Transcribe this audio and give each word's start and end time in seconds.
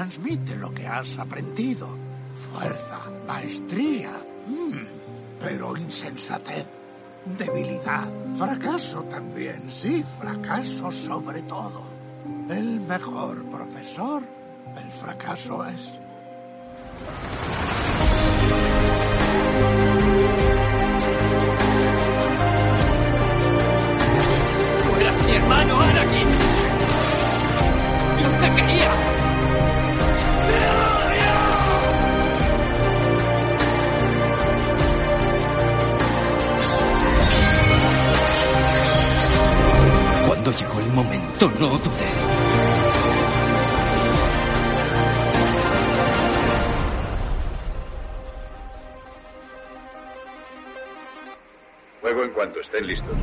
transmite 0.00 0.56
lo 0.56 0.72
que 0.72 0.86
has 0.86 1.18
aprendido. 1.18 1.86
Fuerza, 2.50 3.00
maestría, 3.26 4.12
mm, 4.46 5.38
pero 5.38 5.76
insensatez, 5.76 6.64
debilidad, 7.26 8.08
fracaso 8.38 9.02
también, 9.02 9.70
sí, 9.70 10.02
fracaso 10.18 10.90
sobre 10.90 11.42
todo. 11.42 11.82
El 12.48 12.80
mejor 12.80 13.44
profesor, 13.50 14.22
el 14.74 14.90
fracaso 14.90 15.66
es. 15.66 15.92
¡Fuera 24.88 25.12
mi 25.12 25.32
hermano 25.32 25.78
Anakin! 25.78 26.28
¡Yo 28.22 28.30
te 28.38 28.56
quería! 28.56 29.19
Cuando 40.50 40.66
llegó 40.66 40.80
el 40.80 40.92
momento, 40.92 41.52
no 41.60 41.68
dudé. 41.68 42.10
Juego 52.00 52.24
en 52.24 52.30
cuanto 52.30 52.60
estén 52.60 52.86
listos. 52.88 53.16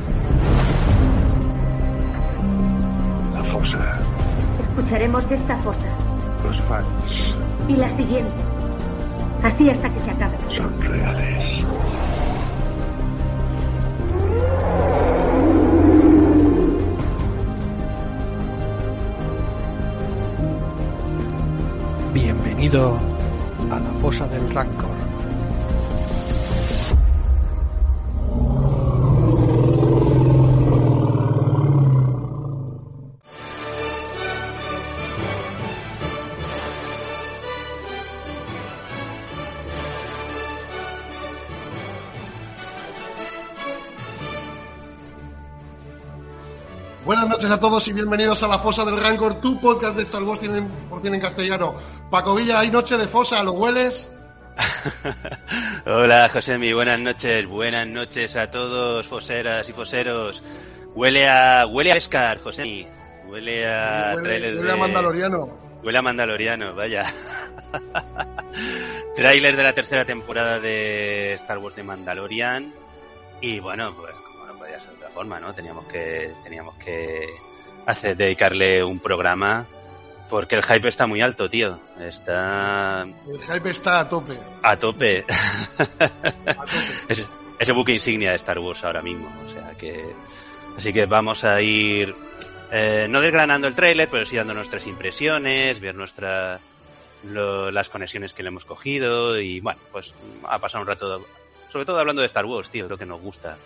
La 3.34 3.44
fosa. 3.52 4.00
Escucharemos 4.60 5.28
de 5.28 5.34
esta 5.34 5.56
fosa 5.58 5.78
Los 6.44 6.62
fans 6.64 6.86
y 7.68 7.76
la 7.76 7.94
siguiente. 7.96 8.32
Así 9.42 9.68
hasta 9.68 9.92
que 9.92 10.00
se 10.00 10.10
acabe. 10.10 10.38
son 10.56 10.80
reales. 10.80 11.47
A 22.68 23.78
la 23.80 23.98
fosa 23.98 24.26
del 24.28 24.52
Rancor. 24.52 24.90
Buenas 47.06 47.26
noches 47.26 47.50
a 47.50 47.58
todos 47.58 47.88
y 47.88 47.94
bienvenidos 47.94 48.42
a 48.42 48.48
la 48.48 48.58
Fosa 48.58 48.84
del 48.84 49.00
Rancor, 49.00 49.40
tu 49.40 49.58
podcast 49.58 49.96
de 49.96 50.02
Star 50.02 50.22
Wars 50.22 50.40
tienen, 50.40 50.68
por 50.98 51.02
cien 51.02 51.14
en 51.14 51.20
castellano. 51.20 51.74
Paco 52.10 52.34
Villa, 52.34 52.58
hay 52.58 52.70
noche 52.70 52.96
de 52.96 53.06
fosa, 53.06 53.42
¿lo 53.44 53.52
hueles? 53.52 54.10
Hola, 55.86 56.28
Josemi, 56.32 56.72
buenas 56.72 56.98
noches, 56.98 57.46
buenas 57.46 57.86
noches 57.86 58.34
a 58.34 58.50
todos, 58.50 59.06
foseras 59.06 59.68
y 59.68 59.72
foseros. 59.72 60.42
Huele 60.96 61.28
a, 61.28 61.66
huele 61.66 61.92
a 61.92 61.96
Escar, 61.96 62.40
Josemi. 62.40 62.84
Huele 63.28 63.64
a 63.64 64.14
huele, 64.16 64.58
huele 64.58 64.72
a 64.72 64.76
Mandaloriano. 64.76 65.58
Huele 65.84 65.98
a 65.98 66.02
Mandaloriano, 66.02 66.74
vaya. 66.74 67.14
Tráiler 69.14 69.56
de 69.56 69.62
la 69.62 69.72
tercera 69.72 70.04
temporada 70.04 70.58
de 70.58 71.34
Star 71.34 71.58
Wars 71.58 71.76
de 71.76 71.84
Mandalorian. 71.84 72.74
Y 73.40 73.60
bueno, 73.60 73.94
pues 73.94 74.12
como 74.14 74.46
no 74.46 74.58
podía 74.58 74.80
ser 74.80 74.90
de 74.90 74.96
otra 74.96 75.10
forma, 75.10 75.38
¿no? 75.38 75.54
Teníamos 75.54 75.84
que, 75.84 76.34
teníamos 76.42 76.74
que 76.76 77.28
hacer, 77.86 78.16
dedicarle 78.16 78.82
un 78.82 78.98
programa. 78.98 79.64
Porque 80.28 80.56
el 80.56 80.62
hype 80.62 80.88
está 80.88 81.06
muy 81.06 81.20
alto, 81.22 81.48
tío. 81.48 81.78
Está 82.00 83.02
El 83.26 83.40
hype 83.40 83.70
está 83.70 84.00
a 84.00 84.08
tope. 84.08 84.38
a 84.62 84.76
tope. 84.78 85.24
A 85.28 86.54
tope. 86.66 86.78
es, 87.08 87.28
es 87.58 87.68
el 87.68 87.74
buque 87.74 87.92
insignia 87.92 88.30
de 88.30 88.36
Star 88.36 88.58
Wars 88.58 88.84
ahora 88.84 89.00
mismo. 89.02 89.30
O 89.44 89.48
sea 89.48 89.74
que. 89.76 90.14
Así 90.76 90.92
que 90.92 91.06
vamos 91.06 91.44
a 91.44 91.60
ir. 91.62 92.14
eh, 92.70 93.06
no 93.08 93.20
desgranando 93.20 93.66
el 93.66 93.74
tráiler, 93.74 94.08
pero 94.10 94.26
sí 94.26 94.36
dando 94.36 94.54
nuestras 94.54 94.86
impresiones, 94.86 95.80
ver 95.80 95.94
nuestra, 95.94 96.60
lo- 97.24 97.70
las 97.70 97.88
conexiones 97.88 98.32
que 98.34 98.42
le 98.42 98.48
hemos 98.50 98.64
cogido 98.66 99.40
y 99.40 99.60
bueno, 99.60 99.80
pues 99.90 100.14
a 100.46 100.58
pasar 100.58 100.82
un 100.82 100.86
rato, 100.86 101.24
sobre 101.68 101.86
todo 101.86 101.98
hablando 101.98 102.20
de 102.20 102.26
Star 102.26 102.44
Wars, 102.44 102.68
tío, 102.70 102.84
creo 102.86 102.98
que 102.98 103.06
nos 103.06 103.20
gusta. 103.20 103.56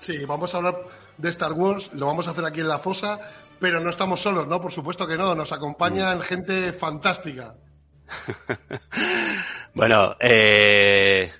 Sí, 0.00 0.24
vamos 0.24 0.54
a 0.54 0.58
hablar 0.58 0.78
de 1.18 1.28
Star 1.28 1.52
Wars, 1.52 1.92
lo 1.94 2.06
vamos 2.06 2.26
a 2.26 2.30
hacer 2.30 2.44
aquí 2.44 2.60
en 2.60 2.68
la 2.68 2.78
fosa, 2.78 3.20
pero 3.58 3.80
no 3.80 3.90
estamos 3.90 4.20
solos, 4.20 4.46
¿no? 4.46 4.60
Por 4.60 4.72
supuesto 4.72 5.06
que 5.06 5.16
no, 5.16 5.34
nos 5.34 5.52
acompañan 5.52 6.20
gente 6.20 6.72
fantástica. 6.72 7.54
Bueno, 9.74 10.16
eh, 10.18 11.30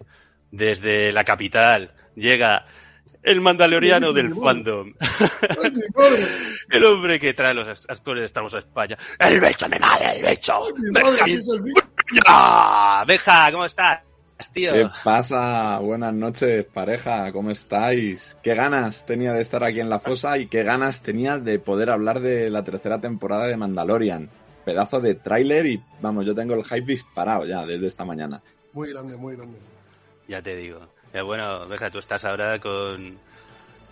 desde 0.52 1.10
la 1.10 1.24
capital 1.24 1.92
llega 2.14 2.66
el 3.22 3.40
mandaloriano 3.40 4.12
del 4.12 4.34
fandom. 4.34 4.94
El 6.70 6.84
hombre 6.84 7.18
que 7.18 7.34
trae 7.34 7.54
los 7.54 7.66
actores 7.88 8.32
de 8.32 8.40
Wars 8.40 8.54
a 8.54 8.58
España. 8.58 8.96
¡El 9.18 9.40
becho, 9.40 9.68
mi 9.68 9.78
madre, 9.78 10.16
el 10.16 10.22
becho! 10.22 10.66
¡Mi 10.76 10.90
madre, 10.90 11.10
¡Benja, 11.10 11.24
si 11.24 11.32
es 11.32 11.48
el 11.48 11.62
bicho! 11.62 11.82
¡Ah! 12.26 13.04
Benja, 13.08 13.50
¿cómo 13.50 13.64
estás, 13.64 14.02
tío? 14.46 14.72
¿Qué 14.72 14.86
pasa? 15.02 15.78
Buenas 15.80 16.14
noches, 16.14 16.64
pareja, 16.64 17.32
¿cómo 17.32 17.50
estáis? 17.50 18.36
¿Qué 18.42 18.54
ganas 18.54 19.04
tenía 19.04 19.32
de 19.32 19.42
estar 19.42 19.64
aquí 19.64 19.80
en 19.80 19.90
la 19.90 19.98
fosa 19.98 20.38
y 20.38 20.46
qué 20.46 20.62
ganas 20.62 21.02
tenía 21.02 21.38
de 21.38 21.58
poder 21.58 21.90
hablar 21.90 22.20
de 22.20 22.48
la 22.48 22.62
tercera 22.62 23.00
temporada 23.00 23.46
de 23.46 23.56
Mandalorian? 23.56 24.30
Pedazo 24.64 25.00
de 25.00 25.14
tráiler 25.14 25.66
y 25.66 25.82
vamos, 26.00 26.24
yo 26.24 26.34
tengo 26.34 26.54
el 26.54 26.64
hype 26.64 26.86
disparado 26.86 27.46
ya 27.46 27.66
desde 27.66 27.88
esta 27.88 28.04
mañana. 28.04 28.40
Muy 28.72 28.90
grande, 28.92 29.16
muy 29.16 29.34
grande. 29.34 29.58
Ya 30.28 30.40
te 30.40 30.54
digo. 30.54 30.80
Eh, 31.12 31.22
bueno, 31.22 31.66
Benja, 31.66 31.90
tú 31.90 31.98
estás 31.98 32.24
ahora 32.24 32.60
con... 32.60 33.18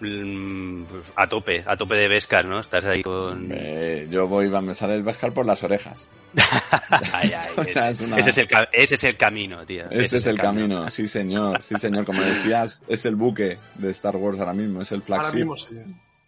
mm, 0.01 0.85
a 1.17 1.27
tope, 1.29 1.65
a 1.67 1.77
tope 1.77 1.97
de 1.97 2.09
Beskar, 2.09 2.45
¿no? 2.45 2.61
Estás 2.61 2.85
ahí 2.85 3.03
con... 3.03 3.49
Eh, 3.51 4.07
yo 4.11 4.29
voy, 4.29 4.49
me 4.49 4.75
sale 4.75 4.95
el 4.95 5.03
Beskar 5.03 5.33
por 5.33 5.47
las 5.47 5.65
orejas. 5.65 6.09
Ay, 7.13 7.33
ay, 7.33 7.55
ese, 7.69 7.89
Es 7.91 8.01
una- 8.01 8.17
ese 8.19 8.31
es 8.31 8.39
el, 8.39 8.49
ese 8.73 8.95
es 8.97 9.05
el 9.05 9.17
camino, 9.17 9.65
tío. 9.65 9.85
Ese 9.91 10.03
Ese 10.07 10.17
es 10.19 10.27
el 10.27 10.39
camino, 10.39 10.89
sí 10.91 11.09
señor, 11.09 11.63
sí 11.63 11.75
señor, 11.77 12.05
como 12.05 12.21
decías, 12.23 12.83
es 12.89 13.07
el 13.07 13.17
buque 13.17 13.59
de 13.77 13.91
Star 13.91 14.17
Wars 14.17 14.39
ahora 14.41 14.53
mismo, 14.53 14.83
es 14.83 14.93
el 14.93 15.03
Ahora 15.09 15.31
flagship. 15.31 15.37
mismo 15.39 15.57
sí. 15.57 15.77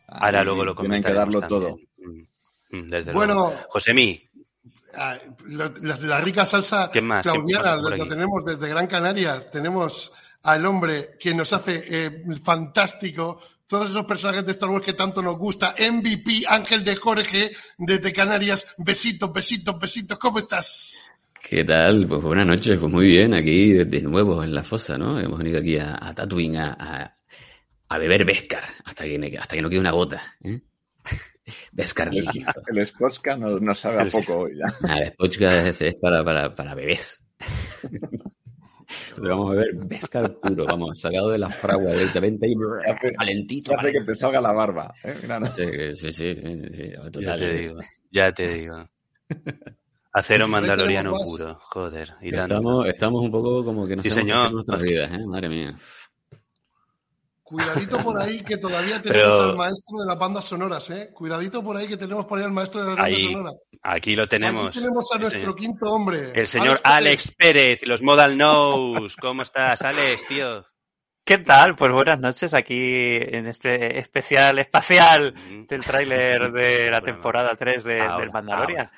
Ahora 0.09 0.43
luego 0.45 0.65
lo 0.65 0.75
Tienen 0.75 1.03
que 1.03 1.13
darlo 1.13 1.41
todo. 1.47 1.67
también. 1.99 2.29
Mm, 2.71 2.77
mm, 2.79 2.89
Desde 2.89 3.13
Bueno, 3.13 3.35
luego. 3.35 3.55
Josemi, 3.69 4.23
ah, 4.97 5.17
la, 5.49 5.73
la- 5.83 5.97
la 5.97 6.21
rica 6.21 6.47
salsa 6.47 6.91
¿Qué 6.91 7.01
más? 7.03 7.23
¿Qué 7.27 7.31
claudiana 7.31 7.75
aquí? 7.95 8.09
tenemos 8.09 8.45
desde 8.45 8.69
Gran 8.69 8.87
Canaria. 8.87 9.51
Tenemos 9.51 10.13
al 10.45 10.65
hombre 10.65 11.11
que 11.21 11.35
nos 11.35 11.53
hace 11.53 11.85
eh, 12.07 12.25
fantástico 12.43 13.41
todos 13.69 13.91
esos 13.91 14.05
personajes 14.07 14.45
de 14.47 14.53
Star 14.53 14.71
Wars 14.71 14.85
que 14.85 14.95
tanto 14.95 15.23
nos 15.23 15.37
gusta. 15.37 15.75
MVP, 15.79 16.43
Ángel 16.49 16.83
de 16.83 16.97
Jorge, 16.97 17.51
desde 17.77 18.13
Canarias. 18.13 18.67
Besitos, 18.79 19.31
besitos, 19.33 19.79
besitos. 19.79 20.19
¿Cómo 20.19 20.39
estás? 20.39 21.13
¿Qué 21.49 21.65
tal? 21.65 22.07
Pues 22.09 22.23
buenas 22.23 22.47
noches, 22.47 22.79
pues 22.79 22.91
muy 22.93 23.07
bien, 23.09 23.35
aquí 23.35 23.73
de, 23.75 24.01
nuevo 24.03 24.43
en 24.43 24.55
la 24.55 24.63
fosa, 24.65 24.97
¿no? 24.99 25.21
Hemos 25.21 25.39
venido 25.39 25.61
aquí 25.61 25.77
a, 25.79 25.97
a 26.01 26.15
Tatooine 26.15 26.57
a, 26.57 26.77
a, 26.79 27.15
a 27.89 27.99
beber 27.99 28.25
Beskar 28.25 28.65
hasta 28.85 29.05
que, 29.05 29.39
hasta 29.39 29.55
que 29.55 29.63
no 29.63 29.69
quede 29.69 29.81
una 29.81 29.93
gota, 29.93 30.35
¿eh? 30.43 30.61
Beskar 31.73 32.13
líquido. 32.13 32.51
El 32.75 32.87
Sposka 32.87 33.37
nos, 33.37 33.61
nos 33.63 33.79
sabe 33.79 33.99
a 33.99 34.03
El- 34.03 34.11
poco 34.13 34.39
hoy 34.41 34.57
ya. 34.57 34.67
Nada, 34.87 35.01
el 35.03 35.13
podcast 35.13 35.69
es, 35.69 35.83
es 35.83 35.95
para, 35.97 36.25
para, 36.25 36.55
para 36.55 36.75
bebés. 36.75 37.23
Pero 39.17 39.29
vamos 39.31 39.51
a 39.51 39.55
beber 39.55 39.75
Beskar 39.87 40.35
puro, 40.35 40.65
vamos, 40.67 41.01
sacado 41.01 41.31
de 41.31 41.39
la 41.39 41.49
fragua 41.51 41.93
directamente 41.93 42.47
ahí, 42.47 42.55
Hace- 42.87 43.13
calentito. 43.15 43.79
Hace 43.79 43.93
que 43.93 44.01
te 44.03 44.15
salga 44.15 44.41
la 44.41 44.53
barba. 44.53 44.95
¿eh? 45.05 45.19
Mira, 45.23 45.41
no. 45.41 45.47
Sí, 45.51 45.65
sí, 45.95 46.13
sí, 46.13 46.13
sí, 46.13 46.35
sí, 46.35 46.93
ya 47.21 47.37
te 47.37 47.53
digo, 47.55 47.81
ya 48.11 48.33
te 48.33 48.49
digo. 48.55 48.89
Acero 50.13 50.49
mandaloriano 50.49 51.13
puro, 51.13 51.55
joder. 51.61 52.09
Y 52.23 52.33
tanto. 52.33 52.57
Estamos, 52.57 52.87
estamos 52.89 53.23
un 53.23 53.31
poco 53.31 53.65
como 53.65 53.87
que 53.87 53.95
no 53.97 54.03
Sí, 54.03 54.11
sabemos 54.11 54.27
qué 54.27 54.33
señor. 54.33 54.39
hacer 54.39 54.47
con 54.49 54.55
nuestras 54.55 54.83
vidas, 54.83 55.13
¿eh? 55.13 55.27
Madre 55.27 55.49
mía. 55.49 55.79
Cuidadito 57.49 57.97
por 58.01 58.21
ahí 58.21 58.43
que 58.43 58.59
todavía 58.59 59.01
tenemos 59.01 59.39
Pero- 59.39 59.51
al 59.51 59.57
maestro 59.57 59.99
de 60.01 60.07
las 60.07 60.19
bandas 60.19 60.45
sonoras, 60.45 60.91
¿eh? 60.91 61.09
Cuidadito 61.15 61.63
por 61.65 61.79
ahí 61.79 61.89
que 61.89 61.97
tenemos 61.97 62.27
por 62.27 62.39
ahí 62.39 62.45
al 62.45 62.53
maestro 62.53 62.83
de 62.83 62.89
las 62.89 62.97
bandas 62.97 63.21
sonoras. 63.23 63.55
Aquí 63.83 64.15
lo 64.15 64.29
tenemos. 64.29 64.69
Aquí 64.69 64.79
tenemos 64.81 65.11
a 65.15 65.19
nuestro 65.19 65.41
señor. 65.41 65.57
quinto 65.57 65.87
hombre. 65.91 66.33
El 66.35 66.47
señor 66.47 66.79
Alex 66.85 67.35
Pérez, 67.35 67.87
los 67.87 68.03
Modal 68.03 68.35
Knows. 68.35 69.17
¿Cómo 69.17 69.41
estás, 69.43 69.81
Alex, 69.81 70.27
tío? 70.27 70.67
¿Qué 71.25 71.39
tal? 71.39 71.75
Pues 71.75 71.91
buenas 71.91 72.21
noches 72.21 72.53
aquí 72.53 73.17
en 73.17 73.47
este 73.47 73.99
especial 73.99 74.59
espacial 74.59 75.33
del 75.69 75.83
tráiler 75.85 76.53
de 76.53 76.91
la 76.91 77.01
temporada 77.01 77.57
3 77.57 77.83
de, 77.83 78.01
ahora, 78.03 78.21
del 78.21 78.31
Mandalorian. 78.31 78.91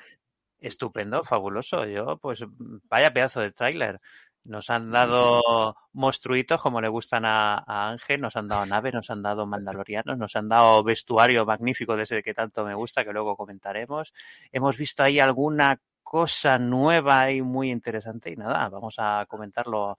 estupendo, 0.59 1.23
fabuloso. 1.23 1.85
Yo, 1.85 2.17
pues, 2.21 2.43
vaya 2.89 3.13
pedazo 3.13 3.39
de 3.41 3.51
tráiler. 3.51 3.99
Nos 4.45 4.69
han 4.69 4.89
dado 4.89 5.75
monstruitos 5.93 6.61
como 6.61 6.81
le 6.81 6.87
gustan 6.87 7.25
a, 7.25 7.89
Ángel, 7.89 8.21
nos 8.21 8.35
han 8.35 8.47
dado 8.47 8.65
naves, 8.65 8.93
nos 8.93 9.09
han 9.09 9.21
dado 9.21 9.45
mandalorianos, 9.45 10.17
nos 10.17 10.35
han 10.35 10.49
dado 10.49 10.83
vestuario 10.83 11.45
magnífico 11.45 11.95
de 11.95 12.03
ese 12.03 12.23
que 12.23 12.33
tanto 12.33 12.65
me 12.65 12.73
gusta, 12.73 13.03
que 13.03 13.13
luego 13.13 13.35
comentaremos. 13.37 14.13
Hemos 14.51 14.77
visto 14.77 15.03
ahí 15.03 15.19
alguna 15.19 15.79
cosa 16.01 16.57
nueva 16.57 17.31
y 17.31 17.41
muy 17.41 17.69
interesante 17.69 18.31
y 18.31 18.35
nada, 18.35 18.67
vamos 18.69 18.95
a 18.97 19.25
comentarlo 19.27 19.97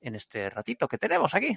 en 0.00 0.16
este 0.16 0.50
ratito 0.50 0.86
que 0.86 0.98
tenemos 0.98 1.34
aquí. 1.34 1.56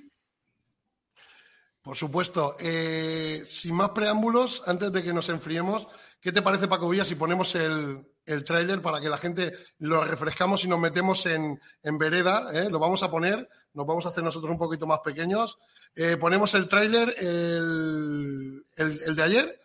Por 1.86 1.96
supuesto. 1.96 2.56
Eh, 2.60 3.44
sin 3.46 3.76
más 3.76 3.90
preámbulos, 3.92 4.64
antes 4.66 4.92
de 4.92 5.04
que 5.04 5.14
nos 5.14 5.30
enfriemos, 5.30 5.88
¿qué 6.20 6.32
te 6.32 6.42
parece, 6.42 6.68
Paco 6.68 6.90
Villa, 6.90 7.06
si 7.06 7.14
ponemos 7.14 7.54
el, 7.54 8.04
el 8.26 8.44
tráiler 8.44 8.82
para 8.82 9.00
que 9.00 9.08
la 9.08 9.20
gente 9.20 9.54
lo 9.78 10.04
refrescamos 10.04 10.66
y 10.66 10.68
nos 10.68 10.80
metemos 10.80 11.24
en, 11.28 11.62
en 11.84 11.98
vereda? 12.00 12.50
¿eh? 12.54 12.70
Lo 12.72 12.80
vamos 12.80 13.04
a 13.04 13.12
poner, 13.12 13.48
nos 13.76 13.86
vamos 13.86 14.04
a 14.08 14.10
hacer 14.10 14.24
nosotros 14.24 14.52
un 14.52 14.58
poquito 14.58 14.88
más 14.88 15.00
pequeños. 15.02 15.60
Eh, 15.96 16.18
ponemos 16.18 16.56
el 16.56 16.68
tráiler, 16.68 17.14
el, 17.20 18.66
el, 18.76 19.02
el, 19.06 19.16
de 19.16 19.22
ayer, 19.24 19.62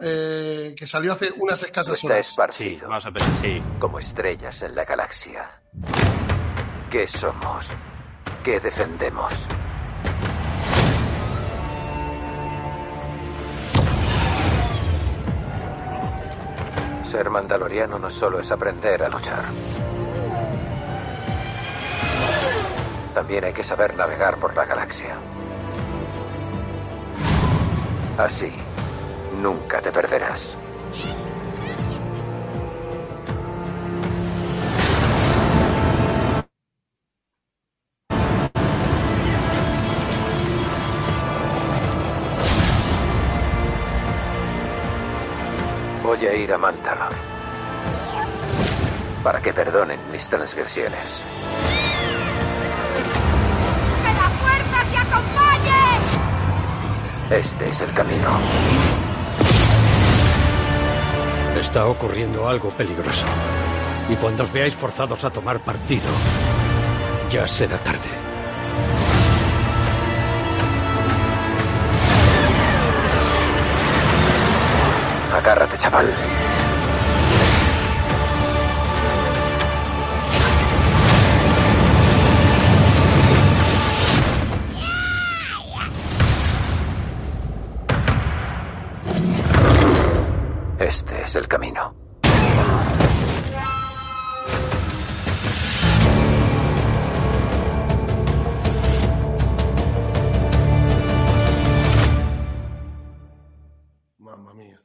eh, 0.00 0.74
que 0.76 0.86
salió 0.86 1.14
hace 1.14 1.32
unas 1.38 1.62
escasas 1.62 1.94
Está 1.94 2.08
horas. 2.08 2.28
esparcido 2.28 2.78
Sí, 2.80 2.84
vamos 2.86 3.06
a 3.06 3.10
ver, 3.10 3.22
sí. 3.40 3.62
como 3.78 3.98
estrellas 3.98 4.60
en 4.62 4.74
la 4.74 4.84
galaxia. 4.84 5.62
¿Qué 6.90 7.08
somos? 7.08 7.68
¿Qué 8.44 8.60
defendemos? 8.60 9.32
Ser 17.08 17.30
mandaloriano 17.30 17.98
no 17.98 18.10
solo 18.10 18.38
es 18.38 18.50
aprender 18.50 19.02
a 19.02 19.08
luchar. 19.08 19.44
También 23.14 23.44
hay 23.44 23.54
que 23.54 23.64
saber 23.64 23.96
navegar 23.96 24.36
por 24.36 24.54
la 24.54 24.66
galaxia. 24.66 25.16
Así, 28.18 28.52
nunca 29.40 29.80
te 29.80 29.90
perderás. 29.90 30.58
Voy 46.08 46.26
a 46.26 46.34
ir 46.34 46.50
a 46.54 46.56
Mandalor. 46.56 46.87
Para 49.28 49.42
que 49.42 49.52
perdonen 49.52 50.00
mis 50.10 50.26
transgresiones. 50.26 51.22
¡Que 54.02 54.14
la 54.14 54.30
fuerza 54.40 54.78
te 54.90 54.96
acompañe! 54.96 55.82
Este 57.38 57.68
es 57.68 57.80
el 57.82 57.92
camino. 57.92 58.38
Está 61.60 61.84
ocurriendo 61.84 62.48
algo 62.48 62.70
peligroso. 62.70 63.26
Y 64.08 64.16
cuando 64.16 64.44
os 64.44 64.50
veáis 64.50 64.74
forzados 64.74 65.22
a 65.24 65.30
tomar 65.30 65.60
partido, 65.60 66.08
ya 67.28 67.46
será 67.46 67.76
tarde. 67.76 68.08
Agárrate, 75.34 75.76
chaval. 75.76 76.06
Es 91.28 91.36
el 91.36 91.46
camino. 91.46 91.94
Mamma 104.18 104.54
mía. 104.54 104.80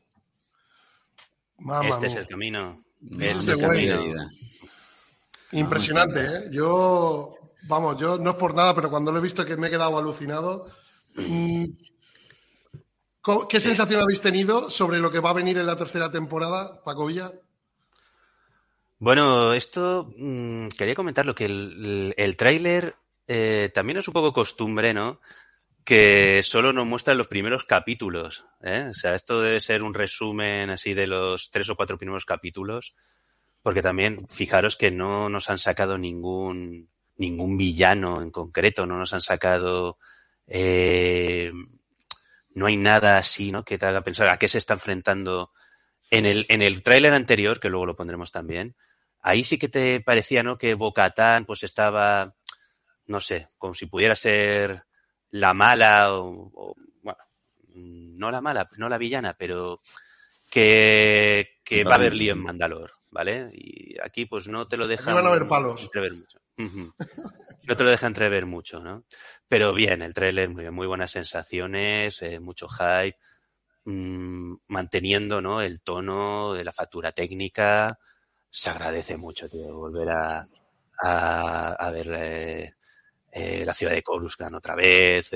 Mamma 1.60 1.90
Este 1.90 2.07
es 2.07 2.13
mía. 2.13 2.22
el 2.22 2.28
camino. 2.28 2.84
Este 3.01 3.25
Este 3.25 3.38
es 3.38 3.42
es 3.44 3.48
el 3.50 3.60
camino. 3.62 4.30
Impresionante, 5.51 6.19
¿eh? 6.25 6.50
Yo, 6.51 7.36
vamos, 7.68 7.98
yo 7.98 8.18
no 8.18 8.31
es 8.31 8.36
por 8.38 8.56
nada, 8.56 8.74
pero 8.74 8.89
cuando 8.89 9.12
lo 9.12 9.19
he 9.19 9.22
visto 9.22 9.46
que 9.46 9.56
me 9.57 9.68
he 9.68 9.69
quedado 9.69 9.98
alucinado. 9.98 10.68
Mm, 13.24 13.31
¿co- 13.31 13.48
¿Qué 13.48 13.60
sensación 13.60 14.02
habéis 14.02 14.22
tenido 14.22 14.70
sobre 14.70 15.00
lo 15.00 15.10
que 15.12 15.20
va 15.20 15.31
a 15.31 15.34
venir 15.34 15.58
en 15.58 15.66
la 15.66 15.75
tercera 15.75 16.12
temporada, 16.12 16.84
Paco 16.84 17.06
Villa? 17.08 17.31
Bueno, 19.00 19.54
esto 19.54 20.14
mm, 20.18 20.70
quería 20.70 20.96
comentarlo, 20.96 21.36
que 21.36 21.46
el, 21.46 22.14
el, 22.18 22.38
tráiler 22.38 22.96
eh, 23.28 23.70
también 23.74 23.98
es 23.98 24.08
un 24.08 24.14
poco 24.14 24.31
costumbre, 24.34 24.94
¿no? 24.94 25.20
Que 25.84 26.42
solo 26.44 26.74
nos 26.74 26.86
muestra 26.88 27.14
los 27.14 27.28
primeros 27.28 27.66
capítulos, 27.66 28.46
¿eh? 28.62 28.88
O 28.92 28.94
sea, 28.94 29.16
esto 29.16 29.42
debe 29.42 29.60
ser 29.60 29.84
un 29.84 29.94
resumen 29.94 30.70
así 30.70 30.94
de 30.94 31.08
los 31.08 31.52
tres 31.52 31.70
o 31.70 31.75
cuatro 31.75 31.98
primeros 31.98 32.25
capítulos, 32.25 32.96
porque 33.64 33.81
también 33.81 34.28
fijaros 34.30 34.78
que 34.78 34.92
no 34.92 35.30
nos 35.30 35.50
han 35.50 35.60
sacado 35.60 35.98
ningún 35.98 36.90
ningún 37.18 37.58
villano 37.58 38.22
en 38.22 38.31
concreto, 38.31 38.86
no 38.88 38.98
nos 38.98 39.14
han 39.14 39.22
sacado 39.22 40.00
eh, 40.48 41.52
no 42.54 42.66
hay 42.68 42.78
nada 42.78 43.18
así, 43.18 43.52
¿no? 43.52 43.64
Que 43.64 43.78
te 43.78 43.86
haga 43.86 44.02
pensar 44.02 44.30
a 44.30 44.38
qué 44.38 44.48
se 44.48 44.58
está 44.58 44.74
enfrentando 44.74 45.52
en 46.10 46.26
el, 46.26 46.46
en 46.50 46.62
el 46.62 46.84
tráiler 46.84 47.14
anterior, 47.14 47.60
que 47.60 47.70
luego 47.70 47.86
lo 47.86 47.96
pondremos 47.96 48.32
también, 48.32 48.76
ahí 49.22 49.44
sí 49.44 49.58
que 49.58 49.70
te 49.70 50.02
parecía, 50.02 50.44
¿no? 50.44 50.58
Que 50.58 50.76
Bocatán 50.76 51.46
pues 51.46 51.64
estaba, 51.64 52.36
no 53.08 53.20
sé, 53.20 53.48
como 53.58 53.74
si 53.74 53.88
pudiera 53.88 54.16
ser 54.16 54.84
la 55.32 55.54
mala 55.54 56.14
o, 56.14 56.52
o, 56.54 56.76
bueno, 57.02 57.20
no 57.74 58.30
la 58.30 58.42
mala, 58.42 58.70
no 58.77 58.89
la 58.89 58.98
villana, 59.00 59.36
pero 59.38 59.82
que, 60.50 61.60
que 61.63 61.84
va 61.84 61.94
a 61.94 61.96
haber 61.96 62.13
lío 62.13 62.34
en 62.34 62.44
Mandalor, 62.44 62.94
¿vale? 63.10 63.50
Y 63.54 63.96
aquí 64.04 64.25
pues 64.27 64.48
no 64.48 64.68
te 64.68 64.77
lo 64.77 64.88
deja 64.88 65.10
Aquí 65.10 65.13
van 65.13 65.25
a 65.25 65.30
haber 65.30 65.48
palos. 65.48 65.82
entrever 65.82 66.13
No 67.67 67.75
te 67.75 67.83
lo 67.83 67.89
deja 67.91 68.07
entrever 68.07 68.45
mucho, 68.45 68.79
¿no? 68.81 69.05
Pero 69.48 69.74
bien, 69.74 70.01
el 70.01 70.13
tráiler 70.13 70.50
muy 70.50 70.69
muy 70.72 70.88
buenas 70.88 71.12
sensaciones, 71.12 72.22
eh, 72.22 72.39
mucho 72.39 72.67
hype, 72.67 73.17
mm, 73.86 74.55
manteniendo, 74.67 75.41
¿no? 75.41 75.62
El 75.62 75.81
tono 75.81 76.53
de 76.53 76.63
la 76.65 76.74
factura 76.74 77.12
técnica, 77.13 78.00
se 78.50 78.69
agradece 78.69 79.17
mucho, 79.17 79.50
tío, 79.50 79.75
volver 79.75 80.10
a, 80.12 80.48
a, 81.01 81.91
ver 81.91 82.07
eh, 82.12 82.74
eh, 83.31 83.65
la 83.65 83.74
ciudad 83.74 83.93
de 83.93 84.03
Coruscant 84.03 84.55
otra 84.55 84.75
vez, 84.75 85.31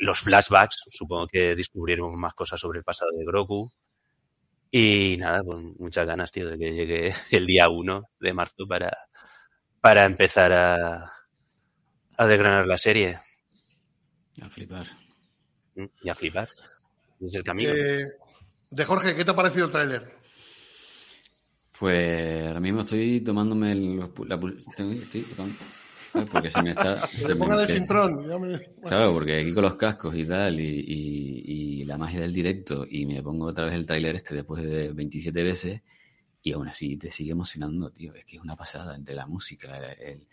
los 0.00 0.20
flashbacks, 0.20 0.84
supongo 0.90 1.26
que 1.26 1.54
descubriremos 1.54 2.12
más 2.14 2.34
cosas 2.34 2.60
sobre 2.60 2.78
el 2.78 2.84
pasado 2.84 3.10
de 3.12 3.24
Grogu. 3.24 3.70
Y 4.70 5.16
nada, 5.18 5.42
pues 5.44 5.58
muchas 5.78 6.06
ganas, 6.06 6.32
tío, 6.32 6.48
de 6.50 6.58
que 6.58 6.72
llegue 6.74 7.14
el 7.30 7.46
día 7.46 7.68
1 7.68 8.02
de 8.18 8.34
marzo 8.34 8.66
para, 8.68 8.90
para 9.84 10.06
empezar 10.06 10.50
a, 10.50 11.12
a 12.16 12.26
desgranar 12.26 12.66
la 12.66 12.78
serie. 12.78 13.18
A 14.40 14.48
flipar. 14.48 14.86
Y 16.02 16.08
a 16.08 16.14
flipar. 16.14 16.48
Es 17.20 17.34
el 17.34 17.44
camino. 17.44 17.68
Eh, 17.70 18.02
de 18.70 18.84
Jorge, 18.86 19.14
¿qué 19.14 19.26
te 19.26 19.32
ha 19.32 19.36
parecido 19.36 19.66
el 19.66 19.70
tráiler? 19.72 20.10
Pues 21.78 22.46
ahora 22.46 22.60
mismo 22.60 22.80
estoy 22.80 23.20
tomándome 23.20 23.72
el, 23.72 23.98
la 23.98 24.08
pul- 24.08 24.56
estoy, 24.56 24.96
¿sabes? 25.36 26.28
porque 26.30 26.50
se 26.50 26.62
me 26.62 26.70
está 26.70 27.06
Que 27.10 27.16
se 27.18 27.28
le 27.28 27.34
me- 27.34 27.40
pongan 27.40 27.60
el 27.60 27.66
que- 27.66 27.72
cintrón. 27.74 28.26
ya 28.26 28.38
me- 28.38 28.58
Claro, 28.88 29.12
porque 29.12 29.38
aquí 29.42 29.52
con 29.52 29.64
los 29.64 29.74
cascos 29.76 30.16
y 30.16 30.24
tal, 30.24 30.60
y, 30.60 30.64
y- 30.80 31.42
y 31.80 31.84
la 31.84 31.98
magia 31.98 32.20
del 32.20 32.32
directo, 32.32 32.86
y 32.88 33.04
me 33.04 33.22
pongo 33.22 33.46
otra 33.48 33.66
vez 33.66 33.74
el 33.74 33.86
tráiler 33.86 34.16
este 34.16 34.34
después 34.34 34.62
de 34.64 34.92
27 34.94 35.42
veces, 35.42 35.82
y 36.44 36.52
aún 36.52 36.68
así 36.68 36.98
te 36.98 37.10
sigue 37.10 37.32
emocionando, 37.32 37.90
tío. 37.90 38.14
Es 38.14 38.26
que 38.26 38.36
es 38.36 38.42
una 38.42 38.54
pasada 38.54 38.94
entre 38.94 39.14
la 39.14 39.26
música, 39.26 39.78
el... 39.94 40.28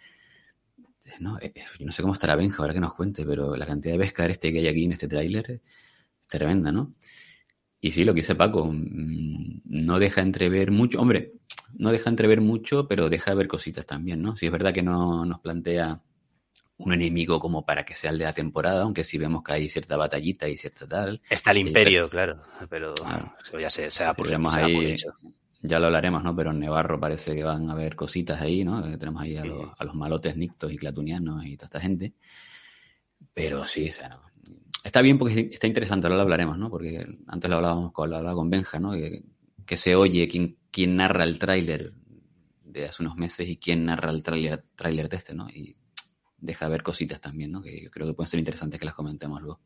No, 1.19 1.39
yo 1.39 1.85
no 1.85 1.91
sé 1.91 2.01
cómo 2.01 2.13
estará 2.13 2.35
Benja 2.35 2.57
ahora 2.59 2.73
que 2.73 2.79
nos 2.79 2.93
cuente, 2.93 3.25
pero 3.25 3.55
la 3.55 3.65
cantidad 3.65 3.93
de 3.93 3.97
Beskar 3.97 4.29
este 4.29 4.51
que 4.51 4.59
hay 4.59 4.67
aquí 4.67 4.85
en 4.85 4.91
este 4.91 5.07
tráiler 5.07 5.51
es 5.51 5.61
tremenda, 6.27 6.71
¿no? 6.71 6.93
Y 7.79 7.91
sí, 7.91 8.03
lo 8.03 8.13
que 8.13 8.21
dice 8.21 8.35
Paco, 8.35 8.67
mm, 8.71 9.61
no 9.65 9.99
deja 9.99 10.21
entrever 10.21 10.69
mucho, 10.69 11.01
hombre, 11.01 11.33
no 11.77 11.91
deja 11.91 12.09
entrever 12.09 12.39
mucho, 12.39 12.87
pero 12.87 13.09
deja 13.09 13.33
ver 13.33 13.47
cositas 13.47 13.85
también, 13.85 14.21
¿no? 14.21 14.35
Si 14.35 14.45
es 14.45 14.51
verdad 14.51 14.73
que 14.73 14.83
no 14.83 15.25
nos 15.25 15.39
plantea 15.39 16.01
un 16.77 16.93
enemigo 16.93 17.39
como 17.39 17.65
para 17.65 17.83
que 17.83 17.95
sea 17.95 18.11
el 18.11 18.17
de 18.17 18.25
la 18.25 18.33
temporada, 18.33 18.83
aunque 18.83 19.03
sí 19.03 19.17
vemos 19.17 19.43
que 19.43 19.53
hay 19.53 19.69
cierta 19.69 19.97
batallita 19.97 20.47
y 20.47 20.57
cierta 20.57 20.87
tal. 20.87 21.21
Está 21.29 21.51
el 21.51 21.59
imperio, 21.59 22.09
claro, 22.09 22.41
pero 22.69 22.93
eso 23.43 23.59
ya 23.59 23.69
se, 23.69 23.89
se 23.89 24.13
por 24.13 24.27
ahí. 24.57 24.95
Ya 25.61 25.79
lo 25.79 25.87
hablaremos, 25.87 26.23
¿no? 26.23 26.35
Pero 26.35 26.51
en 26.51 26.59
Nevarro 26.59 26.99
parece 26.99 27.35
que 27.35 27.43
van 27.43 27.69
a 27.69 27.73
haber 27.73 27.95
cositas 27.95 28.41
ahí, 28.41 28.63
¿no? 28.63 28.83
Que 28.83 28.97
tenemos 28.97 29.21
ahí 29.21 29.37
a 29.37 29.45
los, 29.45 29.69
a 29.77 29.83
los 29.83 29.95
malotes 29.95 30.35
nictos 30.35 30.71
y 30.71 30.77
clatunianos 30.77 31.45
y 31.45 31.55
toda 31.55 31.67
esta 31.67 31.79
gente. 31.79 32.13
Pero 33.33 33.65
sí, 33.65 33.89
o 33.89 33.93
sea, 33.93 34.09
no. 34.09 34.21
Está 34.83 35.01
bien 35.01 35.19
porque 35.19 35.49
está 35.51 35.67
interesante, 35.67 36.07
ahora 36.07 36.15
lo 36.15 36.23
hablaremos, 36.23 36.57
¿no? 36.57 36.69
Porque 36.69 37.05
antes 37.27 37.49
lo 37.49 37.57
hablábamos 37.57 37.91
con, 37.91 38.09
lo 38.09 38.17
hablaba 38.17 38.35
con 38.35 38.49
Benja, 38.49 38.79
¿no? 38.79 38.93
Que, 38.93 39.23
que 39.65 39.77
se 39.77 39.95
oye 39.95 40.27
quién, 40.27 40.57
quién 40.71 40.95
narra 40.95 41.23
el 41.23 41.37
tráiler 41.37 41.93
de 42.63 42.85
hace 42.85 43.03
unos 43.03 43.15
meses 43.15 43.47
y 43.47 43.57
quién 43.57 43.85
narra 43.85 44.09
el 44.09 44.23
tráiler 44.23 44.63
tráiler 44.75 45.07
de 45.09 45.17
este, 45.17 45.35
¿no? 45.35 45.47
Y 45.49 45.75
deja 46.37 46.67
ver 46.67 46.81
cositas 46.81 47.21
también, 47.21 47.51
¿no? 47.51 47.61
Que 47.61 47.83
yo 47.83 47.91
creo 47.91 48.07
que 48.07 48.13
pueden 48.13 48.29
ser 48.29 48.39
interesantes 48.39 48.79
que 48.79 48.85
las 48.85 48.95
comentemos 48.95 49.41
luego. 49.41 49.61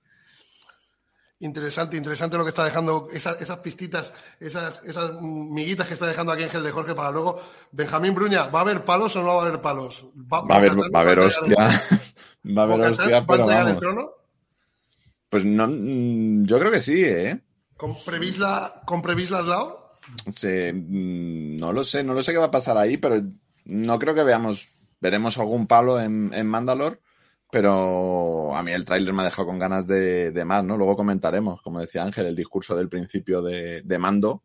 Interesante, 1.46 1.96
interesante 1.96 2.38
lo 2.38 2.44
que 2.44 2.50
está 2.50 2.66
dejando, 2.66 3.08
esas, 3.14 3.40
esas 3.40 3.60
pistitas, 3.60 4.12
esas, 4.40 4.82
esas 4.84 5.22
miguitas 5.22 5.86
que 5.86 5.94
está 5.94 6.08
dejando 6.08 6.32
aquí 6.32 6.42
Ángel 6.42 6.64
de 6.64 6.72
Jorge 6.72 6.96
para 6.96 7.12
luego. 7.12 7.40
Benjamín 7.72 8.16
Bruña, 8.16 8.48
¿va 8.48 8.60
a 8.60 8.62
haber 8.64 8.84
palos 8.84 9.16
o 9.16 9.22
no 9.22 9.36
va 9.36 9.44
a 9.44 9.48
haber 9.48 9.62
palos? 9.62 10.06
Va, 10.16 10.42
va 10.42 10.56
a 10.56 10.58
haber, 10.58 10.72
va 10.72 11.00
a 11.00 11.02
haber 11.02 11.20
hostia. 11.20 11.56
Va 12.58 12.62
a 12.62 12.66
haber 12.66 12.82
hostia, 12.82 13.26
pero 13.28 13.46
¿Va 13.46 13.54
a 13.54 13.58
vamos. 13.58 13.72
el 13.74 13.80
trono? 13.80 14.12
Pues 15.30 15.46
no, 15.46 15.68
mm, 15.68 16.46
yo 16.46 16.58
creo 16.58 16.72
que 16.72 16.80
sí, 16.80 17.04
¿eh? 17.04 17.40
¿Con 17.78 18.04
Previsla, 18.04 18.82
con 18.86 19.04
Previsla 19.04 19.40
al 19.40 19.50
lado? 19.50 20.00
Sí, 20.36 20.72
mm, 20.74 21.58
no 21.58 21.74
lo 21.74 21.84
sé, 21.84 22.04
no 22.04 22.16
lo 22.16 22.24
sé 22.24 22.32
qué 22.32 22.40
va 22.40 22.46
a 22.46 22.52
pasar 22.52 22.78
ahí, 22.78 22.98
pero 22.98 23.22
no 23.66 24.00
creo 24.00 24.16
que 24.16 24.24
veamos, 24.24 24.70
veremos 25.00 25.38
algún 25.38 25.68
palo 25.68 26.02
en, 26.02 26.34
en 26.34 26.48
Mandalore, 26.48 27.02
pero 27.56 28.54
a 28.54 28.62
mí 28.64 28.74
el 28.74 28.84
tráiler 28.84 29.14
me 29.14 29.22
ha 29.22 29.26
dejado 29.26 29.48
con 29.48 29.58
ganas 29.58 29.88
de, 29.88 30.34
de, 30.34 30.44
más, 30.44 30.62
¿no? 30.66 30.76
Luego 30.76 30.98
comentaremos, 30.98 31.62
como 31.62 31.80
decía 31.80 32.04
Ángel, 32.04 32.26
el 32.26 32.36
discurso 32.36 32.76
del 32.76 32.90
principio 32.90 33.42
de, 33.42 33.82
de, 33.82 33.98
Mando, 33.98 34.44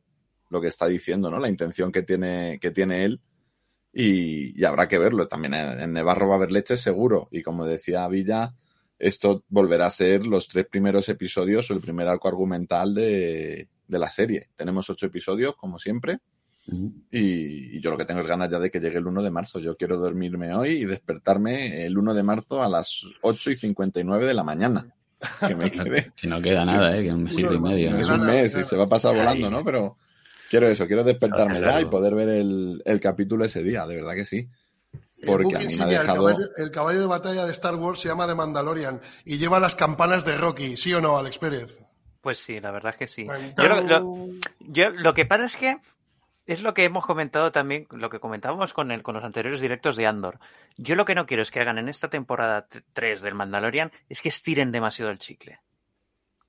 lo 0.49 0.61
que 0.61 0.69
está 0.69 0.87
diciendo, 0.87 1.29
¿no? 1.29 1.41
La 1.41 1.49
intención 1.49 1.91
que 1.91 2.05
tiene, 2.05 2.61
que 2.61 2.71
tiene 2.71 3.03
él 3.03 3.21
y, 3.93 4.57
y 4.57 4.65
habrá 4.65 4.87
que 4.87 4.99
verlo. 4.99 5.27
También 5.27 5.55
en, 5.55 5.93
Nevarro 5.93 6.29
va 6.29 6.35
a 6.35 6.37
haber 6.37 6.53
leche 6.53 6.77
seguro 6.77 7.27
y 7.33 7.43
como 7.43 7.67
decía 7.67 8.07
Villa, 8.07 8.55
esto 8.97 9.43
volverá 9.49 9.87
a 9.87 9.91
ser 9.91 10.25
los 10.25 10.47
tres 10.47 10.67
primeros 10.69 11.09
episodios 11.09 11.69
o 11.69 11.75
el 11.75 11.81
primer 11.81 12.07
arco 12.07 12.29
argumental 12.29 12.95
de 12.95 13.67
la 13.89 14.09
serie. 14.09 14.51
Tenemos 14.55 14.89
ocho 14.89 15.07
episodios, 15.07 15.57
como 15.57 15.81
siempre. 15.81 16.21
-huh. 16.67 16.93
y, 17.11 17.77
y, 17.77 17.81
yo 17.81 17.91
lo 17.91 17.97
que 17.97 18.05
tengo 18.05 18.21
es 18.21 18.27
ganas 18.27 18.51
ya 18.51 18.59
de 18.59 18.71
que 18.71 18.81
llegue 18.81 18.99
el 18.99 19.07
1 19.07 19.23
de 19.23 19.31
marzo. 19.31 19.59
Yo 19.59 19.77
quiero 19.77 19.97
dormirme 19.97 20.55
hoy 20.55 20.71
y 20.71 20.85
despertarme 20.85 21.85
el 21.85 21.97
1 21.97 22.15
de 22.15 22.23
marzo 22.23 22.63
a 22.63 22.69
las 22.69 23.07
8 23.23 23.51
y 23.51 23.57
59 23.57 24.27
de 24.27 24.35
la 24.35 24.45
mañana. 24.45 24.87
Que, 25.47 25.55
me 25.55 25.71
quede. 25.71 26.13
que 26.17 26.27
no 26.27 26.41
queda 26.41 26.65
nada, 26.65 26.97
¿eh? 26.97 27.03
que 27.03 27.13
un 27.13 27.25
mesito 27.25 27.53
y 27.53 27.61
medio. 27.61 27.91
No 27.91 27.99
es 27.99 28.09
un 28.09 28.25
mes 28.25 28.57
y 28.57 28.65
se 28.65 28.77
va 28.77 28.85
a 28.85 28.89
pasar 28.89 29.15
volando, 29.15 29.51
¿no? 29.51 29.63
Pero 29.63 29.99
quiero 30.49 30.67
eso, 30.67 30.87
quiero 30.87 31.05
despertarme 31.05 31.61
ya 31.61 31.79
y 31.81 31.85
poder 31.85 32.15
ver 32.15 32.31
el, 32.31 32.83
el 32.87 33.01
capítulo 33.01 33.45
ese 33.45 33.63
día, 33.63 33.87
de 33.87 33.97
verdad 33.97 34.15
que 34.15 34.25
sí. 34.25 34.49
Porque 35.27 35.57
a 35.57 35.61
mí 35.61 35.67
me 35.77 35.85
ha 35.85 35.87
dejado... 35.87 36.29
el, 36.31 36.35
caballo, 36.35 36.51
el, 36.57 36.71
caballo, 36.71 37.01
de 37.01 37.07
batalla 37.07 37.45
de 37.45 37.53
Star 37.53 37.75
Wars 37.75 38.01
se 38.01 38.09
llama 38.09 38.27
The 38.27 38.35
Mandalorian 38.35 39.01
y 39.25 39.37
lleva 39.37 39.61
las 39.61 39.77
campanas 39.77 40.25
de 40.25 40.37
Rocky, 40.37 40.77
¿sí 40.77 40.95
o 40.95 41.01
no, 41.01 41.19
Alex 41.19 41.39
Pérez? 41.39 41.85
Pues 42.21 42.39
sí, 42.39 42.59
la 42.59 42.71
verdad 42.71 42.93
es 42.93 42.99
que 42.99 43.09
sí. 43.09 43.27
Yo 43.57 43.69
lo, 43.69 43.81
lo, 43.83 44.29
yo, 44.61 44.91
lo 44.91 45.15
que 45.15 45.27
pasa 45.27 45.45
es 45.45 45.57
que 45.57 45.77
es 46.51 46.63
lo 46.63 46.75
que 46.75 46.83
hemos 46.83 47.07
comentado 47.07 47.53
también, 47.53 47.87
lo 47.93 48.11
que 48.11 48.19
comentábamos 48.19 48.73
con, 48.73 48.91
el, 48.91 49.05
con 49.05 49.15
los 49.15 49.23
anteriores 49.23 49.61
directos 49.61 49.95
de 49.95 50.09
Andor. 50.09 50.41
Yo 50.77 50.97
lo 50.97 51.05
que 51.05 51.15
no 51.15 51.25
quiero 51.25 51.45
es 51.45 51.53
que 51.53 51.61
hagan 51.61 51.79
en 51.79 51.89
esta 51.89 52.11
temporada 52.11 52.67
3 52.93 53.23
del 53.23 53.37
Mandalorian 53.37 53.93
es 54.09 54.21
que 54.21 54.31
estiren 54.31 54.73
demasiado 54.73 55.13
el 55.13 55.19
chicle. 55.19 55.61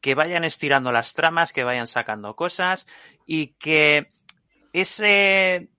Que 0.02 0.16
vayan 0.16 0.44
estirando 0.44 0.92
las 0.92 1.14
tramas, 1.14 1.54
que 1.54 1.64
vayan 1.64 1.86
sacando 1.86 2.36
cosas 2.36 2.88
y 3.28 3.54
que 3.60 4.12
ese 4.74 5.70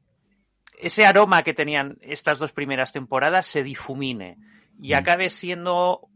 ese 0.79 1.05
aroma 1.05 1.43
que 1.43 1.53
tenían 1.53 1.99
estas 2.01 2.39
dos 2.39 2.53
primeras 2.53 2.93
temporadas 2.93 3.47
se 3.47 3.65
difumine 3.65 4.39
y 4.81 4.93
acabe 4.93 5.31
siendo 5.31 6.09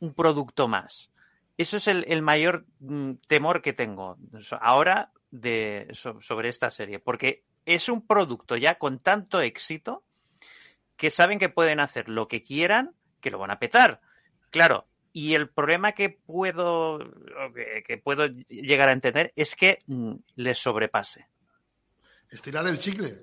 un 0.00 0.12
producto 0.12 0.68
más. 0.68 1.10
Eso 1.56 1.78
es 1.78 1.88
el, 1.88 2.04
el 2.08 2.20
mayor 2.20 2.66
mm, 2.80 3.12
temor 3.26 3.62
que 3.62 3.72
tengo 3.72 4.18
ahora 4.60 5.12
de, 5.30 5.88
so, 5.92 6.20
sobre 6.20 6.50
esta 6.50 6.70
serie, 6.70 6.98
porque 6.98 7.42
es 7.66 7.88
un 7.88 8.06
producto 8.06 8.56
ya 8.56 8.76
con 8.78 8.98
tanto 8.98 9.40
éxito 9.40 10.04
que 10.96 11.10
saben 11.10 11.38
que 11.38 11.48
pueden 11.48 11.80
hacer 11.80 12.08
lo 12.08 12.28
que 12.28 12.42
quieran, 12.42 12.94
que 13.20 13.30
lo 13.30 13.38
van 13.38 13.50
a 13.50 13.58
petar. 13.58 14.00
Claro, 14.50 14.86
y 15.12 15.34
el 15.34 15.48
problema 15.48 15.92
que 15.92 16.10
puedo, 16.10 16.98
que, 17.86 17.98
puedo 17.98 18.26
llegar 18.26 18.88
a 18.88 18.92
entender 18.92 19.32
es 19.36 19.54
que 19.54 19.78
mm, 19.86 20.14
les 20.36 20.58
sobrepase. 20.58 21.28
Estirar 22.30 22.66
el 22.66 22.78
chicle. 22.78 23.22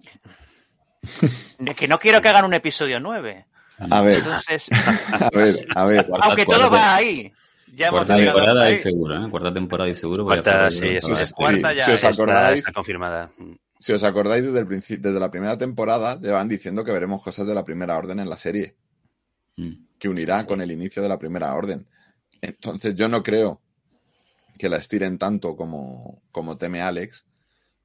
Es 1.64 1.76
que 1.76 1.86
no 1.86 2.00
quiero 2.00 2.20
que 2.20 2.28
hagan 2.28 2.46
un 2.46 2.54
episodio 2.54 2.98
9. 2.98 3.46
A 3.90 4.00
ver, 4.00 4.16
Entonces, 4.16 4.68
a 5.12 5.30
ver, 5.30 5.66
a 5.74 5.84
ver. 5.84 6.06
aunque 6.20 6.44
todo 6.44 6.68
va 6.68 6.96
ahí. 6.96 7.32
Ya 7.72 7.88
hemos 7.88 8.00
Cuarta 8.00 8.16
llegado 8.16 8.38
temporada 8.38 8.70
y 8.70 8.78
seguro, 8.78 9.14
¿eh? 9.14 9.30
Cuarta 9.30 9.54
temporada 9.54 9.90
y 9.90 9.94
seguro. 9.94 10.24
Cuarta, 10.24 10.70
sí, 10.70 10.88
eso 10.88 11.12
es. 11.12 11.32
cuarta 11.32 11.72
ya 11.74 11.84
si 11.84 11.90
os 11.92 11.96
está, 11.96 12.08
acordáis, 12.08 12.58
está 12.58 12.72
confirmada. 12.72 13.30
Si 13.78 13.92
os 13.92 14.02
acordáis 14.04 14.44
desde 14.44 14.58
el 14.60 14.66
principio, 14.66 15.02
desde 15.10 15.20
la 15.20 15.30
primera 15.30 15.56
temporada, 15.58 16.18
llevan 16.20 16.48
diciendo 16.48 16.84
que 16.84 16.92
veremos 16.92 17.22
cosas 17.22 17.46
de 17.46 17.54
la 17.54 17.64
primera 17.64 17.96
orden 17.96 18.20
en 18.20 18.28
la 18.30 18.36
serie, 18.36 18.76
Mm. 19.58 19.86
que 19.98 20.08
unirá 20.10 20.44
con 20.46 20.60
el 20.60 20.70
inicio 20.70 21.02
de 21.02 21.08
la 21.08 21.18
primera 21.18 21.54
orden. 21.54 21.86
Entonces 22.42 22.94
yo 22.94 23.08
no 23.08 23.22
creo 23.22 23.62
que 24.58 24.68
la 24.68 24.76
estiren 24.76 25.16
tanto 25.18 25.56
como, 25.56 26.22
como 26.30 26.58
teme 26.58 26.82
Alex, 26.82 27.26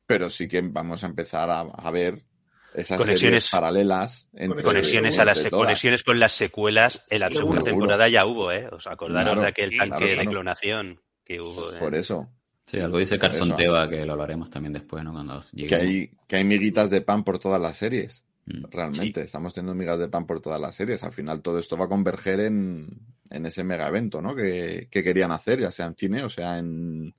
pero 0.05 0.29
sí 0.29 0.47
que 0.49 0.61
vamos 0.61 1.03
a 1.03 1.07
empezar 1.07 1.49
a, 1.49 1.61
a 1.61 1.91
ver 1.91 2.25
esas 2.73 2.97
Conexiones. 2.97 3.49
paralelas 3.49 4.27
entre, 4.33 4.63
Conexiones, 4.63 5.17
a 5.19 5.25
las, 5.25 5.43
conexiones 5.49 6.03
con 6.03 6.19
las 6.19 6.33
secuelas 6.33 7.03
en 7.09 7.19
la 7.21 7.29
segunda 7.31 7.63
temporada 7.63 8.07
ya 8.09 8.25
hubo, 8.25 8.51
¿eh? 8.51 8.67
Os 8.71 8.87
acordaros 8.87 9.31
Claro, 9.33 9.41
de 9.41 9.47
aquel 9.47 9.69
tanque 9.77 9.87
claro, 9.89 10.05
de 10.07 10.13
claro. 10.15 10.29
clonación 10.31 11.01
que 11.23 11.39
hubo. 11.41 11.73
¿eh? 11.73 11.79
Por 11.79 11.95
eso. 11.95 12.29
Sí, 12.71 12.79
algo 12.79 12.99
dice 12.99 13.19
Carson 13.19 13.49
Eso. 13.49 13.57
Teva, 13.57 13.89
que 13.89 14.05
lo 14.05 14.13
hablaremos 14.13 14.49
también 14.49 14.71
después, 14.71 15.03
¿no? 15.03 15.11
Cuando 15.11 15.41
que 15.41 15.47
lleguemos. 15.57 15.85
hay, 15.85 16.11
que 16.25 16.35
hay 16.37 16.45
miguitas 16.45 16.89
de 16.89 17.01
pan 17.01 17.25
por 17.25 17.37
todas 17.37 17.59
las 17.59 17.75
series. 17.75 18.23
Mm. 18.45 18.63
Realmente, 18.71 19.21
estamos 19.23 19.53
teniendo 19.53 19.75
migas 19.75 19.99
de 19.99 20.07
pan 20.07 20.25
por 20.25 20.39
todas 20.39 20.61
las 20.61 20.73
series. 20.73 21.03
Al 21.03 21.11
final 21.11 21.41
todo 21.41 21.59
esto 21.59 21.75
va 21.75 21.85
a 21.85 21.89
converger 21.89 22.39
en, 22.39 22.87
en 23.29 23.45
ese 23.45 23.65
mega 23.65 23.87
evento, 23.89 24.21
¿no? 24.21 24.33
Que, 24.33 24.87
que 24.89 25.03
querían 25.03 25.33
hacer, 25.33 25.59
ya 25.59 25.69
sea 25.69 25.85
en 25.87 25.95
cine 25.95 26.23
o 26.23 26.29
sea 26.29 26.59
en, 26.59 27.13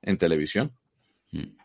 en 0.00 0.16
televisión. 0.16 0.72
Mm. 1.32 1.58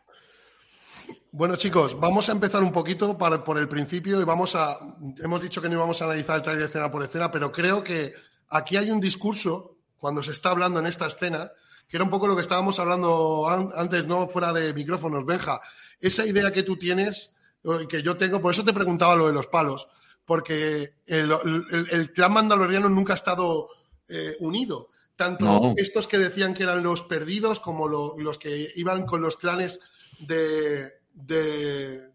Bueno, 1.31 1.55
chicos, 1.55 1.97
vamos 1.97 2.27
a 2.27 2.33
empezar 2.33 2.61
un 2.61 2.71
poquito 2.73 3.17
para- 3.17 3.41
por 3.43 3.57
el 3.57 3.69
principio 3.69 4.19
y 4.19 4.25
vamos 4.25 4.53
a. 4.55 4.77
Hemos 5.23 5.41
dicho 5.41 5.61
que 5.61 5.69
no 5.69 5.75
íbamos 5.75 6.01
a 6.01 6.05
analizar 6.05 6.35
el 6.35 6.41
trailer 6.41 6.65
escena 6.65 6.91
por 6.91 7.03
escena, 7.03 7.31
pero 7.31 7.51
creo 7.53 7.83
que 7.83 8.13
aquí 8.49 8.75
hay 8.75 8.89
un 8.91 8.99
discurso, 8.99 9.77
cuando 9.97 10.21
se 10.23 10.33
está 10.33 10.49
hablando 10.49 10.79
en 10.81 10.87
esta 10.87 11.07
escena, 11.07 11.51
que 11.87 11.97
era 11.97 12.03
un 12.03 12.09
poco 12.09 12.27
lo 12.27 12.35
que 12.35 12.41
estábamos 12.41 12.79
hablando 12.79 13.47
an- 13.49 13.69
antes, 13.75 14.05
no 14.07 14.27
fuera 14.27 14.51
de 14.53 14.73
micrófonos, 14.73 15.25
Benja. 15.25 15.59
Esa 15.99 16.25
idea 16.25 16.51
que 16.51 16.63
tú 16.63 16.77
tienes, 16.77 17.33
que 17.89 18.01
yo 18.03 18.15
tengo, 18.17 18.41
por 18.41 18.53
eso 18.53 18.63
te 18.63 18.73
preguntaba 18.73 19.15
lo 19.15 19.27
de 19.27 19.33
los 19.33 19.47
palos, 19.47 19.87
porque 20.25 20.93
el, 21.05 21.31
el- 21.71 21.87
el 21.91 22.11
clan 22.13 22.33
mandaloriano 22.33 22.89
nunca 22.89 23.13
ha 23.13 23.15
estado 23.15 23.69
eh, 24.09 24.35
unido. 24.39 24.89
Tanto 25.15 25.45
No. 25.45 25.73
estos 25.77 26.07
que 26.07 26.17
decían 26.17 26.53
que 26.53 26.63
eran 26.63 26.83
los 26.83 27.03
perdidos 27.03 27.59
como 27.59 27.87
lo- 27.87 28.15
los 28.17 28.37
que 28.37 28.71
iban 28.75 29.05
con 29.05 29.21
los 29.21 29.37
clanes 29.37 29.79
de, 30.19 30.91
de 31.13 32.09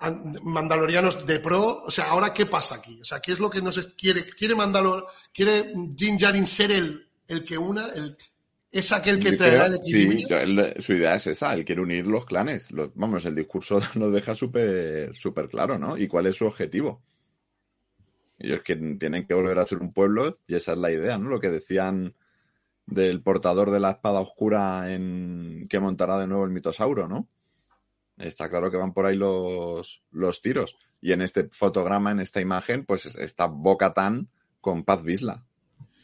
an- 0.00 0.38
mandalorianos 0.42 1.24
de 1.24 1.40
pro. 1.40 1.82
O 1.84 1.90
sea, 1.90 2.10
ahora 2.10 2.34
qué 2.34 2.46
pasa 2.46 2.74
aquí? 2.76 3.00
O 3.00 3.04
sea, 3.04 3.20
¿qué 3.20 3.32
es 3.32 3.38
lo 3.38 3.48
que 3.48 3.62
nos 3.62 3.78
quiere? 3.96 4.26
¿Quiere 4.28 4.54
Mandalor, 4.54 5.06
quiere 5.32 5.72
Jin 5.96 6.18
Jarin 6.18 6.46
ser 6.46 6.72
el, 6.72 7.08
el 7.28 7.44
que 7.44 7.56
una? 7.56 7.86
El, 7.88 8.16
¿Es 8.76 8.92
aquel 8.92 9.18
que 9.18 9.32
traerá 9.32 9.66
el 9.66 9.82
sí, 9.82 10.02
equilibrio? 10.02 10.38
él- 10.38 10.74
su 10.80 10.92
idea 10.92 11.14
es 11.14 11.26
esa, 11.26 11.54
él 11.54 11.64
quiere 11.64 11.80
unir 11.80 12.06
los 12.06 12.26
clanes. 12.26 12.68
Vamos, 12.94 13.24
el 13.24 13.34
discurso 13.34 13.80
lo 13.94 14.10
deja 14.10 14.34
súper 14.34 15.16
súper 15.16 15.48
claro, 15.48 15.78
¿no? 15.78 15.96
¿Y 15.96 16.06
cuál 16.06 16.26
es 16.26 16.36
su 16.36 16.46
objetivo? 16.46 17.02
Ellos 18.38 18.60
que 18.62 18.76
tienen 18.76 19.26
que 19.26 19.32
volver 19.32 19.58
a 19.58 19.66
ser 19.66 19.78
un 19.78 19.94
pueblo 19.94 20.40
y 20.46 20.56
esa 20.56 20.72
es 20.72 20.78
la 20.78 20.92
idea, 20.92 21.16
¿no? 21.16 21.30
Lo 21.30 21.40
que 21.40 21.48
decían 21.48 22.14
del 22.84 23.22
portador 23.22 23.70
de 23.70 23.80
la 23.80 23.92
espada 23.92 24.20
oscura 24.20 24.92
en 24.92 25.66
que 25.70 25.80
montará 25.80 26.18
de 26.18 26.26
nuevo 26.26 26.44
el 26.44 26.50
mitosauro, 26.50 27.08
¿no? 27.08 27.28
Está 28.18 28.50
claro 28.50 28.70
que 28.70 28.76
van 28.76 28.92
por 28.92 29.06
ahí 29.06 29.16
los, 29.16 30.02
los 30.10 30.42
tiros. 30.42 30.76
Y 31.00 31.12
en 31.12 31.22
este 31.22 31.48
fotograma, 31.50 32.10
en 32.10 32.20
esta 32.20 32.42
imagen, 32.42 32.84
pues 32.84 33.06
está 33.06 33.46
Boca 33.46 33.94
Tan 33.94 34.28
con 34.60 34.84
Paz 34.84 35.02
Visla. 35.02 35.46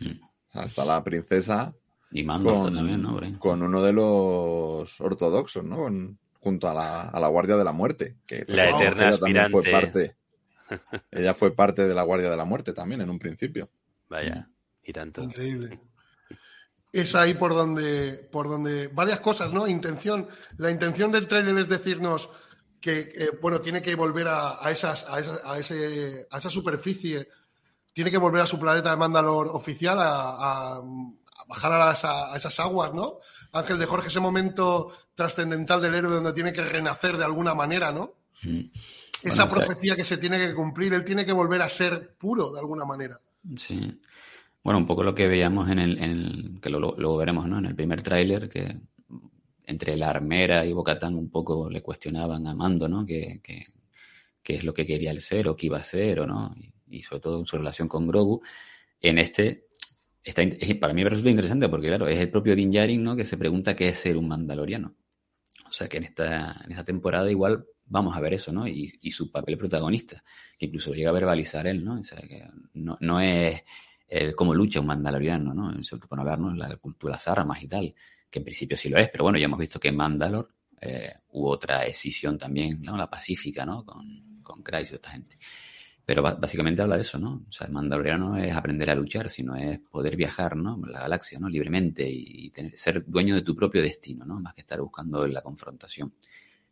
Mm. 0.00 0.22
O 0.24 0.50
sea, 0.50 0.62
está 0.64 0.84
la 0.86 1.04
princesa 1.04 1.74
Y 2.12 2.24
Mando 2.24 2.50
está 2.50 2.62
con, 2.64 2.74
también, 2.74 3.02
¿no? 3.02 3.38
Con 3.38 3.62
uno 3.62 3.82
de 3.82 3.92
los 3.92 5.00
ortodoxos, 5.00 5.64
¿no? 5.64 5.76
Con- 5.76 6.18
junto 6.40 6.68
a 6.68 6.74
la, 6.74 7.02
a 7.02 7.20
la 7.20 7.28
Guardia 7.28 7.56
de 7.56 7.64
la 7.64 7.72
Muerte. 7.72 8.16
Que 8.26 8.44
La 8.48 8.70
eterna 8.70 9.16
también 9.16 9.48
fue 9.50 9.60
aspirante. 9.60 10.16
parte. 10.68 11.02
Ella 11.10 11.34
fue 11.34 11.54
parte 11.54 11.86
de 11.86 11.94
la 11.94 12.02
Guardia 12.02 12.30
de 12.30 12.36
la 12.36 12.44
Muerte 12.44 12.72
también 12.72 13.00
en 13.00 13.10
un 13.10 13.18
principio. 13.18 13.70
Vaya, 14.08 14.48
y 14.82 14.92
tanto. 14.92 15.22
Increíble. 15.22 15.78
es 16.92 17.14
ahí 17.14 17.34
por 17.34 17.54
donde, 17.54 18.14
por 18.30 18.48
donde 18.48 18.88
varias 18.88 19.20
cosas, 19.20 19.52
¿no? 19.52 19.66
Intención, 19.68 20.28
la 20.58 20.70
intención 20.70 21.12
del 21.12 21.28
trailer 21.28 21.56
es 21.58 21.68
decirnos 21.68 22.28
que, 22.80 23.12
eh, 23.14 23.30
bueno, 23.40 23.60
tiene 23.60 23.80
que 23.80 23.94
volver 23.94 24.26
a, 24.28 24.56
a 24.66 24.70
esas, 24.72 25.08
a, 25.08 25.20
esas, 25.20 25.40
a, 25.44 25.58
ese, 25.58 26.26
a 26.30 26.38
esa 26.38 26.50
superficie, 26.50 27.28
tiene 27.92 28.10
que 28.10 28.18
volver 28.18 28.42
a 28.42 28.46
su 28.46 28.58
planeta 28.58 28.90
de 28.90 28.96
Mandalor 28.96 29.46
oficial, 29.48 29.96
a 30.00 30.80
bajar 31.52 31.72
a, 31.72 31.78
las- 31.86 32.04
a 32.04 32.34
esas 32.36 32.58
aguas, 32.60 32.92
¿no? 32.94 33.18
Ángel 33.52 33.78
de 33.78 33.86
Jorge, 33.86 34.08
ese 34.08 34.20
momento 34.20 34.92
trascendental 35.14 35.80
del 35.82 35.94
héroe 35.94 36.14
donde 36.14 36.32
tiene 36.32 36.52
que 36.52 36.62
renacer 36.62 37.16
de 37.16 37.24
alguna 37.24 37.54
manera, 37.54 37.92
¿no? 37.92 38.14
Esa. 38.42 38.48
Bueno, 38.48 39.30
o 39.30 39.32
sea- 39.34 39.48
profecía 39.48 39.94
que 39.96 40.04
se 40.04 40.16
tiene 40.16 40.38
que 40.38 40.54
cumplir, 40.54 40.94
él 40.94 41.04
tiene 41.04 41.24
que 41.26 41.32
volver 41.32 41.62
a 41.62 41.68
ser 41.68 42.14
puro 42.16 42.50
de 42.50 42.58
alguna 42.60 42.84
manera. 42.84 43.20
Sí. 43.56 44.00
Bueno, 44.64 44.78
un 44.78 44.86
poco 44.86 45.02
lo 45.02 45.14
que 45.14 45.26
veíamos 45.26 45.68
en 45.70 45.78
el, 45.78 45.98
en 45.98 46.10
el- 46.10 46.60
que 46.62 46.70
lo- 46.70 46.78
lo- 46.80 46.94
luego 46.96 47.16
veremos, 47.18 47.46
¿no? 47.48 47.58
En 47.58 47.66
el 47.66 47.74
primer 47.74 48.02
tráiler, 48.02 48.48
que 48.48 48.78
entre 49.64 49.96
la 49.96 50.10
armera 50.10 50.64
y 50.64 50.72
Bocatán 50.72 51.14
un 51.14 51.30
poco 51.30 51.68
le 51.70 51.82
cuestionaban 51.82 52.46
a 52.46 52.54
Mando, 52.54 52.88
¿no? 52.88 53.04
Que, 53.04 53.40
que- 53.42 53.66
qué 54.42 54.54
es 54.56 54.64
lo 54.64 54.72
que 54.74 54.86
quería 54.86 55.10
el 55.10 55.20
ser 55.22 55.46
o 55.48 55.54
qué 55.56 55.66
iba 55.66 55.78
a 55.78 55.82
ser 55.82 56.20
o 56.20 56.26
no, 56.26 56.52
y, 56.56 56.98
y 56.98 57.02
sobre 57.02 57.20
todo 57.20 57.44
su 57.46 57.56
relación 57.58 57.86
con 57.88 58.06
Grogu. 58.08 58.40
En 59.00 59.18
este, 59.18 59.66
está, 60.24 60.42
es- 60.42 60.76
para 60.76 60.94
mí 60.94 61.02
me 61.04 61.10
resulta 61.10 61.30
interesante 61.30 61.68
porque, 61.68 61.88
claro, 61.88 62.08
es 62.08 62.20
el 62.20 62.30
propio 62.30 62.54
Din 62.56 62.70
Djarin, 62.70 63.02
¿no? 63.02 63.16
Que 63.16 63.24
se 63.24 63.36
pregunta 63.36 63.74
qué 63.76 63.88
es 63.88 63.98
ser 63.98 64.16
un 64.16 64.28
mandaloriano. 64.28 64.94
O 65.68 65.72
sea 65.72 65.88
que 65.88 65.98
en 65.98 66.04
esta, 66.04 66.60
en 66.64 66.72
esta 66.72 66.84
temporada 66.84 67.30
igual 67.30 67.64
vamos 67.86 68.16
a 68.16 68.20
ver 68.20 68.34
eso, 68.34 68.52
¿no? 68.52 68.66
Y, 68.68 68.92
y 69.02 69.10
su 69.10 69.30
papel 69.30 69.58
protagonista, 69.58 70.22
que 70.58 70.66
incluso 70.66 70.90
lo 70.90 70.96
llega 70.96 71.10
a 71.10 71.14
verbalizar 71.14 71.66
él, 71.66 71.84
¿no? 71.84 72.00
O 72.00 72.04
sea 72.04 72.20
que 72.20 72.44
no, 72.74 72.96
no 73.00 73.20
es 73.20 73.62
el 74.08 74.34
cómo 74.34 74.54
lucha 74.54 74.80
un 74.80 74.86
mandaloriano, 74.86 75.54
¿no? 75.54 75.72
Todo 75.82 76.00
por 76.08 76.20
hablar, 76.20 76.38
¿no? 76.38 76.54
La 76.54 76.76
cultura, 76.76 77.14
las 77.14 77.28
armas 77.28 77.62
y 77.62 77.68
tal, 77.68 77.94
que 78.30 78.38
en 78.38 78.44
principio 78.44 78.76
sí 78.76 78.88
lo 78.88 78.98
es, 78.98 79.08
pero 79.10 79.24
bueno, 79.24 79.38
ya 79.38 79.46
hemos 79.46 79.58
visto 79.58 79.80
que 79.80 79.88
en 79.88 79.96
Mandalor 79.96 80.54
eh, 80.80 81.12
hubo 81.30 81.50
otra 81.50 81.84
escisión 81.86 82.38
también, 82.38 82.80
¿no? 82.82 82.96
La 82.96 83.08
pacífica, 83.10 83.64
¿no? 83.64 83.84
Con, 83.84 84.40
con 84.42 84.62
Christ 84.62 84.94
esta 84.94 85.10
gente. 85.10 85.38
Pero 86.04 86.22
básicamente 86.22 86.82
habla 86.82 86.96
de 86.96 87.02
eso, 87.02 87.18
¿no? 87.18 87.44
O 87.48 87.52
sea, 87.52 87.66
el 87.68 87.72
mandaloriano 87.72 88.30
no 88.30 88.36
es 88.36 88.52
aprender 88.54 88.90
a 88.90 88.94
luchar, 88.94 89.30
sino 89.30 89.54
es 89.54 89.78
poder 89.78 90.16
viajar, 90.16 90.56
¿no? 90.56 90.80
La 90.86 91.00
galaxia, 91.00 91.38
¿no? 91.38 91.48
Libremente 91.48 92.08
y 92.10 92.50
tener, 92.50 92.76
ser 92.76 93.04
dueño 93.04 93.34
de 93.36 93.42
tu 93.42 93.54
propio 93.54 93.80
destino, 93.82 94.24
¿no? 94.24 94.40
Más 94.40 94.54
que 94.54 94.62
estar 94.62 94.80
buscando 94.80 95.26
la 95.28 95.42
confrontación. 95.42 96.12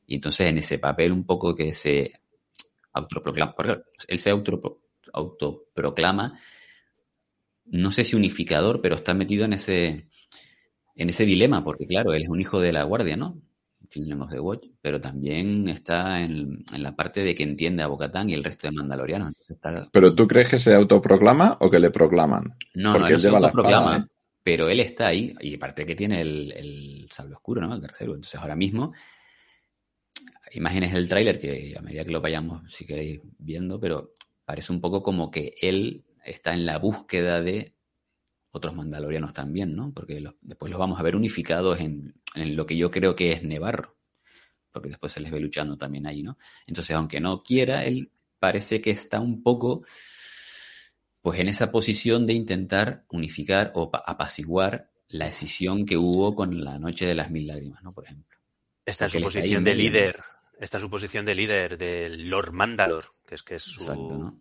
Y 0.07 0.17
entonces 0.17 0.49
en 0.49 0.59
ese 0.59 0.79
papel 0.79 1.13
un 1.13 1.25
poco 1.25 1.55
que 1.55 1.73
se 1.75 2.13
autoproclama, 2.93 3.55
él 4.09 4.19
se 4.19 4.31
auto- 4.31 4.81
autoproclama, 5.13 6.41
no 7.67 7.91
sé 7.91 8.05
si 8.05 8.17
unificador, 8.17 8.81
pero 8.83 8.97
está 8.97 9.15
metido 9.15 9.45
en 9.45 9.53
ese, 9.55 10.09
en 10.97 11.11
ese 11.11 11.25
dilema, 11.27 11.65
porque 11.65 11.87
claro, 11.87 12.15
él 12.15 12.23
es 12.25 12.29
un 12.31 12.41
hijo 12.41 12.61
de 12.61 12.73
la 12.73 12.85
guardia, 12.85 13.17
¿no? 13.17 13.41
Children 13.91 14.23
of 14.23 14.31
the 14.31 14.41
Watch, 14.41 14.67
pero 14.81 15.01
también 15.01 15.69
está 15.69 16.21
en, 16.23 16.65
en 16.73 16.83
la 16.83 16.95
parte 16.97 17.23
de 17.25 17.35
que 17.35 17.43
entiende 17.43 17.83
a 17.83 17.89
Bocatán 17.89 18.31
y 18.31 18.35
el 18.35 18.45
resto 18.45 18.69
de 18.69 18.73
mandalorianos. 18.73 19.33
Está- 19.49 19.89
¿Pero 19.93 20.15
tú 20.15 20.27
crees 20.29 20.49
que 20.49 20.59
se 20.59 20.75
autoproclama 20.75 21.57
o 21.61 21.69
que 21.71 21.81
le 21.81 21.91
proclaman? 21.91 22.55
no, 22.75 22.93
Porque 22.93 23.01
no, 23.01 23.07
él 23.09 23.15
él 23.15 23.21
se 23.21 23.29
autoproclama, 23.29 23.97
espada, 23.97 24.05
¿eh? 24.07 24.09
pero 24.43 24.69
él 24.69 24.81
está 24.81 25.09
ahí, 25.09 25.35
y 25.41 25.55
aparte 25.57 25.85
que 25.85 25.95
tiene 25.97 26.21
el, 26.21 26.53
el 26.53 27.09
sable 27.11 27.35
oscuro, 27.35 27.61
¿no? 27.61 27.75
El 27.75 27.81
tercero. 27.83 28.15
Entonces 28.15 28.41
ahora 28.41 28.57
mismo, 28.57 28.93
imágenes 30.53 30.93
del 30.93 31.09
tráiler 31.09 31.41
que 31.41 31.75
a 31.77 31.83
medida 31.83 32.05
que 32.05 32.11
lo 32.13 32.21
vayamos, 32.21 32.63
si 32.73 32.85
queréis, 32.87 33.21
viendo, 33.39 33.79
pero 33.81 34.13
parece 34.45 34.73
un 34.73 34.81
poco 34.81 35.03
como 35.03 35.31
que 35.31 35.55
él 35.61 36.05
está 36.25 36.55
en 36.55 36.67
la 36.67 36.79
búsqueda 36.79 37.41
de 37.41 37.75
otros 38.53 38.75
mandalorianos 38.75 39.33
también, 39.33 39.75
¿no? 39.77 39.93
Porque 39.95 40.21
los- 40.21 40.35
después 40.41 40.71
los 40.71 40.79
vamos 40.79 40.99
a 40.99 41.03
ver 41.03 41.17
unificados 41.17 41.81
en, 41.81 42.15
en 42.35 42.57
lo 42.57 42.67
que 42.67 42.77
yo 42.77 42.91
creo 42.91 43.15
que 43.17 43.33
es 43.33 43.43
Nevarro, 43.43 43.97
porque 44.73 44.89
después 44.89 45.13
se 45.13 45.21
les 45.21 45.31
ve 45.31 45.41
luchando 45.41 45.77
también 45.77 46.07
ahí, 46.07 46.23
¿no? 46.23 46.39
Entonces, 46.67 46.95
aunque 46.97 47.21
no 47.21 47.43
quiera, 47.43 47.85
él 47.85 48.11
parece 48.39 48.81
que 48.81 48.91
está 48.91 49.21
un 49.21 49.43
poco 49.43 49.85
pues 51.23 51.39
en 51.39 51.49
esa 51.49 51.71
posición 51.71 52.27
de 52.27 52.33
intentar 52.33 53.05
unificar 53.11 53.73
o 53.75 53.91
pa- 53.91 54.03
apaciguar 54.07 54.91
la 55.09 55.27
escisión 55.29 55.85
que 55.85 55.97
hubo 55.99 56.35
con 56.35 56.65
la 56.65 56.79
Noche 56.79 57.07
de 57.07 57.15
las 57.15 57.31
Mil 57.31 57.47
Lágrimas, 57.47 57.83
¿no? 57.83 57.93
Por 57.93 58.05
ejemplo. 58.05 58.39
Esta 58.87 59.07
es 59.07 59.13
su 59.13 59.21
posición 59.21 59.63
de 59.65 59.75
líder. 59.75 60.17
Esta 60.59 60.77
es 60.79 60.83
su 60.83 60.91
posición 60.91 61.25
de 61.27 61.35
líder 61.35 61.77
del 61.79 62.29
Lord 62.31 62.53
Mandalor, 62.53 63.05
que 63.27 63.35
es 63.35 63.43
que 63.43 63.57
es 63.57 63.63
su. 63.63 63.81
Exacto, 63.83 64.17
¿no? 64.17 64.41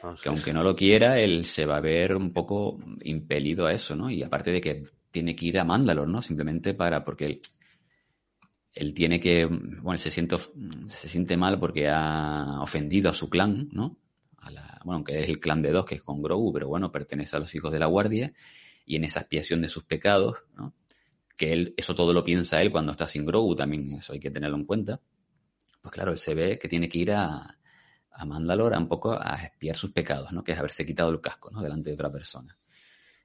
Sé, 0.00 0.22
Que 0.22 0.28
aunque 0.28 0.52
no 0.52 0.62
lo 0.62 0.76
quiera, 0.76 1.18
él 1.18 1.44
se 1.44 1.64
va 1.66 1.78
a 1.78 1.80
ver 1.80 2.14
un 2.16 2.32
poco 2.32 2.78
impelido 3.02 3.66
a 3.66 3.72
eso, 3.72 3.96
¿no? 3.96 4.10
Y 4.10 4.22
aparte 4.22 4.52
de 4.52 4.60
que 4.60 4.84
tiene 5.10 5.34
que 5.34 5.46
ir 5.46 5.58
a 5.58 5.64
Mandalor, 5.64 6.08
¿no? 6.08 6.20
Simplemente 6.20 6.74
para, 6.74 7.04
porque 7.04 7.26
él, 7.26 7.40
él 8.72 8.92
tiene 8.92 9.18
que, 9.18 9.46
bueno, 9.46 9.92
él 9.92 9.98
se 9.98 10.10
siente, 10.10 10.36
se 10.88 11.08
siente 11.08 11.36
mal 11.36 11.58
porque 11.58 11.88
ha 11.88 12.60
ofendido 12.60 13.10
a 13.10 13.14
su 13.14 13.30
clan, 13.30 13.68
¿no? 13.72 13.96
A 14.38 14.50
la, 14.50 14.80
bueno, 14.84 14.96
aunque 14.96 15.18
es 15.20 15.28
el 15.28 15.40
clan 15.40 15.62
de 15.62 15.72
dos, 15.72 15.86
que 15.86 15.94
es 15.94 16.02
con 16.02 16.22
Grogu, 16.22 16.52
pero 16.52 16.68
bueno, 16.68 16.92
pertenece 16.92 17.36
a 17.36 17.40
los 17.40 17.54
hijos 17.54 17.72
de 17.72 17.78
la 17.78 17.86
guardia, 17.86 18.32
y 18.84 18.96
en 18.96 19.04
esa 19.04 19.20
expiación 19.20 19.62
de 19.62 19.68
sus 19.68 19.84
pecados, 19.84 20.36
¿no? 20.54 20.74
Que 21.36 21.52
él, 21.52 21.74
eso 21.76 21.94
todo 21.94 22.12
lo 22.12 22.24
piensa 22.24 22.62
él 22.62 22.70
cuando 22.70 22.92
está 22.92 23.06
sin 23.06 23.26
Grogu, 23.26 23.56
también 23.56 23.94
eso 23.94 24.12
hay 24.12 24.20
que 24.20 24.30
tenerlo 24.30 24.56
en 24.56 24.64
cuenta. 24.64 25.00
Pues 25.82 25.92
claro, 25.92 26.12
él 26.12 26.18
se 26.18 26.34
ve 26.34 26.58
que 26.58 26.68
tiene 26.68 26.88
que 26.88 26.98
ir 26.98 27.12
a, 27.12 27.56
a 28.16 28.24
Mandalor 28.24 28.74
a 28.74 28.78
un 28.78 28.88
poco 28.88 29.12
a 29.12 29.34
expiar 29.44 29.76
sus 29.76 29.92
pecados, 29.92 30.32
¿no? 30.32 30.42
Que 30.42 30.52
es 30.52 30.58
haberse 30.58 30.86
quitado 30.86 31.10
el 31.10 31.20
casco, 31.20 31.50
¿no? 31.50 31.62
Delante 31.62 31.90
de 31.90 31.94
otra 31.94 32.10
persona. 32.10 32.56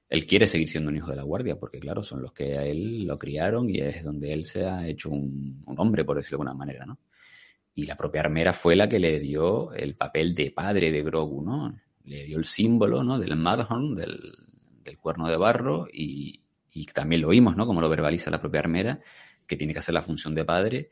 Él 0.08 0.26
quiere 0.26 0.46
seguir 0.46 0.68
siendo 0.68 0.90
un 0.90 0.96
hijo 0.96 1.10
de 1.10 1.16
la 1.16 1.22
guardia, 1.22 1.58
porque 1.58 1.80
claro, 1.80 2.02
son 2.02 2.20
los 2.20 2.32
que 2.32 2.58
a 2.58 2.64
él 2.64 3.04
lo 3.04 3.18
criaron 3.18 3.70
y 3.70 3.78
es 3.78 4.04
donde 4.04 4.32
él 4.32 4.44
se 4.44 4.66
ha 4.66 4.86
hecho 4.86 5.08
un, 5.08 5.62
un 5.64 5.80
hombre, 5.80 6.04
por 6.04 6.16
decirlo 6.16 6.38
de 6.38 6.42
alguna 6.42 6.54
manera, 6.54 6.84
¿no? 6.84 6.98
Y 7.74 7.86
la 7.86 7.96
propia 7.96 8.20
armera 8.20 8.52
fue 8.52 8.76
la 8.76 8.88
que 8.88 8.98
le 8.98 9.18
dio 9.18 9.72
el 9.72 9.94
papel 9.94 10.34
de 10.34 10.50
padre 10.50 10.92
de 10.92 11.02
Grogu, 11.02 11.42
¿no? 11.42 11.74
Le 12.04 12.24
dio 12.24 12.36
el 12.36 12.44
símbolo, 12.44 13.02
¿no? 13.02 13.18
Del 13.18 13.36
Madhorn, 13.36 13.94
del, 13.94 14.34
del 14.84 14.98
cuerno 14.98 15.28
de 15.28 15.38
barro, 15.38 15.88
y, 15.90 16.42
y 16.70 16.84
también 16.86 17.22
lo 17.22 17.28
vimos, 17.28 17.56
¿no? 17.56 17.66
Como 17.66 17.80
lo 17.80 17.88
verbaliza 17.88 18.30
la 18.30 18.40
propia 18.40 18.60
armera, 18.60 19.00
que 19.46 19.56
tiene 19.56 19.72
que 19.72 19.78
hacer 19.78 19.94
la 19.94 20.02
función 20.02 20.34
de 20.34 20.44
padre, 20.44 20.90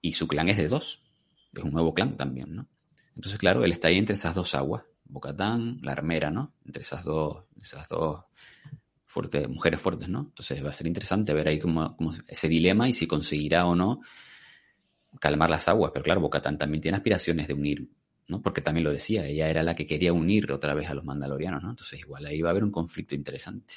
y 0.00 0.12
su 0.12 0.26
clan 0.26 0.48
es 0.48 0.56
de 0.56 0.68
dos. 0.68 1.02
Es 1.54 1.62
un 1.62 1.72
nuevo 1.72 1.92
clan 1.92 2.16
también, 2.16 2.54
¿no? 2.54 2.66
Entonces, 3.14 3.38
claro, 3.38 3.64
él 3.64 3.72
está 3.72 3.88
ahí 3.88 3.98
entre 3.98 4.14
esas 4.14 4.34
dos 4.34 4.54
aguas, 4.54 4.84
Bocatán, 5.04 5.78
la 5.82 5.92
armera, 5.92 6.30
¿no? 6.30 6.54
Entre 6.64 6.82
esas 6.82 7.04
dos, 7.04 7.44
esas 7.62 7.86
dos 7.88 8.24
fuertes, 9.06 9.48
mujeres 9.48 9.80
fuertes, 9.80 10.08
¿no? 10.08 10.20
Entonces 10.20 10.64
va 10.64 10.70
a 10.70 10.74
ser 10.74 10.86
interesante 10.86 11.34
ver 11.34 11.48
ahí 11.48 11.58
cómo, 11.58 11.96
ese 12.26 12.48
dilema 12.48 12.88
y 12.88 12.92
si 12.94 13.06
conseguirá 13.06 13.66
o 13.66 13.74
no 13.76 14.00
calmar 15.20 15.50
las 15.50 15.68
aguas. 15.68 15.90
Pero 15.92 16.04
claro, 16.04 16.20
Bocatán 16.20 16.56
también 16.56 16.80
tiene 16.80 16.96
aspiraciones 16.96 17.46
de 17.46 17.54
unir, 17.54 17.88
¿no? 18.28 18.40
Porque 18.40 18.62
también 18.62 18.84
lo 18.84 18.92
decía, 18.92 19.26
ella 19.26 19.48
era 19.50 19.62
la 19.62 19.74
que 19.74 19.86
quería 19.86 20.12
unir 20.12 20.50
otra 20.50 20.74
vez 20.74 20.88
a 20.88 20.94
los 20.94 21.04
mandalorianos, 21.04 21.62
¿no? 21.62 21.70
Entonces 21.70 22.00
igual 22.00 22.24
ahí 22.24 22.40
va 22.40 22.48
a 22.48 22.52
haber 22.52 22.64
un 22.64 22.70
conflicto 22.72 23.14
interesante. 23.14 23.74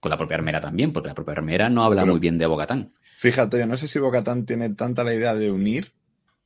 Con 0.00 0.10
la 0.10 0.16
propia 0.16 0.36
armera 0.36 0.60
también, 0.60 0.92
porque 0.92 1.08
la 1.08 1.14
propia 1.14 1.32
armera 1.32 1.68
no 1.68 1.82
habla 1.84 2.02
Pero- 2.02 2.12
muy 2.14 2.20
bien 2.20 2.38
de 2.38 2.46
Bocatán. 2.46 2.94
Fíjate, 3.16 3.58
yo 3.58 3.66
no 3.66 3.76
sé 3.76 3.88
si 3.88 3.98
Bocatán 3.98 4.46
tiene 4.46 4.70
tanta 4.70 5.02
la 5.04 5.12
idea 5.12 5.34
de 5.34 5.50
unir 5.50 5.92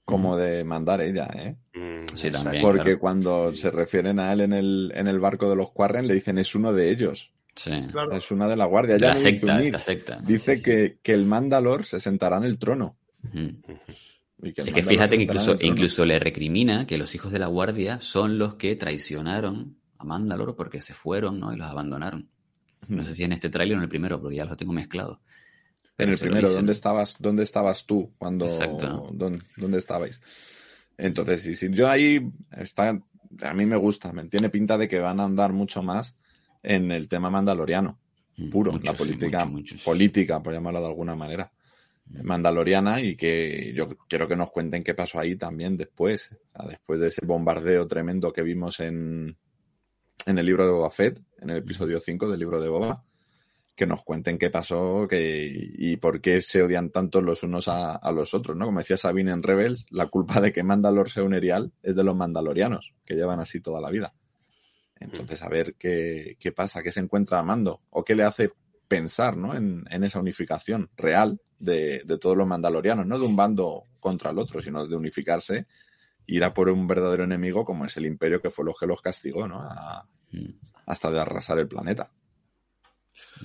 como 0.05 0.37
de 0.37 0.65
mandar 0.65 1.01
ella, 1.01 1.29
¿eh? 1.35 1.57
mm, 1.75 2.17
Sí, 2.17 2.31
también. 2.31 2.63
Porque 2.63 2.83
claro. 2.83 2.99
cuando 2.99 3.55
se 3.55 3.71
refieren 3.71 4.19
a 4.19 4.33
él 4.33 4.41
en 4.43 4.53
el, 4.53 4.93
en 4.95 5.07
el 5.09 5.19
barco 5.21 5.49
de 5.49 5.57
los 5.57 5.71
Quarren, 5.71 6.07
le 6.07 6.15
dicen 6.15 6.39
es 6.39 6.55
uno 6.55 6.73
de 6.73 6.91
ellos. 6.91 7.33
Sí. 7.55 7.71
Claro. 7.91 8.13
Es 8.13 8.31
una 8.31 8.49
de 8.49 8.57
la 8.57 8.65
guardia. 8.65 8.97
Ya 8.97 9.09
la 9.09 9.15
no 9.15 9.19
dice 9.21 9.33
secta, 9.33 9.55
unir. 9.55 9.67
esta 9.67 9.79
secta. 9.79 10.19
Dice 10.27 10.53
Sí, 10.53 10.59
sí. 10.59 10.63
que, 10.65 10.99
que 11.03 11.13
el 11.13 11.25
Mandalor 11.27 11.85
se 11.85 12.01
sentará 12.01 12.39
en 12.39 12.45
el 12.45 12.59
trono. 12.59 12.97
Ujú. 13.25 13.39
Y 14.45 14.53
que 14.53 14.63
el 14.63 14.69
Es 14.69 14.75
que 14.75 14.81
Mandalor 14.83 14.89
fíjate 14.89 15.17
que 15.19 15.23
incluso, 15.25 15.57
incluso 15.61 16.05
le 16.05 16.19
recrimina 16.19 16.87
que 16.87 16.99
los 16.99 17.15
hijos 17.15 17.31
de 17.31 17.39
la 17.39 17.47
guardia 17.47 18.01
son 18.01 18.39
los 18.39 18.55
que 18.55 18.75
traicionaron 18.75 19.77
a 19.99 20.05
Mandalor 20.05 20.57
porque 20.57 20.81
se 20.81 20.95
fueron 20.95 21.39
¿no? 21.39 21.53
y 21.53 21.57
los 21.57 21.69
abandonaron. 21.69 22.29
No 22.89 23.05
sé 23.05 23.15
si 23.15 23.23
en 23.23 23.33
este 23.33 23.49
tráiler 23.51 23.77
o 23.77 23.79
en 23.79 23.85
el 23.85 23.89
primero, 23.89 24.21
porque 24.21 24.37
ya 24.37 24.45
los 24.45 24.57
tengo 24.57 24.73
mezclados. 24.73 25.19
En 26.03 26.11
el 26.11 26.19
primero. 26.19 26.51
¿dónde 26.51 26.73
estabas, 26.73 27.17
¿dónde 27.19 27.43
estabas 27.43 27.87
tú 27.87 28.13
cuando 28.19 28.47
dónde, 29.13 29.39
dónde 29.57 29.79
estabais? 29.79 30.21
Entonces, 30.99 31.43
sí, 31.43 31.55
sí, 31.55 31.69
yo 31.71 31.89
ahí 31.89 32.31
está, 32.51 33.01
a 33.41 33.55
mí 33.55 33.67
me 33.67 33.77
gusta, 33.77 34.13
me 34.13 34.25
tiene 34.27 34.51
pinta 34.51 34.79
de 34.79 34.89
que 34.89 35.01
van 35.01 35.21
a 35.21 35.25
andar 35.25 35.53
mucho 35.53 35.83
más 35.83 36.17
en 36.63 36.93
el 36.93 37.09
tema 37.09 37.31
mandaloriano, 37.31 37.99
Mm, 38.37 38.49
puro, 38.49 38.73
la 38.83 38.95
política, 38.95 39.49
política, 39.85 40.43
por 40.43 40.53
llamarlo 40.53 40.81
de 40.81 40.87
alguna 40.87 41.15
manera, 41.15 41.53
mandaloriana, 42.23 43.01
y 43.01 43.15
que 43.15 43.73
yo 43.75 43.89
quiero 44.09 44.27
que 44.27 44.37
nos 44.37 44.51
cuenten 44.51 44.83
qué 44.83 44.95
pasó 44.95 45.19
ahí 45.19 45.37
también 45.37 45.77
después, 45.77 46.33
o 46.33 46.51
sea, 46.51 46.67
después 46.69 47.01
de 47.01 47.09
ese 47.09 47.25
bombardeo 47.27 47.87
tremendo 47.87 48.33
que 48.33 48.43
vimos 48.43 48.81
en, 48.81 49.37
en 50.27 50.39
el 50.39 50.47
libro 50.47 50.65
de 50.65 50.73
Boba 50.73 50.91
Fett, 50.91 51.21
en 51.41 51.51
el 51.51 51.59
episodio 51.59 52.01
5 52.01 52.29
del 52.29 52.41
libro 52.41 52.61
de 52.61 52.69
Boba, 52.69 53.05
que 53.75 53.87
nos 53.87 54.03
cuenten 54.05 54.39
qué 54.39 54.51
pasó 54.51 55.07
que, 55.09 55.49
y 55.51 55.97
por 55.97 56.21
qué 56.21 56.43
se 56.43 56.63
odian 56.63 56.91
tanto 56.91 57.23
los 57.23 57.43
unos 57.43 57.69
a, 57.69 57.95
a 57.97 58.13
los 58.13 58.35
otros, 58.35 58.57
¿no? 58.57 58.67
Como 58.67 58.81
decía 58.81 58.97
Sabine 58.97 59.33
en 59.33 59.43
Rebels, 59.43 59.87
la 59.91 60.07
culpa 60.09 60.41
de 60.41 60.53
que 60.53 60.63
Mandalor 60.63 61.09
sea 61.11 61.23
un 61.25 61.35
Erial 61.35 61.73
es 61.83 61.97
de 61.97 62.05
los 62.05 62.15
mandalorianos, 62.15 62.95
que 63.05 63.15
llevan 63.15 63.41
así 63.41 63.61
toda 63.61 63.81
la 63.81 63.91
vida. 63.91 64.15
Entonces, 64.97 65.43
a 65.43 65.49
ver 65.49 65.75
qué, 65.79 66.37
qué 66.39 66.53
pasa, 66.53 66.83
qué 66.83 66.93
se 66.93 67.01
encuentra 67.01 67.43
Mando, 67.43 67.81
o 67.91 68.05
qué 68.05 68.15
le 68.15 68.25
hace 68.25 68.53
pensar 68.89 69.37
¿no? 69.37 69.55
en, 69.55 69.85
en 69.91 70.05
esa 70.05 70.21
unificación 70.21 70.91
real 70.97 71.41
de, 71.59 72.03
de 72.05 72.19
todos 72.19 72.37
los 72.37 72.47
mandalorianos, 72.47 73.07
no 73.07 73.19
de 73.19 73.27
un 73.27 73.35
bando 73.35 73.85
contra 74.01 74.31
el 74.31 74.39
otro, 74.39 74.61
sino 74.61 74.87
de 74.87 74.95
unificarse, 74.95 75.67
ir 76.27 76.45
a 76.45 76.53
por 76.53 76.69
un 76.69 76.87
verdadero 76.87 77.25
enemigo 77.25 77.65
como 77.65 77.87
es 77.87 77.97
el 77.97 78.07
imperio 78.07 78.41
que 78.41 78.51
fue 78.51 78.65
lo 78.65 78.75
que 78.75 78.87
los 78.87 79.01
castigó, 79.01 79.49
¿no? 79.49 79.61
A- 79.61 80.07
hasta 80.87 81.11
de 81.11 81.21
arrasar 81.21 81.59
el 81.59 81.69
planeta. 81.69 82.11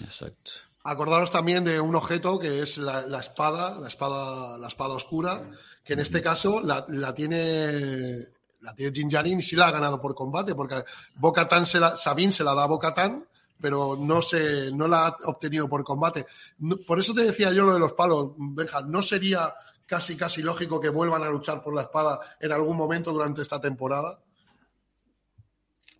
Exacto. 0.01 0.51
Acordaros 0.83 1.31
también 1.31 1.63
de 1.63 1.81
un 1.81 1.95
objeto 1.95 2.39
que 2.39 2.61
es 2.61 2.77
la, 2.77 3.01
la 3.01 3.19
espada, 3.19 3.77
la 3.79 3.87
espada, 3.87 4.57
la 4.57 4.67
espada 4.67 4.93
oscura, 4.93 5.49
que 5.83 5.93
en 5.93 5.99
este 5.99 6.21
caso 6.21 6.61
la, 6.61 6.85
la 6.87 7.13
tiene 7.13 8.25
la 8.61 8.73
tiene 8.73 8.91
Din 8.91 9.09
Djarin 9.09 9.39
y 9.39 9.41
sí 9.41 9.55
la 9.55 9.67
ha 9.67 9.71
ganado 9.71 10.01
por 10.01 10.15
combate, 10.15 10.55
porque 10.55 10.83
Bo-Katan 11.15 11.65
se 11.65 11.79
la, 11.79 11.95
Sabine 11.95 12.31
se 12.31 12.43
la 12.43 12.53
da 12.53 12.63
a 12.63 12.67
Bo-Katan, 12.67 13.25
pero 13.59 13.95
no 13.99 14.21
se, 14.21 14.71
no 14.71 14.87
la 14.87 15.07
ha 15.07 15.17
obtenido 15.25 15.67
por 15.67 15.83
combate. 15.83 16.25
No- 16.59 16.77
por 16.77 16.99
eso 16.99 17.13
te 17.13 17.23
decía 17.23 17.51
yo 17.51 17.65
lo 17.65 17.73
de 17.73 17.79
los 17.79 17.93
palos, 17.93 18.31
Benja, 18.37 18.81
¿no 18.81 19.01
sería 19.01 19.53
casi 19.85 20.17
casi 20.17 20.41
lógico 20.41 20.79
que 20.79 20.89
vuelvan 20.89 21.23
a 21.23 21.29
luchar 21.29 21.61
por 21.61 21.73
la 21.73 21.83
espada 21.83 22.19
en 22.39 22.51
algún 22.51 22.75
momento 22.77 23.11
durante 23.11 23.41
esta 23.41 23.59
temporada? 23.59 24.19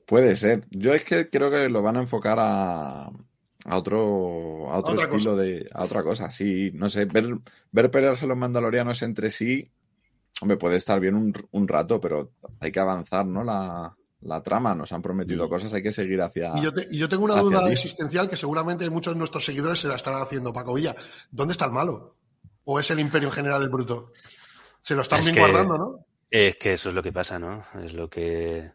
Puede 0.06 0.36
ser. 0.36 0.66
Yo 0.72 0.94
es 0.94 1.04
que 1.04 1.30
creo 1.30 1.50
que 1.50 1.68
lo 1.70 1.82
van 1.82 1.98
a 1.98 2.02
enfocar 2.02 2.38
a, 2.40 3.10
a 3.68 3.78
otro, 3.78 4.70
a 4.72 4.78
otro 4.80 4.94
otra 4.94 5.04
estilo 5.06 5.32
cosa. 5.32 5.42
de, 5.44 5.70
a 5.74 5.84
otra 5.84 6.04
cosa. 6.04 6.32
Sí, 6.32 6.72
no 6.74 6.90
sé, 6.90 7.06
ver, 7.06 7.38
ver 7.72 7.92
pelearse 7.92 8.26
los 8.26 8.38
mandalorianos 8.38 9.02
entre 9.04 9.30
sí, 9.30 9.70
hombre, 10.42 10.58
puede 10.58 10.78
estar 10.78 11.00
bien 11.00 11.16
un, 11.16 11.34
un 11.52 11.68
rato, 11.68 12.00
pero 12.00 12.32
hay 12.60 12.72
que 12.72 12.80
avanzar, 12.80 13.26
¿no? 13.26 13.44
La, 13.44 13.96
la 14.22 14.42
trama, 14.42 14.74
nos 14.74 14.92
han 14.92 15.02
prometido 15.02 15.48
cosas, 15.50 15.74
hay 15.74 15.84
que 15.84 15.92
seguir 15.92 16.22
hacia. 16.22 16.54
Y 16.58 16.62
yo, 16.64 16.74
te- 16.74 16.88
y 16.90 16.98
yo 16.98 17.08
tengo 17.10 17.26
una 17.26 17.36
duda 17.42 17.70
existencial 17.72 18.30
que 18.30 18.36
seguramente 18.38 18.90
muchos 18.90 19.14
de 19.14 19.20
nuestros 19.20 19.46
seguidores 19.46 19.80
se 19.80 19.88
la 19.88 19.96
estarán 19.96 20.22
haciendo, 20.22 20.54
Paco 20.54 20.74
Villa. 20.74 20.96
¿Dónde 21.30 21.52
está 21.52 21.66
el 21.66 21.72
malo? 21.72 22.16
¿O 22.66 22.80
es 22.80 22.90
el 22.92 23.00
imperio 23.00 23.28
en 23.30 23.34
general 23.34 23.62
el 23.62 23.70
bruto? 23.70 24.12
Se 24.82 24.96
lo 24.96 25.02
están 25.02 25.20
Es 25.20 25.26
bien 25.26 25.36
que- 25.36 25.42
guardando, 25.42 25.78
¿no? 25.78 26.06
Es 26.30 26.58
que 26.58 26.74
eso 26.74 26.90
es 26.90 26.96
lo 26.96 27.02
que 27.04 27.14
pasa, 27.14 27.40
¿no? 27.40 27.64
Es 27.84 27.94
lo 27.94 28.10
que... 28.10 28.72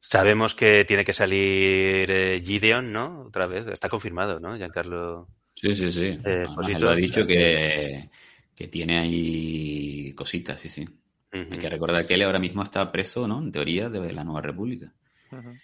Sabemos 0.00 0.54
que 0.54 0.84
tiene 0.84 1.04
que 1.04 1.12
salir 1.12 2.10
eh, 2.10 2.42
Gideon, 2.44 2.92
¿no? 2.92 3.26
Otra 3.26 3.46
vez. 3.46 3.66
Está 3.68 3.88
confirmado, 3.88 4.40
¿no? 4.40 4.56
Giancarlo. 4.56 5.28
Sí, 5.54 5.74
sí, 5.74 5.92
sí. 5.92 6.06
Eh, 6.06 6.20
Además, 6.24 6.80
lo 6.80 6.88
ha 6.88 6.92
o 6.92 6.94
sea 6.94 6.94
dicho 6.94 7.26
que, 7.26 8.08
que 8.54 8.68
tiene 8.68 8.98
ahí 8.98 10.12
cositas, 10.14 10.60
sí, 10.60 10.68
sí. 10.68 10.86
Hay 11.32 11.58
que 11.58 11.68
recordar 11.68 12.06
que 12.06 12.14
él 12.14 12.22
ahora 12.22 12.40
mismo 12.40 12.62
está 12.62 12.90
preso, 12.90 13.28
¿no? 13.28 13.40
En 13.40 13.52
teoría, 13.52 13.88
de 13.88 14.12
la 14.12 14.24
Nueva 14.24 14.40
República. 14.40 14.92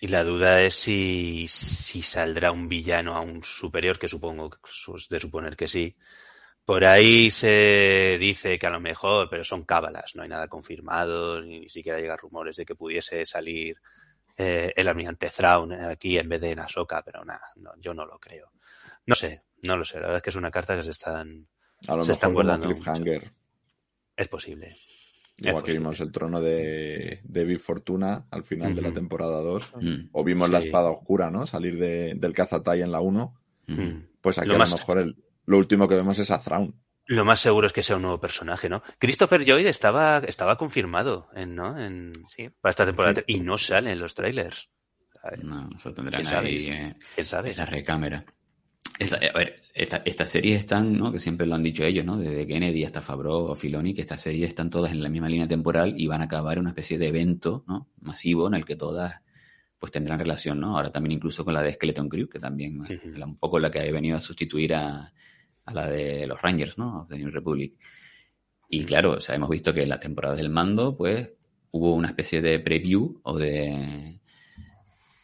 Y 0.01 0.07
la 0.07 0.23
duda 0.23 0.63
es 0.63 0.75
si, 0.75 1.47
si 1.49 2.01
saldrá 2.03 2.53
un 2.53 2.69
villano 2.69 3.17
a 3.17 3.21
un 3.21 3.43
superior, 3.43 3.99
que 3.99 4.07
supongo 4.07 4.51
de 5.11 5.21
suponer 5.21 5.57
que 5.57 5.67
sí. 5.67 5.97
Por 6.65 6.85
ahí 6.85 7.31
se 7.31 8.17
dice 8.19 8.59
que 8.59 8.67
a 8.67 8.71
lo 8.71 8.81
mejor, 8.81 9.29
pero 9.29 9.43
son 9.43 9.65
cábalas, 9.65 10.15
no 10.15 10.23
hay 10.23 10.29
nada 10.29 10.47
confirmado, 10.47 11.43
ni, 11.43 11.61
ni 11.61 11.69
siquiera 11.69 11.99
llegan 11.99 12.19
rumores 12.19 12.57
de 12.57 12.67
que 12.67 12.77
pudiese 12.77 13.25
salir 13.25 13.77
eh, 14.37 14.73
el 14.77 14.89
almirante 14.89 15.31
Thrawn 15.31 15.73
aquí 15.73 16.19
en 16.19 16.29
vez 16.29 16.41
de 16.41 16.51
en 16.53 16.61
Ahsoka, 16.61 17.03
pero 17.05 17.25
nada, 17.25 17.53
no, 17.57 17.71
yo 17.81 17.95
no 17.95 18.05
lo 18.07 18.19
creo. 18.19 18.53
No 19.07 19.15
sé, 19.15 19.43
no 19.63 19.77
lo 19.77 19.85
sé, 19.85 19.95
la 19.97 20.03
verdad 20.03 20.17
es 20.19 20.23
que 20.23 20.31
es 20.31 20.37
una 20.37 20.51
carta 20.51 20.77
que 20.77 20.83
se 20.83 20.91
están, 20.91 21.47
A 21.89 21.97
lo 21.97 22.05
se 22.05 22.13
están 22.13 22.31
mejor 22.33 22.45
como 22.45 22.57
guardando. 22.59 22.67
mucho. 22.69 22.75
cliffhanger. 22.83 23.33
Es 24.17 24.29
posible. 24.29 24.77
Igual 25.39 25.63
que 25.65 25.73
vimos 25.75 26.01
el 26.01 26.11
trono 26.11 26.41
de, 26.41 27.21
de 27.23 27.45
Big 27.45 27.61
Fortuna 27.61 28.27
al 28.31 28.43
final 28.43 28.75
de 28.75 28.81
la 28.81 28.93
temporada 28.93 29.43
2. 29.43 29.73
Mm. 29.83 29.95
O 30.13 30.25
vimos 30.25 30.49
la 30.49 30.61
espada 30.61 30.89
oscura, 30.91 31.31
¿no? 31.31 31.47
Salir 31.47 31.79
de- 31.79 32.15
del 32.15 32.33
cazatay 32.33 32.81
en 32.81 32.91
la 32.91 33.01
1. 33.01 33.35
Mm. 33.67 33.91
Pues 34.23 34.39
aquí 34.39 34.49
Lo 34.49 34.55
a 34.55 34.59
más- 34.59 34.71
lo 34.71 34.77
mejor 34.79 34.99
el- 34.99 35.23
lo 35.45 35.59
último 35.59 35.87
que 35.87 35.95
vemos 35.95 36.19
es 36.19 36.31
a 36.31 36.39
Thrawn. 36.39 36.75
Lo 37.07 37.25
más 37.25 37.41
seguro 37.41 37.67
es 37.69 37.73
que 37.73 37.83
sea 37.83 37.97
un 37.97 38.03
nuevo 38.03 38.19
personaje, 38.21 38.69
¿no? 38.69 38.83
Christopher 38.99 39.45
Lloyd 39.45 39.67
estaba, 39.67 40.19
estaba 40.27 40.57
confirmado 40.59 41.29
en, 41.35 41.55
¿no? 41.55 41.79
En, 41.81 42.13
para 42.61 42.71
esta 42.71 42.85
temporada 42.85 43.15
Sí. 43.27 43.35
y 43.35 43.41
no 43.41 43.57
sale 43.59 43.93
en 43.93 44.01
los 44.01 44.15
trailers. 44.15 44.69
No, 45.43 45.69
eso 45.77 45.93
tendrán 45.93 46.23
¿Quién 46.23 46.33
sabe? 46.33 46.49
ahí 46.49 46.67
eh, 46.69 46.95
¿Quién 47.15 47.27
sabe? 47.27 47.51
en 47.53 47.57
la 47.57 47.67
recámara. 47.67 48.25
Esta, 48.99 49.17
a 49.17 49.39
ver, 49.39 49.61
esta- 49.75 50.03
estas 50.05 50.31
series 50.31 50.61
están, 50.61 50.97
¿no? 50.97 51.11
Que 51.13 51.19
siempre 51.21 51.47
lo 51.47 51.55
han 51.57 51.63
dicho 51.63 51.85
ellos, 51.85 52.05
¿no? 52.05 52.17
Desde 52.17 52.47
Kennedy 52.47 52.85
hasta 52.85 53.01
Favreau 53.03 53.47
o 53.51 53.55
Filoni, 53.55 53.93
que 53.95 54.01
estas 54.03 54.21
series 54.21 54.49
están 54.49 54.71
todas 54.71 54.93
en 54.93 55.03
la 55.03 55.09
misma 55.09 55.29
línea 55.29 55.49
temporal 55.49 55.95
y 55.97 56.07
van 56.07 56.23
a 56.23 56.25
acabar 56.25 56.55
en 56.55 56.61
una 56.61 56.71
especie 56.71 56.97
de 56.97 57.09
evento, 57.09 57.65
¿no? 57.67 57.89
Masivo 58.01 58.47
en 58.47 58.55
el 58.55 58.65
que 58.65 58.77
todas 58.77 59.15
pues 59.79 59.93
tendrán 59.93 60.19
relación, 60.19 60.59
¿no? 60.61 60.77
Ahora 60.77 60.91
también 60.91 61.13
incluso 61.13 61.45
con 61.45 61.53
la 61.55 61.63
de 61.63 61.73
Skeleton 61.73 62.09
Crew, 62.09 62.29
que 62.29 62.39
también 62.39 62.83
es 62.89 63.01
un 63.05 63.37
poco 63.37 63.59
la 63.59 63.71
que 63.71 63.81
ha 63.81 63.93
venido 63.93 64.17
a 64.17 64.21
sustituir 64.21 64.75
a, 64.75 65.13
a 65.67 65.75
la 65.75 65.89
de 65.89 66.27
los 66.27 66.41
Rangers, 66.41 66.79
¿no? 66.79 67.07
De 67.11 67.19
New 67.19 67.31
Republic. 67.31 67.75
Y 68.69 68.85
claro, 68.85 69.13
o 69.13 69.21
sea, 69.21 69.35
hemos 69.37 69.51
visto 69.51 69.73
que 69.75 69.83
en 69.83 69.89
la 69.91 70.01
temporada 70.01 70.35
del 70.35 70.49
mando, 70.51 70.97
pues, 70.97 71.31
hubo 71.73 71.95
una 71.95 72.09
especie 72.09 72.41
de 72.43 72.59
preview 72.61 73.21
o 73.23 73.37
de 73.39 74.19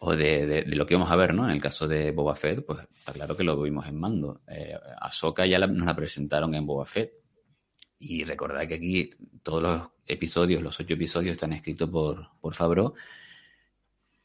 o 0.05 0.17
de, 0.17 0.47
de- 0.47 0.63
de 0.63 0.77
lo 0.77 0.85
que 0.85 0.95
vamos 0.97 1.11
a 1.13 1.17
ver, 1.17 1.33
¿no? 1.33 1.45
En 1.45 1.53
el 1.53 1.61
caso 1.61 1.87
de 1.87 2.11
Boba 2.11 2.35
Fett, 2.35 2.65
pues 2.67 2.81
está 2.99 3.13
claro 3.13 3.37
que 3.37 3.45
lo 3.45 3.61
vimos 3.63 3.87
en 3.87 3.99
mando. 4.01 4.41
Eh, 4.49 4.75
Ahsoka 5.01 5.47
ya 5.47 5.59
la- 5.61 5.69
nos 5.69 5.87
la 5.87 5.95
presentaron 5.95 6.55
en 6.57 6.67
Boba 6.67 6.85
Fett. 6.87 7.13
Y 8.01 8.25
recordad 8.25 8.67
que 8.67 8.75
aquí 8.75 9.11
todos 9.45 9.63
los 9.63 9.83
episodios, 10.09 10.61
los 10.61 10.79
ocho 10.81 10.95
episodios, 10.95 11.35
están 11.35 11.53
escritos 11.53 11.89
por, 11.89 12.31
por 12.41 12.53
Favreau. 12.53 12.95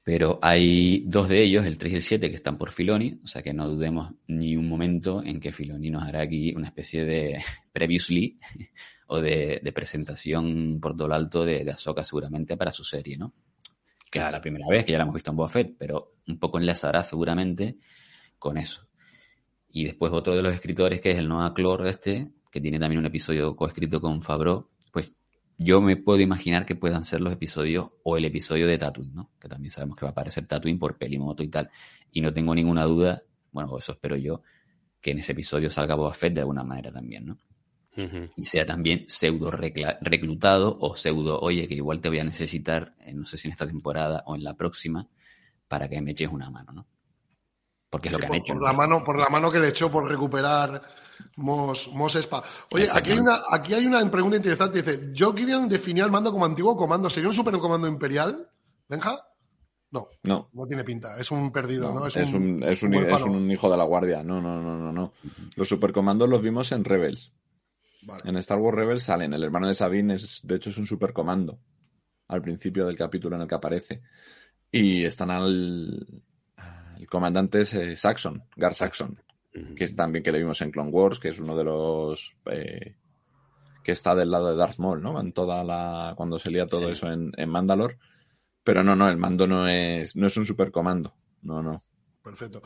Pero 0.07 0.39
hay 0.41 1.03
dos 1.05 1.27
de 1.27 1.43
ellos, 1.43 1.65
el 1.65 1.77
3 1.77 1.91
y 1.91 1.95
el 1.97 2.01
7, 2.01 2.29
que 2.29 2.37
están 2.37 2.57
por 2.57 2.71
Filoni. 2.71 3.19
O 3.25 3.27
sea 3.27 3.43
que 3.43 3.51
no 3.51 3.67
dudemos 3.67 4.13
ni 4.27 4.55
un 4.55 4.69
momento 4.69 5.21
en 5.21 5.41
que 5.41 5.51
Filoni 5.51 5.89
nos 5.89 6.03
hará 6.03 6.21
aquí 6.21 6.55
una 6.55 6.67
especie 6.67 7.03
de 7.03 7.43
previously 7.73 8.39
o 9.07 9.19
de, 9.19 9.59
de 9.61 9.71
presentación 9.73 10.79
por 10.79 10.95
todo 10.95 11.09
lo 11.09 11.15
alto 11.15 11.43
de, 11.43 11.65
de 11.65 11.71
Ahsoka 11.71 12.05
seguramente 12.05 12.55
para 12.55 12.71
su 12.71 12.85
serie, 12.85 13.17
¿no? 13.17 13.33
que 14.09 14.19
es 14.19 14.31
la 14.31 14.39
primera 14.39 14.65
vez 14.69 14.85
que 14.85 14.93
ya 14.93 14.97
la 14.97 15.03
hemos 15.03 15.15
visto 15.15 15.31
en 15.31 15.35
Boba 15.35 15.49
Fett, 15.49 15.75
pero 15.77 16.13
un 16.25 16.39
poco 16.39 16.57
enlazará 16.57 17.03
seguramente 17.03 17.75
con 18.39 18.57
eso. 18.57 18.87
Y 19.67 19.83
después 19.83 20.13
otro 20.13 20.37
de 20.37 20.41
los 20.41 20.53
escritores, 20.53 21.01
que 21.01 21.11
es 21.11 21.17
el 21.17 21.27
Noah 21.27 21.53
Clore 21.53 21.89
este, 21.89 22.31
que 22.49 22.61
tiene 22.61 22.79
también 22.79 22.99
un 22.99 23.07
episodio 23.07 23.57
coescrito 23.57 23.99
con 23.99 24.21
Favreau, 24.21 24.69
pues 24.93 25.11
yo 25.57 25.81
me 25.81 25.97
puedo 25.97 26.21
imaginar 26.21 26.65
que 26.65 26.75
puedan 26.75 27.03
ser 27.03 27.21
los 27.21 27.33
episodios 27.33 27.89
o 28.03 28.17
el 28.17 28.25
episodio 28.25 28.67
de 28.67 28.77
Tatooine, 28.77 29.13
¿no? 29.13 29.31
Que 29.39 29.49
también 29.49 29.71
sabemos 29.71 29.97
que 29.97 30.05
va 30.05 30.09
a 30.09 30.11
aparecer 30.11 30.45
Tatooine 30.45 30.77
por 30.77 30.97
pelimoto 30.97 31.43
y 31.43 31.49
tal. 31.49 31.69
Y 32.11 32.21
no 32.21 32.31
tengo 32.33 32.53
ninguna 32.53 32.83
duda, 32.83 33.23
bueno, 33.51 33.77
eso 33.77 33.93
espero 33.93 34.15
yo, 34.15 34.41
que 35.01 35.11
en 35.11 35.19
ese 35.19 35.31
episodio 35.31 35.69
salga 35.69 35.95
Boba 35.95 36.13
Fett 36.13 36.33
de 36.33 36.41
alguna 36.41 36.63
manera 36.63 36.91
también, 36.91 37.25
¿no? 37.25 37.37
y 38.35 38.45
sea 38.45 38.63
también 38.63 39.05
pseudo 39.07 39.49
reclutado 39.49 40.77
o 40.79 40.95
pseudo, 40.95 41.39
oye, 41.39 41.67
que 41.67 41.73
igual 41.73 41.99
te 41.99 42.09
voy 42.09 42.19
a 42.19 42.23
necesitar, 42.23 42.93
eh, 42.99 43.11
no 43.11 43.25
sé 43.25 43.37
si 43.37 43.47
en 43.47 43.53
esta 43.53 43.65
temporada 43.65 44.23
o 44.27 44.35
en 44.35 44.43
la 44.43 44.53
próxima, 44.53 45.07
para 45.67 45.89
que 45.89 45.99
me 45.99 46.11
eches 46.11 46.29
una 46.29 46.51
mano, 46.51 46.71
¿no? 46.73 46.87
Porque 47.89 48.09
es 48.09 48.13
lo 48.13 48.19
que 48.19 48.27
por, 48.27 48.35
han 48.35 48.41
hecho. 48.41 48.53
por 48.53 48.61
¿no? 48.61 48.67
la 48.67 48.73
mano, 48.73 49.03
por 49.03 49.17
la 49.17 49.29
mano 49.29 49.49
que 49.49 49.59
le 49.59 49.69
echó 49.69 49.89
por 49.89 50.07
recuperar 50.07 50.79
Mos, 51.37 51.89
Mos 51.93 52.15
Espa. 52.15 52.43
Oye, 52.73 52.87
aquí 52.91 53.11
hay, 53.11 53.19
una, 53.19 53.39
aquí 53.51 53.73
hay 53.73 53.85
una 53.85 54.09
pregunta 54.09 54.37
interesante. 54.37 54.81
Dice, 54.81 55.13
Joe 55.17 55.37
Gideon 55.37 55.67
definió 55.69 56.03
al 56.05 56.11
mando 56.11 56.31
como 56.31 56.45
antiguo 56.45 56.75
comando. 56.75 57.09
¿Sería 57.09 57.29
un 57.29 57.35
supercomando 57.35 57.87
imperial? 57.87 58.49
¿Benja? 58.87 59.21
No, 59.91 60.09
No. 60.23 60.49
no 60.53 60.67
tiene 60.67 60.83
pinta. 60.83 61.17
Es 61.17 61.31
un 61.31 61.51
perdido, 61.51 61.93
¿no? 61.93 62.01
No, 62.01 62.07
es, 62.07 62.15
un, 62.15 62.23
es, 62.63 62.83
un, 62.83 62.93
es 62.93 63.21
un 63.23 63.49
hijo 63.51 63.69
de 63.69 63.77
la 63.77 63.85
guardia. 63.85 64.21
No, 64.23 64.41
no, 64.41 64.61
no, 64.61 64.77
no, 64.77 64.91
no. 64.91 65.13
Los 65.55 65.67
supercomandos 65.67 66.27
los 66.27 66.41
vimos 66.41 66.71
en 66.71 66.83
Rebels. 66.83 67.31
En 68.23 68.37
Star 68.37 68.57
Wars 68.59 68.75
Rebels 68.77 69.03
salen. 69.03 69.33
El 69.33 69.43
hermano 69.43 69.67
de 69.67 69.73
Sabine 69.73 70.15
es, 70.15 70.41
de 70.43 70.55
hecho, 70.55 70.69
es 70.69 70.77
un 70.77 70.85
supercomando. 70.85 71.59
Al 72.27 72.41
principio 72.41 72.85
del 72.85 72.97
capítulo 72.97 73.35
en 73.35 73.43
el 73.43 73.47
que 73.47 73.55
aparece. 73.55 74.01
Y 74.71 75.05
están 75.05 75.31
al. 75.31 76.05
El 76.97 77.07
comandante 77.07 77.61
es 77.61 77.73
eh, 77.73 77.95
Saxon, 77.95 78.43
Gar 78.55 78.75
Saxon. 78.75 79.21
Que 79.75 79.83
es 79.83 79.95
también 79.95 80.23
que 80.23 80.31
le 80.31 80.39
vimos 80.39 80.61
en 80.61 80.71
Clone 80.71 80.91
Wars, 80.91 81.19
que 81.19 81.29
es 81.29 81.39
uno 81.39 81.55
de 81.55 81.63
los. 81.63 82.35
eh, 82.51 82.95
que 83.83 83.91
está 83.93 84.15
del 84.15 84.31
lado 84.31 84.49
de 84.49 84.57
Darth 84.57 84.79
Maul, 84.79 85.01
¿no? 85.01 85.19
En 85.19 85.31
toda 85.31 85.63
la. 85.63 86.13
Cuando 86.17 86.39
se 86.39 86.51
lía 86.51 86.67
todo 86.67 86.89
eso 86.89 87.09
en, 87.11 87.31
en 87.37 87.49
Mandalore. 87.49 87.97
Pero 88.63 88.83
no, 88.83 88.97
no, 88.97 89.07
el 89.07 89.15
mando 89.15 89.47
no 89.47 89.65
es, 89.67 90.15
no 90.17 90.27
es 90.27 90.35
un 90.35 90.45
supercomando. 90.45 91.15
No, 91.41 91.63
no. 91.63 91.83
Perfecto. 92.21 92.61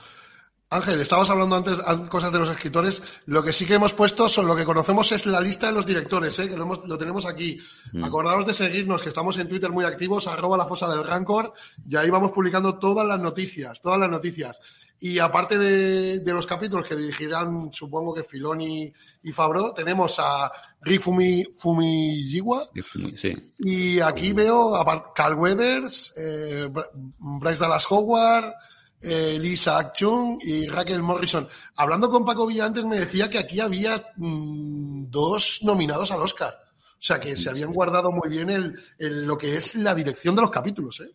Ángel, 0.73 1.01
estabas 1.01 1.29
hablando 1.29 1.57
antes 1.57 1.79
an- 1.85 2.07
cosas 2.07 2.31
de 2.31 2.39
los 2.39 2.49
escritores. 2.49 3.03
Lo 3.25 3.43
que 3.43 3.51
sí 3.51 3.65
que 3.65 3.73
hemos 3.73 3.93
puesto 3.93 4.29
son 4.29 4.47
lo 4.47 4.55
que 4.55 4.63
conocemos 4.63 5.11
es 5.11 5.25
la 5.25 5.41
lista 5.41 5.67
de 5.67 5.73
los 5.73 5.85
directores, 5.85 6.39
¿eh? 6.39 6.49
que 6.49 6.55
lo, 6.55 6.63
hemos- 6.63 6.87
lo 6.87 6.97
tenemos 6.97 7.25
aquí. 7.25 7.59
Mm. 7.91 8.05
Acordaos 8.05 8.45
de 8.45 8.53
seguirnos, 8.53 9.03
que 9.03 9.09
estamos 9.09 9.37
en 9.37 9.49
Twitter 9.49 9.69
muy 9.69 9.83
activos, 9.83 10.27
arroba 10.27 10.57
la 10.57 10.65
fosa 10.65 10.89
del 10.89 11.03
Rancor, 11.03 11.51
y 11.89 11.95
ahí 11.97 12.09
vamos 12.09 12.31
publicando 12.31 12.79
todas 12.79 13.05
las 13.05 13.19
noticias, 13.19 13.81
todas 13.81 13.99
las 13.99 14.09
noticias. 14.09 14.61
Y 14.97 15.19
aparte 15.19 15.57
de, 15.57 16.19
de 16.19 16.33
los 16.33 16.47
capítulos 16.47 16.87
que 16.87 16.95
dirigirán, 16.95 17.69
supongo 17.73 18.13
que 18.13 18.23
Filoni 18.23 18.93
y 19.23 19.31
Fabro, 19.33 19.73
tenemos 19.73 20.15
a 20.19 20.49
Rifumi 20.79 21.43
Fumijiwa, 21.55 22.69
Sí. 23.15 23.33
y 23.59 23.99
aquí 23.99 24.31
veo 24.31 24.75
a 24.77 24.85
Car- 24.85 25.11
Carl 25.13 25.35
Weathers, 25.37 26.13
eh, 26.15 26.67
Br- 26.71 26.89
Bryce 26.93 27.61
Dallas 27.61 27.85
Howard, 27.89 28.53
eh, 29.01 29.37
Lisa 29.39 29.77
Action 29.79 30.37
y 30.41 30.67
Raquel 30.67 31.01
Morrison. 31.03 31.47
Hablando 31.75 32.09
con 32.09 32.25
Paco 32.25 32.45
Villa 32.47 32.65
antes 32.65 32.85
me 32.85 32.99
decía 32.99 33.29
que 33.29 33.39
aquí 33.39 33.59
había 33.59 34.05
mm, 34.17 35.09
dos 35.09 35.59
nominados 35.63 36.11
al 36.11 36.21
Oscar. 36.21 36.53
O 36.93 37.03
sea 37.03 37.19
que 37.19 37.35
se 37.35 37.49
habían 37.49 37.73
guardado 37.73 38.11
muy 38.11 38.29
bien 38.29 38.49
el, 38.51 38.79
el- 38.99 39.25
lo 39.25 39.37
que 39.37 39.55
es 39.55 39.75
la 39.75 39.95
dirección 39.95 40.35
de 40.35 40.41
los 40.41 40.51
capítulos, 40.51 41.01
¿eh? 41.01 41.11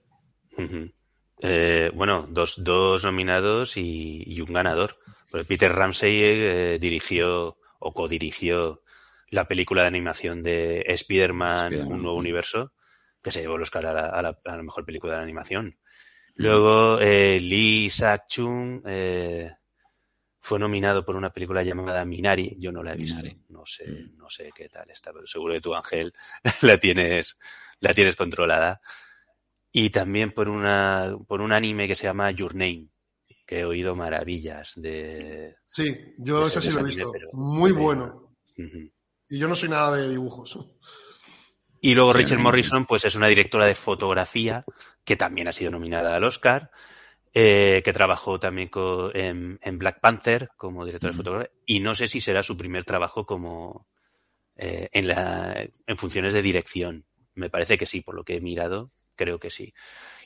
Eh, 1.40 1.90
bueno, 1.94 2.26
dos, 2.30 2.54
dos 2.64 3.04
nominados 3.04 3.76
y, 3.76 4.22
y 4.26 4.40
un 4.40 4.52
ganador. 4.52 4.96
Pues 5.30 5.46
Peter 5.46 5.72
Ramsey 5.72 6.20
eh, 6.22 6.78
dirigió 6.80 7.58
o 7.78 7.92
codirigió 7.92 8.82
la 9.30 9.46
película 9.46 9.82
de 9.82 9.88
animación 9.88 10.42
de 10.42 10.82
Spider-Man, 10.86 11.74
Un 11.86 12.02
Nuevo. 12.02 12.16
Universo, 12.16 12.72
que 13.22 13.30
se 13.30 13.42
llevó 13.42 13.56
el 13.56 13.62
Oscar 13.62 13.86
a 13.86 13.92
la, 13.92 14.06
a 14.08 14.22
la- 14.22 14.38
a 14.44 14.56
la 14.56 14.62
mejor 14.62 14.84
película 14.84 15.16
de 15.16 15.22
animación. 15.22 15.78
Luego, 16.36 17.00
eh, 17.00 17.40
Lee 17.40 17.86
Isaac-chung 17.86 18.82
eh, 18.86 19.50
fue 20.38 20.58
nominado 20.58 21.04
por 21.04 21.16
una 21.16 21.32
película 21.32 21.62
llamada 21.62 22.04
Minari. 22.04 22.56
Yo 22.58 22.70
no 22.70 22.82
la 22.82 22.92
he 22.92 22.96
visto. 22.96 23.16
Minari. 23.16 23.42
No 23.48 23.64
sé, 23.64 23.86
no 24.16 24.28
sé 24.28 24.50
qué 24.54 24.68
tal 24.68 24.90
está, 24.90 25.12
pero 25.12 25.26
seguro 25.26 25.54
que 25.54 25.60
tú, 25.60 25.74
Ángel, 25.74 26.12
la 26.62 26.78
tienes, 26.78 27.38
la 27.80 27.94
tienes 27.94 28.16
controlada. 28.16 28.80
Y 29.72 29.90
también 29.90 30.32
por 30.32 30.48
una, 30.48 31.16
por 31.26 31.40
un 31.40 31.52
anime 31.52 31.88
que 31.88 31.94
se 31.94 32.04
llama 32.04 32.30
Your 32.30 32.54
Name, 32.54 32.88
que 33.46 33.60
he 33.60 33.64
oído 33.64 33.94
maravillas 33.94 34.72
de. 34.76 35.56
Sí, 35.66 35.96
yo 36.18 36.42
de 36.42 36.48
ese 36.48 36.60
sí 36.60 36.70
lo 36.70 36.78
he 36.78 36.80
anime, 36.80 36.94
visto. 36.96 37.12
Muy 37.32 37.72
bueno. 37.72 38.34
Y 39.28 39.38
yo 39.38 39.48
no 39.48 39.54
soy 39.56 39.70
nada 39.70 39.96
de 39.96 40.08
dibujos. 40.08 40.58
Y 41.80 41.94
luego 41.94 42.12
no, 42.12 42.38
Morrison, 42.38 42.86
pues 42.86 43.04
es 43.04 43.14
una 43.14 43.28
directora 43.28 43.66
de 43.66 43.74
fotografía 43.74 44.64
que 45.06 45.16
también 45.16 45.48
ha 45.48 45.52
sido 45.52 45.72
nominada 45.72 46.16
al 46.16 46.24
Oscar, 46.24 46.72
eh, 47.34 47.82
que 47.84 47.92
trabajó 47.94 48.40
también 48.40 48.70
en, 49.14 49.58
en 49.62 49.78
Black 49.78 50.00
Panther 50.00 50.50
como 50.56 50.86
directora 50.86 51.12
de 51.12 51.16
Ujú. 51.16 51.18
fotografía, 51.18 51.52
y 51.66 51.80
no 51.80 51.94
sé 51.94 52.08
si 52.08 52.20
será 52.20 52.42
su 52.42 52.56
primer 52.56 52.84
trabajo 52.84 53.26
como 53.26 53.86
eh, 54.56 54.88
en, 54.92 55.08
la, 55.08 55.66
en 55.86 55.96
funciones 55.96 56.34
de 56.34 56.42
dirección. 56.42 57.06
Me 57.34 57.50
parece 57.50 57.78
que 57.78 57.86
sí, 57.86 58.00
por 58.02 58.14
lo 58.14 58.24
que 58.24 58.36
he 58.36 58.40
mirado, 58.40 58.92
creo 59.16 59.38
que 59.38 59.50
sí. 59.50 59.74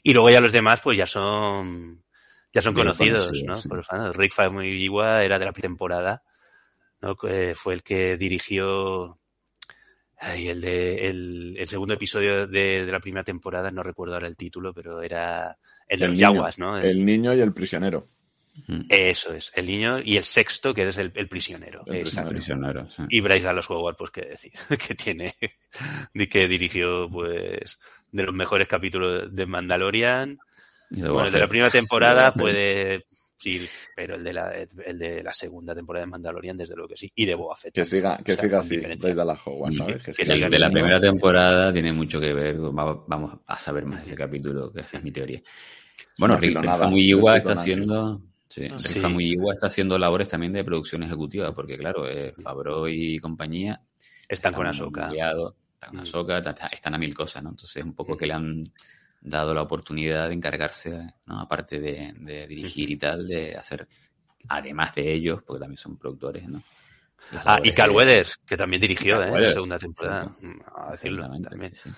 Y 0.02 0.14
luego 0.14 0.30
ya 0.30 0.40
los 0.40 0.52
demás, 0.52 0.80
pues 0.82 0.98
ya 0.98 1.06
son 1.06 2.04
ya 2.54 2.62
son 2.62 2.74
Bien 2.74 2.74
conocidos, 2.74 3.44
¿no? 3.46 3.62
sí. 3.62 3.68
Por 3.68 3.78
los 3.78 3.86
fans. 3.88 4.16
Rick 4.16 4.34
Famuyiwa 4.34 5.24
era 5.24 5.38
de 5.38 5.46
la 5.46 5.52
pretemporada, 5.52 6.22
¿no? 7.00 7.16
Fue 7.16 7.74
el 7.74 7.82
que 7.84 8.16
dirigió 8.16 9.19
Ay, 10.22 10.48
el 10.48 10.60
de 10.60 11.08
el, 11.08 11.56
el 11.58 11.66
segundo 11.66 11.94
episodio 11.94 12.46
de, 12.46 12.84
de 12.84 12.92
la 12.92 13.00
primera 13.00 13.24
temporada, 13.24 13.70
no 13.70 13.82
recuerdo 13.82 14.14
ahora 14.14 14.26
el 14.26 14.36
título, 14.36 14.74
pero 14.74 15.00
era 15.00 15.56
el 15.88 15.98
de 15.98 16.04
El 16.04 16.10
los 16.10 16.18
niño, 16.18 16.32
yaguas, 16.32 16.58
¿no? 16.58 16.78
El 16.78 17.04
niño 17.04 17.34
y 17.34 17.40
el 17.40 17.54
prisionero. 17.54 18.06
Eso 18.88 19.32
es, 19.32 19.52
el 19.54 19.66
niño 19.66 20.00
y 20.04 20.16
el 20.16 20.24
sexto, 20.24 20.74
que 20.74 20.86
es 20.86 20.98
el, 20.98 21.12
el 21.14 21.28
prisionero. 21.28 21.82
El 21.86 21.96
Exacto. 21.96 22.30
Prisionero, 22.30 22.88
sí. 22.90 23.02
Y 23.08 23.20
Bryce 23.20 23.46
Dallas 23.46 23.70
Howard, 23.70 23.96
pues 23.96 24.10
qué 24.10 24.22
decir, 24.22 24.52
que 24.86 24.94
tiene, 24.94 25.36
de 26.14 26.28
que 26.28 26.46
dirigió, 26.46 27.08
pues, 27.10 27.78
de 28.12 28.22
los 28.22 28.34
mejores 28.34 28.68
capítulos 28.68 29.34
de 29.34 29.46
Mandalorian. 29.46 30.38
Bueno, 30.90 31.30
de 31.30 31.38
la 31.38 31.46
primera 31.46 31.70
temporada 31.70 32.32
puede, 32.32 33.06
sí, 33.40 33.66
pero 33.96 34.14
el 34.16 34.22
de 34.24 34.32
la, 34.32 34.52
el 34.52 34.98
de 34.98 35.22
la 35.22 35.32
segunda 35.32 35.74
temporada 35.74 36.04
de 36.04 36.10
Mandalorian, 36.10 36.56
desde 36.56 36.74
luego 36.76 36.88
que 36.90 36.96
sí. 36.96 37.10
Y 37.14 37.26
de 37.26 37.34
Boba 37.34 37.56
Fett. 37.56 37.74
Que 37.74 37.84
siga, 37.84 38.18
que 38.18 38.32
O 38.32 38.36
sea, 38.36 38.44
siga 38.44 38.58
así. 38.60 38.76
la 39.24 39.38
Hogwarts, 39.44 39.76
¿sabes? 39.76 39.96
que- 39.96 40.02
Que 40.02 40.12
que 40.12 40.24
siga 40.26 40.34
siga 40.34 40.46
El 40.46 40.52
de 40.52 40.58
la 40.58 40.70
primera 40.70 41.00
temporada 41.00 41.72
tiene 41.72 41.92
mucho 41.92 42.20
que 42.20 42.32
ver. 42.32 42.60
va- 42.60 43.04
Vamos 43.08 43.38
a 43.46 43.58
saber 43.58 43.84
más 43.86 44.00
de 44.00 44.06
ese 44.08 44.14
capítulo, 44.16 44.72
que 44.72 44.80
esa 44.80 44.98
es 44.98 45.02
mi 45.02 45.10
teoría. 45.10 45.40
Bueno, 46.18 46.34
Yo 46.34 46.46
estoy 46.46 46.48
está 47.38 47.52
haciendo. 47.52 48.20
Sí, 48.46 48.68
Sí. 48.78 48.94
Rick 48.94 49.02
Famuyiwa 49.02 49.54
está 49.54 49.68
haciendo 49.68 49.96
labores 49.96 50.28
también 50.28 50.52
de 50.52 50.64
producción 50.64 51.02
ejecutiva, 51.04 51.54
porque 51.54 51.78
claro, 51.78 52.08
eh, 52.10 52.34
Favreau 52.42 52.88
y 52.88 53.18
compañía 53.20 53.80
Están 54.28 54.52
con 54.52 54.66
muy 54.66 55.12
liados, 55.12 55.54
están 55.74 55.90
con 55.90 56.00
Mm. 56.00 56.06
Están 56.72 56.94
a 56.94 56.98
mil 56.98 57.14
cosas, 57.14 57.42
¿no? 57.44 57.50
Entonces, 57.50 57.84
un 57.84 57.94
poco 57.94 58.16
que 58.16 58.26
le 58.26 58.32
han 58.34 58.64
dado 59.20 59.54
la 59.54 59.62
oportunidad 59.62 60.28
de 60.28 60.34
encargarse, 60.34 61.14
¿no? 61.26 61.40
Aparte 61.40 61.78
de, 61.80 62.14
de 62.18 62.46
dirigir 62.46 62.90
y 62.90 62.96
tal, 62.96 63.26
de 63.28 63.54
hacer, 63.54 63.86
además 64.48 64.94
de 64.94 65.12
ellos, 65.12 65.42
porque 65.42 65.60
también 65.60 65.76
son 65.78 65.96
productores, 65.98 66.48
¿no? 66.48 66.62
Ah, 67.44 67.60
y 67.62 67.72
Carl 67.72 67.92
Weathers, 67.92 68.38
que 68.46 68.56
también 68.56 68.80
dirigió, 68.80 69.22
¿eh? 69.22 69.40
La 69.40 69.50
segunda 69.50 69.78
temporada. 69.78 70.34
Mm, 70.40 70.60
A 70.74 70.92
decirlo 70.92 71.18
Exactamente, 71.18 71.50
también. 71.50 71.72
sí, 71.74 71.90
sí. 71.90 71.96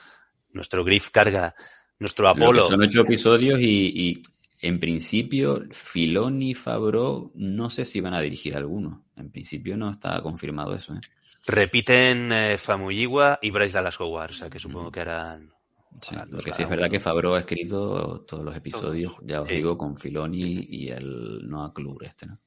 Nuestro 0.53 0.85
Griff 0.85 1.11
carga, 1.11 1.55
nuestro 2.01 2.29
Apolo. 2.29 2.65
son 2.69 2.83
ocho 2.83 3.03
episodios 3.03 3.61
y, 3.61 4.11
y, 4.11 4.23
en 4.61 4.79
principio 4.81 5.63
Filoni 5.71 6.51
y 6.51 6.55
Favreau 6.55 7.33
no 7.35 7.71
sé 7.71 7.85
si 7.85 8.01
van 8.01 8.15
a 8.15 8.21
dirigir 8.21 8.57
alguno. 8.57 9.05
En 9.17 9.31
principio 9.31 9.77
no 9.77 9.91
está 9.91 10.21
confirmado 10.23 10.75
eso. 10.75 10.93
¿eh? 10.95 11.01
Repiten 11.47 12.31
eh, 12.33 12.59
Famuyiwa 12.59 13.39
y 13.43 13.51
Bryce 13.51 13.75
Dallas 13.75 14.01
Howard, 14.01 14.31
o 14.31 14.35
sea 14.35 14.51
que 14.51 14.59
supongo 14.59 14.91
que 14.91 15.01
harán. 15.01 15.53
Sí, 16.01 16.15
lo 16.29 16.39
que 16.39 16.45
sí 16.45 16.51
cada 16.51 16.63
es 16.65 16.69
verdad 16.71 16.91
que 16.91 17.01
Favreau 17.01 17.35
ha 17.35 17.41
escrito 17.41 18.25
todos 18.27 18.45
los 18.45 18.57
episodios, 18.57 19.13
ya 19.23 19.43
os 19.43 19.49
Sí. 19.49 19.55
digo, 19.57 19.77
con 19.79 19.97
Filoni 19.97 20.67
y 20.69 20.89
el 20.89 21.49
Noah 21.49 21.73
Club 21.73 22.03
este, 22.03 22.27
¿no? 22.27 22.39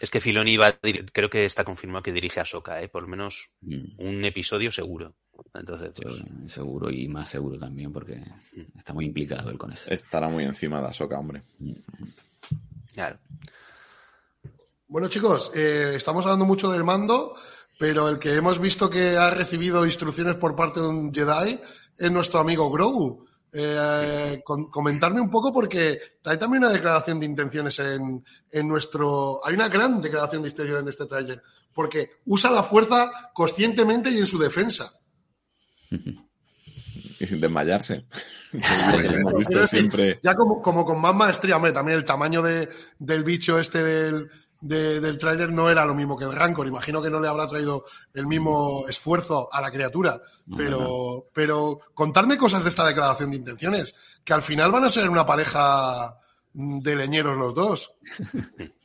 Es 0.00 0.08
que 0.10 0.20
Filoni 0.20 0.56
va 0.56 0.78
creo 1.12 1.28
que 1.28 1.44
está 1.44 1.62
confirmado 1.64 2.02
que 2.02 2.12
dirige 2.12 2.40
a 2.40 2.44
Soka, 2.44 2.80
¿eh? 2.82 2.88
por 2.88 3.02
lo 3.02 3.08
menos 3.08 3.50
Mm, 3.60 3.98
un 3.98 4.24
episodio 4.24 4.70
seguro. 4.72 5.14
Entonces, 5.54 5.90
pues, 5.94 6.14
seguro, 6.16 6.48
seguro 6.48 6.90
y 6.90 7.08
más 7.08 7.28
seguro 7.30 7.58
también 7.58 7.92
porque 7.92 8.22
está 8.76 8.92
muy 8.94 9.06
implicado 9.06 9.50
él 9.50 9.58
con 9.58 9.72
eso. 9.72 9.90
Estará 9.90 10.28
muy 10.28 10.44
encima 10.44 10.80
de 10.80 10.86
Ahsoka, 10.88 11.18
hombre. 11.18 11.42
claro. 12.94 13.18
Bueno, 14.88 15.08
chicos, 15.08 15.52
eh, 15.54 15.92
estamos 15.94 16.24
hablando 16.24 16.44
mucho 16.44 16.70
del 16.70 16.82
mando, 16.84 17.34
pero 17.80 18.10
el 18.10 18.18
que 18.18 18.34
hemos 18.34 18.58
visto 18.58 18.90
que 18.90 19.16
ha 19.16 19.30
recibido 19.30 19.86
instrucciones 19.86 20.36
por 20.36 20.54
parte 20.54 20.80
de 20.80 20.86
un 20.86 21.14
Jedi 21.14 21.58
es 21.96 22.12
nuestro 22.12 22.38
amigo 22.40 22.70
Grogu. 22.70 23.24
Eh, 23.50 24.42
con- 24.44 24.70
comentarme 24.70 25.18
un 25.18 25.30
poco 25.30 25.50
porque 25.50 25.98
hay 26.26 26.36
también 26.36 26.62
una 26.64 26.74
declaración 26.74 27.18
de 27.18 27.24
intenciones 27.24 27.78
en, 27.78 28.22
en 28.50 28.68
nuestro... 28.68 29.40
Hay 29.46 29.54
una 29.54 29.68
gran 29.70 29.98
declaración 29.98 30.42
de 30.42 30.50
intenciones 30.50 30.82
en 30.82 30.88
este 30.90 31.06
tráiler, 31.06 31.42
porque 31.72 32.10
usa 32.26 32.50
la 32.50 32.62
fuerza 32.62 33.10
conscientemente 33.32 34.10
y 34.10 34.18
en 34.18 34.26
su 34.26 34.38
defensa. 34.38 34.92
Y 37.18 37.26
sin 37.26 37.38
desmayarse. 37.38 38.06
Hemos 38.52 39.36
visto 39.36 39.66
siempre. 39.66 40.18
Ya 40.22 40.34
como, 40.34 40.62
como 40.62 40.86
con 40.86 40.98
más 41.02 41.14
maestría, 41.14 41.56
hombre, 41.56 41.70
también 41.70 41.98
el 41.98 42.04
tamaño 42.06 42.40
de, 42.40 42.66
del 42.98 43.24
bicho 43.24 43.58
este 43.58 43.82
del, 43.84 44.30
de- 44.60 45.00
del 45.00 45.18
tráiler 45.18 45.52
no 45.52 45.70
era 45.70 45.84
lo 45.84 45.94
mismo 45.94 46.16
que 46.18 46.24
el 46.24 46.34
Rancor. 46.34 46.66
Imagino 46.66 47.00
que 47.02 47.10
no 47.10 47.20
le 47.20 47.28
habrá 47.28 47.46
traído 47.48 47.84
el 48.14 48.26
mismo 48.26 48.86
esfuerzo 48.88 49.48
a 49.52 49.60
la 49.60 49.70
criatura. 49.70 50.20
Pero, 50.56 51.26
pero 51.32 51.78
contarme 51.94 52.36
cosas 52.36 52.64
de 52.64 52.70
esta 52.70 52.84
declaración 52.84 53.30
de 53.30 53.36
intenciones, 53.36 53.94
que 54.24 54.32
al 54.32 54.42
final 54.42 54.72
van 54.72 54.84
a 54.84 54.90
ser 54.90 55.08
una 55.08 55.24
pareja 55.24 56.16
de 56.52 56.96
leñeros 56.96 57.36
los 57.38 57.54
dos. 57.54 57.92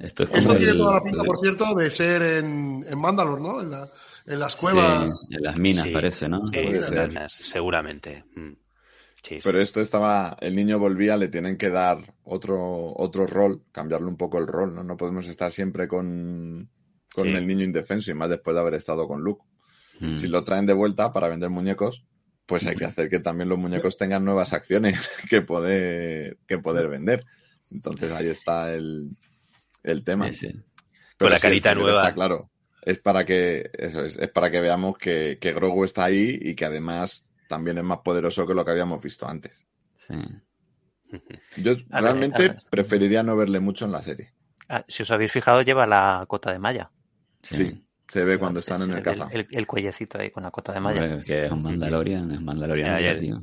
Esto, 0.00 0.24
es 0.24 0.28
como 0.28 0.38
Esto 0.40 0.56
tiene 0.56 0.72
el- 0.72 0.78
toda 0.78 0.94
la 0.94 1.02
pinta, 1.02 1.22
por 1.24 1.38
cierto, 1.38 1.74
de 1.74 1.90
ser 1.90 2.22
en, 2.22 2.84
en 2.88 2.98
Mandalor, 2.98 3.40
¿no? 3.40 3.60
En, 3.60 3.70
la- 3.70 3.88
en 4.26 4.38
las 4.38 4.54
cuevas. 4.56 5.26
Sí, 5.28 5.34
en 5.34 5.42
las 5.42 5.58
minas 5.58 5.84
Sí, 5.86 5.90
parece, 5.92 6.28
¿no? 6.28 6.46
sí, 6.46 6.52
Puede 6.52 6.76
en 6.76 6.82
ser. 6.84 6.94
las 6.96 7.08
minas, 7.08 7.32
seguramente. 7.34 8.24
Mm. 8.36 8.52
Sí, 9.22 9.36
sí. 9.36 9.40
Pero 9.44 9.60
esto 9.60 9.80
estaba, 9.80 10.36
el 10.40 10.56
niño 10.56 10.78
volvía, 10.78 11.16
le 11.16 11.28
tienen 11.28 11.56
que 11.56 11.68
dar 11.70 12.14
otro, 12.24 12.94
otro 12.96 13.26
rol, 13.26 13.62
cambiarle 13.72 14.06
un 14.08 14.16
poco 14.16 14.38
el 14.38 14.46
rol, 14.46 14.74
¿no? 14.74 14.82
No 14.82 14.96
podemos 14.96 15.28
estar 15.28 15.52
siempre 15.52 15.86
con, 15.88 16.70
con 17.14 17.26
Sí. 17.26 17.34
el 17.34 17.46
niño 17.46 17.64
indefenso 17.64 18.10
y 18.10 18.14
más 18.14 18.30
después 18.30 18.54
de 18.54 18.60
haber 18.60 18.74
estado 18.74 19.06
con 19.06 19.20
Luke. 19.22 19.44
Mm. 20.00 20.16
Si 20.16 20.26
lo 20.26 20.42
traen 20.44 20.66
de 20.66 20.72
vuelta 20.72 21.12
para 21.12 21.28
vender 21.28 21.50
muñecos, 21.50 22.04
pues 22.46 22.66
hay 22.66 22.74
que 22.74 22.86
hacer 22.86 23.08
que 23.08 23.20
también 23.20 23.48
los 23.48 23.58
muñecos 23.58 23.96
tengan 23.96 24.24
nuevas 24.24 24.52
acciones 24.52 25.08
que 25.30 25.42
poder, 25.42 26.38
que 26.46 26.58
poder 26.58 26.88
vender. 26.88 27.24
Entonces 27.70 28.10
ahí 28.10 28.28
está 28.28 28.74
el, 28.74 29.10
el 29.82 30.02
tema. 30.02 30.28
Pero 30.40 30.62
Con 31.18 31.30
la 31.30 31.38
carita 31.38 31.74
nueva. 31.74 32.00
Está 32.00 32.14
claro. 32.14 32.50
Es 32.82 32.98
para 32.98 33.26
que, 33.26 33.70
eso 33.74 34.02
es, 34.04 34.16
es 34.16 34.30
para 34.30 34.50
que 34.50 34.60
veamos 34.60 34.96
que, 34.96 35.38
que 35.38 35.52
Grogu 35.52 35.84
está 35.84 36.04
ahí 36.04 36.38
y 36.40 36.54
que 36.54 36.64
además 36.64 37.26
también 37.50 37.76
es 37.78 37.84
más 37.84 37.98
poderoso 37.98 38.46
que 38.46 38.54
lo 38.54 38.64
que 38.64 38.70
habíamos 38.70 39.02
visto 39.02 39.28
antes. 39.28 39.66
sí. 40.06 40.14
Yo 41.56 41.72
A 41.90 42.00
realmente 42.00 42.42
ver. 42.48 42.58
preferiría 42.70 43.24
no 43.24 43.34
verle 43.36 43.58
mucho 43.58 43.84
en 43.84 43.90
la 43.92 44.00
serie. 44.00 44.32
Ah, 44.68 44.84
si 44.86 45.02
os 45.02 45.10
habéis 45.10 45.32
fijado, 45.32 45.60
lleva 45.62 45.84
la 45.84 46.24
cota 46.28 46.52
de 46.52 46.60
malla. 46.60 46.90
sí. 47.42 47.56
Sí, 47.56 47.84
se 48.06 48.24
ve 48.24 48.38
cuando 48.38 48.60
Sí, 48.60 48.64
están 48.70 48.80
sí, 48.80 48.90
en 48.90 48.96
el 48.96 49.02
caza. 49.02 49.28
el, 49.32 49.46
el 49.50 49.66
cuellecito 49.66 50.18
ahí 50.18 50.30
con 50.30 50.44
la 50.44 50.52
cota 50.52 50.72
de 50.72 50.78
malla. 50.80 51.02
Hombre, 51.04 51.24
que 51.24 51.46
es 51.46 51.52
un 51.52 51.62
Mandalorian, 51.62 52.30
es 52.30 52.40
Mandalorian, 52.40 53.00
Ya, 53.00 53.12
ya. 53.14 53.18
tío. 53.18 53.42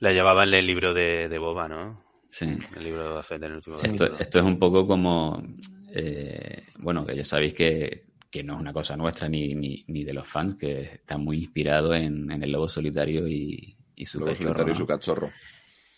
La 0.00 0.12
llevaba 0.12 0.44
en 0.44 0.54
el 0.54 0.66
libro 0.66 0.94
de, 0.94 1.28
de 1.28 1.38
Boba, 1.38 1.68
¿no? 1.68 2.02
Sí. 2.30 2.46
El 2.76 2.84
libro 2.84 3.02
de 3.02 3.08
Boba 3.10 3.22
Fett 3.22 3.42
en 3.42 3.50
el 3.50 3.56
último 3.56 3.78
Esto, 3.80 4.18
esto 4.18 4.38
es 4.38 4.44
un 4.44 4.58
poco 4.58 4.86
como, 4.86 5.42
eh, 5.90 6.64
bueno, 6.78 7.04
que 7.04 7.14
ya 7.16 7.24
sabéis 7.26 7.52
que, 7.52 8.06
que 8.32 8.42
no 8.42 8.54
es 8.54 8.60
una 8.60 8.72
cosa 8.72 8.96
nuestra 8.96 9.28
ni, 9.28 9.54
ni, 9.54 9.84
ni 9.88 10.04
de 10.04 10.14
los 10.14 10.26
fans, 10.26 10.54
que 10.54 10.80
está 10.80 11.18
muy 11.18 11.36
inspirado 11.36 11.94
en, 11.94 12.30
en 12.30 12.42
el 12.42 12.50
lobo 12.50 12.66
solitario 12.66 13.28
y, 13.28 13.76
y 13.94 14.06
su 14.06 14.18
Luego 14.18 14.32
cachorro, 14.32 14.48
solitario 14.48 14.70
y 14.70 14.74
¿no? 14.74 14.78
su 14.78 14.86
cachorro. 14.86 15.30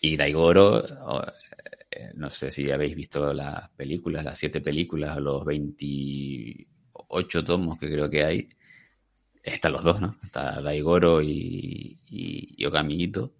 Y 0.01 0.17
Daigoro 0.17 0.85
eh, 1.89 2.11
no 2.15 2.29
sé 2.29 2.51
si 2.51 2.69
habéis 2.69 2.93
visto 2.93 3.33
las 3.33 3.69
películas, 3.71 4.25
las 4.25 4.37
siete 4.37 4.59
películas, 4.59 5.17
los 5.17 5.45
28 5.45 7.43
tomos 7.45 7.79
que 7.79 7.89
creo 7.89 8.09
que 8.09 8.25
hay. 8.25 8.49
Están 9.41 9.71
los 9.71 9.83
dos, 9.83 10.01
¿no? 10.01 10.17
Está 10.21 10.61
Daigoro 10.61 11.21
y, 11.21 11.97
y, 12.05 12.55
y 12.57 12.65
Okamito. 12.65 13.35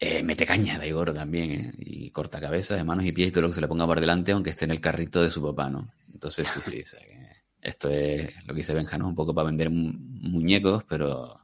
Eh, 0.00 0.24
mete 0.24 0.44
caña 0.44 0.76
Daigoro 0.76 1.14
también, 1.14 1.50
¿eh? 1.52 1.72
Y 1.78 2.10
corta 2.10 2.40
cabeza 2.40 2.74
de 2.74 2.82
manos 2.82 3.04
y 3.04 3.12
pies 3.12 3.28
y 3.28 3.30
todo 3.30 3.42
lo 3.42 3.48
que 3.48 3.54
se 3.54 3.60
le 3.60 3.68
ponga 3.68 3.86
por 3.86 4.00
delante, 4.00 4.32
aunque 4.32 4.50
esté 4.50 4.64
en 4.64 4.72
el 4.72 4.80
carrito 4.80 5.22
de 5.22 5.30
su 5.30 5.40
papá, 5.40 5.70
¿no? 5.70 5.92
Entonces, 6.12 6.48
sí, 6.48 6.60
sí, 6.62 6.80
o 6.82 6.86
sea 6.86 7.06
que 7.06 7.17
esto 7.68 7.88
es 7.90 8.34
lo 8.46 8.54
que 8.54 8.60
dice 8.60 8.74
Benja, 8.74 8.98
¿no? 8.98 9.08
Un 9.08 9.14
poco 9.14 9.34
para 9.34 9.46
vender 9.46 9.70
mu- 9.70 9.92
muñecos, 9.96 10.84
pero 10.88 11.34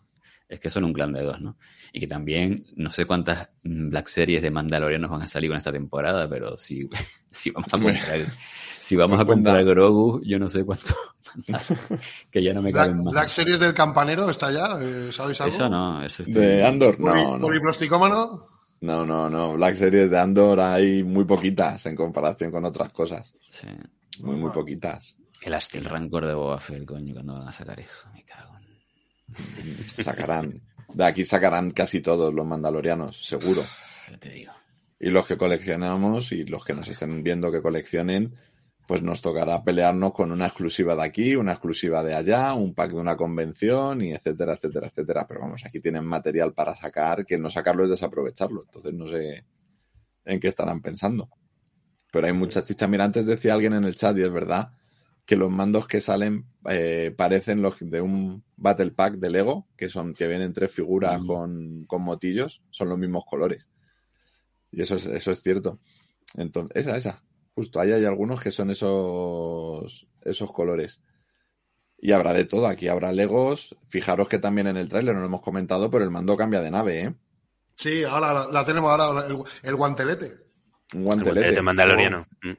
es 0.49 0.61
que 0.61 0.71
son 0.71 0.85
un 0.85 0.93
clan 0.93 1.13
de 1.13 1.23
dos, 1.23 1.41
¿no? 1.41 1.57
Y 1.93 2.01
que 2.01 2.07
también, 2.07 2.67
no 2.77 2.91
sé 2.91 3.05
cuántas 3.07 3.49
mm, 3.63 3.89
Black 3.91 4.09
Series 4.09 4.43
de 4.43 4.51
Mandalorianos 4.51 5.11
van 5.11 5.23
a 5.23 5.29
salir 5.29 5.51
con 5.51 5.59
esta 5.59 5.73
temporada, 5.73 6.29
pero 6.29 6.57
si, 6.59 6.89
si 7.31 7.51
vamos 7.51 7.69
a 7.73 7.79
comprar, 7.79 8.21
si 8.81 8.97
vamos 8.97 9.21
a 9.21 9.25
comprar 9.25 9.65
Grogu, 9.65 10.21
yo 10.25 10.39
no 10.39 10.49
sé 10.49 10.65
cuánto, 10.65 10.95
que 12.31 12.43
ya 12.43 12.53
no 12.53 12.63
me 12.63 12.73
Black, 12.73 12.87
caben 12.89 13.05
más. 13.05 13.13
Black 13.13 13.29
Series 13.29 13.59
del 13.61 13.75
Campanero 13.75 14.29
está 14.31 14.51
ya, 14.51 14.79
eh, 14.81 15.11
¿sabéis 15.13 15.41
algo? 15.41 15.55
Eso 15.55 15.69
no, 15.69 16.03
eso 16.05 16.23
estoy- 16.23 16.35
De 16.43 16.65
Andor, 16.65 16.99
no, 17.01 17.07
no. 17.39 17.39
No, 18.81 19.07
no, 19.07 19.31
no. 19.31 19.55
Black 19.55 19.77
Series 19.77 20.11
de 20.11 20.19
Andor 20.19 20.61
hay 20.61 21.03
muy 21.03 21.25
poquitas 21.25 21.87
en 21.87 21.97
comparación 21.97 22.51
con 22.51 22.65
otras 22.67 22.93
cosas. 22.93 23.35
Sí. 23.49 23.67
Muy, 24.21 24.37
muy 24.37 24.51
poquitas. 24.51 25.17
Qué 25.45 25.51
lástima. 25.51 25.85
El 25.85 25.91
rancor 25.91 26.25
de 26.25 26.33
Boba 26.33 26.59
Fett, 26.59 26.87
coño, 26.87 27.13
cuando 27.13 27.35
van 27.35 27.47
a 27.47 27.53
sacar 27.53 27.79
eso, 27.79 28.09
me 28.15 28.25
cago 28.25 28.55
en... 28.57 30.03
Sacarán. 30.03 30.63
De 30.95 31.05
aquí 31.05 31.27
sacarán 31.27 31.73
casi 31.73 32.01
todos 32.01 32.33
los 32.33 32.47
mandalorianos, 32.47 33.27
seguro. 33.27 33.63
Te 34.19 34.31
digo. 34.31 34.55
Y 34.99 35.11
los 35.11 35.27
que 35.27 35.37
coleccionamos 35.37 36.33
y 36.33 36.45
los 36.47 36.65
que 36.65 36.73
nos 36.73 36.89
estén 36.89 37.23
viendo 37.23 37.53
que 37.53 37.61
coleccionen, 37.61 38.35
pues 38.89 39.03
nos 39.03 39.21
tocará 39.21 39.63
pelearnos 39.63 40.15
con 40.15 40.33
una 40.33 40.47
exclusiva 40.47 40.97
de 40.97 41.03
aquí, 41.03 41.37
una 41.37 41.53
exclusiva 41.53 42.03
de 42.03 42.15
allá, 42.15 42.55
un 42.55 42.73
pack 42.73 42.93
de 42.93 43.01
una 43.01 43.15
convención 43.15 44.01
y 44.01 44.15
etcétera, 44.15 44.55
etcétera, 44.55 44.87
etcétera. 44.87 45.27
Pero 45.29 45.41
vamos, 45.41 45.63
aquí 45.67 45.79
tienen 45.79 46.07
material 46.07 46.55
para 46.55 46.75
sacar, 46.75 47.27
que 47.27 47.37
no 47.37 47.51
sacarlo 47.51 47.85
es 47.85 47.91
desaprovecharlo. 47.91 48.63
Entonces 48.63 48.95
no 48.95 49.09
sé 49.09 49.45
en 50.25 50.41
qué 50.41 50.49
estarán 50.49 50.81
pensando. 50.81 51.29
Pero 52.11 52.29
hay 52.29 52.33
muchas 52.33 52.67
chichas. 52.67 52.89
Mira, 52.89 53.05
antes 53.05 53.27
decía 53.27 53.53
alguien 53.53 53.75
en 53.75 53.85
el 53.85 53.95
chat, 53.95 54.17
y 54.17 54.23
es 54.23 54.33
verdad, 54.33 54.71
que 55.27 55.37
los 55.37 55.51
mandos 55.51 55.87
que 55.87 56.01
salen 56.01 56.47
eh, 56.69 57.15
parecen 57.17 57.63
los 57.63 57.77
de 57.81 58.01
un 58.01 58.45
Battle 58.57 58.91
Pack 58.91 59.15
de 59.15 59.31
Lego, 59.31 59.69
que 59.77 59.89
son 59.89 60.15
que 60.15 60.29
vienen 60.29 60.53
tres 60.53 60.71
figuras 60.71 61.23
con, 61.25 61.85
con 61.87 62.03
motillos, 62.03 62.63
son 62.71 62.91
los 62.91 62.99
mismos 62.99 63.25
colores. 63.27 63.69
Y 64.71 64.83
eso 64.83 64.97
es, 64.97 65.07
eso 65.07 65.31
es 65.31 65.41
cierto. 65.43 65.81
Entonces, 66.37 66.87
esa, 66.87 66.97
esa. 66.97 67.25
Justo, 67.55 67.81
ahí 67.81 67.93
hay 67.93 68.05
algunos 68.05 68.41
que 68.41 68.51
son 68.51 68.71
esos, 68.71 70.07
esos 70.23 70.53
colores. 70.53 71.01
Y 71.97 72.13
habrá 72.13 72.33
de 72.33 72.45
todo. 72.45 72.67
Aquí 72.67 72.89
habrá 72.89 73.13
Legos. 73.13 73.77
Fijaros 73.87 74.29
que 74.29 74.39
también 74.39 74.67
en 74.67 74.77
el 74.77 74.89
tráiler 74.89 75.15
no 75.15 75.21
lo 75.21 75.27
hemos 75.27 75.43
comentado, 75.43 75.91
pero 75.91 76.05
el 76.05 76.11
mando 76.11 76.37
cambia 76.37 76.61
de 76.61 76.71
nave, 76.71 77.05
¿eh? 77.05 77.15
Sí, 77.77 78.05
ahora 78.05 78.35
la, 78.35 78.49
la 78.51 78.65
tenemos 78.65 78.91
ahora, 78.91 79.27
el, 79.27 79.39
el 79.63 79.77
guantelete. 79.77 80.33
Un 80.95 81.05
guantelete. 81.05 81.53
De 81.53 81.63
Mandaloriano. 81.63 82.27
Mm. 82.43 82.53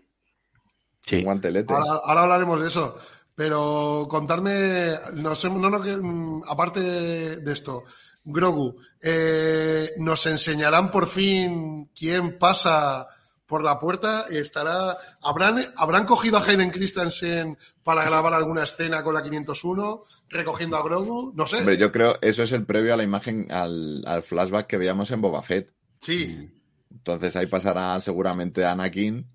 Guantelete. 1.23 1.73
Ahora, 1.73 2.01
ahora 2.03 2.21
hablaremos 2.23 2.61
de 2.61 2.67
eso. 2.67 2.97
Pero 3.35 4.07
contarme, 4.09 4.91
no 5.13 5.35
sé, 5.35 5.49
no, 5.49 5.69
no, 5.69 5.81
que, 5.81 5.97
mm, 5.97 6.43
aparte 6.47 6.79
de, 6.79 7.37
de 7.37 7.51
esto, 7.53 7.83
Grogu, 8.23 8.77
eh, 9.01 9.93
nos 9.97 10.25
enseñarán 10.25 10.89
por 10.89 11.07
fin 11.07 11.89
quién 11.93 12.39
pasa 12.39 13.07
por 13.45 13.61
la 13.61 13.77
puerta. 13.77 14.25
Estará, 14.29 14.97
habrán, 15.21 15.61
habrán 15.75 16.05
cogido 16.05 16.37
a 16.37 16.43
Hayden 16.43 16.71
Christensen 16.71 17.57
para 17.83 18.03
grabar 18.03 18.33
alguna 18.33 18.63
escena 18.63 19.03
con 19.03 19.13
la 19.13 19.21
501, 19.21 20.03
recogiendo 20.29 20.77
a 20.77 20.83
Grogu, 20.83 21.33
no 21.35 21.45
sé. 21.45 21.57
Hombre, 21.57 21.77
yo 21.77 21.91
creo 21.91 22.17
eso 22.21 22.41
es 22.41 22.53
el 22.53 22.65
previo 22.65 22.93
a 22.93 22.97
la 22.97 23.03
imagen, 23.03 23.51
al, 23.51 24.01
al 24.07 24.23
flashback 24.23 24.65
que 24.65 24.77
veíamos 24.77 25.11
en 25.11 25.21
Boba 25.21 25.43
Fett. 25.43 25.73
Sí, 25.99 26.51
Entonces 26.89 27.35
ahí 27.35 27.47
pasará 27.47 27.99
seguramente 27.99 28.65
Anakin 28.65 29.34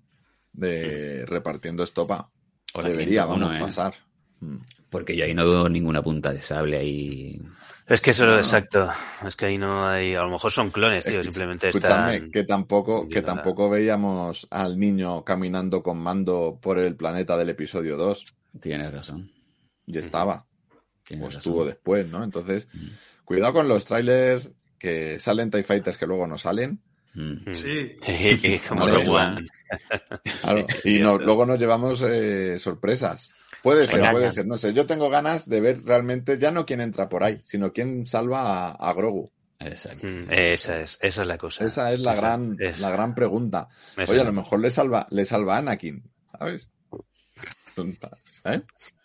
de 0.53 1.25
repartiendo 1.25 1.83
estopa. 1.83 2.29
O 2.73 2.81
la 2.81 2.89
Debería, 2.89 3.23
501, 3.23 3.45
vamos, 3.45 3.57
¿eh? 3.57 3.59
pasar. 3.61 3.93
Mm. 4.39 4.57
Porque 4.89 5.15
yo 5.15 5.23
ahí 5.25 5.33
no 5.33 5.45
veo 5.45 5.69
ninguna 5.69 6.01
punta 6.01 6.31
de 6.31 6.41
sable 6.41 6.77
ahí. 6.77 7.41
Es 7.87 8.01
que 8.01 8.11
eso 8.11 8.23
es 8.23 8.29
lo 8.29 8.35
no. 8.35 8.39
exacto. 8.41 8.89
Es 9.25 9.35
que 9.35 9.45
ahí 9.45 9.57
no 9.57 9.85
hay. 9.87 10.15
A 10.15 10.21
lo 10.21 10.29
mejor 10.29 10.51
son 10.51 10.71
clones, 10.71 11.05
tío. 11.05 11.23
Simplemente 11.23 11.67
Escuchadme, 11.69 12.15
están. 12.15 12.31
que 12.31 12.43
tampoco, 12.43 13.07
que 13.07 13.21
tampoco 13.21 13.69
veíamos 13.69 14.47
al 14.49 14.77
niño 14.79 15.23
caminando 15.23 15.81
con 15.81 15.97
mando 15.97 16.59
por 16.61 16.77
el 16.79 16.95
planeta 16.95 17.37
del 17.37 17.49
episodio 17.49 17.97
2. 17.97 18.35
Tienes 18.61 18.91
razón. 18.91 19.31
Y 19.85 19.97
estaba. 19.97 20.45
Tienes 21.03 21.23
O 21.23 21.27
razón. 21.27 21.39
estuvo 21.39 21.65
después, 21.65 22.07
¿no? 22.07 22.23
Entonces, 22.23 22.67
cuidado 23.25 23.53
con 23.53 23.67
los 23.67 23.85
trailers 23.85 24.49
que 24.77 25.19
salen 25.19 25.51
TIE 25.51 25.63
Fighters 25.63 25.97
que 25.97 26.07
luego 26.07 26.27
no 26.27 26.37
salen. 26.37 26.81
Mm. 27.13 27.53
sí. 27.53 27.97
Como. 28.67 28.85
Claro, 30.41 30.65
y 30.83 30.99
no, 30.99 31.17
luego 31.17 31.45
nos 31.45 31.57
llevamos 31.59 32.01
eh, 32.05 32.57
sorpresas. 32.59 33.31
Puede 33.63 33.87
ser, 33.87 34.09
puede 34.11 34.31
ser, 34.31 34.45
no 34.45 34.57
sé. 34.57 34.73
Yo 34.73 34.85
tengo 34.85 35.09
ganas 35.09 35.47
de 35.47 35.61
ver 35.61 35.83
realmente 35.85 36.37
ya 36.37 36.51
no 36.51 36.65
quién 36.65 36.81
entra 36.81 37.07
por 37.07 37.23
ahí, 37.23 37.39
sino 37.45 37.71
quién 37.71 38.05
salva 38.05 38.67
a, 38.67 38.71
a 38.71 38.93
Grogu. 38.93 39.31
Exacto. 39.59 40.07
Mm, 40.07 40.25
Esa 40.31 40.81
es, 40.81 40.97
esa 41.01 41.21
es 41.21 41.27
la 41.27 41.37
cosa. 41.37 41.63
Esa 41.65 41.93
es 41.93 41.99
la 41.99 42.13
Esa- 42.13 42.21
gran, 42.21 42.57
esa. 42.59 42.81
la 42.81 42.89
gran 42.89 43.13
pregunta. 43.15 43.69
Esa 43.95 44.11
Oye, 44.11 44.21
a 44.21 44.25
lo 44.25 44.33
mejor 44.33 44.59
le 44.59 44.71
salva, 44.71 45.07
le 45.11 45.23
salva 45.25 45.55
a 45.55 45.59
Anakin, 45.59 46.03
¿sabes? 46.37 46.69
¿Eh? 48.45 48.61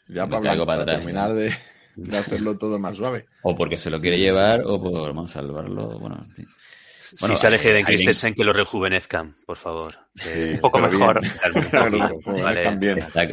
Ya 0.08 0.26
para, 0.26 0.84
terminar 0.84 1.34
de, 1.34 1.52
de 1.96 2.18
hacerlo 2.18 2.56
todo 2.58 2.78
más 2.78 2.96
suave. 2.96 3.26
O 3.42 3.54
porque 3.56 3.76
se 3.76 3.90
lo 3.90 4.00
quiere 4.00 4.18
llevar 4.18 4.62
o 4.64 4.82
por 4.82 4.92
vamos 5.14 5.30
a 5.30 5.34
salvarlo. 5.34 5.98
Bueno, 5.98 6.24
en 6.26 6.30
fin. 6.34 6.46
Bueno, 7.20 7.36
si 7.36 7.42
sale 7.42 7.56
Hayden 7.56 7.84
Christensen, 7.84 8.34
que 8.34 8.44
lo 8.44 8.52
rejuvenezcan, 8.52 9.36
por 9.46 9.56
favor. 9.56 9.94
Sí, 10.14 10.28
Eh, 10.32 10.52
Un 10.54 10.60
poco 10.60 10.78
mejor. 10.78 11.20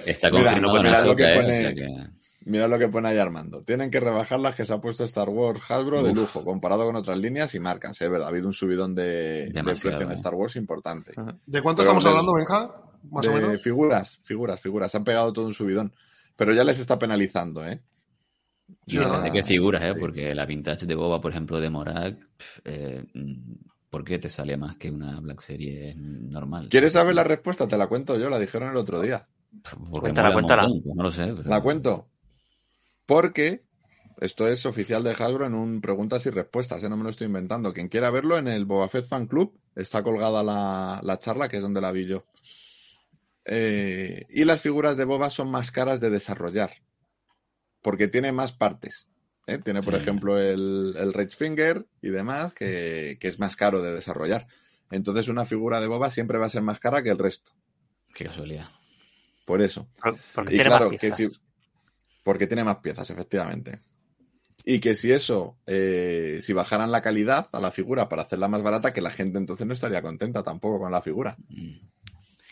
Está, 0.05 0.31
Mira, 0.31 0.61
confirmado 0.61 1.05
lo 1.07 1.15
que 1.15 1.31
¿eh? 1.31 1.35
pone- 1.35 1.51
O 1.59 1.61
sea 1.61 1.73
que- 1.73 2.07
Mira 2.45 2.67
lo 2.67 2.77
que 2.77 2.89
pone 2.89 3.07
ahí 3.07 3.17
Armando. 3.17 3.63
Tienen 3.63 3.89
que 3.89 4.01
rebajar 4.01 4.37
las 4.39 4.53
que 4.55 4.65
se 4.65 4.73
ha 4.73 4.81
puesto 4.81 5.05
Star 5.05 5.29
Wars 5.29 5.61
Hasbro 5.69 6.03
de 6.03 6.11
Uf. 6.11 6.17
lujo, 6.17 6.43
comparado 6.43 6.85
con 6.85 6.95
otras 6.97 7.17
líneas 7.17 7.55
y 7.55 7.59
marcas. 7.61 8.01
Es 8.01 8.09
verdad, 8.09 8.27
ha 8.27 8.29
habido 8.31 8.47
un 8.47 8.53
subidón 8.53 8.93
de, 8.95 9.03
de 9.03 9.49
Demasiado, 9.53 9.79
precio 9.97 10.01
en 10.07 10.11
¿eh? 10.11 10.15
Star 10.15 10.33
Wars 10.35 10.57
importante. 10.57 11.13
¿De 11.45 11.61
cuánto 11.61 11.83
Pero 11.83 11.97
estamos 11.97 12.05
hablando, 12.05 12.33
Benja? 12.33 12.75
Más 13.09 13.25
o 13.25 13.29
de 13.29 13.35
menos. 13.41 13.61
figuras, 13.61 14.19
figuras, 14.23 14.59
figuras. 14.59 14.91
Se 14.91 14.97
han 14.97 15.05
pegado 15.05 15.31
todo 15.31 15.45
un 15.45 15.53
subidón. 15.53 15.93
Pero 16.35 16.51
ya 16.53 16.65
les 16.65 16.79
está 16.79 16.99
penalizando, 16.99 17.65
¿eh? 17.65 17.81
Sí, 18.87 18.95
Ya- 18.95 19.01
¿verdad? 19.01 19.23
de 19.23 19.31
qué 19.31 19.43
figuras, 19.43 19.81
¿eh? 19.83 19.91
sí. 19.93 19.99
Porque 19.99 20.33
la 20.35 20.45
vintage 20.45 20.85
de 20.85 20.95
Boba, 20.95 21.19
por 21.21 21.31
ejemplo, 21.31 21.59
de 21.59 21.69
Morak, 21.69 22.17
pf, 22.37 22.61
eh, 22.65 23.05
mm, 23.13 23.53
¿por 23.89 24.03
qué 24.03 24.19
te 24.19 24.29
sale 24.29 24.57
más 24.57 24.75
que 24.77 24.89
una 24.91 25.19
Black 25.19 25.41
Series 25.41 25.95
normal? 25.97 26.67
¿Quieres 26.69 26.93
saber 26.93 27.15
la 27.15 27.23
respuesta? 27.23 27.67
Te 27.67 27.77
la 27.77 27.87
cuento 27.87 28.17
yo, 28.17 28.29
la 28.29 28.39
dijeron 28.39 28.69
el 28.71 28.77
otro 28.77 29.01
día. 29.01 29.27
Porque 29.61 29.99
Cuéntala, 29.99 30.33
cuéntala. 30.33 30.63
montón, 30.63 30.81
pues 30.83 30.95
no 30.95 31.03
lo 31.03 31.11
sé. 31.11 31.33
pero- 31.35 31.49
La 31.49 31.61
cuento. 31.61 32.07
Porque 33.05 33.63
esto 34.19 34.47
es 34.47 34.65
oficial 34.65 35.03
de 35.03 35.11
Hasbro 35.11 35.45
en 35.45 35.53
un 35.53 35.81
preguntas 35.81 36.25
y 36.25 36.29
respuestas, 36.29 36.83
¿eh? 36.83 36.89
no 36.89 36.97
me 36.97 37.03
lo 37.03 37.09
estoy 37.09 37.27
inventando. 37.27 37.73
Quien 37.73 37.89
quiera 37.89 38.09
verlo 38.09 38.37
en 38.37 38.47
el 38.47 38.65
Boba 38.65 38.87
Fett 38.89 39.05
Fan 39.05 39.27
Club 39.27 39.57
está 39.75 40.01
colgada 40.03 40.41
la, 40.43 40.99
la 41.03 41.19
charla, 41.19 41.49
que 41.49 41.57
es 41.57 41.61
donde 41.61 41.81
la 41.81 41.91
vi 41.91 42.05
yo. 42.07 42.25
Eh, 43.45 44.25
y 44.29 44.45
las 44.45 44.61
figuras 44.61 44.95
de 44.97 45.03
Boba 45.05 45.29
son 45.29 45.51
más 45.51 45.69
caras 45.71 45.99
de 45.99 46.09
desarrollar, 46.09 46.71
porque 47.83 48.07
tiene 48.07 48.31
más 48.31 48.53
partes. 48.53 49.07
¿eh? 49.45 49.59
Tiene, 49.59 49.81
por 49.83 49.93
Sí. 49.93 49.99
ejemplo, 49.99 50.39
el, 50.39 50.95
el 50.97 51.13
Rage 51.13 51.35
Finger 51.35 51.85
y 52.01 52.09
demás, 52.09 52.53
que, 52.53 53.17
que 53.19 53.27
es 53.27 53.37
más 53.39 53.55
caro 53.55 53.81
de 53.83 53.93
desarrollar. 53.93 54.47
Entonces, 54.89 55.27
una 55.27 55.45
figura 55.45 55.79
de 55.79 55.87
Boba 55.87 56.09
siempre 56.09 56.37
va 56.39 56.45
a 56.47 56.49
ser 56.49 56.61
más 56.63 56.79
cara 56.79 57.03
que 57.03 57.09
el 57.09 57.17
resto. 57.17 57.51
Qué 58.15 58.25
casualidad. 58.25 58.69
Por 59.45 59.61
eso. 59.61 59.87
Por- 60.01 60.17
Porque 60.33 60.53
Y 60.53 60.57
tiene 60.57 60.69
claro, 60.69 60.85
más 60.85 60.91
que 60.93 60.97
piezas. 60.99 61.17
si. 61.17 61.31
Porque 62.23 62.47
tiene 62.47 62.63
más 62.63 62.77
piezas, 62.77 63.09
efectivamente. 63.09 63.81
Y 64.63 64.79
que 64.79 64.95
si 64.95 65.11
eso, 65.11 65.57
eh, 65.65 66.39
si 66.41 66.53
bajaran 66.53 66.89
la 66.91 67.01
calidad 67.01 67.49
a 67.51 67.59
la 67.59 67.71
figura 67.71 68.07
para 68.07 68.21
hacerla 68.21 68.47
más 68.47 68.63
barata, 68.63 68.93
que 68.93 69.01
la 69.01 69.11
gente 69.11 69.37
entonces 69.37 69.67
no 69.67 69.73
estaría 69.73 70.01
contenta 70.01 70.41
tampoco 70.41 70.79
con 70.79 70.91
la 70.91 71.01
figura. 71.01 71.35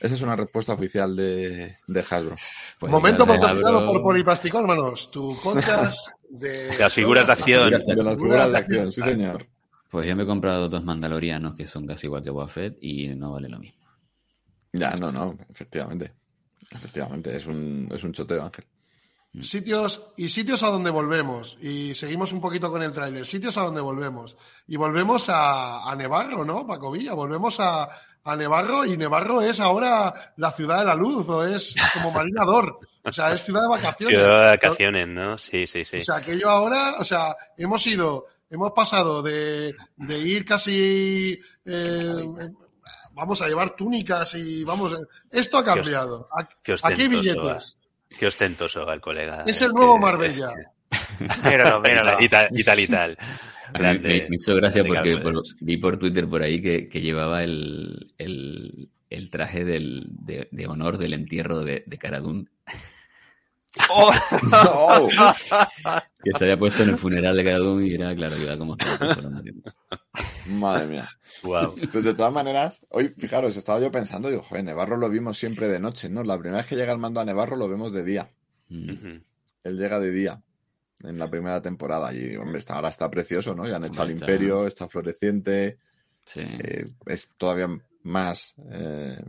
Mm. 0.01 0.05
Esa 0.05 0.15
es 0.15 0.21
una 0.21 0.35
respuesta 0.35 0.73
oficial 0.73 1.15
de, 1.15 1.77
de 1.87 1.99
Hasbro. 1.99 2.35
Pues 2.79 2.91
Momento 2.91 3.25
patrocinado 3.25 3.85
por 3.85 4.01
Poliplástico, 4.01 4.59
hermanos. 4.59 5.11
Tu 5.11 5.37
podcast 5.41 5.99
de... 6.29 6.75
Las 6.79 6.93
figuras 6.93 7.27
de 7.27 7.33
acción. 7.33 7.63
figuras 7.65 7.85
De 7.85 7.95
las 7.95 8.15
figuras 8.15 8.51
de 8.51 8.57
acción, 8.57 8.91
sí 8.91 9.01
señor. 9.01 9.47
Pues 9.89 10.07
yo 10.07 10.15
me 10.15 10.23
he 10.23 10.25
comprado 10.25 10.69
dos 10.69 10.83
mandalorianos 10.83 11.55
que 11.55 11.67
son 11.67 11.85
casi 11.85 12.07
igual 12.07 12.23
que 12.23 12.29
Boba 12.29 12.47
Fett 12.47 12.77
y 12.81 13.09
no 13.09 13.33
vale 13.33 13.49
lo 13.49 13.59
mismo. 13.59 13.79
Ya, 14.73 14.91
no, 14.91 15.11
no, 15.11 15.37
efectivamente. 15.51 16.13
Efectivamente, 16.71 17.35
es 17.35 17.45
un, 17.45 17.89
es 17.93 18.03
un 18.03 18.13
choteo, 18.13 18.43
Ángel. 18.43 18.65
Sitios 19.39 20.13
y 20.17 20.29
sitios 20.29 20.63
a 20.63 20.67
donde 20.67 20.89
volvemos. 20.89 21.57
Y 21.61 21.93
seguimos 21.93 22.33
un 22.33 22.41
poquito 22.41 22.69
con 22.69 22.81
el 22.83 22.91
tráiler. 22.91 23.25
Sitios 23.25 23.57
a 23.57 23.61
donde 23.61 23.79
volvemos. 23.79 24.35
Y 24.67 24.75
volvemos 24.77 25.29
a, 25.29 25.89
a 25.89 25.95
Nevarro, 25.95 26.43
¿no? 26.43 26.65
Paco 26.65 26.91
Villa. 26.91 27.13
Volvemos 27.13 27.59
a, 27.59 27.87
a 28.23 28.35
Nevarro 28.35 28.85
y 28.85 28.97
Nevarro 28.97 29.41
es 29.41 29.59
ahora 29.59 30.33
la 30.37 30.51
ciudad 30.51 30.79
de 30.79 30.85
la 30.85 30.95
luz 30.95 31.27
o 31.29 31.45
es 31.45 31.75
como 31.93 32.11
Marinador. 32.11 32.79
O 33.03 33.11
sea, 33.11 33.31
es 33.31 33.41
ciudad 33.41 33.63
de 33.63 33.67
vacaciones. 33.69 34.15
Ciudad 34.15 34.41
de 34.41 34.47
vacaciones, 34.47 35.07
¿no? 35.07 35.37
Sí, 35.37 35.65
sí, 35.65 35.83
sí. 35.83 35.97
O 35.97 36.01
sea, 36.01 36.21
que 36.21 36.37
yo 36.37 36.49
ahora, 36.49 36.95
o 36.99 37.03
sea, 37.03 37.35
hemos 37.57 37.85
ido, 37.87 38.25
hemos 38.49 38.71
pasado 38.71 39.23
de, 39.23 39.73
de 39.95 40.19
ir 40.19 40.45
casi, 40.45 41.39
eh, 41.65 42.25
vamos 43.13 43.41
a 43.41 43.47
llevar 43.47 43.75
túnicas 43.75 44.35
y 44.35 44.63
vamos, 44.63 44.95
esto 45.31 45.57
ha 45.57 45.65
cambiado. 45.65 46.29
Qué 46.63 46.73
Aquí 46.73 47.03
ostentoso, 47.03 47.09
billetes. 47.09 47.77
Qué 48.19 48.27
ostentoso 48.27 48.91
el 48.91 49.01
colega. 49.01 49.43
Es 49.47 49.61
el 49.61 49.71
nuevo 49.71 49.97
Marbella. 49.97 50.51
Míralo, 51.43 51.79
míralo. 51.81 52.21
Y 52.21 52.29
tal, 52.29 52.49
y 52.51 52.63
tal, 52.63 52.79
y 52.79 52.87
tal. 52.87 53.17
Me, 53.79 53.99
me 53.99 54.27
hizo 54.35 54.55
gracia 54.55 54.83
porque 54.83 55.17
por- 55.17 55.41
vi 55.61 55.77
por 55.77 55.97
Twitter 55.97 56.27
por 56.27 56.41
ahí 56.41 56.61
que, 56.61 56.87
que 56.87 57.01
llevaba 57.01 57.43
el, 57.43 58.13
el, 58.17 58.89
el 59.09 59.29
traje 59.29 59.63
del, 59.65 60.07
de, 60.09 60.47
de 60.51 60.67
honor 60.67 60.97
del 60.97 61.13
entierro 61.13 61.63
de, 61.63 61.83
de 61.85 61.97
Cara 61.97 62.19
Dune, 62.19 62.45
Oh. 63.89 64.11
Oh. 64.51 65.07
que 66.23 66.31
se 66.37 66.43
había 66.43 66.59
puesto 66.59 66.83
en 66.83 66.89
el 66.89 66.97
funeral 66.97 67.37
de 67.37 67.43
Cara 67.45 67.57
Dune 67.59 67.87
y 67.87 67.93
era, 67.93 68.13
claro, 68.13 68.37
iba 68.37 68.57
como 68.57 68.75
Madre 70.47 70.87
mía. 70.87 71.09
Wow. 71.43 71.75
Pues 71.91 72.03
de 72.03 72.13
todas 72.13 72.33
maneras, 72.33 72.85
hoy, 72.89 73.13
fijaros, 73.17 73.55
estaba 73.55 73.79
yo 73.79 73.91
pensando, 73.91 74.29
digo, 74.29 74.41
joder, 74.43 74.65
Nevarro 74.65 74.97
lo 74.97 75.09
vimos 75.09 75.37
siempre 75.37 75.69
de 75.69 75.79
noche, 75.79 76.09
¿no? 76.09 76.23
La 76.23 76.37
primera 76.37 76.57
vez 76.57 76.67
que 76.67 76.75
llega 76.75 76.91
el 76.91 76.99
mando 76.99 77.21
a 77.21 77.25
Nevarro 77.25 77.55
lo 77.55 77.69
vemos 77.69 77.93
de 77.93 78.03
día. 78.03 78.29
Mm. 78.69 79.17
Él 79.63 79.77
llega 79.77 79.99
de 79.99 80.11
día 80.11 80.41
en 81.03 81.17
la 81.19 81.29
primera 81.29 81.61
temporada 81.61 82.13
y, 82.13 82.35
hombre, 82.35 82.59
está, 82.59 82.75
ahora 82.75 82.89
está 82.89 83.09
precioso, 83.09 83.53
¿no? 83.55 83.67
Ya 83.67 83.75
han 83.77 83.85
hecho 83.85 84.01
al 84.01 84.11
está- 84.11 84.25
Imperio, 84.25 84.67
está 84.67 84.87
floreciente, 84.87 85.77
Sí. 86.25 86.41
eh, 86.41 86.85
es 87.07 87.29
todavía 87.37 87.67
más... 88.03 88.53
eh, 88.71 89.21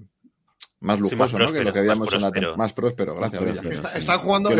más 0.80 0.96
Sí, 0.96 1.02
más 1.02 1.10
lujoso, 1.32 1.38
¿no? 1.38 1.52
Que 1.52 1.62
lo 1.64 1.72
que 1.72 1.82
más 1.82 1.98
en 2.12 2.20
la 2.22 2.28
tem- 2.28 2.32
próspero. 2.32 2.56
más 2.56 2.72
próspero, 2.72 3.14
gracias, 3.16 3.40
Más 3.42 3.50
próspero. 3.52 3.74
Está- 3.74 3.98
están 3.98 4.18
jugando, 4.18 4.50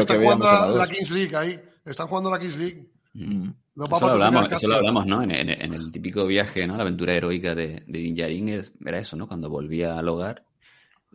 la. 0.77 0.87
Kings 0.87 1.11
League 1.11 1.37
ahí. 1.37 1.61
Están 1.85 2.07
jugando 2.07 2.31
la 2.31 2.39
Kings 2.39 2.57
League. 2.59 2.89
Mm. 3.15 3.51
Eso 3.83 4.01
lo, 4.01 4.07
hablamos, 4.07 4.53
eso 4.53 4.69
lo 4.69 4.75
hablamos, 4.77 5.07
¿no? 5.07 5.23
En, 5.23 5.31
en- 5.33 5.49
en 5.51 5.75
el 5.75 5.91
típico 5.91 6.25
viaje, 6.27 6.67
¿no? 6.67 6.77
La 6.77 6.83
aventura 6.83 7.13
heroica 7.15 7.55
de, 7.57 7.83
de 7.87 7.99
Din 7.99 8.15
Djarin 8.15 8.49
es- 8.51 8.73
era 8.87 8.99
eso, 8.99 9.17
¿no? 9.17 9.27
Cuando 9.27 9.51
volvía 9.51 9.99
al 9.99 10.09
hogar, 10.09 10.45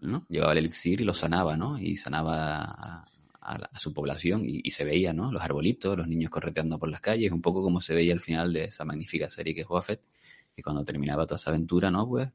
¿no? 0.02 0.26
Llevaba 0.28 0.52
el 0.52 0.58
elixir 0.60 1.00
y 1.00 1.06
lo 1.06 1.14
sanaba, 1.14 1.56
¿no? 1.56 1.80
Y 1.80 1.96
sanaba 1.96 2.56
a, 2.66 3.06
a 3.48 3.58
la- 3.60 3.70
a 3.74 3.80
su 3.80 3.94
población 3.94 4.44
y, 4.46 4.62
y 4.64 4.72
se 4.72 4.84
veía, 4.86 5.14
¿no? 5.14 5.32
Los 5.32 5.42
arbolitos, 5.44 5.98
los 5.98 6.08
niños 6.08 6.30
correteando 6.32 6.78
por 6.80 6.90
las 6.90 7.02
calles, 7.02 7.32
un 7.32 7.42
poco 7.42 7.64
como 7.64 7.82
se 7.82 7.94
veía 7.96 8.14
al 8.14 8.22
final 8.22 8.54
de 8.54 8.66
esa 8.66 8.86
magnífica 8.86 9.30
serie 9.30 9.56
que 9.56 9.62
es 9.62 9.68
Buffett. 9.68 10.02
Y 10.56 10.62
cuando 10.64 10.84
terminaba 10.86 11.26
toda 11.26 11.38
esa 11.38 11.52
aventura, 11.52 11.92
¿no? 11.92 12.08
Pues 12.08 12.30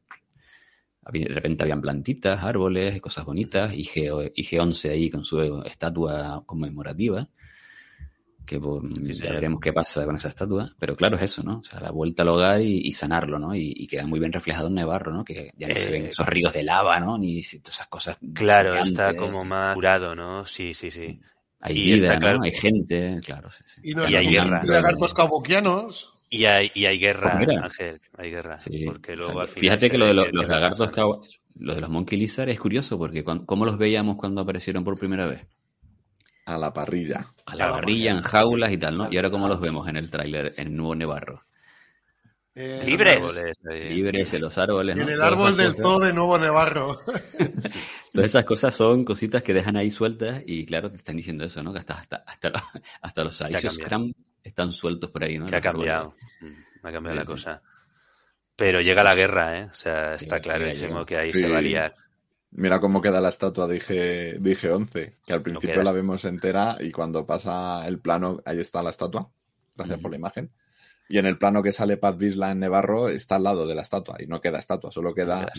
de 1.12 1.24
repente 1.26 1.64
habían 1.64 1.80
plantitas, 1.82 2.42
árboles, 2.44 3.00
cosas 3.00 3.24
bonitas, 3.24 3.72
y 3.74 3.84
G11 3.84 4.90
ahí 4.90 5.10
con 5.10 5.24
su 5.24 5.40
estatua 5.64 6.42
conmemorativa 6.46 7.28
que 8.46 8.58
pues, 8.60 9.18
ya 9.18 9.32
veremos 9.32 9.60
qué 9.60 9.72
pasa 9.72 10.04
con 10.04 10.16
esa 10.16 10.28
estatua, 10.28 10.74
pero 10.78 10.94
claro 10.96 11.16
es 11.16 11.22
eso, 11.22 11.42
¿no? 11.42 11.58
O 11.60 11.64
sea, 11.64 11.80
la 11.80 11.90
vuelta 11.90 12.22
al 12.22 12.28
hogar 12.28 12.60
y, 12.60 12.80
y 12.86 12.92
sanarlo, 12.92 13.38
¿no? 13.38 13.54
Y, 13.54 13.72
y 13.76 13.86
queda 13.86 14.06
muy 14.06 14.18
bien 14.20 14.32
reflejado 14.32 14.68
en 14.68 14.74
Nevarro, 14.74 15.12
¿no? 15.12 15.24
Que 15.24 15.52
ya 15.56 15.68
no 15.68 15.74
se 15.74 15.90
ven 15.90 16.02
Eh, 16.02 16.08
esos 16.08 16.26
ríos 16.26 16.52
de 16.52 16.62
lava, 16.62 16.98
¿no? 17.00 17.16
Ni 17.18 17.40
todas 17.42 17.74
esas 17.76 17.88
cosas. 17.88 18.18
Claro, 18.34 18.70
gigantes. 18.72 18.92
está 18.92 19.16
como 19.16 19.44
más 19.44 19.74
curado, 19.74 20.14
¿no? 20.14 20.44
Sí, 20.46 20.74
sí, 20.74 20.90
sí. 20.90 21.20
Hay 21.60 21.78
y 21.78 21.82
vida, 21.94 21.94
está 22.06 22.14
¿no? 22.14 22.20
claro- 22.20 22.42
Hay 22.42 22.50
gente, 22.52 23.20
claro. 23.24 23.50
sí, 23.52 23.64
sí. 23.74 23.80
Y 23.84 23.94
no 23.94 24.08
Y 24.08 24.14
hay 24.16 24.26
guerra. 24.28 24.60
lagartos 24.64 25.14
cauboquianos. 25.14 26.12
Y 26.28 26.46
hay, 26.46 26.70
y 26.74 26.86
hay 26.86 26.98
guerra, 26.98 27.34
Pues 27.36 27.46
mira. 27.48 27.64
Ángel, 27.64 28.00
hay 28.16 28.30
guerra. 28.30 28.58
Sí, 28.58 28.84
porque 28.86 29.14
luego 29.14 29.32
exacto. 29.32 29.40
al 29.42 29.48
final 29.48 29.60
Fíjate 29.60 29.90
que 29.90 29.98
lo 29.98 30.06
de 30.06 30.14
los 30.14 30.48
lagartos, 30.48 30.90
cabo- 30.90 31.26
lo 31.56 31.74
de 31.74 31.80
los 31.82 31.90
Monkey 31.90 32.18
Lizard 32.18 32.48
es 32.48 32.58
curioso 32.58 32.96
porque 32.96 33.22
cuando, 33.22 33.44
¿cómo 33.44 33.66
los 33.66 33.76
veíamos 33.76 34.16
cuando 34.16 34.40
aparecieron 34.40 34.82
por 34.82 34.98
primera 34.98 35.26
vez? 35.26 35.46
A 36.44 36.58
la 36.58 36.72
parrilla. 36.72 37.26
A 37.46 37.54
la 37.56 37.70
parrilla, 37.70 38.10
en 38.12 38.22
jaulas 38.22 38.72
y 38.72 38.78
tal, 38.78 38.96
¿no? 38.96 39.08
Y 39.12 39.16
ahora 39.16 39.30
cómo 39.30 39.48
los 39.48 39.60
vemos 39.60 39.86
en 39.88 39.96
el 39.96 40.10
tráiler, 40.10 40.54
en 40.56 40.76
nuevo 40.76 40.94
Nevarro. 40.94 41.42
Eh, 42.54 42.82
Libres. 42.84 43.16
Árboles. 43.16 43.56
Libres 43.90 44.34
en 44.34 44.42
los 44.42 44.58
árboles, 44.58 44.96
¿no? 44.96 45.02
En 45.02 45.08
el 45.08 45.16
Todas 45.16 45.32
árbol 45.32 45.56
del 45.56 45.68
cosas. 45.68 45.82
zoo 45.82 45.98
de 46.00 46.12
Nuevo 46.12 46.38
Nevarro. 46.38 47.00
Todas 48.12 48.26
esas 48.28 48.44
cosas 48.44 48.74
son 48.74 49.04
cositas 49.06 49.42
que 49.42 49.54
dejan 49.54 49.76
ahí 49.76 49.90
sueltas 49.90 50.42
y 50.46 50.66
claro, 50.66 50.90
te 50.90 50.98
están 50.98 51.16
diciendo 51.16 51.44
eso, 51.44 51.62
¿no? 51.62 51.72
Que 51.72 51.78
hasta, 51.78 51.94
hasta, 51.94 52.16
hasta, 52.26 52.50
los- 53.24 53.40
hasta. 53.42 53.70
Scrum 53.70 54.12
están 54.42 54.72
sueltos 54.72 55.10
por 55.10 55.24
ahí, 55.24 55.38
¿no? 55.38 55.46
que 55.46 55.56
ha 55.56 55.60
cambiado. 55.62 56.14
Mm, 56.42 56.86
Ha 56.86 56.92
cambiado 56.92 57.12
Sí, 57.14 57.18
la 57.20 57.24
sí. 57.24 57.30
cosa. 57.32 57.62
Pero 58.54 58.80
llega 58.82 59.02
la 59.02 59.14
guerra, 59.14 59.58
¿eh? 59.60 59.64
O 59.70 59.74
sea, 59.74 60.14
está 60.16 60.36
Llega, 60.38 60.56
clarísimo 60.58 61.06
que 61.06 61.16
ahí 61.16 61.32
Sí. 61.32 61.40
se 61.40 61.48
va 61.48 61.56
a 61.58 61.62
liar. 61.62 61.94
Mira 62.54 62.80
cómo 62.80 63.00
queda 63.00 63.20
la 63.20 63.30
estatua 63.30 63.66
de 63.66 63.76
IG, 63.76 63.86
de 63.86 64.52
IG-11, 64.52 65.14
que 65.24 65.32
al 65.32 65.42
principio 65.42 65.82
la 65.82 65.92
vemos 65.92 66.24
entera 66.26 66.76
y 66.80 66.92
cuando 66.92 67.26
pasa 67.26 67.86
el 67.88 67.98
plano, 67.98 68.42
ahí 68.44 68.60
está 68.60 68.82
la 68.82 68.90
estatua. 68.90 69.30
Gracias 69.74 69.98
por 70.00 70.10
la 70.10 70.18
imagen. 70.18 70.52
Y 71.08 71.18
en 71.18 71.26
el 71.26 71.38
plano 71.38 71.62
que 71.62 71.72
sale 71.72 71.96
Paz 71.96 72.16
Visla 72.16 72.50
en 72.50 72.60
Nevarro 72.60 73.08
está 73.08 73.36
al 73.36 73.44
lado 73.44 73.66
de 73.66 73.74
la 73.74 73.82
estatua 73.82 74.16
y 74.20 74.26
no 74.26 74.40
queda 74.40 74.58
estatua, 74.58 74.90
solo 74.90 75.14
queda 75.14 75.50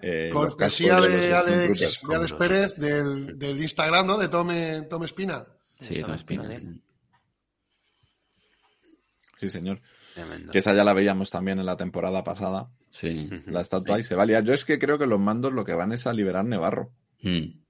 eh, 0.00 0.30
Cortesía 0.32 1.00
de 1.00 1.34
Alex, 1.34 1.78
Stormtroopers. 1.78 2.02
de 2.08 2.14
Alex 2.14 2.32
Pérez 2.34 2.76
del, 2.76 3.38
del 3.38 3.60
Instagram, 3.60 4.06
¿no? 4.06 4.18
De 4.18 4.28
Tome, 4.28 4.82
Tome 4.82 5.06
Espina. 5.06 5.46
Sí, 5.78 6.00
Tom 6.00 6.14
Espina, 6.14 6.56
sí. 6.56 6.82
Sí, 9.40 9.48
señor. 9.48 9.80
Tremendo. 10.14 10.52
Que 10.52 10.58
esa 10.58 10.74
ya 10.74 10.84
la 10.84 10.94
veíamos 10.94 11.30
también 11.30 11.58
en 11.58 11.66
la 11.66 11.76
temporada 11.76 12.22
pasada. 12.22 12.70
Sí. 12.94 13.28
La 13.46 13.60
estatua 13.60 13.96
ahí 13.96 14.04
se 14.04 14.14
va 14.14 14.22
a 14.22 14.26
liar. 14.26 14.44
Yo 14.44 14.54
es 14.54 14.64
que 14.64 14.78
creo 14.78 14.96
que 14.96 15.06
los 15.06 15.18
mandos 15.18 15.52
lo 15.52 15.64
que 15.64 15.74
van 15.74 15.90
es 15.90 16.06
a 16.06 16.12
liberar 16.12 16.44
Nevarro. 16.44 16.92
Hmm. 17.20 17.60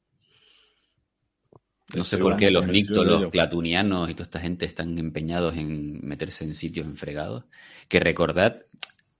No 1.96 2.04
sé 2.04 2.18
por 2.18 2.36
qué 2.36 2.50
los 2.50 2.66
nictos, 2.66 3.06
los 3.06 3.22
ello. 3.22 3.30
clatunianos 3.30 4.10
y 4.10 4.12
toda 4.12 4.24
esta 4.24 4.40
gente 4.40 4.66
están 4.66 4.98
empeñados 4.98 5.56
en 5.56 6.06
meterse 6.06 6.44
en 6.44 6.54
sitios 6.54 6.86
enfregados. 6.86 7.44
Que 7.88 8.00
recordad, 8.00 8.66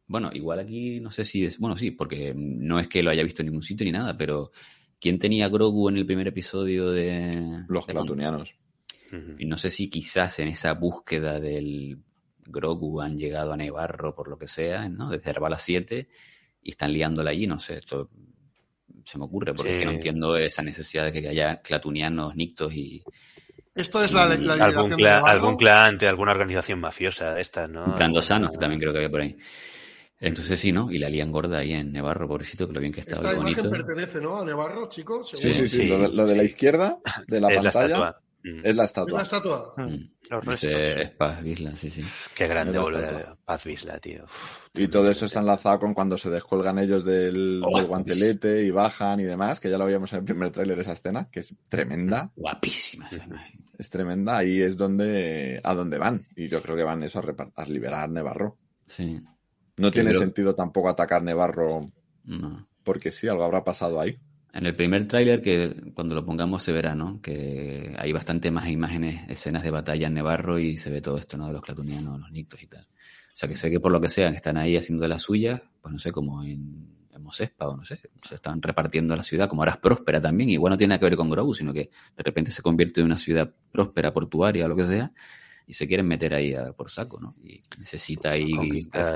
bueno, 0.07 0.29
igual 0.35 0.59
aquí 0.59 1.01
no 1.01 1.11
sé 1.11 1.25
si 1.25 1.47
es, 1.47 1.59
bueno, 1.59 1.79
sí, 1.79 1.91
porque 1.91 2.35
no 2.37 2.79
es 2.79 2.87
que 2.87 3.03
lo 3.03 3.09
haya 3.09 3.23
visto 3.23 3.41
en 3.41 3.47
ningún 3.47 3.63
sitio 3.63 3.87
ni 3.87 3.93
nada, 3.93 4.15
pero 4.15 4.53
¿quién 5.01 5.19
tenía 5.19 5.49
Grogu 5.49 5.89
en 5.89 5.97
el 5.97 6.05
primer 6.05 6.29
episodio 6.29 6.91
de... 6.91 7.65
Los 7.67 7.87
de 7.87 7.95
clatunianos. 7.95 8.55
Ujú. 9.11 9.37
Y 9.39 9.47
no 9.47 9.57
sé 9.57 9.71
si 9.71 9.89
quizás 9.89 10.39
en 10.39 10.49
esa 10.49 10.75
búsqueda 10.75 11.41
del 11.41 11.99
Grogu 12.47 13.01
han 13.01 13.18
llegado 13.18 13.53
a 13.53 13.57
Nevarro 13.57 14.14
por 14.14 14.28
lo 14.28 14.38
que 14.38 14.49
sea, 14.49 14.88
¿no? 14.88 15.11
Desde 15.11 15.30
Herbala 15.30 15.59
7 15.59 16.09
y 16.62 16.70
están 16.70 16.92
liándola 16.92 17.30
allí, 17.30 17.47
no 17.47 17.59
sé, 17.61 17.78
esto 17.78 18.09
se 19.05 19.18
me 19.18 19.24
ocurre 19.24 19.53
porque 19.53 19.70
Sí. 19.70 19.76
es 19.76 19.80
que 19.80 19.86
no 19.86 19.92
entiendo 19.92 20.36
esa 20.36 20.62
necesidad 20.62 21.05
de 21.05 21.12
que 21.12 21.28
haya 21.28 21.61
clatunianos, 21.61 22.34
nictos 22.36 22.72
y... 22.74 23.03
Esto 23.74 24.03
es 24.05 24.12
la, 24.12 24.26
la 24.36 24.55
algún, 24.64 24.90
de 24.90 24.97
clan, 24.97 25.16
Nevarro. 25.16 25.26
algún 25.26 25.57
clan 25.57 25.99
de 25.99 26.07
alguna 26.09 26.30
organización 26.30 26.78
mafiosa 26.80 27.34
de 27.34 27.40
estas, 27.40 27.68
¿no? 27.68 27.92
Trandosanos, 27.92 28.51
que 28.53 28.59
también 28.59 28.80
creo 28.80 28.92
que 28.92 28.99
había 28.99 29.11
por 29.11 29.20
ahí. 29.20 29.36
Entonces 30.20 30.59
sí, 30.61 30.70
¿no? 30.72 30.90
Y 30.92 30.99
la 30.99 31.09
lían 31.11 31.32
gorda 31.32 31.59
ahí 31.59 31.72
en 31.72 31.92
Nevarro, 31.92 32.28
pobrecito, 32.28 32.66
que 32.68 32.72
lo 32.72 32.80
bien 32.80 32.92
que 32.92 33.01
estaba 33.01 33.16
Esta 33.30 33.32
imagen 33.34 33.57
bonito. 33.64 33.70
pertenece, 33.70 34.20
¿no? 34.20 34.38
A 34.40 34.45
Nevarro, 34.45 34.88
chicos. 34.88 35.28
Sí, 35.28 35.51
sí, 35.51 35.68
sí. 35.68 35.76
Sí, 35.82 35.86
Lo, 35.88 35.99
de, 35.99 36.09
lo 36.09 36.24
de 36.26 36.36
la 36.36 36.45
izquierda 36.45 36.99
de 37.26 37.40
la 37.40 37.49
es 37.49 37.62
la 37.64 37.72
pantalla. 37.72 38.16
Mm. 38.45 38.59
es 38.59 38.62
la 38.64 38.70
¿Es 38.70 38.76
la 38.76 38.84
estatua. 38.84 39.22
estatua? 39.22 39.74
Los 39.78 40.45
restos. 40.45 40.64
Ese 40.70 41.01
es 41.03 41.11
Paz 41.12 41.42
Vizla, 41.42 41.74
sí, 41.76 41.90
sí. 41.90 42.03
Qué 42.34 42.47
grande 42.47 42.78
volver 42.78 43.05
estatua. 43.05 43.38
Paz 43.45 43.64
Visla, 43.64 43.99
tío. 43.99 44.24
Uf, 44.24 44.68
Y 44.74 44.88
todo 44.88 45.11
eso 45.11 45.24
está 45.26 45.40
enlazado 45.40 45.78
con 45.78 45.95
cuando 45.95 46.18
se 46.18 46.28
descuelgan 46.30 46.78
ellos 46.78 47.05
del, 47.05 47.62
Oh, 47.64 47.76
del 47.78 47.86
guantelete 47.86 48.62
y 48.62 48.70
bajan 48.70 49.20
y 49.20 49.24
demás, 49.24 49.61
que 49.61 49.70
ya 49.70 49.78
lo 49.78 49.86
veíamos 49.86 50.12
en 50.12 50.18
el 50.20 50.24
primer 50.26 50.51
tráiler 50.51 50.78
esa 50.78 50.92
escena, 50.92 51.28
que 51.30 51.40
es 51.40 51.55
tremenda, 51.70 52.30
Guapísima 52.36 53.09
esa 53.09 53.24
imagen. 53.24 53.64
es 53.78 53.88
tremenda, 53.90 54.36
ahí 54.36 54.61
es 54.61 54.76
donde 54.76 55.61
a 55.64 55.74
donde 55.74 55.97
van. 55.99 56.26
Y 56.36 56.49
yo 56.49 56.61
creo 56.61 56.76
que 56.76 56.84
van 56.84 57.03
eso 57.03 57.20
a, 57.20 57.62
a 57.62 57.64
liberar 57.66 58.11
Nevarro. 58.11 58.59
Sí. 58.86 59.20
No 59.78 59.90
tiene 59.90 60.11
creo- 60.11 60.20
sentido 60.20 60.55
tampoco 60.55 60.90
atacar 60.90 61.22
Nevarro 61.22 61.90
No. 62.24 62.68
porque 62.82 63.11
sí, 63.11 63.26
algo 63.26 63.42
habrá 63.45 63.64
pasado 63.64 64.01
ahí. 64.01 64.18
En 64.55 64.67
el 64.67 64.77
primer 64.77 65.09
tráiler, 65.09 65.43
que 65.43 65.75
cuando 65.95 66.15
lo 66.15 66.25
pongamos 66.25 66.63
se 66.63 66.71
verá, 66.71 66.95
¿no? 66.95 67.21
Que 67.21 67.93
hay 67.99 68.13
bastante 68.13 68.51
más 68.53 68.69
imágenes, 68.69 69.29
escenas 69.29 69.65
de 69.65 69.71
batalla 69.71 70.07
en 70.07 70.15
Nevarro 70.15 70.61
y 70.61 70.77
se 70.77 70.91
ve 70.91 71.01
todo 71.01 71.19
esto, 71.19 71.37
¿no? 71.37 71.49
De 71.49 71.53
los 71.55 71.63
clatunianos, 71.63 72.21
los 72.21 72.31
nictos 72.31 72.63
y 72.63 72.69
tal. 72.69 72.83
O 72.85 73.37
sea, 73.37 73.49
que 73.49 73.57
sé 73.57 73.69
que 73.69 73.81
por 73.81 73.91
lo 73.91 74.01
que 74.01 74.09
sea, 74.09 74.31
que 74.31 74.37
están 74.37 74.57
ahí 74.57 74.77
haciendo 74.77 75.03
de 75.03 75.09
la 75.09 75.19
suya, 75.19 75.61
pues 75.83 75.93
no 75.93 75.99
sé, 75.99 76.13
como 76.13 76.45
en, 76.45 76.87
en 77.13 77.23
Mosespa 77.23 77.67
o 77.69 77.77
no 77.77 77.85
sé, 77.85 77.99
se 78.29 78.37
están 78.37 78.63
repartiendo 78.63 79.17
la 79.17 79.25
ciudad, 79.25 79.49
como 79.49 79.63
ahora 79.63 79.73
es 79.73 79.79
próspera 79.79 80.21
también, 80.21 80.51
igual 80.51 80.71
no 80.71 80.79
tiene 80.79 80.91
nada 80.91 80.99
que 81.01 81.07
ver 81.07 81.17
con 81.17 81.31
Grogu, 81.31 81.53
sino 81.53 81.73
que 81.73 81.91
de 82.17 82.23
repente 82.23 82.53
se 82.53 82.63
convierte 82.63 83.01
en 83.01 83.07
una 83.07 83.19
ciudad 83.19 83.53
próspera, 83.73 84.13
portuaria 84.13 84.67
o 84.67 84.69
lo 84.69 84.77
que 84.77 84.87
sea, 84.87 85.11
y 85.67 85.73
se 85.75 85.89
quieren 85.89 86.07
meter 86.07 86.33
ahí 86.33 86.55
a- 86.55 86.73
por 86.73 86.91
saco, 86.91 87.19
¿no? 87.21 87.35
Y 87.43 87.61
necesita 87.79 88.31
ahí 88.31 88.53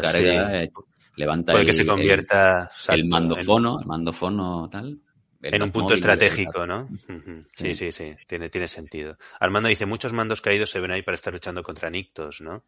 carga, 0.00 0.10
sí. 0.10 0.56
eh, 0.56 0.72
levanta 1.14 1.52
Puede 1.52 1.62
ahí 1.62 1.66
que 1.66 1.72
se 1.74 1.82
el- 1.82 1.86
convierta 1.86 2.70
el, 2.88 3.04
mandofono, 3.06 3.80
el 3.80 3.86
mandofono 3.86 4.68
tal, 4.68 4.98
En 5.40 5.62
un 5.62 5.70
punto 5.70 5.94
estratégico, 5.94 6.66
¿no? 6.66 6.88
Sí. 7.06 7.44
Sí, 7.56 7.74
sí, 7.74 7.92
sí, 7.92 8.16
tiene, 8.26 8.50
tiene 8.50 8.66
sentido. 8.68 9.16
Armando 9.38 9.68
dice, 9.68 9.86
muchos 9.86 10.12
mandos 10.12 10.40
caídos 10.40 10.70
se 10.70 10.80
ven 10.80 10.90
ahí 10.90 11.02
para 11.02 11.14
estar 11.14 11.32
luchando 11.32 11.62
contra 11.62 11.88
Nictos, 11.90 12.40
¿no? 12.40 12.64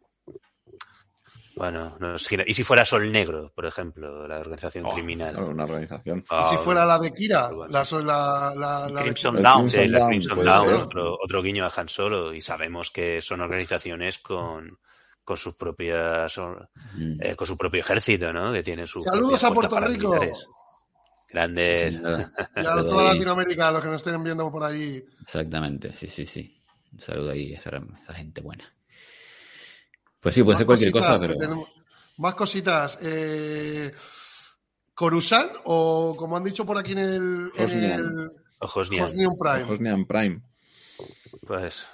Bueno, 1.55 1.97
nos 1.99 2.27
gira- 2.29 2.45
¿y 2.47 2.53
si 2.53 2.63
fuera 2.63 2.85
Sol 2.85 3.11
Negro, 3.11 3.51
por 3.53 3.65
ejemplo, 3.65 4.25
la 4.25 4.39
organización 4.39 4.89
criminal? 4.89 5.33
Claro, 5.33 5.49
una 5.49 5.65
organización. 5.65 6.23
Ah, 6.29 6.45
Y 6.47 6.55
si 6.55 6.63
fuera 6.63 6.85
la 6.85 6.97
de 6.97 7.13
Kira, 7.13 7.49
la, 7.69 7.83
la, 8.01 8.89
la, 8.89 9.01
Crimson. 9.03 9.41
Dawn, 9.41 9.69
sí, 9.69 9.85
la 9.87 10.07
Crimson 10.07 10.37
ser. 10.43 10.73
otro, 10.75 11.17
otro 11.21 11.41
guiño 11.43 11.65
a 11.65 11.73
Han 11.75 11.89
Solo, 11.89 12.33
y 12.33 12.39
sabemos 12.39 12.89
que 12.89 13.21
son 13.21 13.41
organizaciones 13.41 14.19
con, 14.19 14.79
con 15.25 15.35
sus 15.37 15.55
propias, 15.55 16.37
Mm. 16.93 17.17
eh, 17.21 17.35
con 17.35 17.45
su 17.45 17.57
propio 17.57 17.81
ejército, 17.81 18.31
¿no? 18.31 18.53
Que 18.53 18.63
tienen 18.63 18.87
sus 18.87 19.03
Saludos 19.03 19.43
a 19.43 19.51
Puerto 19.51 19.77
Rico. 19.81 20.15
Grandes. 21.33 21.93
Y 21.93 21.97
a 21.97 22.31
toda 22.83 23.13
Latinoamérica, 23.13 23.71
los 23.71 23.81
que 23.81 23.87
nos 23.89 24.05
estén 24.05 24.23
viendo 24.23 24.51
por 24.51 24.63
ahí. 24.63 25.03
Exactamente, 25.21 25.91
sí, 25.95 26.07
sí, 26.07 26.25
sí. 26.25 26.57
Un 26.93 26.99
saludo 26.99 27.31
ahí 27.31 27.53
a 27.53 27.57
esa, 27.57 27.69
a 27.69 27.79
esa 28.03 28.13
gente 28.13 28.41
buena. 28.41 28.65
Pues 30.19 30.35
sí, 30.35 30.43
puede 30.43 30.53
Más 30.55 30.57
ser 30.59 30.65
cualquier 30.67 30.91
cosa, 30.91 31.17
pero. 31.19 31.35
tenemos- 31.35 31.69
Más 32.17 32.35
cositas. 32.35 32.99
Eh, 33.01 33.91
Coruscant, 34.93 35.51
o 35.63 36.13
como 36.17 36.37
han 36.37 36.43
dicho 36.43 36.65
por 36.65 36.77
aquí 36.77 36.91
en 36.91 36.97
el. 36.99 37.51
en 37.55 37.63
Hosnian. 37.63 37.99
el- 37.99 38.31
Hosnian. 38.59 39.05
Hosnian 39.05 39.31
Prime. 39.39 39.63
Hosnian 39.63 40.05
Prime. 40.05 40.41
Pues. 41.47 41.87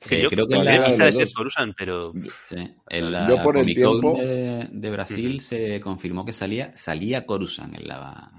Sí, 0.00 0.20
yo 0.22 0.28
creo 0.30 0.46
que 0.46 0.52
creo 0.54 0.62
la- 0.64 0.86
el 0.86 1.14
dos. 1.14 1.34
Coruscant, 1.34 1.74
pero. 1.76 2.12
Sí, 2.48 2.56
En 2.88 3.12
la 3.12 3.28
Yo 3.28 3.42
por 3.42 3.56
el 3.56 3.62
Comic 3.62 3.82
Con 3.82 4.00
tiempo- 4.00 4.18
de, 4.20 4.68
de 4.72 4.90
Brasil 4.90 5.40
se 5.40 5.80
confirmó 5.80 6.24
que 6.24 6.32
salía, 6.32 6.72
salía 6.76 7.24
Coruscant 7.24 7.74
en 7.76 7.86
la. 7.88 8.32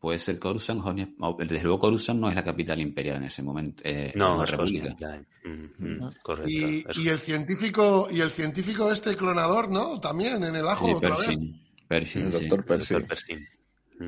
Puede 0.00 0.18
ser 0.18 0.38
Coruscant, 0.38 0.80
Hosnian- 0.82 1.14
no, 1.18 1.36
desde 1.38 1.62
luego 1.62 1.78
Coruscant 1.78 2.18
no 2.18 2.28
es 2.30 2.34
la 2.34 2.42
capital 2.42 2.80
imperial 2.80 3.16
en 3.18 3.24
ese 3.24 3.42
momento. 3.42 3.82
eh, 3.84 4.12
No, 4.14 4.38
la 4.38 4.44
es 4.44 4.50
República. 4.50 4.96
Correcto. 6.22 6.50
Y, 6.50 6.84
Es- 6.88 6.96
y 6.98 7.08
el 7.10 7.18
científico, 7.18 8.08
y 8.10 8.20
el 8.20 8.30
científico 8.30 8.90
este 8.90 9.14
clonador, 9.14 9.70
¿no? 9.70 10.00
También 10.00 10.42
en 10.42 10.56
el 10.56 10.66
ajo 10.66 10.86
Sí, 10.86 10.92
otra 10.94 11.16
vez. 11.18 11.28
Pershing. 11.86 12.22
El 12.26 12.32
sí. 12.32 12.48
doctor. 12.48 12.64
Pershing. 12.64 13.46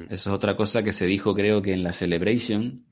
Eso 0.08 0.30
es 0.30 0.34
otra 0.34 0.56
cosa 0.56 0.82
que 0.82 0.94
se 0.94 1.04
dijo, 1.04 1.34
creo 1.34 1.60
que 1.60 1.74
en 1.74 1.82
la 1.82 1.92
Celebration, 1.92 2.86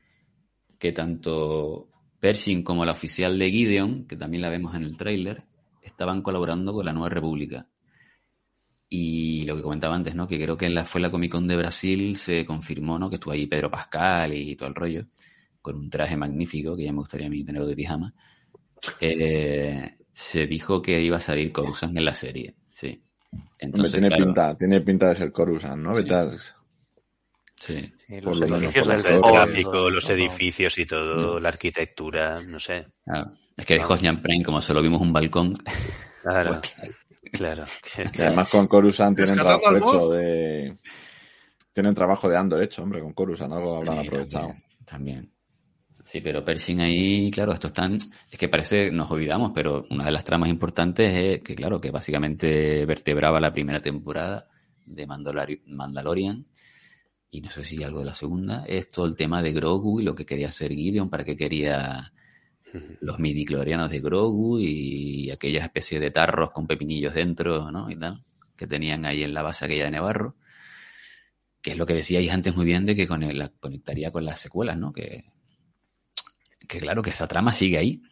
que 0.81 0.93
tanto 0.93 1.89
Pershing 2.19 2.65
como 2.65 2.85
la 2.85 2.93
oficial 2.93 3.39
de 3.39 3.51
Gideon, 3.51 4.07
que 4.07 4.17
también 4.17 4.43
la 4.43 4.49
vemos 4.49 4.75
en 4.75 4.83
el 4.83 4.97
tráiler, 4.97 5.45
estaban 5.83 6.23
colaborando 6.23 6.73
con 6.73 6.87
la 6.87 6.93
Nueva 6.93 7.11
República. 7.11 7.67
Y 8.89 9.45
lo 9.45 9.57
que 9.57 9.63
comentaba 9.63 9.95
antes, 9.95 10.15
¿no? 10.15 10.27
Que 10.27 10.43
creo 10.43 10.57
que 10.57 10.67
en 10.67 10.75
la, 10.75 10.85
fue 10.85 11.01
la 11.01 11.11
Comic 11.11 11.31
Con 11.33 11.47
de 11.47 11.57
Brasil 11.57 12.17
se 12.17 12.45
confirmó, 12.45 12.99
¿no? 12.99 13.09
Que 13.09 13.17
estuvo 13.17 13.33
ahí 13.33 13.47
Pedro 13.47 13.71
Pascal 13.71 14.35
y 14.35 14.57
todo 14.57 14.71
el 14.71 14.75
rollo, 14.75 15.07
con 15.61 15.77
un 15.77 15.91
traje 15.91 16.17
magnífico, 16.17 16.75
que 16.75 16.85
ya 16.85 16.93
me 16.93 16.99
gustaría 16.99 17.27
a 17.27 17.31
mí 17.31 17.45
tenerlo 17.45 17.69
de 17.69 17.77
pijama. 17.77 18.15
Eh, 19.01 19.99
se 20.13 20.47
dijo 20.47 20.81
que 20.81 21.01
iba 21.01 21.19
a 21.19 21.21
salir 21.21 21.53
Coruscant 21.53 21.97
en 21.97 22.05
la 22.05 22.15
serie, 22.15 22.57
sí. 22.73 23.03
Hombre, 23.31 23.49
Entonces, 23.59 23.93
tiene 23.93 24.09
claro, 24.09 24.25
pinta, 24.25 24.57
tiene 24.57 24.81
pinta 24.81 25.09
de 25.11 25.15
ser 25.15 25.31
Coruscant, 25.31 25.81
¿no? 25.83 25.95
Vete 25.95 26.15
Sí. 27.61 27.93
Los 28.09 28.39
lo 28.39 28.47
menos 28.47 28.63
edificios 28.63 28.87
del 28.89 29.01
fotos. 29.01 29.33
gráfico, 29.33 29.91
los 29.91 30.09
edificios 30.11 30.79
y 30.79 30.87
todo, 30.87 31.39
la 31.39 31.51
arquitectura, 31.51 32.43
no 32.43 32.59
sé. 32.59 32.87
Claro. 33.05 33.33
Es 33.57 33.67
que 33.67 33.75
de 33.75 33.85
Hosnian 33.85 34.23
Prime, 34.23 34.43
como 34.43 34.61
solo 34.63 34.81
vimos 34.83 35.01
un 35.03 35.13
balcón, 35.13 35.57
Claro, 36.23 36.61
claro. 37.33 37.65
Que 38.13 38.23
además 38.23 38.49
con 38.49 38.67
Coruscant 38.67 39.17
tienen 39.17 39.37
trabajo 39.37 39.77
hecho 39.77 40.11
de. 40.11 40.77
Tienen 41.73 41.95
trabajo 41.95 42.29
de 42.29 42.37
Andor 42.37 42.63
hecho, 42.63 42.83
hombre, 42.83 43.01
con 43.01 43.13
Coruscant, 43.13 43.53
algo 43.53 43.77
habrán 43.77 44.01
Sí, 44.03 44.07
aprovechado. 44.09 44.47
También, 44.49 44.85
también. 44.85 45.33
Sí, 46.03 46.21
pero 46.23 46.45
Pershing 46.45 46.81
ahí, 46.81 47.31
claro, 47.31 47.53
esto 47.53 47.69
están. 47.69 47.97
Es 48.31 48.39
que 48.39 48.49
parece, 48.49 48.91
nos 48.91 49.11
olvidamos, 49.11 49.53
pero 49.55 49.87
una 49.91 50.05
de 50.05 50.11
las 50.13 50.25
tramas 50.25 50.49
importantes 50.49 51.15
es 51.15 51.41
que, 51.43 51.55
claro, 51.55 51.81
que 51.81 51.91
básicamente 51.91 52.85
vertebraba 52.87 53.39
la 53.41 53.53
primera 53.53 53.81
temporada 53.81 54.49
de 54.87 55.07
Mandalori- 55.07 55.63
Mandalorian. 55.67 56.47
Y 57.31 57.41
no 57.41 57.51
sé 57.51 57.65
si 57.65 57.83
algo 57.83 58.01
de 58.01 58.07
la 58.07 58.15
segunda. 58.15 58.65
Es 58.67 58.91
todo 58.91 59.07
el 59.07 59.15
tema 59.15 59.41
de 59.43 59.53
Grogu 59.53 60.01
y 60.01 60.05
lo 60.05 60.15
que 60.15 60.27
quería 60.27 60.49
hacer 60.49 60.73
Gideon, 60.73 61.09
para 61.11 61.25
qué 61.25 61.37
quería 61.37 62.13
los 63.01 63.19
midiclorianos 63.19 63.91
de 63.91 64.01
Grogu 64.01 64.59
y 64.61 65.31
aquellas 65.31 65.65
especies 65.65 66.01
de 66.01 66.11
tarros 66.11 66.51
con 66.51 66.67
pepinillos 66.67 67.15
dentro, 67.15 67.71
¿no? 67.71 67.91
Y 67.91 67.97
tal, 67.97 68.25
que 68.57 68.67
tenían 68.67 69.05
ahí 69.07 69.23
en 69.23 69.35
la 69.35 69.43
base 69.43 69.65
aquella 69.65 69.85
de 69.85 69.91
Nevarro. 69.93 70.37
Que 71.63 71.73
es 71.73 71.77
lo 71.77 71.85
que 71.87 71.95
decíais 71.95 72.31
antes 72.33 72.55
muy 72.57 72.65
bien 72.65 72.87
de 72.87 72.97
que 72.97 73.07
con 73.07 73.23
el- 73.23 73.39
la 73.39 73.49
conectaría 73.49 74.11
con 74.11 74.25
las 74.25 74.41
secuelas, 74.41 74.79
¿no? 74.79 74.93
Que, 74.93 75.25
que 76.69 76.79
claro, 76.81 77.03
que 77.03 77.11
esa 77.11 77.29
trama 77.29 77.53
sigue 77.53 77.79
ahí. 77.79 78.03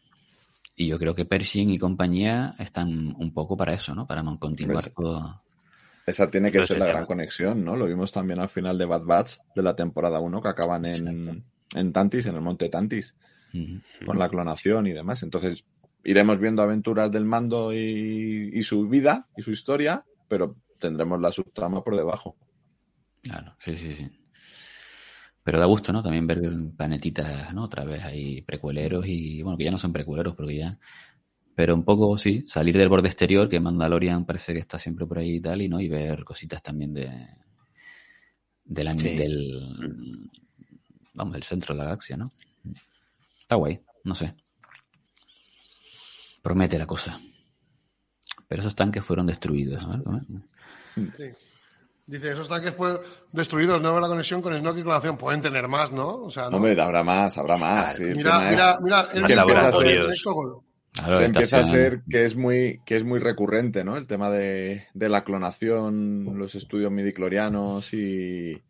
Y 0.77 0.87
yo 0.87 0.99
creo 0.99 1.15
que 1.15 1.25
Pershing 1.25 1.71
y 1.71 1.79
compañía 1.79 2.55
están 2.59 3.15
un 3.17 3.33
poco 3.33 3.57
para 3.57 3.73
eso, 3.75 3.95
¿no? 3.95 4.07
Para 4.07 4.23
continuar 4.39 4.85
todo. 4.91 5.43
Esa 6.09 6.31
tiene 6.31 6.51
que 6.51 6.59
Pero 6.59 6.67
ser 6.67 6.77
se 6.77 6.79
la 6.79 6.87
llama. 6.87 7.01
gran 7.01 7.07
conexión, 7.07 7.65
¿no? 7.65 7.77
Lo 7.77 7.87
vimos 7.87 8.13
también 8.13 8.41
al 8.41 8.49
final 8.49 8.79
de 8.79 8.87
Bad 8.87 9.05
Batch 9.05 9.37
de 9.55 9.63
la 9.63 9.77
temporada 9.77 10.21
1, 10.21 10.41
que 10.41 10.49
acaban 10.49 10.87
en, 10.87 11.45
en 11.75 11.93
Tantis, 11.93 12.27
en 12.27 12.35
el 12.35 12.41
monte 12.41 12.69
Tantis, 12.71 13.15
con 14.07 14.19
la 14.19 14.29
clonación 14.29 14.87
y 14.87 14.93
demás. 14.93 15.23
Entonces, 15.23 15.65
iremos 16.05 16.39
viendo 16.39 16.63
aventuras 16.63 17.11
del 17.13 17.25
mando 17.27 17.73
y, 17.75 18.51
y 18.55 18.63
su 18.63 18.89
vida 18.89 19.29
y 19.37 19.43
su 19.43 19.51
historia, 19.51 20.05
pero 20.29 20.57
tendremos 20.79 21.21
la 21.21 21.31
subtrama 21.31 21.85
por 21.85 21.95
debajo. 21.97 22.37
Claro, 23.23 23.55
sí, 23.59 23.77
sí, 23.77 23.93
sí. 23.95 24.11
Pero 25.43 25.59
da 25.59 25.67
gusto, 25.67 25.93
¿no? 25.93 26.03
También 26.03 26.27
ver 26.27 26.41
planetitas, 26.77 27.53
¿no? 27.55 27.65
Otra 27.65 27.85
vez 27.85 28.05
ahí 28.05 28.43
precueleros 28.43 29.07
y, 29.07 29.43
bueno, 29.43 29.59
que 29.59 29.65
ya 29.65 29.71
no 29.71 29.79
son 29.79 29.93
precueleros, 29.93 30.35
porque 30.35 30.57
ya... 30.57 30.79
Pero 31.59 31.75
un 31.75 31.83
poco, 31.83 32.17
sí, 32.17 32.45
salir 32.47 32.77
del 32.79 32.89
borde 32.89 33.09
exterior, 33.09 33.49
que 33.49 33.59
Mandalorian 33.59 34.25
parece 34.25 34.53
que 34.53 34.61
está 34.61 34.79
siempre 34.79 35.07
por 35.07 35.19
ahí 35.19 35.35
y 35.39 35.41
tal, 35.41 35.61
y, 35.61 35.69
¿no? 35.69 35.81
Y 35.81 35.89
ver 35.89 36.23
cositas 36.23 36.63
también 36.63 36.95
de... 36.95 37.11
Del, 38.65 38.97
Sí. 38.97 39.19
Vamos, 41.15 41.35
del 41.35 41.43
centro 41.43 41.75
de 41.75 41.79
la 41.79 41.85
galaxia, 41.87 42.17
¿no? 42.17 42.29
Está 43.41 43.57
guay, 43.57 43.81
no 44.05 44.15
sé. 44.15 44.37
Promete 46.43 46.79
la 46.79 46.87
cosa. 46.87 47.21
Pero 48.47 48.61
esos 48.63 48.77
tanques 48.77 49.05
fueron 49.05 49.27
destruidos, 49.27 49.85
¿no? 49.89 50.21
Sí. 50.95 51.25
Dice, 52.07 52.31
esos 52.35 52.49
tanques 52.49 52.73
fueron 52.75 53.01
destruidos, 53.33 53.83
no 53.83 53.91
veo 53.91 54.01
la 54.01 54.07
conexión 54.07 54.41
con 54.41 54.57
Snoke 54.57 54.79
y 54.79 54.83
clonación. 54.83 55.17
Pueden 55.17 55.41
tener 55.41 55.67
más, 55.67 55.91
¿no? 55.91 56.07
O 56.23 56.31
sea, 56.31 56.49
no. 56.51 56.59
Hombre, 56.59 56.81
habrá 56.81 57.03
más, 57.03 57.37
habrá 57.37 57.57
más. 57.57 57.97
sí, 57.97 58.05
el 58.05 58.17
mira, 58.17 58.45
es- 58.45 58.51
mira, 58.53 58.79
mira, 58.81 59.01
el 59.13 59.23
Más 59.23 59.31
mismo 59.31 59.35
laboratorios. 59.49 60.25
Claro, 60.93 61.19
se 61.19 61.25
empieza 61.27 61.61
a 61.61 61.65
ser 61.65 62.03
que 62.11 62.25
es 62.25 62.35
muy 62.35 62.81
que 62.85 62.97
es 62.97 63.05
muy 63.05 63.21
recurrente, 63.21 63.85
¿no? 63.85 63.97
El 63.97 64.07
tema 64.07 64.31
de, 64.31 64.87
de 64.95 65.09
la 65.09 65.23
clonación, 65.23 66.37
los 66.39 66.55
estudios 66.55 66.91
midiclorianos 66.91 67.93
y, 67.95 68.53
y 68.53 68.61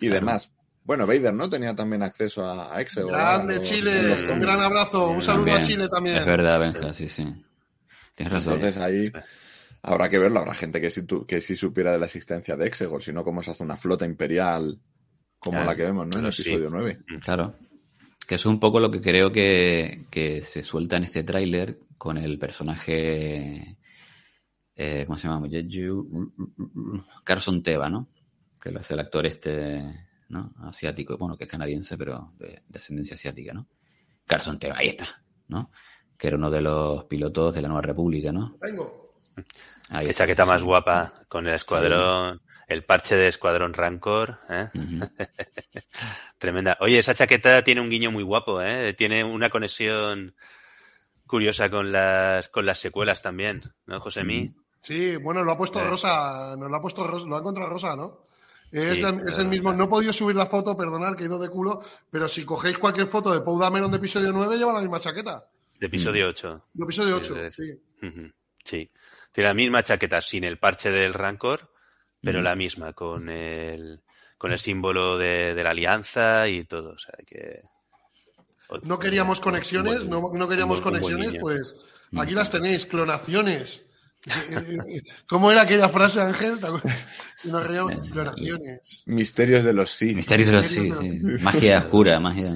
Claro. 0.00 0.14
demás. 0.14 0.50
Bueno, 0.84 1.06
Vader, 1.06 1.34
¿no? 1.34 1.48
Tenía 1.50 1.76
también 1.76 2.02
acceso 2.02 2.44
a, 2.44 2.74
a 2.74 2.80
Exegol. 2.80 3.12
Grande. 3.12 3.60
Chile, 3.60 4.02
los 4.02 4.34
un 4.36 4.40
gran 4.40 4.60
abrazo, 4.60 5.10
un 5.10 5.22
saludo 5.22 5.54
a. 5.54 5.60
Chile 5.60 5.86
también. 5.88 6.16
Es 6.16 6.24
verdad, 6.26 6.58
Benja, 6.58 6.92
sí, 6.94 7.08
sí. 7.08 7.24
Tienes 8.14 8.32
razón. 8.32 8.54
Entonces 8.54 8.82
ahí 8.82 9.10
habrá 9.82 10.08
que 10.08 10.18
verlo. 10.18 10.40
Habrá 10.40 10.54
gente 10.54 10.80
que 10.80 10.90
sí, 10.90 11.02
tu- 11.02 11.26
que 11.26 11.40
sí 11.42 11.54
supiera 11.54 11.92
de 11.92 11.98
la 11.98 12.06
existencia 12.06 12.56
de 12.56 12.66
Exegol, 12.66 13.02
si 13.02 13.12
no, 13.12 13.22
cómo 13.22 13.42
se 13.42 13.50
hace 13.50 13.62
una 13.62 13.76
flota 13.76 14.04
imperial 14.06 14.80
como 15.38 15.58
Claro, 15.58 15.70
la 15.70 15.76
que 15.76 15.84
vemos, 15.84 16.06
¿no? 16.06 16.18
En 16.18 16.24
el 16.24 16.30
pero 16.30 16.32
sí. 16.32 16.42
episodio 16.42 16.68
9. 16.70 16.98
Claro. 17.22 17.54
Que 18.28 18.34
es 18.34 18.44
un 18.46 18.60
poco 18.60 18.78
lo 18.78 18.90
que 18.90 19.00
creo 19.00 19.32
que, 19.32 20.04
que 20.10 20.42
se 20.42 20.62
suelta 20.62 20.96
en 20.98 21.04
este 21.04 21.24
tráiler 21.24 21.78
con 21.96 22.18
el 22.18 22.38
personaje. 22.38 23.78
eh, 24.76 25.04
¿Cómo 25.06 25.18
se 25.18 25.28
llama? 25.28 25.46
Jeju- 25.48 27.04
Carson 27.24 27.62
Teva, 27.62 27.88
¿no? 27.88 28.08
Que 28.60 28.70
lo 28.70 28.80
hace 28.80 28.92
el 28.94 29.00
actor 29.00 29.24
este, 29.26 29.82
¿no? 30.28 30.52
Asiático, 30.58 31.16
bueno, 31.16 31.36
que 31.38 31.44
es 31.44 31.50
canadiense, 31.50 31.96
pero 31.96 32.32
de, 32.38 32.62
de 32.68 32.78
ascendencia 32.78 33.14
asiática, 33.14 33.54
¿no? 33.54 33.66
Carson 34.26 34.58
Teva, 34.58 34.76
ahí 34.78 34.88
está, 34.88 35.22
¿no? 35.48 35.70
Que 36.18 36.26
era 36.28 36.36
uno 36.36 36.50
de 36.50 36.60
los 36.60 37.04
pilotos 37.04 37.54
de 37.54 37.62
la 37.62 37.68
Nueva 37.68 37.82
República, 37.82 38.30
¿no? 38.30 38.58
Vengo. 38.60 39.20
Ahí 39.88 40.06
Qué 40.08 40.14
chaqueta 40.14 40.44
más 40.44 40.62
guapa, 40.62 41.14
con 41.28 41.46
el 41.46 41.54
escuadrón, 41.54 42.42
el 42.68 42.84
parche 42.84 43.16
de 43.16 43.28
escuadrón 43.28 43.72
Rancor, 43.74 44.38
¿eh? 44.50 44.68
Tremenda. 46.38 46.76
Oye, 46.80 46.98
esa 46.98 47.14
chaqueta 47.14 47.62
tiene 47.64 47.80
un 47.80 47.90
guiño 47.90 48.10
muy 48.10 48.22
guapo, 48.22 48.62
¿eh? 48.62 48.94
Tiene 48.94 49.24
una 49.24 49.50
conexión 49.50 50.34
curiosa 51.26 51.70
con 51.70 51.90
las, 51.92 52.48
con 52.48 52.66
las 52.66 52.78
secuelas 52.78 53.22
también, 53.22 53.62
¿no, 53.86 54.00
Josemi? 54.00 54.54
Sí, 54.80 55.16
bueno, 55.16 55.42
lo 55.44 55.52
ha 55.52 55.58
puesto 55.58 55.80
Eh. 55.80 55.84
Rosa, 55.84 56.54
nos 56.56 56.70
lo 56.70 56.76
ha 56.76 56.80
puesto 56.80 57.06
Rosa, 57.06 57.26
lo 57.26 57.36
ha 57.36 57.40
encontrado 57.40 57.68
Rosa, 57.70 57.96
¿no? 57.96 58.26
Es, 58.70 58.98
Sí, 58.98 59.04
es 59.26 59.38
el 59.38 59.48
mismo, 59.48 59.72
no 59.72 59.84
he 59.84 59.88
podido 59.88 60.12
subir 60.12 60.36
la 60.36 60.44
foto, 60.46 60.76
perdonad, 60.76 61.14
que 61.16 61.22
he 61.24 61.26
ido 61.26 61.38
de 61.38 61.48
culo, 61.48 61.82
pero 62.10 62.28
si 62.28 62.44
cogéis 62.44 62.76
cualquier 62.78 63.06
foto 63.06 63.32
de 63.32 63.40
Paul 63.40 63.58
Dameron 63.58 63.90
de 63.90 63.96
episodio 63.96 64.30
9, 64.30 64.58
lleva 64.58 64.74
la 64.74 64.80
misma 64.82 65.00
chaqueta. 65.00 65.48
De 65.80 65.86
episodio 65.86 66.28
8. 66.28 66.66
De 66.74 66.84
episodio 66.84 67.16
8, 67.16 67.36
Sí, 67.50 67.72
Sí. 68.64 68.90
Tiene 69.32 69.48
la 69.48 69.54
misma 69.54 69.82
chaqueta 69.82 70.20
sin 70.20 70.44
el 70.44 70.58
parche 70.58 70.90
del 70.90 71.14
Rancor, 71.14 71.72
pero 72.22 72.42
la 72.42 72.56
misma, 72.56 72.92
con 72.92 73.28
el 73.28 74.00
con 74.36 74.52
el 74.52 74.58
símbolo 74.58 75.18
de, 75.18 75.54
de 75.54 75.64
la 75.64 75.70
alianza 75.70 76.48
y 76.48 76.64
todo. 76.64 76.90
O 76.92 76.98
sea 76.98 77.14
que. 77.26 77.62
No 78.82 78.98
queríamos 78.98 79.40
conexiones, 79.40 80.06
no, 80.06 80.30
no 80.32 80.48
queríamos 80.48 80.82
buen- 80.82 81.00
conexiones, 81.00 81.36
pues 81.40 81.74
aquí 82.16 82.34
las 82.34 82.50
tenéis, 82.50 82.84
clonaciones. 82.86 83.84
¿Cómo 85.28 85.50
era 85.50 85.62
aquella 85.62 85.88
frase, 85.88 86.20
Ángel? 86.20 86.58
Nos 87.44 87.66
reíamos, 87.66 87.94
clonaciones. 88.12 89.04
Misterios 89.06 89.64
de 89.64 89.72
los 89.72 89.90
sí. 89.90 90.14
Misterios 90.14 90.50
de 90.50 90.56
los 90.58 90.66
sí, 90.66 90.92
sí. 90.92 91.20
Magia 91.40 91.78
oscura, 91.78 92.20
magia. 92.20 92.54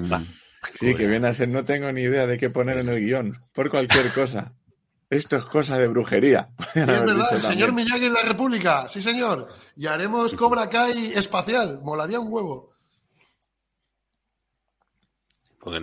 Sí, 0.79 0.93
que 0.95 1.07
viene 1.07 1.27
a 1.27 1.33
ser, 1.33 1.49
no 1.49 1.65
tengo 1.65 1.91
ni 1.91 2.01
idea 2.01 2.25
de 2.27 2.37
qué 2.37 2.49
poner 2.49 2.77
en 2.77 2.89
el 2.89 2.99
guion, 3.03 3.33
por 3.53 3.69
cualquier 3.69 4.11
cosa. 4.13 4.53
Esto 5.13 5.37
es 5.37 5.45
cosa 5.45 5.77
de 5.77 5.87
brujería. 5.87 6.49
Sí, 6.73 6.79
es 6.79 6.87
verdad, 6.87 7.27
el 7.31 7.41
señor 7.41 7.71
Miyagi 7.71 8.05
en 8.05 8.13
la 8.13 8.23
República, 8.23 8.87
sí 8.87 8.99
señor. 8.99 9.47
Y 9.75 9.85
haremos 9.85 10.33
Cobra 10.33 10.69
Kai 10.69 11.13
espacial, 11.13 11.79
molaría 11.83 12.19
un 12.19 12.31
huevo. 12.31 12.72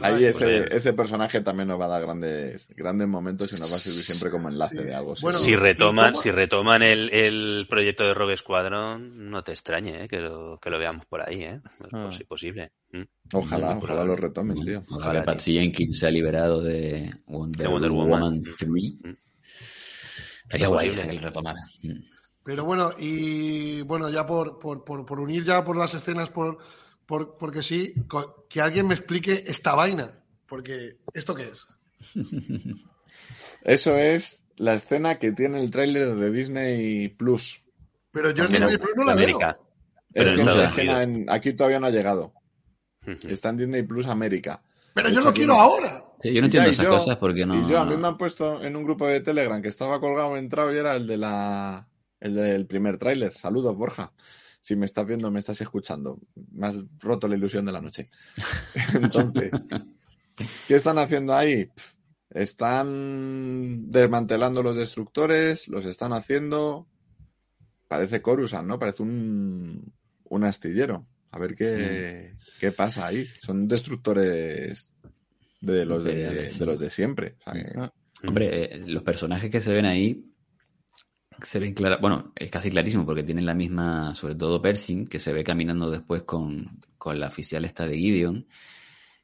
Ahí 0.02 0.24
ese, 0.26 0.74
ese 0.76 0.92
personaje 0.92 1.40
también 1.40 1.68
nos 1.68 1.80
va 1.80 1.86
a 1.86 1.88
dar 1.88 2.02
grandes, 2.02 2.68
grandes 2.76 3.08
momentos 3.08 3.50
y 3.52 3.58
nos 3.60 3.72
va 3.72 3.76
a 3.76 3.78
servir 3.78 4.02
siempre 4.02 4.30
como 4.30 4.48
enlace 4.48 4.76
de 4.82 4.94
algo. 4.94 5.14
Bueno, 5.22 5.38
si 5.38 5.56
retoman, 5.56 6.14
si 6.16 6.30
retoman 6.30 6.82
el, 6.82 7.08
el 7.10 7.66
proyecto 7.68 8.04
de 8.04 8.12
Rogue 8.12 8.36
Squadron, 8.36 9.30
no 9.30 9.42
te 9.42 9.52
extrañe 9.52 10.04
¿eh? 10.04 10.08
que, 10.08 10.18
lo, 10.18 10.58
que 10.60 10.68
lo 10.70 10.78
veamos 10.78 11.06
por 11.06 11.22
ahí, 11.26 11.42
¿eh? 11.44 11.60
Es 11.84 11.88
Ah. 11.94 12.08
posi- 12.10 12.26
posible. 12.26 12.72
¿Mm? 12.92 13.02
Ojalá, 13.32 13.74
Muy 13.74 13.84
ojalá 13.84 14.04
lo 14.04 14.16
retomen, 14.16 14.62
tío. 14.64 14.84
Ojalá 14.90 15.22
Patsy 15.24 15.54
Jenkins 15.54 15.98
se 15.98 16.06
ha 16.06 16.10
liberado 16.10 16.60
de 16.62 17.14
Wonder, 17.26 17.62
De 17.66 17.72
Wonder 17.72 17.90
Woman, 17.90 18.20
Woman. 18.20 18.42
3. 18.42 18.68
Mm. 18.68 19.16
Estaría 20.44 20.68
guay 20.68 20.90
Posible. 20.90 21.08
que 21.10 21.20
lo 21.20 21.26
retomara. 21.28 21.60
Mm. 21.82 21.90
Pero 22.42 22.64
bueno, 22.64 22.90
y 22.98 23.82
bueno, 23.82 24.08
ya 24.10 24.26
por, 24.26 24.58
por, 24.58 24.82
por, 24.84 25.04
por 25.06 25.20
unir 25.20 25.44
ya 25.44 25.64
por 25.64 25.76
las 25.76 25.94
escenas, 25.94 26.30
por, 26.30 26.58
por, 27.10 27.36
porque 27.36 27.62
sí, 27.62 27.92
que 28.48 28.60
alguien 28.60 28.86
me 28.86 28.94
explique 28.94 29.42
esta 29.46 29.74
vaina. 29.74 30.12
Porque, 30.46 30.96
¿esto 31.12 31.34
qué 31.34 31.42
es? 31.48 31.66
Eso 33.62 33.96
es 33.96 34.44
la 34.56 34.74
escena 34.74 35.18
que 35.18 35.32
tiene 35.32 35.60
el 35.60 35.70
tráiler 35.70 36.14
de 36.14 36.30
Disney 36.30 37.08
Plus. 37.08 37.62
Pero 38.10 38.30
yo 38.30 38.44
en 38.44 38.52
Disney 38.52 38.78
Plus 38.78 38.96
no 38.96 39.04
la 39.04 39.14
veo. 39.14 39.24
América. 39.24 39.58
Pero 40.12 40.30
Estados 40.30 40.64
es 40.64 40.72
que 40.72 40.84
no, 40.84 40.92
Unidos. 40.96 41.02
en- 41.22 41.30
aquí 41.30 41.52
todavía 41.52 41.78
no 41.80 41.86
ha 41.86 41.90
llegado. 41.90 42.32
Está 43.28 43.50
en 43.50 43.56
Disney 43.58 43.82
Plus 43.82 44.06
América. 44.06 44.62
Pero 44.94 45.08
yo 45.10 45.20
lo 45.20 45.32
quiero 45.32 45.54
ahora. 45.54 46.04
Sí, 46.20 46.32
yo 46.32 46.40
no 46.42 46.48
ya, 46.48 46.60
entiendo 46.64 46.70
esas 46.70 46.84
yo- 46.84 46.90
cosas 46.92 47.16
porque 47.16 47.46
no. 47.46 47.54
Y 47.66 47.70
yo, 47.70 47.78
a 47.78 47.84
mí 47.84 47.96
me 47.96 48.08
han 48.08 48.18
puesto 48.18 48.62
en 48.62 48.76
un 48.76 48.84
grupo 48.84 49.06
de 49.06 49.20
Telegram 49.20 49.60
que 49.62 49.68
estaba 49.68 50.00
colgado, 50.00 50.36
entrado 50.36 50.72
y 50.74 50.78
era 50.78 50.96
el 50.96 51.06
de 51.06 51.16
la 51.16 51.88
el 52.20 52.34
del 52.34 52.66
primer 52.66 52.98
tráiler. 52.98 53.32
Saludos, 53.34 53.76
Borja. 53.76 54.12
Si 54.60 54.76
me 54.76 54.86
estás 54.86 55.06
viendo, 55.06 55.30
me 55.30 55.40
estás 55.40 55.60
escuchando. 55.60 56.18
Me 56.52 56.66
has 56.66 56.76
roto 56.98 57.26
la 57.28 57.36
ilusión 57.36 57.64
de 57.64 57.72
la 57.72 57.80
noche. 57.80 58.08
Entonces, 58.94 59.50
¿qué 60.68 60.74
están 60.74 60.98
haciendo 60.98 61.34
ahí? 61.34 61.70
Están 62.30 63.90
desmantelando 63.90 64.62
los 64.62 64.76
destructores, 64.76 65.68
los 65.68 65.84
están 65.84 66.12
haciendo. 66.12 66.86
Parece 67.88 68.22
Coruscant, 68.22 68.68
¿no? 68.68 68.78
Parece 68.78 69.02
un, 69.02 69.92
un 70.24 70.44
astillero. 70.44 71.06
A 71.32 71.38
ver 71.38 71.54
qué, 71.54 72.34
qué 72.58 72.70
pasa 72.72 73.06
ahí. 73.06 73.24
Son 73.40 73.66
destructores 73.66 74.94
de 75.60 75.84
los 75.84 76.04
de, 76.04 76.52
los 76.60 76.78
de 76.78 76.90
siempre. 76.90 77.36
O 77.40 77.42
sea 77.44 77.52
que- 77.54 77.78
Ah. 77.78 77.92
Hombre, 78.26 78.74
eh, 78.74 78.78
los 78.86 79.02
personajes 79.02 79.50
que 79.50 79.62
se 79.62 79.72
ven 79.72 79.86
ahí 79.86 80.29
se 81.44 81.58
ven 81.58 81.74
clara, 81.74 81.98
bueno, 81.98 82.32
es 82.36 82.50
casi 82.50 82.70
clarísimo 82.70 83.04
porque 83.04 83.22
tienen 83.22 83.46
la 83.46 83.54
misma, 83.54 84.14
sobre 84.14 84.34
todo 84.34 84.60
Pershing, 84.60 85.06
que 85.06 85.18
se 85.18 85.32
ve 85.32 85.44
caminando 85.44 85.90
después 85.90 86.22
con, 86.22 86.80
con 86.98 87.18
la 87.18 87.28
oficial 87.28 87.64
esta 87.64 87.86
de 87.86 87.96
Gideon, 87.96 88.46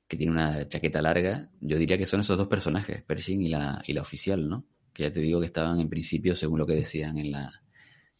que 0.09 0.17
tiene 0.17 0.33
una 0.33 0.69
chaqueta 0.69 1.03
larga. 1.03 1.49
Yo 1.61 1.79
diría 1.79 1.99
que 1.99 2.07
son 2.07 2.21
esos 2.21 2.37
dos 2.37 2.49
personajes, 2.49 3.03
Pershing 3.03 3.43
y 3.43 3.49
la, 3.49 3.83
y 3.87 3.93
la 3.93 4.03
oficial, 4.03 4.49
¿no? 4.49 4.65
Que 4.93 5.05
ya 5.05 5.13
te 5.13 5.21
digo 5.21 5.41
que 5.41 5.47
estaban 5.47 5.81
en 5.81 5.89
principio, 5.89 6.35
según 6.35 6.59
lo 6.59 6.67
que 6.67 6.75
decían 6.75 7.19
en 7.19 7.31
la, 7.31 7.51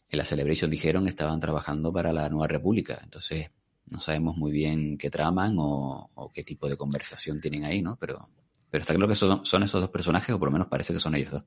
en 0.09 0.17
la 0.17 0.25
Celebration, 0.25 0.69
dijeron 0.69 1.07
estaban 1.07 1.39
trabajando 1.39 1.91
para 1.91 2.13
la 2.13 2.29
Nueva 2.29 2.47
República. 2.47 2.99
Entonces, 3.03 3.51
no 3.87 3.99
sabemos 3.99 4.37
muy 4.37 4.51
bien 4.51 4.97
qué 4.97 5.09
traman 5.09 5.55
o, 5.57 6.09
o 6.13 6.31
qué 6.31 6.43
tipo 6.43 6.67
de 6.67 6.77
conversación 6.77 7.39
tienen 7.39 7.63
ahí, 7.63 7.81
¿no? 7.81 7.95
Pero, 7.95 8.29
pero 8.69 8.81
está 8.81 8.93
claro 8.93 9.07
que 9.07 9.15
son, 9.15 9.45
son 9.45 9.63
esos 9.63 9.79
dos 9.79 9.89
personajes, 9.89 10.35
o 10.35 10.39
por 10.39 10.49
lo 10.49 10.53
menos 10.53 10.67
parece 10.67 10.93
que 10.93 10.99
son 10.99 11.15
ellos 11.15 11.31
dos. 11.31 11.43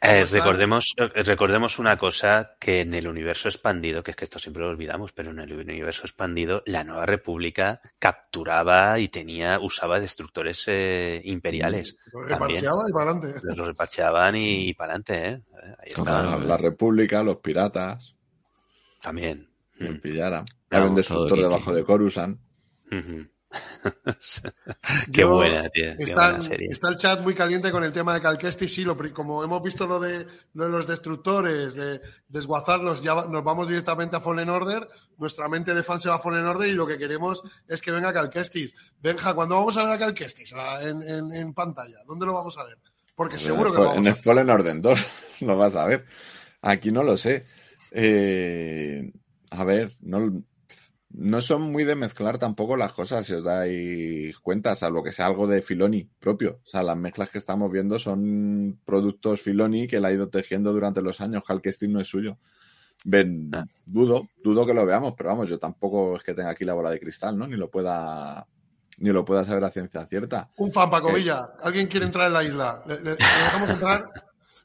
Eh, 0.00 0.24
recordemos, 0.26 0.94
eh, 0.96 1.22
recordemos 1.24 1.80
una 1.80 1.98
cosa 1.98 2.54
que 2.60 2.82
en 2.82 2.94
el 2.94 3.08
universo 3.08 3.48
expandido, 3.48 4.02
que 4.04 4.12
es 4.12 4.16
que 4.16 4.24
esto 4.24 4.38
siempre 4.38 4.62
lo 4.62 4.68
olvidamos, 4.68 5.12
pero 5.12 5.30
en 5.32 5.40
el 5.40 5.52
universo 5.52 6.02
expandido, 6.02 6.62
la 6.66 6.84
Nueva 6.84 7.04
República 7.04 7.80
capturaba 7.98 9.00
y 9.00 9.08
tenía, 9.08 9.58
usaba 9.58 9.98
destructores 9.98 10.62
eh, 10.68 11.20
imperiales. 11.24 11.96
Lo 12.12 12.20
también. 12.28 12.62
reparcheaba 12.62 12.82
y 12.88 12.92
para 12.92 13.10
adelante. 13.10 13.40
Los 13.42 13.66
reparcheaban 13.66 14.36
y, 14.36 14.74
para 14.74 14.92
adelante, 14.94 15.26
¿eh? 15.28 15.42
Ahí 15.78 16.04
la, 16.04 16.38
la 16.38 16.56
República, 16.56 17.22
los 17.24 17.38
piratas, 17.38 18.14
También. 19.02 19.48
quien 19.76 19.94
Mm. 19.94 20.00
pillara. 20.00 20.44
Había 20.70 20.86
un 20.88 20.94
destructor 20.94 21.38
debajo 21.40 21.74
de 21.74 21.82
Coruscant. 21.82 22.38
Ujú. 22.92 23.26
Qué 25.12 25.20
Yo- 25.22 25.34
buena, 25.34 25.68
tío. 25.70 25.96
Qué 25.96 26.04
Está, 26.04 26.30
buena 26.30 26.42
serie. 26.42 26.68
está 26.70 26.88
el 26.90 26.96
chat 26.96 27.20
muy 27.20 27.34
caliente 27.34 27.70
con 27.70 27.82
el 27.84 27.92
tema 27.92 28.14
de 28.14 28.20
Cal 28.20 28.36
Kestis. 28.38 28.72
Sí, 28.74 28.84
lo, 28.84 28.96
pri- 28.96 29.10
como 29.10 29.42
hemos 29.42 29.62
visto 29.62 29.86
lo 29.86 29.98
de, 30.00 30.26
lo 30.54 30.64
de 30.64 30.70
los 30.70 30.86
destructores, 30.86 31.74
de 31.74 32.00
desguazarlos, 32.28 33.02
ya 33.02 33.14
nos 33.14 33.42
vamos 33.44 33.68
directamente 33.68 34.16
a 34.16 34.20
Fallen 34.20 34.50
Order. 34.50 34.86
Nuestra 35.16 35.48
mente 35.48 35.74
de 35.74 35.82
fan 35.82 35.98
se 36.00 36.08
va 36.08 36.16
a 36.16 36.18
Fallen 36.20 36.44
Order 36.46 36.68
y 36.68 36.72
lo 36.74 36.86
que 36.86 36.98
queremos 36.98 37.42
es 37.66 37.80
que 37.80 37.90
venga 37.90 38.12
Cal 38.12 38.30
Kestis. 38.30 38.74
Benja, 39.00 39.34
¿cuándo 39.34 39.54
vamos 39.56 39.76
a 39.76 39.84
ver 39.84 39.92
a 39.94 39.98
Cal 39.98 40.14
Kestis 40.14 40.52
Ah, 40.54 40.80
en, 40.82 41.02
en- 41.02 41.32
en 41.32 41.54
pantalla? 41.54 41.98
¿Dónde 42.06 42.26
lo 42.26 42.34
vamos 42.34 42.58
a 42.58 42.64
ver? 42.64 42.78
Porque 43.14 43.38
seguro 43.38 43.70
que 43.72 43.78
en 43.78 43.82
lo 43.82 43.88
vamos 43.88 43.96
en 44.02 44.06
a 44.06 44.10
el 44.10 44.14
ver. 44.14 44.22
Fallen 44.22 44.50
Order 44.50 44.80
2 44.80 45.06
lo 45.40 45.56
vas 45.56 45.74
a 45.76 45.84
ver. 45.86 46.04
Aquí 46.62 46.92
no 46.92 47.02
lo 47.02 47.16
sé. 47.16 47.46
Eh, 47.92 49.10
a 49.50 49.64
ver, 49.64 49.96
no, 50.00 50.42
no 51.20 51.40
son 51.40 51.62
muy 51.62 51.82
de 51.84 51.96
mezclar 51.96 52.38
tampoco 52.38 52.76
las 52.76 52.92
cosas, 52.92 53.26
si 53.26 53.34
os 53.34 53.42
dais 53.42 54.38
cuenta, 54.38 54.74
salvo 54.76 55.02
que 55.02 55.10
sea 55.12 55.26
algo 55.26 55.46
de 55.48 55.62
Filoni 55.62 56.08
propio. 56.20 56.60
O 56.64 56.68
sea, 56.68 56.82
las 56.84 56.96
mezclas 56.96 57.28
que 57.30 57.38
estamos 57.38 57.70
viendo 57.72 57.98
son 57.98 58.78
productos 58.84 59.40
Filoni 59.42 59.86
que 59.88 59.96
él 59.96 60.04
ha 60.04 60.12
ido 60.12 60.28
tejiendo 60.28 60.72
durante 60.72 61.02
los 61.02 61.20
años. 61.20 61.42
Cal 61.46 61.60
Kestis 61.60 61.88
no 61.88 62.00
es 62.00 62.06
suyo. 62.08 62.38
Ven, 63.04 63.50
Ah. 63.52 63.64
dudo, 63.84 64.28
dudo 64.42 64.64
que 64.66 64.74
lo 64.74 64.86
veamos, 64.86 65.14
pero 65.16 65.30
vamos, 65.30 65.48
yo 65.48 65.58
tampoco 65.58 66.16
es 66.16 66.22
que 66.22 66.34
tenga 66.34 66.50
aquí 66.50 66.64
la 66.64 66.74
bola 66.74 66.90
de 66.90 67.00
cristal, 67.00 67.36
¿no? 67.36 67.46
Ni 67.46 67.56
lo 67.56 67.70
pueda, 67.70 68.46
ni 68.98 69.10
lo 69.10 69.24
pueda 69.24 69.44
saber 69.44 69.64
a 69.64 69.70
ciencia 69.70 70.06
cierta. 70.06 70.50
Un 70.56 70.70
fan, 70.72 70.88
Paco 70.90 71.12
Villa. 71.12 71.48
¿Alguien 71.62 71.86
quiere 71.88 72.06
entrar 72.06 72.28
en 72.28 72.32
la 72.32 72.44
isla? 72.44 72.82
¿Le, 72.86 72.94
le- 72.96 73.02
le 73.02 73.10
dejamos 73.16 73.70
entrar? 73.70 74.10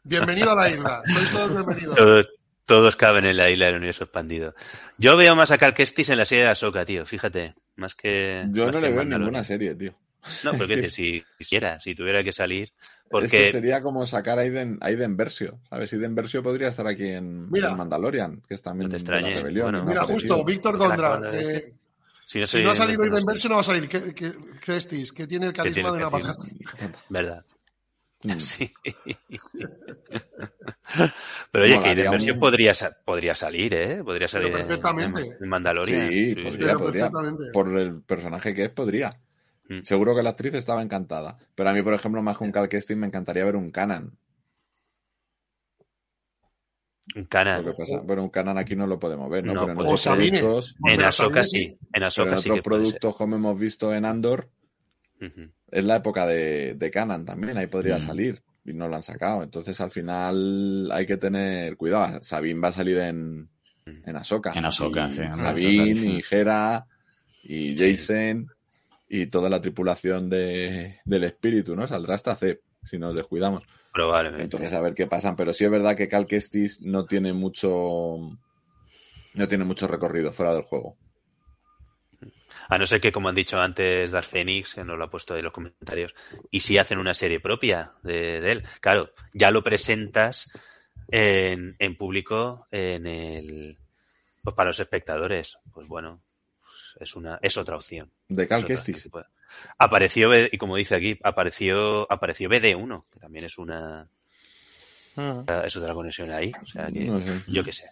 Bienvenido 0.04 0.52
a 0.52 0.56
la 0.56 0.70
isla. 0.70 1.02
Sois 1.14 1.32
todos 1.32 1.50
bienvenidos. 1.52 2.28
Todos, 2.66 2.96
caben 2.96 3.26
en 3.26 3.36
la 3.38 3.50
isla 3.50 3.66
del 3.66 3.76
universo 3.76 4.06
expandido. 4.06 4.56
Yo 4.98 5.18
veo 5.18 5.36
más 5.36 5.52
a 5.52 5.58
Cal 5.58 5.74
Kestis 5.74 6.10
en 6.10 6.18
la 6.18 6.26
serie 6.26 6.46
de 6.46 6.50
Ahsoka, 6.52 6.86
tío, 6.86 7.06
fíjate. 7.06 7.56
Más 7.76 7.94
que. 7.96 8.46
Yo 8.52 8.66
más 8.66 8.76
no 8.76 8.82
que 8.82 8.88
le 8.88 8.94
veo 8.94 9.02
en 9.02 9.10
ninguna 9.10 9.44
serie, 9.44 9.76
tío. 9.76 9.94
No, 10.46 10.52
pero 10.54 10.68
qué 10.68 10.84
si 10.90 11.24
quisiera, 11.38 11.80
si 11.82 11.94
tuviera 11.96 12.24
que 12.24 12.32
salir. 12.32 12.64
Es 12.64 13.10
Porque 13.10 13.28
que 13.28 13.52
sería 13.52 13.82
como 13.82 14.06
sacar 14.08 14.40
a 14.40 14.44
Aiden, 14.44 14.78
a 14.82 14.86
Aiden 14.88 15.18
Versio, 15.18 15.60
¿sabes? 15.70 15.92
Aiden 15.94 16.16
Versio 16.16 16.42
podría 16.42 16.70
estar 16.70 16.88
aquí 16.88 17.10
en, 17.10 17.50
Mira. 17.52 17.70
en 17.72 17.78
Mandalorian, 17.78 18.42
que 18.48 18.54
es 18.56 18.62
también 18.62 18.86
No 18.88 18.92
te 18.92 18.98
extrañes. 18.98 19.40
rebelión. 19.42 19.72
Bueno, 19.72 19.86
Mira, 19.86 20.04
justo, 20.04 20.44
Víctor 20.46 20.78
Gondra. 20.78 21.20
eh, 21.34 21.66
sí. 21.66 21.74
si 22.26 22.40
no, 22.40 22.46
si 22.46 22.52
soy- 22.54 22.64
no 22.64 22.72
ha 22.72 22.76
salido 22.76 23.00
conozco. 23.02 23.26
Versio, 23.28 23.50
no 23.50 23.56
va 23.56 23.62
a 23.62 23.66
salir. 23.66 23.90
¿Qué, 23.90 24.14
qué, 24.16 24.32
Kestis? 24.66 25.12
Que 25.12 25.28
tiene 25.28 25.48
el 25.48 25.54
carisma 25.54 25.92
de 25.92 25.98
una 25.98 26.10
patata. 26.10 26.36
¿Verdad? 27.10 27.44
Mm. 28.24 28.32
Sí. 28.40 28.74
Pero 31.52 31.66
oye, 31.66 31.74
que 31.74 31.80
Molaría 31.80 32.12
Versio 32.12 32.34
un- 32.36 32.40
podría, 32.40 32.74
podría 33.06 33.36
salir, 33.36 33.74
¿eh? 33.74 34.04
Podría 34.04 34.28
salir 34.28 34.48
en- 34.48 34.54
perfectamente. 34.54 35.22
en, 35.22 35.44
en 35.44 35.50
Mandalorian. 35.50 36.10
Sí, 36.10 36.30
Sí, 36.36 36.42
podría, 36.42 36.68
Pero 36.68 36.80
podría. 36.80 37.04
perfectamente. 37.10 37.44
Por 37.54 37.78
el 37.78 38.02
personaje 38.04 38.54
que 38.54 38.64
es, 38.66 38.70
podría. 38.70 39.20
Mm. 39.70 39.82
Seguro 39.84 40.16
que 40.16 40.24
la 40.24 40.32
actriz 40.32 40.54
estaba 40.56 40.82
encantada. 40.82 41.38
Pero 41.56 41.70
a 41.70 41.74
mí, 41.74 41.82
por 41.82 41.94
ejemplo, 41.94 42.22
más 42.22 42.38
que 42.38 42.44
un 42.44 42.52
Cal 42.52 42.70
Kestis, 42.70 42.98
me 42.98 43.08
encantaría 43.08 43.46
ver 43.46 43.56
un 43.56 43.72
Canan. 43.72 44.18
Un 47.16 47.24
Lo 47.24 47.28
canal. 47.28 47.66
que 47.66 47.74
pasa, 47.74 48.00
bueno, 48.02 48.24
un 48.24 48.30
Canan 48.30 48.58
aquí 48.58 48.76
no 48.76 48.88
lo 48.88 48.98
podemos 48.98 49.30
ver, 49.30 49.44
¿no? 49.46 49.54
No, 49.54 49.62
pero 49.62 49.74
en. 49.74 49.94
O 49.94 49.98
Sabine. 49.98 50.40
productos, 50.40 50.76
En 50.80 50.84
también 50.84 51.10
sí. 51.46 51.78
En 51.94 52.04
sí 52.12 52.22
otros 52.52 52.56
que 52.58 52.62
productos, 52.64 53.18
como 53.18 53.36
hemos 53.36 53.60
visto 53.60 53.94
en 53.94 54.06
Andor, 54.06 54.50
Es 55.72 55.86
la 55.86 55.96
época 55.98 56.26
de, 56.26 56.76
de 56.76 56.92
Canan 56.92 57.26
también, 57.26 57.58
ahí 57.58 57.68
podría 57.68 57.98
Mm. 57.98 58.06
salir 58.06 58.44
y 58.66 58.74
no 58.74 58.88
lo 58.88 58.96
han 58.96 59.04
sacado. 59.04 59.44
Entonces 59.44 59.80
al 59.82 59.92
final 59.92 60.90
hay 60.92 61.06
que 61.06 61.18
tener 61.18 61.76
cuidado. 61.78 62.22
Sabine 62.22 62.60
va 62.60 62.70
a 62.70 62.74
salir 62.74 62.98
en, 63.00 63.50
en 63.86 64.16
Ahsoka. 64.16 64.52
En 64.56 64.66
Ahsoka, 64.66 65.08
Y 65.08 65.12
sí, 65.14 65.22
en 65.22 65.34
Sabine 65.34 65.82
Ahsoka, 65.92 66.00
sí. 66.00 66.18
y 66.18 66.24
Hera 66.36 66.86
y 67.44 67.78
Jason 67.78 68.48
y 69.10 69.28
toda 69.28 69.50
la 69.50 69.62
tripulación 69.62 70.30
de, 70.30 71.00
del 71.06 71.24
espíritu, 71.26 71.76
¿no? 71.76 71.86
Saldrá 71.88 72.16
hasta 72.16 72.36
C, 72.36 72.62
si 72.84 72.98
nos 72.98 73.16
descuidamos. 73.16 73.64
Probablemente. 73.94 74.44
Entonces 74.44 74.74
a 74.74 74.82
ver 74.82 74.94
qué 74.94 75.06
pasan. 75.08 75.36
Pero 75.36 75.54
sí 75.54 75.64
es 75.66 75.70
verdad 75.72 75.96
que 75.96 76.08
Cal 76.08 76.26
Kestis 76.26 76.82
no 76.82 77.06
tiene 77.06 77.32
mucho 77.34 78.18
no 79.36 79.48
tiene 79.48 79.66
mucho 79.66 79.88
recorrido 79.88 80.32
fuera 80.32 80.54
del 80.54 80.64
juego. 80.64 80.98
A 82.70 82.78
no 82.78 82.86
ser 82.86 83.02
que, 83.02 83.12
como 83.12 83.30
han 83.30 83.36
dicho 83.36 83.60
antes 83.60 84.12
Dark 84.12 84.26
Phoenix, 84.28 84.74
que 84.76 84.84
nos 84.84 84.98
lo 84.98 85.04
ha 85.06 85.10
puesto 85.10 85.34
ahí 85.34 85.40
en 85.40 85.46
los 85.46 85.54
comentarios, 85.54 86.14
y 86.50 86.62
si 86.62 86.78
hacen 86.78 86.98
una 86.98 87.14
serie 87.14 87.40
propia 87.40 87.92
de, 88.04 88.40
de 88.42 88.52
él. 88.52 88.64
Claro, 88.82 89.12
ya 89.34 89.52
lo 89.52 89.64
presentas 89.64 90.50
en, 91.10 91.76
en 91.80 91.98
público 91.98 92.68
en 92.72 93.06
el 93.08 93.78
pues 94.44 94.56
para 94.56 94.70
los 94.70 94.80
espectadores. 94.80 95.58
Pues 95.74 95.88
bueno, 95.88 96.22
pues 96.62 96.96
es 97.00 97.16
una 97.16 97.40
es 97.42 97.58
otra 97.58 97.76
opción. 97.76 98.12
De 98.28 98.48
Cal 98.48 98.66
Kestis. 98.66 99.10
Apareció, 99.78 100.30
B- 100.30 100.50
y 100.52 100.58
como 100.58 100.76
dice 100.78 100.96
aquí, 100.96 101.20
apareció 101.24 102.12
apareció 102.12 102.50
BD1, 102.50 103.06
que 103.12 103.20
también 103.20 103.46
es 103.46 103.58
una 103.58 104.10
es 105.66 105.76
otra 105.76 105.94
conexión 105.94 106.32
ahí. 106.32 106.52
O 106.62 106.66
sea 106.66 106.88
que, 106.92 107.02
No 107.06 107.20
sé. 107.22 107.42
yo 107.48 107.64
qué 107.64 107.72
sé. 107.72 107.86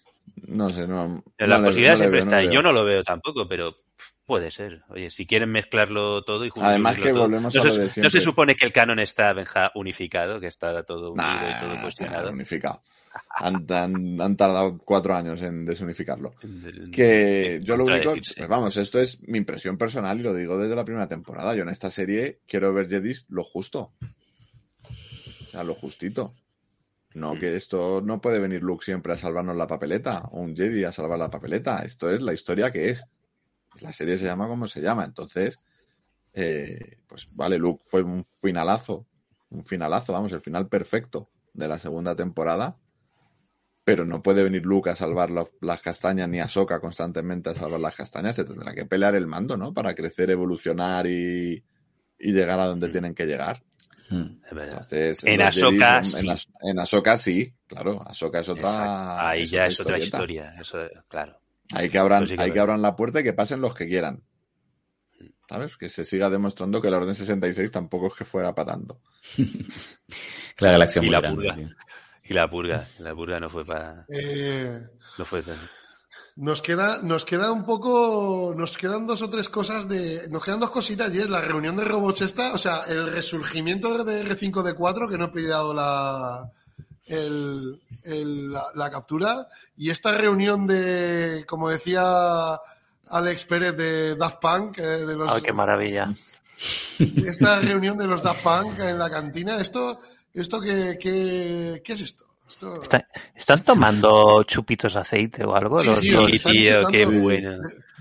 No 0.48 0.70
sé, 0.70 0.88
no. 0.88 1.24
La 1.38 1.58
no 1.58 1.62
le- 1.62 1.66
posibilidad 1.68 1.94
no 1.94 1.98
siempre 1.98 2.20
veo, 2.20 2.26
no 2.26 2.32
está 2.32 2.42
veo. 2.42 2.52
Yo 2.52 2.62
no 2.62 2.72
lo 2.74 2.84
veo 2.86 3.04
tampoco, 3.04 3.48
pero 3.48 3.76
puede 4.26 4.50
ser. 4.52 4.84
Oye, 4.90 5.12
si 5.12 5.26
quieren 5.26 5.50
mezclarlo 5.52 6.24
todo 6.24 6.46
y 6.46 6.52
Además 6.56 6.94
juntarlo 6.96 7.04
que 7.04 7.12
todo. 7.12 7.22
volvemos 7.24 7.56
no 7.56 7.62
a 7.62 7.64
se, 7.64 7.70
lo 7.70 7.76
de 7.76 8.02
no 8.02 8.10
se 8.10 8.22
supone 8.22 8.56
que 8.56 8.66
el 8.66 8.74
canon 8.74 9.00
está 9.00 9.34
Benja, 9.34 9.72
unificado, 9.76 10.40
que 10.40 10.48
está 10.48 10.84
todo 10.84 11.12
unido 11.12 11.30
y 11.30 11.60
todo 11.66 11.82
cuestionado. 11.82 12.32
unificado. 12.32 12.82
Han, 13.40 13.66
han- 13.70 14.22
han 14.22 14.38
tardado 14.38 14.78
cuatro 14.78 15.14
años 15.16 15.42
en 15.42 15.66
desunificarlo. 15.66 16.34
Que 16.94 17.60
yo 17.62 17.76
lo 17.76 17.84
único, 17.86 18.14
pues 18.14 18.48
vamos, 18.48 18.78
esto 18.78 19.00
es 19.02 19.22
mi 19.28 19.38
impresión 19.38 19.78
personal 19.78 20.18
y 20.20 20.24
lo 20.24 20.34
digo 20.34 20.58
desde 20.58 20.76
la 20.76 20.86
primera 20.86 21.08
temporada. 21.10 21.54
Yo 21.54 21.64
en 21.64 21.70
esta 21.70 21.92
serie 21.92 22.40
quiero 22.48 22.74
ver 22.74 22.88
Jedis 22.90 23.26
lo 23.30 23.44
justo. 23.44 23.92
O 24.84 25.52
sea, 25.52 25.64
lo 25.66 25.74
justito. 25.76 26.34
No 27.14 27.36
que 27.36 27.56
esto 27.56 28.02
no 28.02 28.22
puede 28.22 28.40
venir 28.40 28.64
Luke 28.64 28.86
siempre 28.86 29.14
a 29.14 29.18
salvarnos 29.18 29.58
la 29.58 29.68
papeleta 29.68 30.30
o 30.32 30.40
un 30.40 30.56
Jedi 30.56 30.86
a 30.86 30.92
salvar 30.92 31.20
la 31.20 31.30
papeleta. 31.30 31.80
Esto 31.80 32.10
es 32.10 32.22
la 32.22 32.34
historia 32.34 32.72
que 32.72 32.90
es. 32.90 33.06
La 33.82 33.92
serie 33.92 34.18
se 34.18 34.26
llama 34.26 34.48
como 34.48 34.68
se 34.68 34.82
llama. 34.82 35.04
Entonces, 35.04 35.64
eh, 36.34 37.00
pues 37.08 37.28
vale, 37.32 37.58
Luke 37.58 37.84
fue 37.86 38.04
un 38.04 38.24
finalazo. 38.24 39.06
Un 39.50 39.66
finalazo, 39.66 40.14
vamos, 40.14 40.32
el 40.32 40.42
final 40.42 40.70
perfecto 40.70 41.30
de 41.54 41.68
la 41.68 41.80
segunda 41.80 42.16
temporada. 42.16 42.78
Pero 43.84 44.06
no 44.06 44.22
puede 44.22 44.44
venir 44.44 44.66
Luke 44.66 44.90
a 44.90 44.96
salvar 44.96 45.32
las 45.32 45.82
castañas 45.82 46.30
ni 46.30 46.40
a 46.40 46.48
Soka 46.48 46.80
constantemente 46.80 47.50
a 47.50 47.56
salvar 47.56 47.82
las 47.82 47.96
castañas. 47.96 48.36
Se 48.38 48.46
tendrá 48.46 48.74
que 48.74 48.86
pelear 48.86 49.16
el 49.16 49.28
mando, 49.28 49.58
¿no? 49.58 49.74
Para 49.74 49.96
crecer, 49.96 50.30
evolucionar 50.30 51.08
y, 51.08 51.64
y 52.18 52.32
llegar 52.32 52.60
a 52.62 52.68
donde 52.68 52.90
tienen 52.90 53.14
que 53.16 53.26
llegar. 53.26 53.64
Es 54.12 54.54
verdad. 54.54 54.74
Entonces, 54.84 55.24
En 55.24 55.42
Ahsoka, 55.42 55.98
en, 56.00 56.06
sí. 56.06 56.28
Ahs- 56.28 56.48
en 56.62 56.80
Ahsoka 56.80 57.18
sí, 57.18 57.54
claro. 57.68 58.02
Ahsoka 58.06 58.40
es 58.40 58.50
otra. 58.50 58.70
Exacto. 58.70 59.28
Ahí 59.28 59.46
ya 59.48 59.66
es 59.68 59.80
otra 59.80 59.98
historia. 59.98 60.56
Eso, 60.60 60.80
claro. 61.08 61.40
Hay 61.74 61.90
que 61.90 61.98
abran, 61.98 62.20
Pues 62.22 62.32
sí 62.32 62.36
que 62.36 62.42
hay 62.44 62.50
es 62.50 62.54
que 62.54 62.60
abran 62.60 62.82
la 62.82 62.96
puerta 62.96 63.22
y 63.22 63.24
que 63.24 63.34
pasen 63.34 63.62
los 63.62 63.74
que 63.74 63.88
quieran. 63.88 64.24
¿Sabes? 65.48 65.78
Que 65.78 65.90
se 65.90 66.04
siga 66.06 66.30
demostrando 66.30 66.82
que 66.82 66.90
la 66.90 66.98
Orden 66.98 67.14
66 67.16 67.72
tampoco 67.72 68.08
es 68.08 68.14
que 68.14 68.26
fuera 68.26 68.54
para 68.56 68.72
tanto. 68.74 69.02
La 70.60 70.72
galaxia 70.72 71.00
es 71.00 71.04
y 71.04 71.08
muy 71.08 71.14
la 71.14 71.22
grande, 71.22 71.36
purga. 71.50 71.56
tío. 71.56 71.70
Y 72.24 72.34
la 72.34 72.50
purga. 72.50 72.88
La 73.00 73.16
purga 73.16 73.40
no 73.40 73.50
fue 73.50 73.66
para. 73.66 74.06
Eh, 74.10 74.82
No 75.18 75.26
fue 75.26 75.42
tan- 75.42 75.58
Nos 76.38 76.62
queda, 76.62 77.00
nos 77.04 77.26
queda 77.26 77.52
un 77.52 77.66
poco, 77.66 78.54
nos 78.58 78.78
quedan 78.78 79.06
dos 79.06 79.22
o 79.22 79.30
tres 79.30 79.50
cosas 79.50 79.88
de, 79.88 80.28
nos 80.30 80.44
quedan 80.44 80.60
dos 80.62 80.72
cositas 80.72 81.14
y 81.14 81.20
es 81.20 81.30
la 81.30 81.42
reunión 81.42 81.76
de 81.76 81.84
robots 81.86 82.22
esta, 82.22 82.54
o 82.54 82.58
sea, 82.58 82.84
el 82.88 83.12
resurgimiento 83.12 84.04
de 84.04 84.24
R5D4 84.26 85.10
que 85.10 85.18
no 85.18 85.26
he 85.26 85.28
pillado 85.28 85.74
la, 85.74 86.50
el, 87.06 87.82
el- 88.04 88.52
la, 88.52 88.64
la 88.76 88.90
captura 88.90 89.48
y 89.78 89.90
esta 89.90 90.12
reunión 90.18 90.66
de, 90.66 91.46
como 91.48 91.68
decía 91.70 92.02
Alex 93.10 93.46
Pérez 93.46 93.76
de 93.76 94.16
Daft 94.16 94.40
Punk, 94.42 94.78
eh, 94.80 94.82
de 95.06 95.16
los, 95.18 95.34
Ay, 95.34 95.42
qué 95.42 95.52
maravilla. 95.54 96.14
esta 97.26 97.60
reunión 97.60 97.98
de 97.98 98.08
los 98.08 98.24
Daft 98.24 98.42
Punk 98.42 98.80
en 98.80 98.98
la 98.98 99.10
cantina, 99.10 99.58
esto, 99.60 100.00
esto 100.34 100.62
qué, 100.62 100.98
qué, 101.00 101.82
qué 101.84 101.94
es 101.94 102.02
esto? 102.02 102.26
Esto- 102.52 102.82
Está- 102.82 103.08
¿Están 103.36 103.64
tomando 103.64 104.44
chupitos 104.44 104.94
de 104.94 105.00
aceite 105.00 105.44
o 105.46 105.56
algo? 105.56 105.80
Sí, 105.82 105.86
Los- 105.88 106.02
sí, 106.02 106.12
los- 106.12 106.30
sí, 106.32 106.40
tío, 106.52 106.84
qué 106.90 107.06
bueno. 107.06 107.58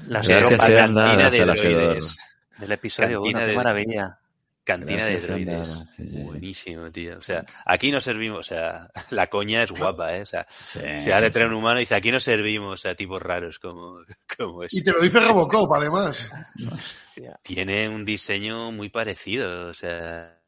Las 0.08 0.28
Anda, 0.28 0.58
Cantina 0.58 1.30
de 1.30 1.38
droides. 1.46 2.16
del 2.58 2.72
episodio 2.72 3.18
Cantina 3.22 3.38
1, 3.38 3.46
qué 3.46 3.50
de- 3.50 3.56
maravilla. 3.56 4.16
Cantina 4.62 5.06
Gracias, 5.06 5.22
de 5.22 5.44
droides. 5.44 5.68
sí, 5.68 5.84
sí, 5.96 6.06
sí. 6.08 6.22
Buenísimo, 6.22 6.90
tío. 6.92 7.18
O 7.18 7.22
sea, 7.22 7.44
aquí 7.64 7.90
nos 7.90 8.04
servimos, 8.04 8.38
o 8.40 8.42
sea, 8.42 8.88
la 9.10 9.26
coña 9.28 9.62
es 9.62 9.72
guapa, 9.72 10.16
¿eh? 10.16 10.22
O 10.22 10.26
sea, 10.26 10.46
Sí, 10.64 10.78
se 11.00 11.12
ha 11.12 11.20
de 11.20 11.28
sí, 11.28 11.32
traer 11.32 11.48
un 11.48 11.54
humano 11.54 11.78
y 11.78 11.82
dice, 11.82 11.94
aquí 11.94 12.12
nos 12.12 12.22
servimos, 12.22 12.80
sea, 12.80 12.94
tipos 12.94 13.20
raros 13.22 13.58
como, 13.58 13.98
como 14.38 14.62
y 14.64 14.66
este. 14.66 14.82
te 14.82 14.92
lo 14.92 15.00
dice 15.02 15.20
Robocop, 15.20 15.72
además. 15.74 16.30
Hostia. 16.72 17.38
Tiene 17.42 17.88
un 17.88 18.04
diseño 18.04 18.70
muy 18.72 18.90
parecido, 18.90 19.68
o 19.70 19.74
sea, 19.74 20.38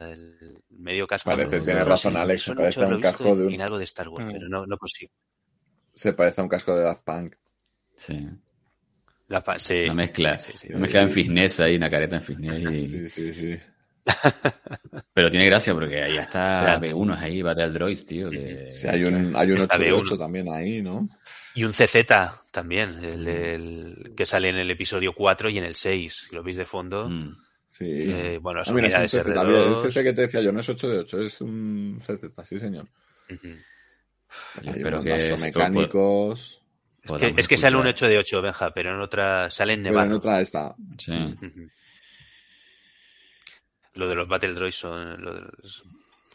el 0.00 0.58
medio 0.70 1.06
casco. 1.06 1.30
Parece, 1.30 1.58
no- 1.58 1.64
tienes 1.64 1.82
no 1.84 1.88
razón, 1.88 2.16
Alex, 2.16 2.48
no- 2.48 2.54
parece 2.56 2.80
lo 2.80 2.96
un 2.96 3.00
casco 3.02 3.36
de 3.36 3.46
un- 3.46 3.52
en 3.52 3.60
algo 3.62 3.78
de 3.78 3.84
Star 3.84 4.08
Wars, 4.08 4.26
Mm. 4.26 4.32
pero 4.32 4.48
no, 4.48 4.66
no 4.66 4.76
consigo. 4.78 5.12
Se 5.94 6.12
parece 6.12 6.40
a 6.40 6.44
un 6.44 6.50
casco 6.50 6.74
de 6.74 6.82
Daft 6.84 7.02
Punk. 7.04 7.34
Sí. 7.96 8.28
La 9.28 9.40
fa- 9.42 9.58
sí. 9.58 9.84
Una 9.84 9.94
mezcla. 9.94 10.38
Sí, 10.38 10.52
sí, 10.56 10.68
Una 10.70 10.78
mezcla 10.80 11.02
en 11.02 11.10
fitness 11.10 11.60
ahí, 11.60 11.76
una 11.76 11.90
careta 11.90 12.16
en 12.16 12.22
fitness. 12.22 12.62
y- 12.72 12.90
Sí, 12.90 13.08
sí, 13.08 13.32
sí. 13.32 13.58
Pero 15.12 15.30
tiene 15.30 15.46
gracia 15.46 15.74
porque 15.74 16.02
ahí 16.02 16.16
está 16.16 16.62
Claro. 16.64 16.80
B1 16.80 17.14
ahí, 17.18 17.42
Battle 17.42 17.68
Droids, 17.70 18.06
tío. 18.06 18.30
Que... 18.30 18.68
Sí, 18.72 18.88
hay 18.88 19.04
un, 19.04 19.34
hay 19.36 19.50
un 19.52 19.58
Está 19.58 19.76
8 19.76 19.84
de 19.84 19.90
B1. 19.92 20.00
8 20.00 20.18
también 20.18 20.48
ahí, 20.48 20.82
¿no? 20.82 21.08
Y 21.54 21.64
un 21.64 21.72
CZ 21.72 22.06
también, 22.50 23.04
el, 23.04 23.24
del- 23.24 24.14
que 24.16 24.24
sale 24.24 24.48
en 24.48 24.56
el 24.56 24.70
episodio 24.70 25.12
4 25.12 25.50
y 25.50 25.58
en 25.58 25.64
el 25.64 25.74
6. 25.74 26.26
Si 26.28 26.34
lo 26.34 26.42
veis 26.42 26.56
de 26.56 26.64
fondo, 26.64 27.08
Mm. 27.08 27.36
Sí. 27.72 27.84
eh, 27.88 28.38
bueno, 28.42 28.62
Ah, 28.66 28.72
mira, 28.72 28.88
es 29.04 29.14
un 29.14 29.20
CZ, 29.20 29.26
bien, 29.26 29.36
R2. 29.38 29.72
es 29.78 29.84
ese 29.84 30.02
que 30.02 30.12
te 30.12 30.22
decía 30.22 30.40
yo, 30.42 30.50
no 30.52 30.58
es 30.58 30.68
8 30.68 30.88
de 30.88 30.98
8, 30.98 31.20
es 31.22 31.40
un 31.40 32.00
CZ, 32.04 32.46
sí, 32.48 32.58
señor. 32.58 32.88
Hay 33.28 34.68
espero 34.70 35.00
unos 35.00 35.04
que 35.04 35.36
mecánicos. 35.40 36.60
Es 37.02 37.12
que, 37.12 37.34
es 37.36 37.48
que 37.48 37.56
sale 37.56 37.76
un 37.76 37.86
8 37.86 38.08
de 38.08 38.18
8, 38.18 38.42
Benja, 38.42 38.74
pero 38.74 38.90
en 38.94 39.00
otra 39.00 39.48
sale 39.50 39.74
en 39.74 39.82
Pero 39.84 39.92
Nevada. 39.92 40.06
en 40.08 40.12
otra 40.14 40.40
está. 40.40 40.74
Sí. 40.98 41.12
Lo 43.94 44.08
de 44.08 44.14
los 44.16 44.28
Battle 44.28 44.52
Droids 44.54 44.74
son 44.76 45.22
los 45.22 45.84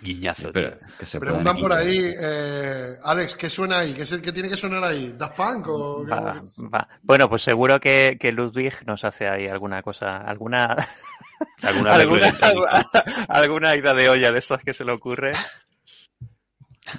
guiñazos. 0.02 0.46
Espero 0.46 0.78
tío. 0.78 0.88
que 1.00 1.06
se 1.06 1.20
Preguntan 1.20 1.58
por 1.58 1.74
ahí, 1.74 2.14
eh, 2.20 2.98
Alex, 3.04 3.36
¿qué 3.36 3.50
suena 3.50 3.80
ahí? 3.80 3.94
¿Qué 3.94 4.04
es 4.04 4.12
el 4.12 4.22
que 4.22 4.32
tiene 4.32 4.50
que 4.50 4.58
sonar 4.58 4.84
ahí? 4.84 5.14
¿Daft 5.18 5.36
Punk 5.36 5.68
o 5.70 6.04
qué? 6.06 6.12
Va, 6.12 6.44
va. 6.74 6.88
Bueno, 7.02 7.30
pues 7.30 7.42
seguro 7.44 7.80
que, 7.80 8.18
que 8.20 8.32
Ludwig 8.32 8.86
nos 8.86 9.04
hace 9.04 9.28
ahí 9.28 9.48
alguna 9.48 9.82
cosa, 9.82 10.18
alguna, 10.18 10.76
Alguna 11.64 11.94
alguna, 11.94 12.34
alguna 13.28 13.76
ida 13.76 13.94
de 13.94 14.08
olla 14.10 14.32
de 14.32 14.40
estas 14.40 14.64
que 14.64 14.74
se 14.74 14.86
le 14.86 14.94
ocurre. 14.94 15.32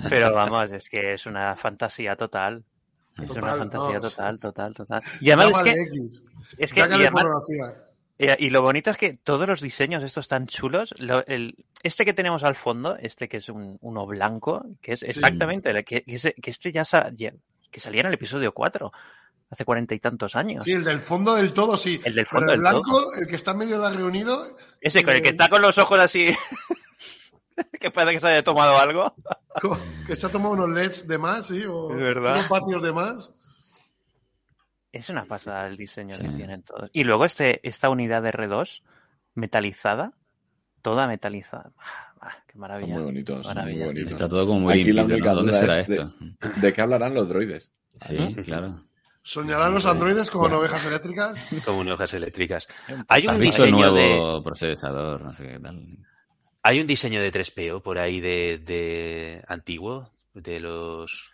Pero 0.09 0.33
vamos, 0.35 0.71
es 0.73 0.89
que 0.89 1.13
es 1.15 1.27
una 1.27 1.55
fantasía 1.57 2.17
total. 2.17 2.65
Es 3.19 3.27
Total, 3.29 3.45
una 3.45 3.57
fantasía 3.57 3.95
no. 3.95 4.01
total, 4.03 4.39
total, 4.41 4.75
total. 4.75 5.03
Y 5.21 5.31
además 5.31 5.63
es 5.67 5.73
que, 5.73 5.81
X. 5.83 6.23
es 6.59 6.73
que 6.75 6.81
y 6.81 6.83
además- 6.83 7.25
Y 8.19 8.49
lo 8.51 8.63
bonito 8.63 8.91
es 8.91 8.97
que 8.97 9.13
todos 9.15 9.47
los 9.47 9.61
diseños 9.61 10.03
estos 10.03 10.27
tan 10.27 10.47
chulos, 10.47 10.95
lo- 10.99 11.27
el- 11.27 11.55
este 11.83 12.05
que 12.07 12.15
tenemos 12.15 12.45
al 12.45 12.55
fondo, 12.55 12.97
este 12.99 13.29
que 13.29 13.37
es 13.37 13.49
un, 13.51 13.77
uno 13.83 14.07
blanco, 14.07 14.65
que 14.81 14.93
es 14.95 15.03
exactamente, 15.03 15.69
el 15.71 15.85
que, 15.85 16.03
este 16.07 16.73
ya, 16.73 16.85
sa- 16.85 17.11
ya- 17.15 17.35
que 17.71 17.79
salía 17.81 18.01
en 18.01 18.07
el 18.07 18.15
episodio 18.15 18.53
4, 18.55 18.91
hace 19.51 19.65
cuarenta 19.67 19.95
y 19.95 20.01
tantos 20.01 20.35
años. 20.35 20.65
Sí, 20.65 20.73
el 20.73 20.83
del 20.85 21.01
fondo 21.01 21.35
del 21.35 21.53
todo, 21.53 21.77
sí. 21.77 22.01
El 22.05 22.15
del 22.15 22.25
Pero 22.25 22.39
fondo 22.41 22.53
el 22.55 22.63
del 22.63 22.71
blanco, 22.73 23.13
el 23.15 23.27
que 23.27 23.37
está 23.37 23.51
en 23.51 23.59
medio 23.59 23.81
de 23.83 23.91
reunido, 23.91 24.57
ese 24.81 25.05
con 25.05 25.15
el 25.15 25.21
que 25.21 25.29
eh, 25.29 25.33
está 25.33 25.51
con 25.51 25.61
los 25.61 25.77
ojos 25.77 25.99
así, 25.99 26.35
que 27.81 27.91
parece 27.91 28.15
que 28.15 28.21
se 28.21 28.27
haya 28.29 28.43
tomado 28.45 28.79
algo. 28.79 29.15
que 30.07 30.17
se 30.17 30.27
ha 30.27 30.31
tomado 30.31 30.53
unos 30.55 30.71
LEDs 30.71 31.07
de 31.07 31.19
más, 31.19 31.47
sí, 31.49 31.65
o 31.65 31.89
unos 31.89 32.47
patios 32.49 32.83
de 32.83 32.93
más. 32.93 33.35
Es 34.97 35.09
una 35.11 35.25
pasada 35.25 35.67
el 35.67 35.77
diseño 35.77 36.15
Sí. 36.17 36.23
que 36.23 36.29
tienen 36.31 36.63
todos. 36.63 36.91
Y 36.93 37.05
luego 37.05 37.25
este, 37.25 37.61
esta 37.69 37.89
unidad 37.91 38.23
de 38.23 38.31
R2 38.33 38.83
metalizada, 39.35 40.13
toda 40.83 41.07
metalizada. 41.07 41.71
Ah, 42.21 42.33
qué 42.47 42.59
maravilla. 42.59 42.95
muy 42.95 43.03
bonitos, 43.05 43.47
son 43.47 43.55
muy 43.55 43.63
Maravilla. 43.65 43.87
bonitos. 43.87 44.13
Está 44.13 44.29
todo 44.29 44.47
como 44.47 44.61
muy 44.61 44.81
Aquí 44.81 44.93
la 44.93 45.03
limpio, 45.03 45.17
única 45.17 45.31
¿no? 45.31 45.37
¿Dónde 45.37 45.53
duda 45.53 45.61
será 45.61 45.81
es 45.81 45.89
esto? 45.91 46.15
¿De 46.61 46.73
qué 46.73 46.81
hablarán 46.81 47.15
los 47.15 47.29
droides? 47.29 47.71
Sí, 48.07 48.35
claro. 48.45 48.83
Soñarán 49.23 49.75
los 49.75 49.85
androides 49.87 50.31
con 50.31 50.53
ovejas 50.53 50.85
eléctricas. 50.87 51.45
Como 51.65 51.91
hojas 51.93 52.15
eléctricas. 52.15 52.69
Hay 53.09 53.25
un 53.27 53.31
¿Has 53.35 53.41
visto 53.41 53.65
el 53.65 53.71
diseño 53.73 53.91
nuevo 53.93 54.37
de. 54.39 54.43
procesador? 54.45 55.21
No 55.23 55.33
sé 55.35 55.49
qué 55.49 55.59
tal. 55.59 55.83
Hay 56.63 56.81
un 56.81 56.87
diseño 56.87 57.21
de 57.21 57.33
3PO 57.33 57.83
por 57.83 57.99
ahí 57.99 58.21
de, 58.21 58.59
de 58.65 59.43
antiguo, 59.49 60.09
de 60.35 60.61
los. 60.61 61.33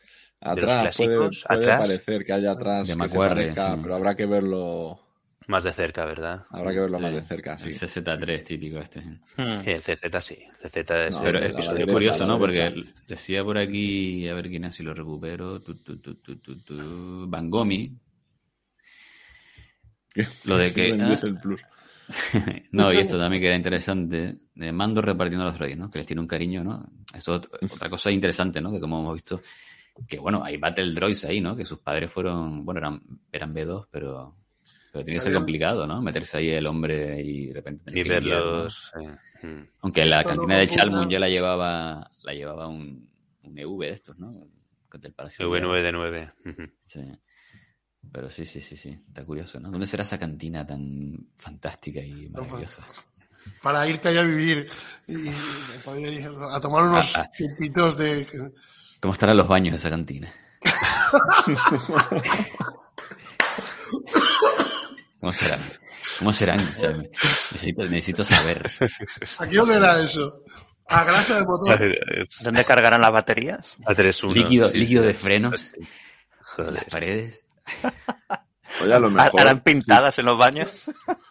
De 0.54 0.60
los 0.62 0.70
Atrás 0.70 0.96
puede, 0.96 1.16
clásicos, 1.16 1.44
puede 1.48 1.60
atrás, 1.62 1.80
parecer 1.80 2.24
que 2.24 2.32
haya 2.32 2.50
atrás 2.52 2.88
De 2.88 2.96
que 2.96 3.08
se 3.08 3.18
parezca, 3.18 3.74
sí. 3.74 3.80
pero 3.82 3.94
habrá 3.94 4.14
que 4.16 4.26
verlo, 4.26 5.00
más 5.46 5.64
de 5.64 5.72
cerca, 5.72 6.04
¿verdad? 6.04 6.46
habrá 6.50 6.72
que 6.72 6.80
verlo 6.80 6.96
Sí. 6.98 7.02
más 7.02 7.12
de 7.12 7.22
cerca, 7.22 7.58
sí. 7.58 7.68
El 7.70 7.78
CZ3 7.78 8.44
típico 8.44 8.78
este. 8.78 9.00
Hmm. 9.00 9.64
Sí, 9.64 9.70
el 9.70 9.82
CZ 9.82 10.20
sí. 10.20 10.38
El 10.62 10.70
CZ 10.70 10.90
es 10.90 11.14
No, 11.16 11.22
Pero 11.22 11.38
el 11.38 11.44
es, 11.44 11.68
derecha, 11.68 11.92
curioso, 11.92 12.26
¿no? 12.26 12.38
Porque 12.38 12.74
decía 13.08 13.44
por 13.44 13.58
aquí, 13.58 14.28
a 14.28 14.34
ver 14.34 14.48
quién 14.48 14.64
es, 14.64 14.74
si 14.74 14.82
lo 14.82 14.94
recupero, 14.94 15.60
tu, 15.60 15.74
tu, 15.76 15.98
tu, 15.98 16.14
tu, 16.16 16.36
tu, 16.36 16.56
tu, 16.60 17.26
Bangomi, 17.28 17.96
Lo 20.44 20.56
de 20.56 20.72
que. 20.74 20.98
Ah, 21.00 21.14
el 21.22 21.38
plus. 21.38 21.60
no, 22.72 22.92
y 22.92 22.98
esto 22.98 23.18
también 23.18 23.40
que 23.40 23.46
era 23.46 23.56
interesante. 23.56 24.36
De 24.54 24.72
mando 24.72 25.00
repartiendo 25.00 25.44
los 25.46 25.54
droids, 25.58 25.78
¿no? 25.78 25.90
Que 25.90 25.98
les 25.98 26.06
tiene 26.06 26.20
un 26.20 26.26
cariño, 26.28 26.62
¿no? 26.62 26.84
Eso 27.14 27.36
es 27.60 27.72
otra 27.72 27.88
cosa 27.88 28.10
interesante, 28.10 28.60
¿no? 28.60 28.70
De 28.70 28.80
cómo 28.80 29.00
hemos 29.00 29.14
visto 29.14 29.40
que, 30.08 30.18
bueno, 30.18 30.42
hay 30.44 30.56
Battle 30.56 30.92
Droids 30.94 31.24
ahí, 31.24 31.40
¿no? 31.40 31.54
Que 31.56 31.64
sus 31.64 31.78
padres 31.80 32.10
fueron, 32.10 32.64
bueno, 32.64 32.78
eran, 32.78 33.02
eran 33.30 33.52
B2, 33.52 33.86
pero, 33.90 34.36
pero 34.92 35.04
tiene 35.04 35.18
que 35.18 35.24
ser 35.24 35.34
complicado, 35.34 35.86
¿no? 35.86 36.00
Meterse 36.02 36.38
ahí 36.38 36.50
el 36.50 36.66
hombre 36.66 37.20
y 37.22 37.46
de 37.48 37.54
repente. 37.54 37.84
tener 37.84 38.06
Y 38.06 38.08
que 38.08 38.20
lidiar, 38.20 38.40
¿no? 38.44 38.52
verlos. 38.52 38.92
eh, 39.00 39.46
mm. 39.46 39.68
Aunque 39.80 40.04
la 40.06 40.22
no 40.22 40.28
cantina 40.28 40.56
de. 40.58 40.68
Chalmon 40.68 41.08
ya 41.10 41.18
la 41.20 41.28
llevaba, 41.28 42.10
la 42.22 42.32
llevaba 42.32 42.68
un, 42.68 43.08
un 43.42 43.58
EV 43.58 43.78
de 43.80 43.90
estos, 43.90 44.18
¿no? 44.18 44.46
Del 44.92 45.12
Palacio 45.14 45.50
Real. 45.50 45.64
V9 45.64 45.82
de 45.82 45.92
9. 45.92 46.32
ujú. 46.44 46.62
Sí. 46.86 47.00
Pero 48.12 48.30
sí, 48.30 48.44
sí, 48.44 48.60
sí, 48.60 48.76
sí. 48.76 48.90
Está 49.08 49.24
curioso, 49.24 49.58
¿no? 49.60 49.70
¿Dónde 49.70 49.86
será 49.86 50.02
esa 50.02 50.18
cantina 50.18 50.66
tan 50.66 51.28
fantástica 51.36 52.00
y 52.00 52.28
maravillosa? 52.28 52.82
Para 53.62 53.88
irte 53.88 54.08
allá 54.08 54.20
a 54.20 54.24
vivir 54.24 54.68
y, 55.06 55.28
a 55.28 56.60
tomar 56.60 56.84
unos 56.84 57.16
Ah, 57.16 57.22
ah. 57.26 57.30
chupitos 57.36 57.96
de... 57.96 58.26
¿Cómo 59.02 59.14
estarán 59.14 59.36
los 59.36 59.48
baños 59.48 59.72
de 59.72 59.78
esa 59.78 59.90
cantina? 59.90 60.32
¿Cómo 65.20 65.32
serán? 65.32 65.60
¿Cómo 66.20 66.32
serán? 66.32 66.60
O 66.60 66.80
sea, 66.80 66.90
me- 66.90 67.10
necesito, 67.52 67.82
necesito 67.82 68.22
saber. 68.24 68.70
¿Aquí 69.40 69.56
dónde 69.56 69.74
era 69.74 70.00
eso? 70.00 70.44
A 70.86 71.02
grasa 71.02 71.34
de 71.40 71.44
motor. 71.44 71.80
¿Dónde 72.44 72.64
cargarán 72.64 73.00
las 73.00 73.10
baterías? 73.10 73.76
A 73.84 73.92
3-1. 73.92 74.34
Líquido, 74.34 74.68
sí, 74.68 74.78
líquido 74.78 75.02
sí. 75.02 75.08
de 75.08 75.14
frenos. 75.14 75.72
Joder. 76.56 76.72
Las 76.74 76.84
paredes. 76.84 77.44
Oye, 78.82 78.94
a 78.94 79.00
lo 79.00 79.10
mejor. 79.10 79.40
¿Harán 79.40 79.62
pintadas 79.62 80.16
en 80.20 80.26
los 80.26 80.38
baños? 80.38 80.70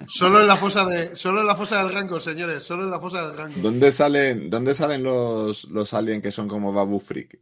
Solo 0.07 0.41
en 0.41 0.47
la 0.47 0.57
fosa 0.57 0.83
de, 0.85 1.15
solo 1.15 1.39
en 1.39 1.47
la 1.47 1.55
fosa 1.55 1.81
del 1.83 1.93
rango, 1.93 2.19
señores, 2.19 2.63
solo 2.63 2.83
en 2.83 2.91
la 2.91 2.99
fosa 2.99 3.25
del 3.27 3.37
rango. 3.37 3.55
¿Dónde 3.61 3.93
salen, 3.93 4.49
dónde 4.49 4.75
salen 4.75 5.03
los, 5.03 5.63
los 5.65 5.93
aliens 5.93 6.21
que 6.21 6.31
son 6.31 6.49
como 6.49 6.73
Babu 6.73 6.99
Freak? 6.99 7.39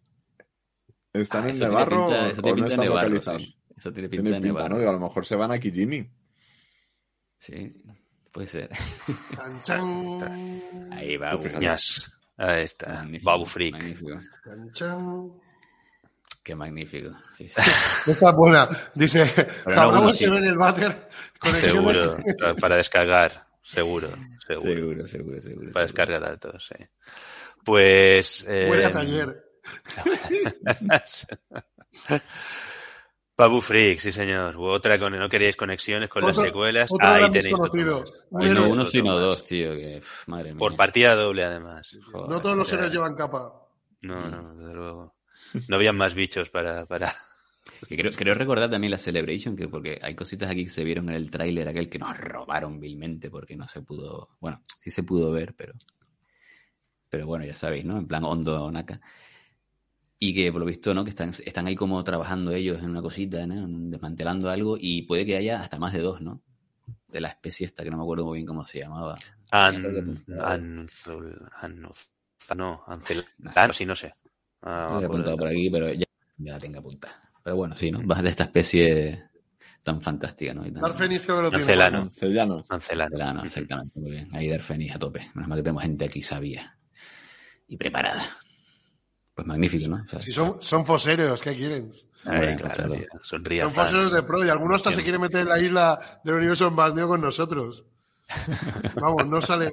¿Están 1.14 1.46
Ah, 1.46 1.50
en 1.50 1.60
Nevarro 1.60 2.08
pinta- 2.08 2.22
o- 2.24 2.30
eso 2.30 2.40
o 2.40 2.44
tiene 2.44 2.50
no 2.50 2.56
pinta 2.56 2.64
de 2.68 2.70
están 2.74 2.86
Nevarro, 2.86 3.10
localizados? 3.10 3.42
sí. 3.44 3.56
Eso 3.78 3.94
tiene 3.94 4.10
pinta 4.10 4.24
Tiene 4.24 4.30
de 4.30 4.42
pinta, 4.42 4.48
Nevarro. 4.54 4.74
¿no? 4.76 4.80
Digo, 4.80 4.90
a 4.90 4.94
lo 4.94 5.00
mejor 5.00 5.26
se 5.26 5.36
van 5.36 5.52
a 5.52 5.60
Kijimi. 5.60 6.12
Sí, 7.38 7.74
puede 8.32 8.48
ser. 8.48 8.70
Chan, 9.38 9.62
chan, 9.62 10.64
Ahí 10.92 11.16
va. 11.18 11.32
Pues 11.32 11.44
fíjate. 11.44 11.66
Ñas. 11.66 12.12
Ahí 12.38 12.64
está. 12.64 12.94
Magnífico, 12.96 13.32
Babu 13.32 13.46
Freak. 13.46 13.74
Magnífico. 13.74 14.20
chan, 14.46 14.72
chan. 14.74 15.32
Qué 16.44 16.56
magnífico. 16.56 17.12
Sí, 17.38 17.48
sí. 17.50 17.56
Esta 18.12 18.30
es 18.30 18.36
buena. 18.36 18.68
Dice, 18.96 19.32
uno 19.66 20.14
se 20.14 20.30
ve 20.30 20.38
en 20.38 20.46
el 20.46 20.58
váter. 20.58 21.10
Conexiones. 21.40 22.00
Seguro. 22.02 22.56
Para 22.60 22.78
descargar. 22.78 23.48
Seguro. 23.64 24.10
Seguro. 24.48 24.62
Seguro, 24.72 25.06
seguro, 25.08 25.42
seguro. 25.42 25.72
Para 25.72 25.88
seguro. 25.88 26.08
descargar 26.08 26.22
datos, 26.22 26.68
sí. 26.68 26.86
Pues. 27.64 28.46
eh, 28.48 28.68
Huele 28.70 28.86
a 28.86 28.92
taller. 28.92 29.46
Babu 33.38 33.62
Freak, 33.62 34.00
sí 34.00 34.12
señor. 34.12 34.58
U 34.58 34.66
otra 34.66 35.00
con 35.00 35.18
no 35.18 35.30
queríais 35.30 35.56
conexiones 35.56 36.10
con 36.10 36.24
las 36.24 36.36
secuelas. 36.36 36.92
otro 36.92 37.08
Ahí 37.08 37.32
tenéis 37.32 37.56
otro 37.58 38.04
Ay, 38.38 38.50
no 38.50 38.68
uno, 38.68 38.86
sino 38.86 39.14
más. 39.14 39.22
dos, 39.22 39.46
tío. 39.46 39.72
Que, 39.76 40.02
madre 40.28 40.52
mía. 40.52 40.60
Por 40.60 40.76
partida 40.76 41.16
doble, 41.16 41.46
además. 41.46 41.98
Joder. 42.12 42.30
No 42.30 42.42
todos 42.42 42.58
los 42.58 42.74
héroes 42.74 42.92
llevan 42.92 43.16
capa. 43.16 43.66
No, 44.02 44.30
no, 44.30 44.56
desde 44.56 44.74
luego. 44.74 45.16
No 45.70 45.78
habían 45.78 45.96
más 45.96 46.14
bichos 46.14 46.50
para. 46.50 46.86
para... 46.86 47.16
Que 47.88 47.96
creo, 47.96 48.12
creo 48.12 48.34
recordar 48.34 48.70
también 48.70 48.92
la 48.92 48.98
Celebration, 48.98 49.56
que 49.56 49.70
porque 49.70 50.00
hay 50.02 50.16
cositas 50.16 50.52
aquí 50.52 50.66
que 50.66 50.70
se 50.70 50.84
vieron 50.84 51.08
en 51.10 51.16
el 51.16 51.30
tráiler 51.30 51.70
aquel 51.70 51.90
que 51.90 52.00
nos 52.00 52.18
robaron 52.18 52.80
vilmente 52.80 53.30
porque 53.30 53.56
no 53.56 53.68
se 53.68 53.82
pudo, 53.82 54.30
bueno, 54.40 54.64
sí 54.82 54.92
se 54.92 55.04
pudo 55.04 55.32
ver, 55.32 55.54
pero 55.56 55.74
pero 57.10 57.26
bueno, 57.26 57.46
ya 57.46 57.56
sabéis, 57.56 57.86
¿no? 57.86 57.98
En 57.98 58.08
plan 58.08 58.24
Hondo 58.24 58.72
Naka. 58.72 59.02
Y 60.22 60.34
que 60.36 60.52
por 60.52 60.60
lo 60.60 60.66
visto, 60.66 60.94
¿no? 60.94 61.04
Que 61.06 61.12
están, 61.12 61.30
están 61.30 61.68
ahí 61.68 61.76
como 61.76 62.04
trabajando 62.04 62.52
ellos 62.52 62.80
en 62.84 62.90
una 62.90 63.02
cosita, 63.02 63.48
¿no? 63.48 63.66
Desmantelando 63.90 64.50
algo 64.50 64.78
y 64.80 65.04
puede 65.04 65.26
que 65.26 65.38
haya 65.38 65.62
hasta 65.62 65.80
más 65.80 65.94
de 65.94 66.00
dos, 66.02 66.22
¿no? 66.22 66.42
De 67.08 67.22
la 67.22 67.30
especie 67.30 67.66
esta 67.66 67.84
que 67.84 67.90
no 67.92 67.98
me 67.98 68.04
acuerdo 68.04 68.26
muy 68.26 68.40
bien 68.40 68.46
cómo 68.46 68.66
se 68.66 68.80
llamaba. 68.80 69.18
An, 69.52 69.76
Anzul- 70.42 71.50
Anuz- 71.62 72.10
no, 72.56 72.84
Ancelano, 72.88 73.74
sí, 73.74 73.86
no 73.86 73.96
sé. 73.96 74.14
Ah, 74.62 74.88
Lo 74.92 75.02
he 75.02 75.06
apuntado 75.06 75.38
por 75.38 75.48
aquí, 75.48 75.70
pero 75.70 75.94
ya, 75.94 76.06
ya 76.38 76.52
la 76.54 76.60
tengo 76.60 76.80
apuntada. 76.80 77.32
Pero 77.44 77.56
bueno, 77.56 77.76
sí, 77.76 77.90
¿no? 77.90 78.02
Vas 78.04 78.22
de 78.22 78.30
esta 78.30 78.44
especie 78.44 79.24
tan 79.84 80.02
fantástica, 80.02 80.54
¿no? 80.54 80.68
Y 80.68 80.72
tan- 80.72 80.82
Dar 80.82 80.92
Fenix 80.94 81.26
creo 81.26 81.38
que 81.38 81.44
lo 81.44 81.50
tiene. 81.50 81.64
Ancelano. 81.64 82.12
Ancelano. 82.70 83.10
Celano, 83.18 83.44
exactamente, 83.46 84.00
muy 84.02 84.12
bien. 84.12 84.30
Ahí 84.34 84.50
Darfenis 84.50 84.94
a 84.96 85.00
tope. 85.00 85.32
Menos 85.34 85.48
mal 85.48 85.58
que 85.60 85.64
tenemos 85.64 85.84
gente 85.84 86.06
aquí 86.06 86.22
sabia 86.22 86.78
y 87.68 87.78
preparada. 87.78 88.22
Pues 89.40 89.48
magnífico, 89.48 89.88
¿no? 89.90 90.04
O 90.06 90.10
sea, 90.10 90.20
Si 90.20 90.32
son, 90.32 90.62
son 90.62 90.86
foseros, 90.86 91.42
¿qué 91.42 91.56
quieren? 91.56 91.90
Ay, 92.26 92.38
Bueno, 92.38 92.58
claro, 92.58 92.76
claro. 92.76 92.94
tío. 92.96 93.06
Sonría. 93.22 93.64
Son 93.64 93.74
foseros 93.74 94.12
de 94.12 94.24
pro 94.24 94.46
y 94.46 94.50
algunos 94.50 94.78
hasta 94.78 94.92
se 94.94 95.04
quieren 95.04 95.22
meter 95.22 95.42
en 95.42 95.50
la 95.50 95.60
isla 95.60 96.20
del 96.24 96.36
universo 96.36 96.68
en 96.68 96.76
bandeo 96.76 97.08
con 97.08 97.22
nosotros. 97.22 97.86
Vamos, 98.96 99.26
no 99.28 99.42
sale. 99.42 99.72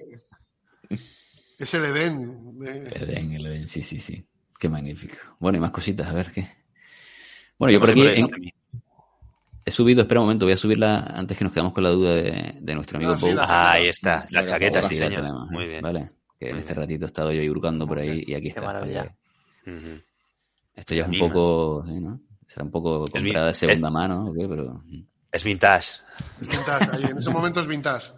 Es 1.58 1.74
el 1.74 1.84
Edén. 1.86 2.54
eh. 2.64 2.90
el 2.94 3.02
Edén, 3.10 3.32
el 3.32 3.46
Edén, 3.46 3.68
sí, 3.68 3.82
sí, 3.82 3.98
sí. 3.98 4.24
Qué 4.58 4.68
magnífico. 4.68 5.16
Bueno, 5.38 5.58
y 5.58 5.60
más 5.60 5.70
cositas, 5.70 6.06
a 6.08 6.12
ver 6.12 6.30
qué. 6.30 6.48
Bueno, 7.58 7.72
yo 7.72 7.80
por 7.80 7.90
aquí 7.90 8.06
en- 8.06 8.28
he 9.64 9.70
subido, 9.70 10.02
espera 10.02 10.20
un 10.20 10.26
momento, 10.26 10.46
voy 10.46 10.52
a 10.52 10.56
subirla 10.56 10.98
antes 10.98 11.36
que 11.36 11.44
nos 11.44 11.52
quedamos 11.52 11.72
con 11.72 11.82
la 11.82 11.90
duda 11.90 12.14
de, 12.14 12.54
de 12.60 12.74
nuestro 12.74 12.98
amigo 12.98 13.12
Ah, 13.14 13.18
Pou. 13.20 13.34
Ah, 13.38 13.72
ahí 13.72 13.88
está. 13.88 14.26
La 14.30 14.44
chaqueta, 14.46 14.82
sí, 14.88 14.94
señor. 14.94 15.16
tenemos, 15.22 15.50
Muy 15.50 15.66
bien. 15.66 15.82
Vale. 15.82 16.10
Que 16.38 16.50
en 16.50 16.58
este 16.58 16.74
ratito 16.74 17.04
he 17.04 17.08
estado 17.08 17.32
yo 17.32 17.50
hurgando 17.50 17.86
por 17.86 17.98
ahí 17.98 18.22
y 18.26 18.34
aquí 18.34 18.48
está. 18.48 18.60
maravilla. 18.60 19.14
Porque 19.66 19.78
Ujú. 19.78 20.00
Esto 20.74 20.94
ya 20.94 21.02
es 21.02 21.08
un 21.08 21.18
poco, 21.18 21.84
sí, 21.86 22.00
¿no? 22.00 22.20
Será 22.46 22.64
un 22.64 22.70
poco 22.70 23.04
Es 23.06 23.10
comprada 23.10 23.46
de 23.48 23.54
segunda 23.54 23.90
mano, 23.90 24.26
¿o 24.28 24.34
qué? 24.34 24.46
Pero... 24.48 24.82
Es 25.32 25.42
vintage. 25.42 26.00
Es 26.40 26.48
vintage, 26.48 26.90
ahí, 26.92 27.04
en 27.10 27.18
ese 27.18 27.30
momento 27.30 27.60
es 27.60 27.66
vintage. 27.66 28.12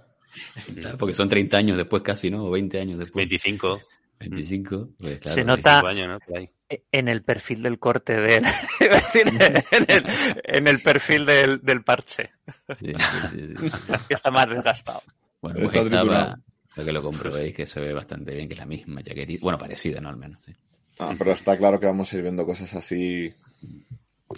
Porque 0.98 1.14
son 1.14 1.28
30 1.28 1.56
años 1.56 1.76
después 1.76 2.02
casi, 2.02 2.30
¿no? 2.30 2.44
O 2.44 2.50
20 2.50 2.80
años 2.80 2.98
después. 2.98 3.22
25. 3.28 3.80
25. 4.20 4.90
Pues 4.98 5.18
claro, 5.20 5.34
Se 5.34 5.44
nota- 5.44 5.82
25 5.82 5.86
años, 5.86 6.08
¿no? 6.08 6.20
Por 6.20 6.38
ahí. 6.38 6.50
En 6.92 7.08
el 7.08 7.22
perfil 7.22 7.62
del 7.62 7.78
corte 7.78 8.14
a 8.16 8.20
decir, 8.20 9.26
en, 9.28 9.86
el, 9.88 10.04
en 10.44 10.68
el 10.68 10.82
perfil 10.82 11.24
del, 11.24 11.60
del 11.62 11.82
parche. 11.82 12.30
sí, 12.78 12.92
sí, 12.92 13.56
sí, 13.56 13.68
está 14.10 14.30
más 14.30 14.48
desgastado. 14.50 15.02
Bueno, 15.40 15.60
pues 15.60 15.74
Está 15.76 15.86
estaba, 15.86 16.38
lo 16.76 16.84
que 16.84 16.92
lo 16.92 17.02
comprobéis, 17.02 17.54
que 17.54 17.66
se 17.66 17.80
ve 17.80 17.94
bastante 17.94 18.34
bien, 18.34 18.48
que 18.48 18.54
es 18.54 18.60
la 18.60 18.66
misma 18.66 19.02
chaquetita. 19.02 19.42
Bueno, 19.42 19.56
parecida, 19.58 20.00
¿no? 20.00 20.10
Al 20.10 20.18
menos. 20.18 20.40
sí. 20.44 20.52
Ah, 20.98 21.14
pero 21.16 21.32
está 21.32 21.56
claro 21.56 21.78
que 21.78 21.86
vamos 21.86 22.12
a 22.12 22.16
ir 22.16 22.22
viendo 22.22 22.44
cosas 22.44 22.74
así 22.74 23.32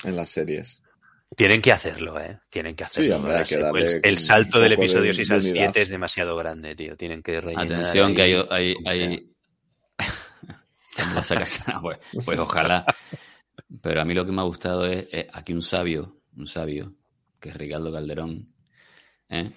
en 0.05 0.17
las 0.17 0.29
series. 0.31 0.83
Tienen 1.37 1.63
que 1.63 1.73
hacerlo, 1.73 2.19
¿eh? 2.21 2.41
Tienen 2.51 2.75
que 2.75 2.85
hacerlo. 2.85 3.09
Sí, 3.09 3.13
hombre, 3.13 3.37
hay 3.37 3.45
que 3.45 3.59
Pues 3.71 3.93
darle 3.95 4.01
el 4.09 4.19
salto 4.19 4.61
del 4.61 4.73
poco 4.75 4.81
de- 4.83 4.87
episodio 4.87 5.15
6 5.15 5.29
de 5.29 5.35
al 5.35 5.41
unidad. 5.41 5.55
7 5.55 5.83
es 5.83 5.89
demasiado 5.89 6.37
grande, 6.37 6.75
tío. 6.75 6.97
Tienen 6.97 7.23
que 7.23 7.41
rellenar. 7.41 7.67
Atención, 7.67 8.15
que 8.15 8.23
hay... 8.23 8.35
hay, 8.51 8.75
hay... 8.87 9.27
Pues, 11.83 11.99
pues 12.25 12.39
ojalá. 12.39 12.85
Pero 13.81 14.01
a 14.03 14.05
mí 14.05 14.13
lo 14.13 14.27
que 14.27 14.33
me 14.33 14.41
ha 14.41 14.45
gustado 14.45 14.85
es, 14.87 15.07
es 15.13 15.27
aquí 15.33 15.53
un 15.55 15.63
sabio, 15.63 16.17
un 16.37 16.47
sabio, 16.47 16.95
que 17.39 17.51
es 17.51 17.57
Ricardo 17.57 17.93
Calderón. 17.93 18.53
¿Eh? 19.31 19.51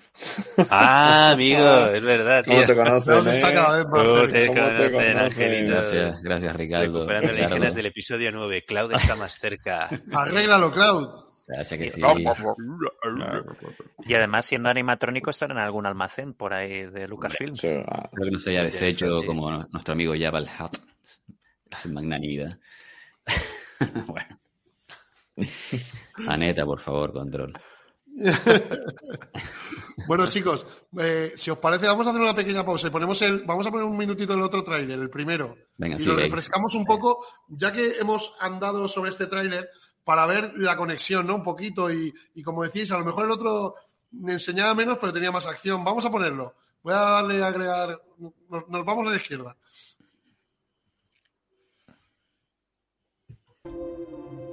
Ah, 0.69 1.31
amigo, 1.31 1.87
es 1.87 2.01
verdad, 2.01 2.43
tío. 2.43 2.53
¿Cómo 2.53 2.67
te 2.67 2.75
conocen, 2.75 3.13
¿Dónde 3.15 3.31
está 3.33 3.51
eh? 3.51 3.53
cada 3.53 3.75
vez 3.75 3.85
más 3.87 4.03
¿Cómo 4.03 4.27
te 4.27 4.47
¿Cómo 4.47 4.69
te 4.77 4.91
conocen? 4.91 5.67
Gracias, 5.67 6.21
gracias 6.21 6.55
Ricardo. 6.55 6.85
Recuperando 6.85 7.27
las 7.27 7.35
Ricardo. 7.35 7.55
escenas 7.55 7.75
del 7.75 7.85
episodio 7.87 8.31
9. 8.31 8.65
Cloud 8.65 8.93
está 8.93 9.15
más 9.15 9.39
cerca. 9.39 9.89
Arréglalo, 10.13 10.71
Cloud. 10.71 11.09
Gracias 11.45 11.79
que 11.79 11.89
sí. 11.89 12.01
Y 14.05 14.13
además, 14.13 14.45
siendo 14.45 14.69
animatrónico, 14.69 15.29
estar 15.29 15.51
en 15.51 15.57
algún 15.57 15.85
almacén 15.85 16.33
por 16.33 16.53
ahí 16.53 16.85
de 16.85 17.07
Lucasfilm. 17.07 17.55
Sí, 17.55 17.67
ah, 17.67 18.03
Espero 18.05 18.25
que 18.25 18.31
no 18.31 18.39
se 18.39 18.49
haya 18.51 18.63
deshecho 18.63 19.25
como 19.25 19.51
nuestro 19.51 19.93
amigo 19.93 20.13
Jabal 20.17 20.47
Hat. 20.57 20.77
Sin 21.81 21.93
magnanimidad. 21.93 22.57
bueno. 24.07 24.39
Aneta, 26.27 26.65
por 26.65 26.79
favor, 26.79 27.11
control. 27.11 27.53
Bueno, 30.07 30.27
chicos, 30.27 30.65
eh, 30.99 31.33
si 31.35 31.51
os 31.51 31.57
parece, 31.59 31.87
vamos 31.87 32.05
a 32.05 32.09
hacer 32.09 32.21
una 32.21 32.35
pequeña 32.35 32.65
pausa 32.65 32.87
y 32.87 32.89
ponemos 32.89 33.21
el, 33.21 33.43
vamos 33.43 33.65
a 33.67 33.71
poner 33.71 33.85
un 33.85 33.95
minutito 33.95 34.33
el 34.33 34.41
otro 34.41 34.63
tráiler, 34.63 34.99
el 34.99 35.09
primero. 35.09 35.55
Venga, 35.77 35.97
y 35.97 35.99
sí, 35.99 36.05
lo 36.05 36.15
refrescamos 36.15 36.73
un 36.75 36.83
poco, 36.83 37.25
ya 37.47 37.71
que 37.71 37.97
hemos 37.99 38.35
andado 38.39 38.87
sobre 38.87 39.11
este 39.11 39.27
tráiler 39.27 39.69
para 40.03 40.25
ver 40.25 40.53
la 40.57 40.75
conexión, 40.75 41.27
¿no? 41.27 41.35
Un 41.35 41.43
poquito 41.43 41.91
y, 41.91 42.13
y 42.33 42.43
como 42.43 42.63
decís, 42.63 42.91
a 42.91 42.97
lo 42.97 43.05
mejor 43.05 43.25
el 43.25 43.31
otro 43.31 43.75
me 44.11 44.33
enseñaba 44.33 44.73
menos, 44.73 44.97
pero 44.99 45.13
tenía 45.13 45.31
más 45.31 45.45
acción. 45.45 45.83
Vamos 45.83 46.05
a 46.05 46.11
ponerlo. 46.11 46.55
Voy 46.81 46.93
a 46.93 46.97
darle 46.97 47.43
a 47.43 47.47
agregar. 47.47 48.01
Nos, 48.49 48.67
nos 48.67 48.85
vamos 48.85 49.07
a 49.07 49.11
la 49.11 49.15
izquierda. 49.15 49.55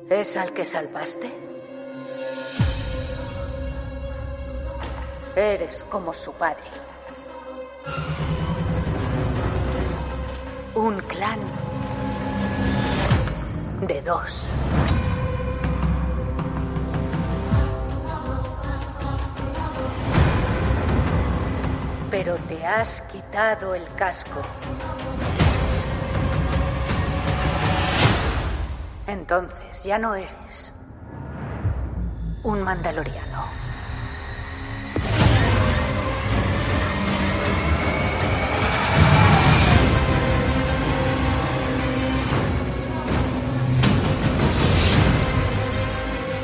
¿Es 0.09 0.37
al 0.37 0.53
que 0.53 0.65
salvaste? 0.65 1.50
Eres 5.41 5.87
como 5.89 6.13
su 6.13 6.35
padre. 6.35 6.63
Un 10.75 10.99
clan 10.99 11.41
de 13.81 14.03
dos. 14.03 14.51
Pero 22.11 22.37
te 22.47 22.67
has 22.67 23.01
quitado 23.11 23.75
el 23.75 23.87
casco. 23.95 24.43
Entonces 29.07 29.85
ya 29.85 29.99
no 29.99 30.15
eres 30.15 30.75
un 32.43 32.61
mandaloriano. 32.61 33.70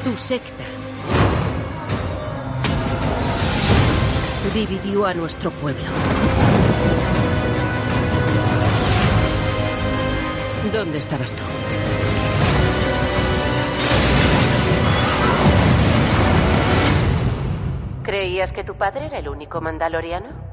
Tu 0.07 0.17
secta 0.17 0.63
dividió 4.55 5.05
a 5.05 5.15
nuestro 5.15 5.51
pueblo. 5.51 5.83
¿Dónde 10.73 10.99
estabas 10.99 11.33
tú? 11.33 11.43
¿Creías 18.05 18.53
que 18.53 18.63
tu 18.63 18.77
padre 18.77 19.07
era 19.07 19.19
el 19.19 19.29
único 19.29 19.61
mandaloriano? 19.61 20.46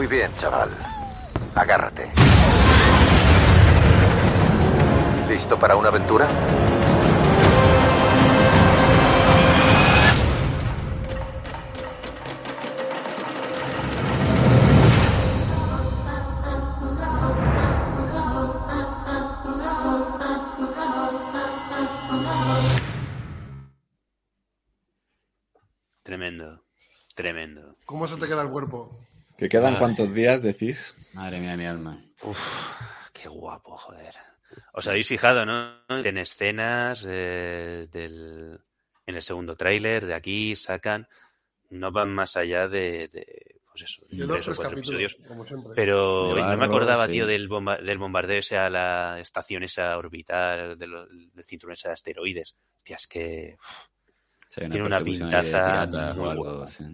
Muy 0.00 0.06
bien, 0.06 0.34
chaval. 0.38 0.70
Agárrate. 1.54 2.10
¿Listo 5.28 5.58
para 5.58 5.76
una 5.76 5.88
aventura? 5.90 6.26
Tremendo, 26.02 26.64
tremendo. 27.14 27.76
¿Cómo 27.84 28.08
se 28.08 28.16
te 28.16 28.26
queda 28.26 28.40
el 28.40 28.48
cuerpo? 28.48 28.98
¿Que 29.40 29.48
quedan 29.48 29.72
Ay. 29.72 29.78
cuántos 29.78 30.12
días, 30.14 30.42
decís? 30.42 30.94
Madre 31.14 31.40
mía, 31.40 31.56
mi 31.56 31.64
alma. 31.64 31.98
Uf, 32.22 32.38
qué 33.12 33.26
guapo, 33.28 33.76
joder. 33.78 34.14
Os 34.74 34.86
habéis 34.86 35.08
fijado, 35.08 35.46
¿no? 35.46 35.80
En 35.88 36.18
escenas 36.18 37.04
eh, 37.08 37.88
del, 37.90 38.60
en 39.06 39.14
el 39.14 39.22
segundo 39.22 39.56
tráiler 39.56 40.04
de 40.04 40.12
aquí 40.14 40.54
sacan, 40.56 41.08
no 41.70 41.90
van 41.90 42.12
más 42.12 42.36
allá 42.36 42.68
de, 42.68 43.08
de, 43.08 43.60
pues 43.70 43.84
eso, 43.84 44.02
De 44.10 44.26
tres 44.26 44.28
dos, 44.28 44.40
o 44.40 44.44
tres 44.44 44.56
cuatro 44.58 44.76
episodios. 44.78 45.16
como 45.26 45.44
siempre. 45.44 45.72
Pero 45.74 46.34
De 46.34 46.42
no 46.42 46.56
me 46.58 46.64
acordaba, 46.66 47.06
sí. 47.06 47.12
tío, 47.12 47.26
del, 47.26 47.48
bomba- 47.48 47.80
del 47.80 47.96
bombardeo 47.98 48.38
ese 48.40 48.58
a 48.58 48.68
la 48.68 49.18
estación 49.20 49.62
esa 49.62 49.96
orbital, 49.96 50.76
de 50.76 50.86
lo- 50.86 51.06
del 51.06 51.44
cinturón 51.44 51.72
ese 51.72 51.88
de 51.88 51.94
asteroides. 51.94 52.56
Hostia, 52.76 52.96
es 52.96 53.06
que 53.06 53.56
uf, 53.58 53.88
Sí, 54.50 54.60
una 54.62 54.70
tiene 54.70 54.86
una 54.86 54.96
ahí 54.96 55.04
de 55.04 55.10
pintaza 55.10 55.86
muy 55.86 56.28
algo, 56.30 56.42
guapa. 56.56 56.68
sí. 56.68 56.84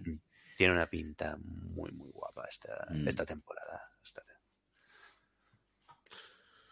Tiene 0.57 0.73
una 0.73 0.87
pinta 0.87 1.37
muy, 1.39 1.91
muy 1.91 2.09
guapa 2.11 2.45
esta, 2.49 2.87
Mm. 2.89 3.07
esta 3.07 3.25
temporada. 3.25 3.79
Esta- 4.03 4.23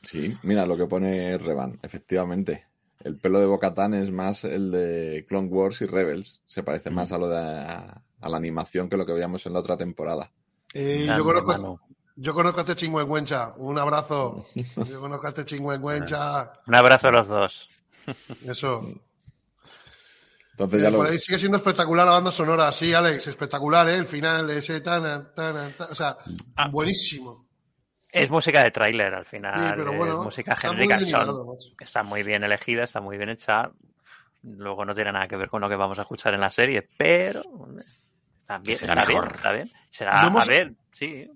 Sí, 0.02 0.34
mira 0.44 0.66
lo 0.66 0.76
que 0.78 0.86
pone 0.88 1.38
Revan, 1.38 1.80
efectivamente. 1.82 2.68
El 3.04 3.18
pelo 3.18 3.40
de 3.40 3.46
Bocatán 3.46 3.94
es 3.94 4.12
más 4.12 4.44
el 4.44 4.72
de 4.72 5.26
Clone 5.28 5.48
Wars 5.48 5.82
y 5.82 5.86
Rebels. 5.86 6.42
Se 6.46 6.64
parece 6.64 6.90
más 6.90 7.12
a 7.12 7.18
lo 7.18 7.28
de 7.30 7.38
a, 7.38 8.02
a 8.22 8.30
la 8.30 8.38
animación 8.38 8.90
que 8.90 8.98
lo 8.98 9.06
que 9.06 9.14
veíamos 9.14 9.46
en 9.46 9.54
la 9.54 9.60
otra 9.60 9.78
temporada. 9.78 10.32
Eh, 10.74 11.06
yo, 11.16 11.24
conozco, 11.24 11.80
yo 12.16 12.34
conozco 12.34 12.60
a 12.60 12.62
este 12.62 12.76
chingüengüencha. 12.76 13.54
Un 13.58 13.78
abrazo. 13.80 14.46
Yo 14.90 15.00
conozco 15.00 15.26
a 15.28 15.30
este 15.30 15.46
chingüengüencha. 15.46 16.54
Un 16.68 16.76
abrazo 16.76 17.08
a 17.10 17.12
los 17.12 17.28
dos. 17.28 17.70
Eso. 18.44 18.82
Entonces 20.58 20.80
Eh, 20.80 20.84
ya 20.84 20.90
lo... 20.90 20.98
por 21.00 21.08
ahí 21.08 21.20
sigue 21.20 21.38
siendo 21.40 21.58
espectacular 21.58 22.06
la 22.06 22.14
banda 22.14 22.32
sonora. 22.32 22.72
Sí, 22.72 22.94
Alex, 22.94 23.28
espectacular, 23.28 23.90
¿eh? 23.90 23.96
El 23.96 24.06
final, 24.06 24.50
ese 24.50 24.80
tan, 24.82 25.04
tan, 25.34 25.74
tan, 25.76 25.92
o 25.92 25.96
sea, 25.96 26.16
Ah. 26.56 26.70
buenísimo. 26.70 27.46
Es 28.10 28.30
música 28.32 28.64
de 28.64 28.72
tráiler 28.72 29.14
al 29.14 29.26
final. 29.26 29.60
Sí, 29.60 29.74
pero 29.76 29.92
bueno, 29.94 30.14
es 30.20 30.26
música 30.26 30.56
genérica. 30.56 30.98
está 31.80 32.04
muy 32.04 32.24
bien 32.24 32.44
elegida, 32.46 32.86
está 32.86 33.02
muy 33.02 33.18
bien 33.18 33.30
hecha. 33.30 33.70
Luego 34.44 34.86
no 34.86 34.94
tiene 34.94 35.12
nada 35.12 35.28
que 35.28 35.36
ver 35.36 35.50
con 35.50 35.60
lo 35.60 35.68
que 35.68 35.76
vamos 35.76 36.00
a 36.00 36.04
escuchar 36.04 36.34
en 36.34 36.40
la 36.40 36.50
serie, 36.52 36.88
pero 36.98 37.42
bien, 38.62 38.78
será 38.78 38.94
está 39.02 39.06
bien, 39.06 39.24
está 39.34 39.52
bien. 39.52 39.72
Será, 39.90 40.22
No 40.22 40.28
hemos- 40.28 40.48
a 40.48 40.52
ver, 40.52 40.74
sí. 40.94 41.30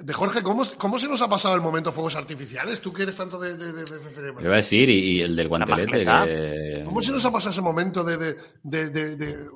De 0.00 0.14
Jorge, 0.14 0.42
¿cómo, 0.42 0.62
¿cómo 0.78 0.98
se 0.98 1.06
nos 1.06 1.20
ha 1.20 1.28
pasado 1.28 1.54
el 1.54 1.60
momento 1.60 1.92
fuegos 1.92 2.16
artificiales? 2.16 2.80
Tú 2.80 2.94
que 2.94 3.02
eres 3.02 3.14
tanto 3.16 3.38
de, 3.38 3.58
de, 3.58 3.72
de- 3.74 3.84
de 3.84 4.10
cerebro. 4.10 4.40
Le 4.40 4.46
iba 4.46 4.54
a 4.54 4.56
decir, 4.56 4.88
y, 4.88 5.18
y 5.18 5.20
el 5.20 5.36
del 5.36 5.48
guantelete, 5.48 6.02
que... 6.04 6.82
¿Cómo 6.84 7.02
se 7.02 7.12
nos 7.12 7.24
ha 7.26 7.30
pasado 7.30 7.50
ese 7.50 7.60
momento 7.60 8.02
de, 8.02 8.16
de, 8.16 8.36
de, 8.62 8.90
de- 8.90 9.16
de- 9.16 9.46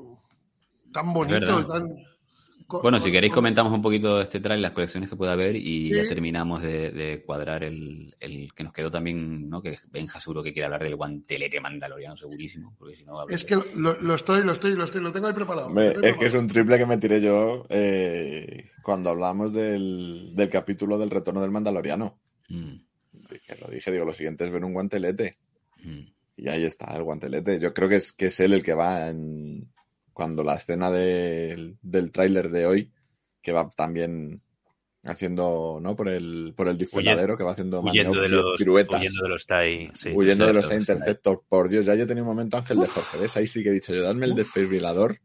tan 0.93 1.13
bonito 1.15 1.65
tan... 1.67 1.85
Bueno, 2.83 3.01
si 3.01 3.11
queréis 3.11 3.33
co- 3.33 3.37
comentamos 3.37 3.73
un 3.73 3.83
poquito 3.83 4.21
este 4.21 4.39
trailer, 4.41 4.63
las 4.63 4.71
colecciones 4.73 5.09
que 5.09 5.17
pueda 5.17 5.33
haber 5.33 5.57
y 5.57 5.87
Sí. 5.87 5.95
ya 5.95 6.09
terminamos 6.09 6.63
de, 6.63 6.91
de 6.93 7.23
cuadrar 7.23 7.65
el, 7.65 8.15
el 8.21 8.53
que 8.55 8.63
nos 8.63 8.73
quedó 8.73 8.91
también, 8.91 9.49
¿no? 9.51 9.61
Que 9.61 9.79
Benja 9.91 10.21
seguro 10.21 10.43
que 10.43 10.53
quiere 10.53 10.67
hablar 10.67 10.83
del 10.85 10.95
guantelete 10.97 11.61
mandaloriano, 11.61 12.17
segurísimo, 12.17 12.75
porque 12.79 12.95
si 12.97 13.05
no... 13.05 13.19
hablo 13.19 13.35
Es 13.35 13.47
de- 13.47 13.49
que 13.63 13.79
lo, 13.79 14.01
lo 14.01 14.15
estoy, 14.15 14.45
lo 14.45 14.53
estoy, 14.53 14.75
lo 14.75 14.85
estoy, 14.85 15.03
lo 15.03 15.11
tengo 15.13 15.27
ahí 15.27 15.33
preparado. 15.33 15.67
Tengo 15.75 16.01
es 16.07 16.17
que 16.17 16.27
es 16.27 16.35
un 16.35 16.47
triple 16.47 16.79
que 16.79 16.87
me 16.87 16.99
tiré 16.99 17.21
yo 17.21 17.67
eh, 17.69 18.71
cuando 18.83 19.11
hablamos 19.11 19.53
del, 19.53 20.33
del 20.37 20.49
capítulo 20.49 20.97
del 20.99 21.11
retorno 21.11 21.41
del 21.43 21.51
Mandaloriano. 21.51 22.19
Mm, 22.49 22.75
Que 23.47 23.57
lo 23.61 23.69
dije, 23.69 23.91
digo, 23.91 24.05
lo 24.05 24.13
siguiente 24.13 24.45
es 24.45 24.53
ver 24.53 24.65
un 24.65 24.73
guantelete. 24.73 25.37
mm. 25.83 26.01
Y 26.37 26.49
ahí 26.49 26.65
está, 26.65 26.97
el 26.97 27.03
guantelete. 27.03 27.61
Yo 27.61 27.75
creo 27.75 27.87
que 27.89 27.97
es, 27.97 28.13
que 28.13 28.27
es 28.27 28.41
él 28.41 28.55
el 28.55 28.63
que 28.63 28.73
va 28.73 29.09
en... 29.09 29.69
Cuando 30.13 30.43
la 30.45 30.55
escena 30.57 30.91
del, 30.91 31.77
del 31.83 32.11
tráiler 32.13 32.51
de 32.51 32.67
hoy, 32.67 32.93
que 33.43 33.53
va 33.53 33.71
también 33.71 34.43
haciendo, 35.05 35.79
¿no? 35.81 35.97
Por 35.97 36.09
el, 36.09 36.53
por 36.57 36.69
el 36.69 36.77
disparadero, 36.77 37.37
que 37.37 37.45
va 37.45 37.53
haciendo 37.53 37.81
huyendo 37.81 38.21
de 38.21 38.29
los 38.29 38.59
piruetas. 38.59 39.01
huyendo 39.01 39.23
de 39.23 39.29
los 39.29 39.47
TIE, 39.47 39.91
sí, 39.95 40.11
huyendo 40.15 40.47
de 40.47 40.53
los. 40.53 40.69
TIE 40.69 40.77
Interceptor. 40.77 41.43
Por 41.49 41.69
Dios, 41.69 41.87
ya 41.87 41.95
yo 41.95 42.07
tenía 42.07 42.23
un 42.23 42.29
momento 42.29 42.57
Ángel 42.57 42.81
de 42.81 42.87
Jorge, 42.87 43.19
¿ves? 43.19 43.37
Ahí 43.37 43.47
sí 43.47 43.63
que 43.63 43.71
he 43.71 43.73
dicho 43.73 43.95
yo, 43.95 44.03
dadme 44.03 44.27
el 44.27 44.35
desfibrilador, 44.35 45.19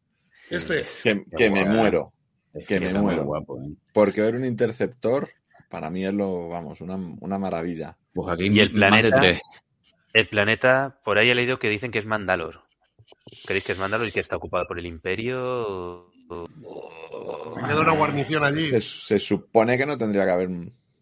Este. 0.49 0.83
que, 1.03 1.25
que 1.35 1.49
me 1.49 1.65
muero. 1.65 2.13
Es 2.53 2.67
que 2.67 2.79
me 2.79 2.93
muero. 2.93 3.25
guapo, 3.25 3.61
¿eh? 3.61 3.73
Porque 3.93 4.21
ver 4.21 4.35
un 4.35 4.45
interceptor, 4.45 5.29
para 5.69 5.89
mí 5.89 6.05
es 6.05 6.13
lo, 6.13 6.47
vamos, 6.47 6.79
una, 6.79 6.95
una 6.95 7.37
maravilla. 7.37 7.97
Pues 8.13 8.29
aquí 8.29 8.45
Y 8.45 8.59
el 8.59 8.69
de 8.69 8.73
planeta, 8.73 9.39
el 10.13 10.29
planeta, 10.29 11.01
por 11.03 11.17
ahí 11.17 11.29
he 11.29 11.35
leído 11.35 11.59
que 11.59 11.67
dicen 11.69 11.91
que 11.91 11.99
es 11.99 12.05
Mandalor. 12.05 12.64
¿Creéis 13.45 13.63
que 13.65 13.71
es 13.71 13.79
Mandalor 13.79 14.07
y 14.07 14.11
que 14.11 14.19
está 14.19 14.35
ocupado 14.37 14.65
por 14.67 14.77
el 14.79 14.85
Imperio? 14.85 16.11
O- 16.29 17.55
Me 17.61 17.67
queda 17.67 17.81
una 17.81 17.91
guarnición 17.93 18.43
allí. 18.43 18.69
Se, 18.69 18.81
se 18.81 19.19
supone 19.19 19.77
que 19.77 19.85
no 19.85 19.97
tendría 19.97 20.25
que 20.25 20.31
haber 20.31 20.49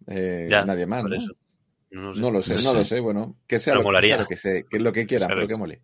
eh, 0.08 0.48
Ya, 0.50 0.64
nadie 0.66 0.86
más, 0.86 1.04
¿no? 1.04 1.16
eso. 1.16 1.34
No, 1.92 2.14
No 2.14 2.32
lo 2.32 2.42
sé, 2.42 2.56
no, 2.64 2.74
lo 2.74 2.84
sé. 2.84 3.00
Bueno, 3.00 3.38
que 3.48 3.60
sea, 3.60 3.76
lo, 3.76 3.82
que, 3.82 3.86
molaría. 3.86 4.16
sea 4.16 4.22
lo 4.24 4.28
que 4.28 4.36
que 4.70 4.78
es 4.78 4.82
lo 4.84 4.92
que 4.92 5.06
quieran, 5.06 5.28
Sea 5.28 5.36
lo 5.36 5.42
pero 5.42 5.48
que- 5.48 5.54
que 5.54 5.60
mole. 5.60 5.82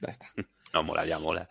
Ya 0.00 0.08
está. 0.10 0.26
No, 0.72 0.84
mola, 0.84 1.04
ya 1.04 1.18
mola. 1.18 1.48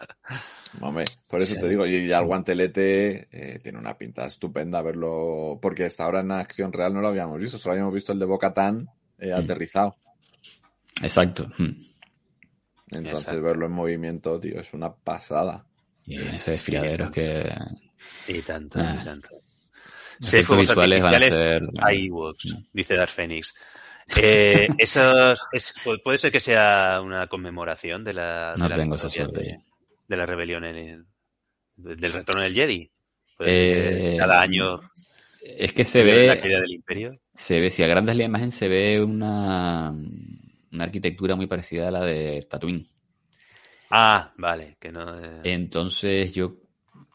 Hombre, 0.80 1.04
por 1.28 1.42
eso 1.42 1.56
Sí. 1.56 1.60
te 1.60 1.68
digo, 1.68 1.86
y 1.86 2.08
ya 2.08 2.20
el 2.20 2.26
guantelete 2.26 3.28
eh, 3.34 3.60
tiene 3.62 3.78
una 3.78 3.98
pinta 3.98 4.26
estupenda 4.26 4.82
verlo, 4.82 5.60
porque 5.62 5.84
hasta 5.84 6.06
ahora 6.06 6.22
en 6.22 6.32
acción 6.32 6.72
real 6.72 6.94
no 6.94 7.02
lo 7.02 7.10
habíamos 7.10 7.38
visto, 7.38 7.58
solo 7.58 7.74
habíamos 7.74 7.94
visto 7.94 8.14
el 8.14 8.20
de 8.20 8.26
Bocatán 8.26 8.88
eh, 9.18 9.34
aterrizado. 9.34 9.98
Exacto. 11.04 11.50
mm. 11.58 11.89
Entonces 12.92 13.22
Exacto. 13.24 13.42
verlo 13.42 13.66
en 13.68 13.72
movimiento, 13.72 14.40
tío, 14.40 14.60
es 14.60 14.74
una 14.74 14.94
pasada. 14.94 15.66
Y 16.06 16.16
en 16.18 16.28
ese 16.36 16.52
desfiladero 16.52 17.06
es 17.06 17.12
que... 17.12 17.54
Y 18.28 18.42
tanto, 18.42 18.80
Ah. 18.82 18.98
y 19.02 19.06
tanto. 19.06 19.30
Si 20.22 20.38
hay 20.38 20.44
fuegos 20.44 20.68
visuales 20.68 21.02
van 21.04 21.14
a 21.14 21.18
artificiales, 21.18 21.60
ser... 21.62 21.84
hay 21.84 22.08
Ewoks, 22.08 22.56
dice 22.74 22.96
Dark 22.96 23.12
Phoenix. 23.12 23.54
Eh, 24.18 24.68
esos, 24.78 25.40
es- 25.52 25.74
pu- 25.86 26.02
puede 26.04 26.18
ser 26.18 26.32
que 26.32 26.40
sea 26.40 27.00
una 27.04 27.28
conmemoración 27.28 28.04
de 28.04 28.14
la, 28.14 28.54
de 28.54 28.60
No 28.60 28.70
la 28.70 28.76
tengo 28.76 28.96
esa 28.96 29.10
suerte 29.10 29.60
de, 30.08 30.18
la 30.18 30.26
rebelión 30.26 30.66
en 30.66 30.76
el- 30.76 31.06
del 31.78 32.12
retorno 32.14 32.42
del 32.42 32.54
Jedi. 32.54 32.90
Eh, 33.42 34.16
cada 34.20 34.42
año 34.42 34.82
Es 35.42 35.72
que 35.72 35.86
se 35.86 36.04
la 36.04 36.14
ve. 36.34 36.40
caída 36.42 36.60
del 36.60 36.72
imperio. 36.72 37.18
Se 37.34 37.62
ve, 37.62 37.70
si 37.70 37.84
a 37.84 37.88
grandes 37.88 38.18
la 38.18 38.24
imagen 38.24 38.52
se 38.52 38.68
ve 38.68 39.02
una, 39.02 39.94
una 40.72 40.84
arquitectura 40.86 41.36
muy 41.36 41.48
parecida 41.48 41.88
a 41.88 41.92
la 41.92 42.02
de 42.06 42.46
Tatooine. 42.50 42.88
Ah, 43.92 44.34
vale, 44.38 44.78
que 44.80 44.92
no. 44.92 45.18
eh, 45.20 45.42
Entonces 45.44 46.32
yo 46.34 46.58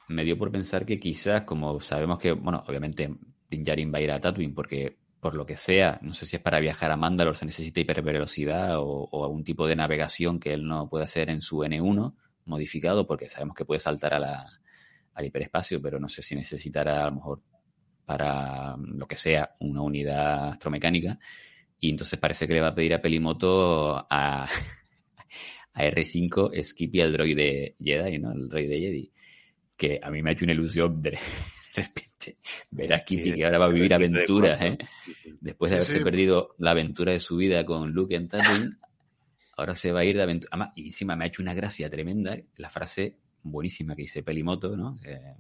me 0.09 0.25
dio 0.25 0.37
por 0.39 0.51
pensar 0.51 0.85
que 0.85 0.99
quizás, 0.99 1.43
como 1.43 1.81
sabemos 1.81 2.19
que, 2.19 2.33
bueno, 2.33 2.63
obviamente 2.67 3.11
Din 3.49 3.65
Djarin 3.65 3.93
va 3.93 3.99
a 3.99 4.03
ir 4.03 4.11
a 4.11 4.21
Tatooine 4.21 4.55
porque 4.55 4.97
por 5.21 5.35
lo 5.35 5.47
que 5.47 5.57
sea, 5.57 5.99
no 6.03 6.13
sé 6.13 6.27
si 6.27 6.37
es 6.37 6.43
para 6.43 6.61
viajar 6.61 6.91
a 6.91 6.97
Mandalore, 6.97 7.37
se 7.37 7.47
necesita 7.47 7.81
hipervelocidad 7.81 8.79
o, 8.79 9.09
o 9.11 9.25
algún 9.25 9.43
tipo 9.43 9.67
de 9.67 9.77
navegación 9.77 10.39
que 10.39 10.53
él 10.53 10.67
no 10.67 10.89
puede 10.89 11.05
hacer 11.05 11.31
en 11.31 11.41
su 11.41 11.65
N1 11.65 12.15
modificado 12.45 13.07
porque 13.07 13.27
sabemos 13.27 13.57
que 13.57 13.65
puede 13.65 13.81
saltar 13.81 14.13
a 14.15 14.19
la, 14.19 14.47
al 15.15 15.25
hiperespacio, 15.25 15.81
pero 15.81 15.99
no 15.99 16.09
sé 16.09 16.21
si 16.21 16.35
necesitará 16.35 17.03
a 17.03 17.07
lo 17.07 17.17
mejor 17.17 17.41
para 18.05 18.77
lo 18.77 19.07
que 19.07 19.17
sea 19.17 19.55
una 19.61 19.81
unidad 19.81 20.51
astromecánica. 20.51 21.19
Y 21.85 21.91
entonces 21.91 22.19
parece 22.19 22.47
que 22.49 22.55
le 22.55 22.63
va 22.63 22.69
a 22.69 22.75
pedir 22.75 22.95
a 22.95 23.03
Pelimoto 23.03 23.95
a, 24.09 24.45
a 24.45 25.85
R5 25.85 26.63
Skippy 26.63 27.01
al 27.03 27.13
droide 27.13 27.77
Jedi, 27.79 28.19
¿no? 28.19 28.33
El 28.33 28.49
droide 28.49 28.81
Jedi. 28.81 29.13
Que 29.77 30.01
a 30.03 30.11
mí 30.11 30.23
me 30.23 30.31
ha 30.31 30.33
hecho 30.33 30.47
una 30.47 30.55
ilusión 30.55 31.03
de, 31.03 31.11
de 31.11 31.19
repente 31.77 32.39
ver 32.71 32.95
a 32.95 32.99
Skippy 33.01 33.35
que 33.35 33.45
ahora 33.45 33.59
va 33.59 33.67
a 33.67 33.69
vivir 33.69 33.91
de 33.91 33.95
aventuras, 33.97 34.63
¿eh? 34.63 34.79
Después 35.43 35.71
de 35.71 35.77
haberse 35.77 35.99
sí. 35.99 36.03
perdido 36.05 36.55
la 36.57 36.71
aventura 36.71 37.13
de 37.13 37.21
su 37.21 37.37
vida 37.37 37.67
con 37.67 37.91
Luke 37.93 38.17
en 38.17 38.29
Tatooine, 38.29 38.79
ahora 39.59 39.75
se 39.75 39.93
va 39.93 40.01
a 40.01 40.05
ir 40.07 40.17
de 40.17 40.23
aventura. 40.23 40.49
Además, 40.53 40.71
y 40.77 40.87
encima 40.87 41.17
me 41.17 41.25
ha 41.25 41.27
hecho 41.27 41.43
una 41.43 41.53
gracia 41.53 41.91
tremenda 41.91 42.35
la 42.57 42.71
frase 42.71 43.19
buenísima 43.43 43.95
que 43.95 44.03
dice 44.05 44.23
Pelimoto, 44.23 44.75
¿no? 44.75 44.97
Eh, 45.05 45.35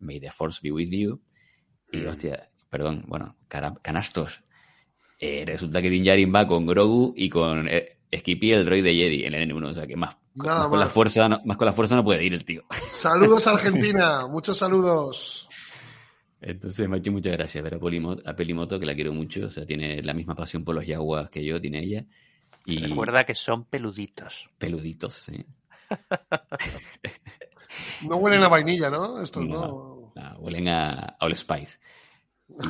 May 0.00 0.18
the 0.18 0.32
Force 0.32 0.58
be 0.64 0.72
with 0.72 0.90
you. 0.90 1.22
Y 1.92 1.98
Mm. 1.98 2.06
hostia, 2.08 2.50
perdón, 2.68 3.04
bueno, 3.06 3.36
canastos. 3.48 4.42
Eh, 5.22 5.44
resulta 5.46 5.82
que 5.82 5.90
Din 5.90 6.02
Djarin 6.02 6.34
va 6.34 6.46
con 6.46 6.64
Grogu 6.66 7.12
y 7.14 7.28
con 7.28 7.68
eh, 7.68 7.98
Skippy 8.14 8.52
el 8.52 8.64
droide 8.64 8.94
Jedi 8.94 9.24
en 9.24 9.34
el 9.34 9.50
N1, 9.50 9.66
o 9.68 9.74
sea 9.74 9.86
que 9.86 9.94
más, 9.96 10.16
Nada 10.34 10.60
más 10.60 10.68
con 10.68 10.80
la 10.80 10.86
fuerza 10.86 11.28
no, 11.28 11.40
más 11.44 11.56
con 11.58 11.66
la 11.66 11.72
fuerza 11.74 11.94
no 11.94 12.02
puede 12.04 12.24
ir 12.24 12.32
el 12.32 12.44
tío. 12.44 12.62
Saludos 12.88 13.46
Argentina, 13.48 14.26
muchos 14.26 14.56
saludos. 14.56 15.46
Entonces 16.40 16.88
me 16.88 16.96
ha 16.96 16.98
hecho 17.00 17.12
muchas 17.12 17.32
gracias 17.34 17.62
ver 17.62 17.74
a, 17.74 17.78
Polimo- 17.78 18.22
a 18.24 18.34
Pelimoto, 18.34 18.80
que 18.80 18.86
la 18.86 18.94
quiero 18.94 19.12
mucho, 19.12 19.46
o 19.48 19.50
sea, 19.50 19.66
tiene 19.66 20.02
la 20.02 20.14
misma 20.14 20.34
pasión 20.34 20.64
por 20.64 20.74
los 20.74 20.86
yaguas 20.86 21.28
que 21.28 21.44
yo, 21.44 21.60
tiene 21.60 21.80
ella. 21.82 22.06
Y 22.64 22.78
Recuerda 22.78 23.24
que 23.24 23.34
son 23.34 23.64
peluditos. 23.66 24.48
peluditos, 24.58 25.14
sí. 25.14 25.44
No 28.02 28.16
huelen 28.16 28.42
a 28.42 28.48
vainilla, 28.48 28.90
¿no? 28.90 29.22
Estos 29.22 29.46
no. 29.46 30.12
Ah, 30.16 30.36
huelen 30.38 30.68
a, 30.68 30.90
a 30.92 31.16
All 31.20 31.36
Spice. 31.36 31.78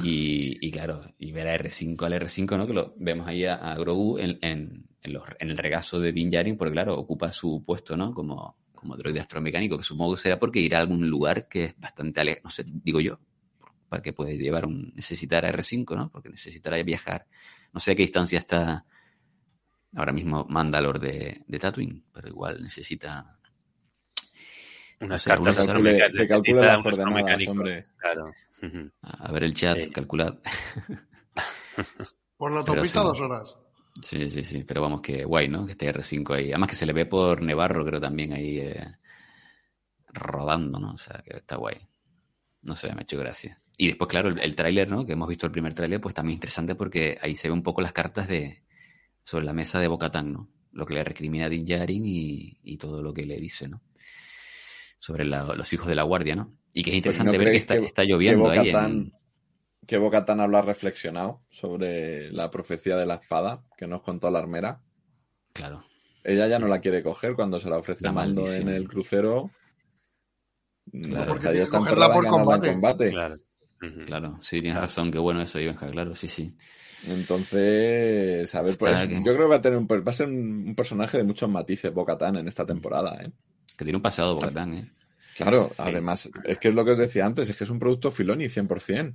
Y, 0.02 0.56
y 0.66 0.70
claro, 0.70 1.02
y 1.18 1.32
ver 1.32 1.48
a 1.48 1.54
R5 1.58 2.02
al 2.06 2.12
R5, 2.14 2.56
¿no? 2.56 2.66
Que 2.66 2.72
lo 2.74 2.94
vemos 2.96 3.26
ahí 3.26 3.44
a, 3.44 3.54
a 3.54 3.74
Grogu 3.76 4.18
en, 4.18 4.38
en, 4.42 4.84
en, 5.02 5.12
los- 5.12 5.24
en 5.38 5.50
el 5.50 5.56
regazo 5.58 5.98
de 5.98 6.12
Din 6.12 6.30
Djarin, 6.30 6.56
porque 6.56 6.72
claro, 6.72 6.98
ocupa 6.98 7.32
su 7.32 7.64
puesto, 7.64 7.96
¿no? 7.96 8.12
Como, 8.14 8.56
como 8.74 8.96
droide 8.96 9.20
astromecánico, 9.20 9.76
que 9.76 9.82
supongo 9.84 10.14
que 10.14 10.20
será 10.20 10.38
porque 10.38 10.60
irá 10.60 10.78
a 10.78 10.80
algún 10.82 11.08
lugar 11.08 11.48
que 11.48 11.64
es 11.64 11.78
bastante 11.80 12.20
alejado, 12.20 12.44
no 12.44 12.50
sé, 12.50 12.64
digo 12.66 13.00
yo, 13.00 13.18
para 13.88 14.02
que 14.02 14.12
puede 14.12 14.36
llevar 14.38 14.64
un, 14.66 14.92
necesitar 14.94 15.44
a 15.44 15.50
R5, 15.52 15.96
¿no? 15.96 16.10
Porque 16.10 16.28
necesitará 16.28 16.80
viajar. 16.82 17.26
No 17.72 17.80
sé 17.80 17.92
a 17.92 17.94
qué 17.96 18.02
distancia 18.02 18.38
está 18.38 18.84
ahora 19.96 20.12
mismo 20.12 20.46
Mandalore 20.48 21.00
de, 21.00 21.42
de 21.46 21.58
Tatooine, 21.58 22.04
pero 22.12 22.28
igual 22.28 22.62
necesita 22.62 23.38
Unas 25.00 25.22
sé, 25.22 25.30
cartas 25.30 25.58
astromecánicas. 25.58 26.20
que 26.20 26.28
calcule 26.28 26.60
necesita 26.60 26.76
las 26.76 26.82
coordenadas, 26.82 27.48
hombre. 27.48 27.86
Claro. 27.98 28.32
A 29.02 29.32
ver 29.32 29.44
el 29.44 29.54
chat, 29.54 29.78
Sí. 29.84 29.90
calculad. 29.90 30.38
Por 32.36 32.52
la 32.52 32.60
autopista 32.60 33.00
sí. 33.00 33.06
dos 33.06 33.20
horas. 33.20 33.56
Sí, 34.02 34.30
sí, 34.30 34.44
sí, 34.44 34.64
pero 34.64 34.82
vamos, 34.82 35.00
que 35.02 35.24
guay, 35.24 35.48
¿no? 35.48 35.66
Que 35.66 35.72
esté 35.72 35.92
R5 35.92 36.34
ahí. 36.34 36.48
Además 36.50 36.68
que 36.70 36.76
se 36.76 36.86
le 36.86 36.92
ve 36.92 37.06
por 37.06 37.42
Nevarro, 37.42 37.84
creo 37.84 38.00
también 38.00 38.32
ahí 38.32 38.58
eh, 38.58 38.94
rodando, 40.08 40.78
¿no? 40.78 40.92
O 40.94 40.98
sea, 40.98 41.22
que 41.24 41.36
está 41.38 41.56
guay. 41.56 41.76
No 42.62 42.76
sé, 42.76 42.88
me 42.92 43.00
ha 43.00 43.02
hecho 43.02 43.18
gracia. 43.18 43.60
Y 43.76 43.88
después, 43.88 44.08
claro, 44.08 44.28
el, 44.28 44.38
el 44.40 44.54
tráiler, 44.54 44.88
¿no? 44.90 45.04
Que 45.06 45.12
hemos 45.14 45.28
visto 45.28 45.46
el 45.46 45.52
primer 45.52 45.74
tráiler, 45.74 46.00
pues 46.00 46.14
también 46.14 46.34
interesante 46.36 46.74
porque 46.74 47.18
ahí 47.22 47.34
se 47.34 47.48
ve 47.48 47.54
un 47.54 47.62
poco 47.62 47.80
las 47.80 47.92
cartas 47.92 48.28
de 48.28 48.62
sobre 49.24 49.44
la 49.44 49.52
mesa 49.52 49.80
de 49.80 49.88
Bocatán, 49.88 50.32
¿no? 50.32 50.48
Lo 50.72 50.86
que 50.86 50.94
le 50.94 51.04
recrimina 51.04 51.46
a 51.46 51.48
Din 51.48 51.64
Djarin 51.64 52.04
y, 52.06 52.58
y 52.62 52.76
todo 52.76 53.02
lo 53.02 53.12
que 53.12 53.24
le 53.26 53.36
dice, 53.38 53.68
¿no? 53.68 53.82
Sobre 54.98 55.24
la- 55.24 55.54
los 55.54 55.72
hijos 55.72 55.88
de 55.88 55.94
la 55.94 56.02
guardia, 56.04 56.36
¿no? 56.36 56.52
Y 56.72 56.82
que 56.82 56.90
es 56.96 57.02
Pues, 57.02 57.18
¿no 57.18 57.32
interesante 57.32 57.38
ver 57.38 57.50
que 57.52 57.56
está, 57.56 57.78
que- 57.78 57.86
está 57.86 58.04
lloviendo 58.04 58.50
que 58.50 58.58
ahí 58.58 58.70
en... 58.70 59.12
que 59.86 59.98
Bocatan 59.98 60.40
habrá 60.40 60.62
reflexionado 60.62 61.42
sobre 61.50 62.30
la 62.32 62.50
profecía 62.50 62.96
de 62.96 63.06
la 63.06 63.14
espada 63.14 63.64
que 63.76 63.86
nos 63.86 64.02
contó 64.02 64.30
la 64.30 64.38
armera. 64.38 64.80
Claro. 65.52 65.84
Ella 66.22 66.46
ya 66.46 66.58
no 66.58 66.68
la 66.68 66.80
quiere 66.80 67.02
coger 67.02 67.34
cuando 67.34 67.58
se 67.60 67.68
la 67.70 67.78
ofrece 67.78 68.04
La 68.04 68.12
Mando 68.12 68.52
en 68.52 68.68
el 68.68 68.86
crucero. 68.88 69.50
Claro. 70.92 71.18
No, 71.20 71.26
porque 71.26 71.48
tiene 71.48 71.62
está 71.64 71.78
que 71.78 71.84
cogerla 71.84 72.12
por 72.12 72.26
combate. 72.26 72.68
combate. 72.72 73.10
Claro. 73.10 73.38
Claro, 74.06 74.38
sí, 74.42 74.60
tienes 74.60 74.78
razón, 74.78 75.10
qué 75.10 75.18
bueno 75.18 75.40
eso, 75.40 75.58
Ibenja, 75.58 75.90
claro, 75.90 76.14
sí, 76.14 76.28
sí. 76.28 76.54
Entonces, 77.08 78.54
a 78.54 78.60
ver, 78.60 78.76
pues, 78.76 79.08
que- 79.08 79.14
yo 79.16 79.22
creo 79.34 79.38
que 79.38 79.44
va 79.50 79.56
a 79.56 79.62
tener 79.62 79.78
un, 79.78 79.86
va 79.86 80.02
a 80.10 80.12
ser 80.12 80.28
un, 80.28 80.64
un 80.68 80.74
personaje 80.74 81.16
de 81.16 81.24
muchos 81.24 81.48
matices 81.48 81.92
Bocatan 81.92 82.36
en 82.36 82.46
esta 82.48 82.66
temporada, 82.66 83.18
¿eh? 83.22 83.30
Que 83.78 83.84
tiene 83.84 83.96
un 83.96 84.02
pasado 84.02 84.34
Bocatán, 84.34 84.74
¿eh? 84.74 84.92
Claro, 85.42 85.70
además, 85.78 86.30
es 86.44 86.58
que 86.58 86.68
es 86.68 86.74
lo 86.74 86.84
que 86.84 86.92
os 86.92 86.98
decía 86.98 87.26
antes, 87.26 87.48
es 87.48 87.56
que 87.56 87.64
es 87.64 87.70
un 87.70 87.78
producto 87.78 88.10
Filoni 88.10 88.46
100%. 88.46 89.14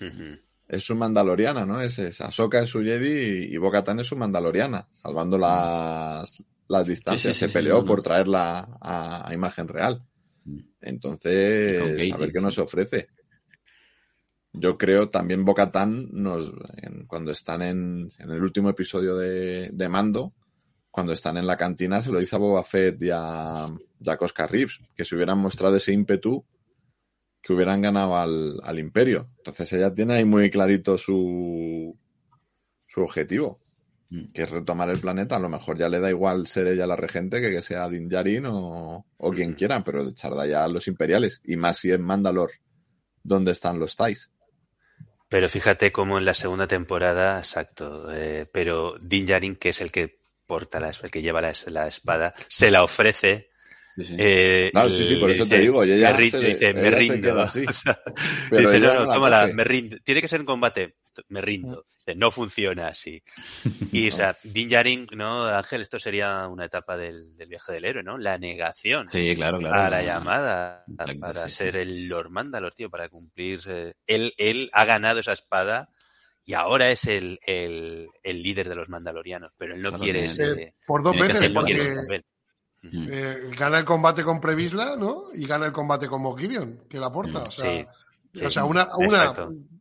Ujú. 0.00 0.40
Es 0.68 0.82
su 0.84 0.94
mandaloriana, 0.96 1.64
¿no? 1.64 1.80
Es, 1.80 1.98
es 1.98 2.20
Ahsoka 2.20 2.60
es 2.60 2.68
su 2.68 2.82
Jedi 2.82 3.46
y, 3.50 3.54
y 3.54 3.56
Bo-Katan 3.56 4.00
es 4.00 4.06
su 4.08 4.16
mandaloriana, 4.16 4.88
salvando 4.92 5.38
las, 5.38 6.42
las 6.68 6.86
distancias. 6.86 7.34
Sí, 7.34 7.38
sí, 7.40 7.46
sí, 7.46 7.52
Se 7.52 7.52
peleó 7.52 7.78
no, 7.80 7.84
por 7.84 8.02
traerla 8.02 8.76
a, 8.80 9.28
a 9.28 9.32
imagen 9.34 9.68
real. 9.68 10.02
Mm. 10.44 10.58
Entonces, 10.80 11.80
Katie, 11.80 12.12
a 12.12 12.16
ver 12.16 12.32
qué 12.32 12.40
nos 12.40 12.58
ofrece. 12.58 13.08
Yo 14.52 14.78
creo 14.78 15.10
también 15.10 15.44
Bo-Katan 15.44 16.08
nos, 16.12 16.52
en- 16.78 17.06
cuando 17.06 17.30
están 17.30 17.62
en, 17.62 18.08
en 18.18 18.30
el 18.30 18.42
último 18.42 18.70
episodio 18.70 19.16
de, 19.16 19.68
de 19.72 19.88
Mando, 19.88 20.32
cuando 20.96 21.12
están 21.12 21.36
en 21.36 21.46
la 21.46 21.58
cantina, 21.58 22.00
se 22.00 22.10
lo 22.10 22.18
dice 22.20 22.36
a 22.36 22.38
Boba 22.38 22.64
Fett 22.64 23.02
y 23.02 23.10
a, 23.12 23.68
y 24.00 24.08
a 24.10 24.16
Cosca 24.16 24.46
Reeves, 24.46 24.80
que 24.96 25.04
si 25.04 25.14
hubieran 25.14 25.36
mostrado 25.36 25.76
ese 25.76 25.92
ímpetu, 25.92 26.42
que 27.42 27.52
hubieran 27.52 27.82
ganado 27.82 28.16
al, 28.16 28.58
al 28.62 28.78
Imperio. 28.78 29.28
Entonces 29.36 29.70
ella 29.74 29.92
tiene 29.92 30.14
ahí 30.14 30.24
muy 30.24 30.50
clarito 30.50 30.96
su, 30.96 31.94
su 32.86 33.00
objetivo, 33.02 33.60
Mm. 34.08 34.32
que 34.32 34.44
es 34.44 34.50
retomar 34.50 34.88
el 34.88 35.00
planeta. 35.00 35.36
A 35.36 35.40
lo 35.40 35.48
mejor 35.50 35.76
ya 35.76 35.88
le 35.88 35.98
da 36.00 36.08
igual 36.08 36.46
ser 36.46 36.68
ella 36.68 36.86
la 36.86 36.96
regente 36.96 37.40
que 37.40 37.50
que 37.50 37.60
sea 37.60 37.88
Din 37.88 38.08
Djarin 38.08 38.46
o, 38.46 39.04
o 39.16 39.30
quien 39.32 39.50
Ujú. 39.50 39.58
quiera, 39.58 39.82
pero 39.84 40.08
echar 40.08 40.32
de 40.32 40.42
allá 40.44 40.64
a 40.64 40.68
los 40.68 40.86
imperiales. 40.88 41.40
Y 41.44 41.56
más 41.56 41.78
si 41.78 41.90
en 41.90 42.02
Mandalor, 42.02 42.52
donde 43.22 43.50
están 43.50 43.80
los 43.80 43.96
Tais. 43.96 44.30
Pero 45.28 45.48
fíjate 45.48 45.90
cómo 45.90 46.18
en 46.18 46.24
la 46.24 46.34
segunda 46.34 46.68
temporada, 46.68 47.38
exacto, 47.40 48.10
eh, 48.14 48.48
pero 48.50 48.94
Din 49.02 49.26
Djarin, 49.26 49.56
que 49.56 49.70
es 49.70 49.80
el 49.80 49.90
que 49.90 50.20
porta 50.46 50.80
la, 50.80 50.90
el 51.02 51.10
que 51.10 51.22
lleva 51.22 51.40
la, 51.40 51.52
la 51.66 51.88
espada, 51.88 52.34
se 52.48 52.70
la 52.70 52.82
ofrece. 52.84 53.50
Sí, 53.96 54.04
sí. 54.04 54.14
eh, 54.18 54.68
Claro, 54.72 54.90
sí, 54.90 55.04
sí, 55.04 55.16
por 55.16 55.30
eso 55.30 55.44
dice, 55.44 55.56
te 55.56 55.62
digo, 55.62 55.82
ella 55.82 56.12
me, 56.12 56.30
se- 56.30 56.38
dice, 56.40 56.74
me 56.74 56.80
ella 56.88 56.98
rindo. 56.98 57.40
así. 57.40 57.64
O 57.68 57.72
sea, 57.72 57.98
Pero 58.50 58.70
dice, 58.70 58.80
no, 58.80 58.86
no 58.88 58.94
no, 59.00 59.06
la 59.06 59.14
tómala, 59.14 59.46
me 59.54 59.64
rindo. 59.64 59.96
Tiene 60.04 60.20
que 60.20 60.28
ser 60.28 60.40
en 60.40 60.46
combate, 60.46 60.96
me 61.28 61.40
rindo. 61.40 61.86
Dice, 62.06 62.14
no 62.18 62.30
funciona 62.30 62.88
así. 62.88 63.22
Y, 63.92 64.08
o 64.08 64.12
sea, 64.12 64.36
Din 64.42 64.68
Djarin, 64.68 65.06
¿no, 65.12 65.46
Ángel? 65.46 65.80
Esto 65.80 65.98
sería 65.98 66.46
una 66.48 66.66
etapa 66.66 66.96
del, 66.96 67.36
del 67.36 67.48
viaje 67.48 67.72
del 67.72 67.84
héroe, 67.86 68.02
¿no? 68.02 68.18
La 68.18 68.36
negación. 68.36 69.08
Sí, 69.08 69.34
claro, 69.34 69.58
claro. 69.58 69.74
a 69.74 69.82
la 69.90 69.90
La- 69.90 70.02
llamada 70.02 70.84
Exacto, 70.88 71.20
para 71.20 71.48
sí, 71.48 71.54
ser 71.54 71.72
sí. 71.74 71.78
el 71.80 72.08
Lord 72.08 72.30
Mandalor, 72.30 72.74
tío, 72.74 72.90
para 72.90 73.08
cumplir. 73.08 73.60
eh, 73.66 73.94
él, 74.06 74.34
él 74.36 74.68
ha 74.74 74.84
ganado 74.84 75.20
esa 75.20 75.32
espada 75.32 75.88
y 76.46 76.54
ahora 76.54 76.90
es 76.90 77.04
el, 77.04 77.38
el, 77.44 78.08
el 78.22 78.42
líder 78.42 78.68
de 78.68 78.76
los 78.76 78.88
mandalorianos, 78.88 79.52
pero 79.58 79.74
él 79.74 79.82
no 79.82 79.90
Claro, 79.90 80.04
quiere 80.04 80.24
ese, 80.26 80.50
Eh, 80.52 80.74
por 80.86 81.02
dos 81.02 81.14
veces, 81.14 81.38
quiere 81.40 81.52
porque. 81.54 82.24
Mm. 82.82 83.08
eh, 83.10 83.36
gana 83.58 83.78
el 83.80 83.84
combate 83.84 84.22
con 84.22 84.40
Previsla, 84.40 84.94
¿no? 84.96 85.24
Y 85.34 85.44
gana 85.46 85.66
el 85.66 85.72
combate 85.72 86.06
con 86.06 86.22
Moff 86.22 86.38
Gideon, 86.40 86.84
que 86.88 86.98
la 87.00 87.06
aporta. 87.06 87.40
O 87.42 87.50
sea, 87.50 87.64
Sí, 87.70 87.84
sí, 88.32 88.44
o 88.44 88.50
sea 88.50 88.64
una, 88.64 88.88
una 88.96 89.34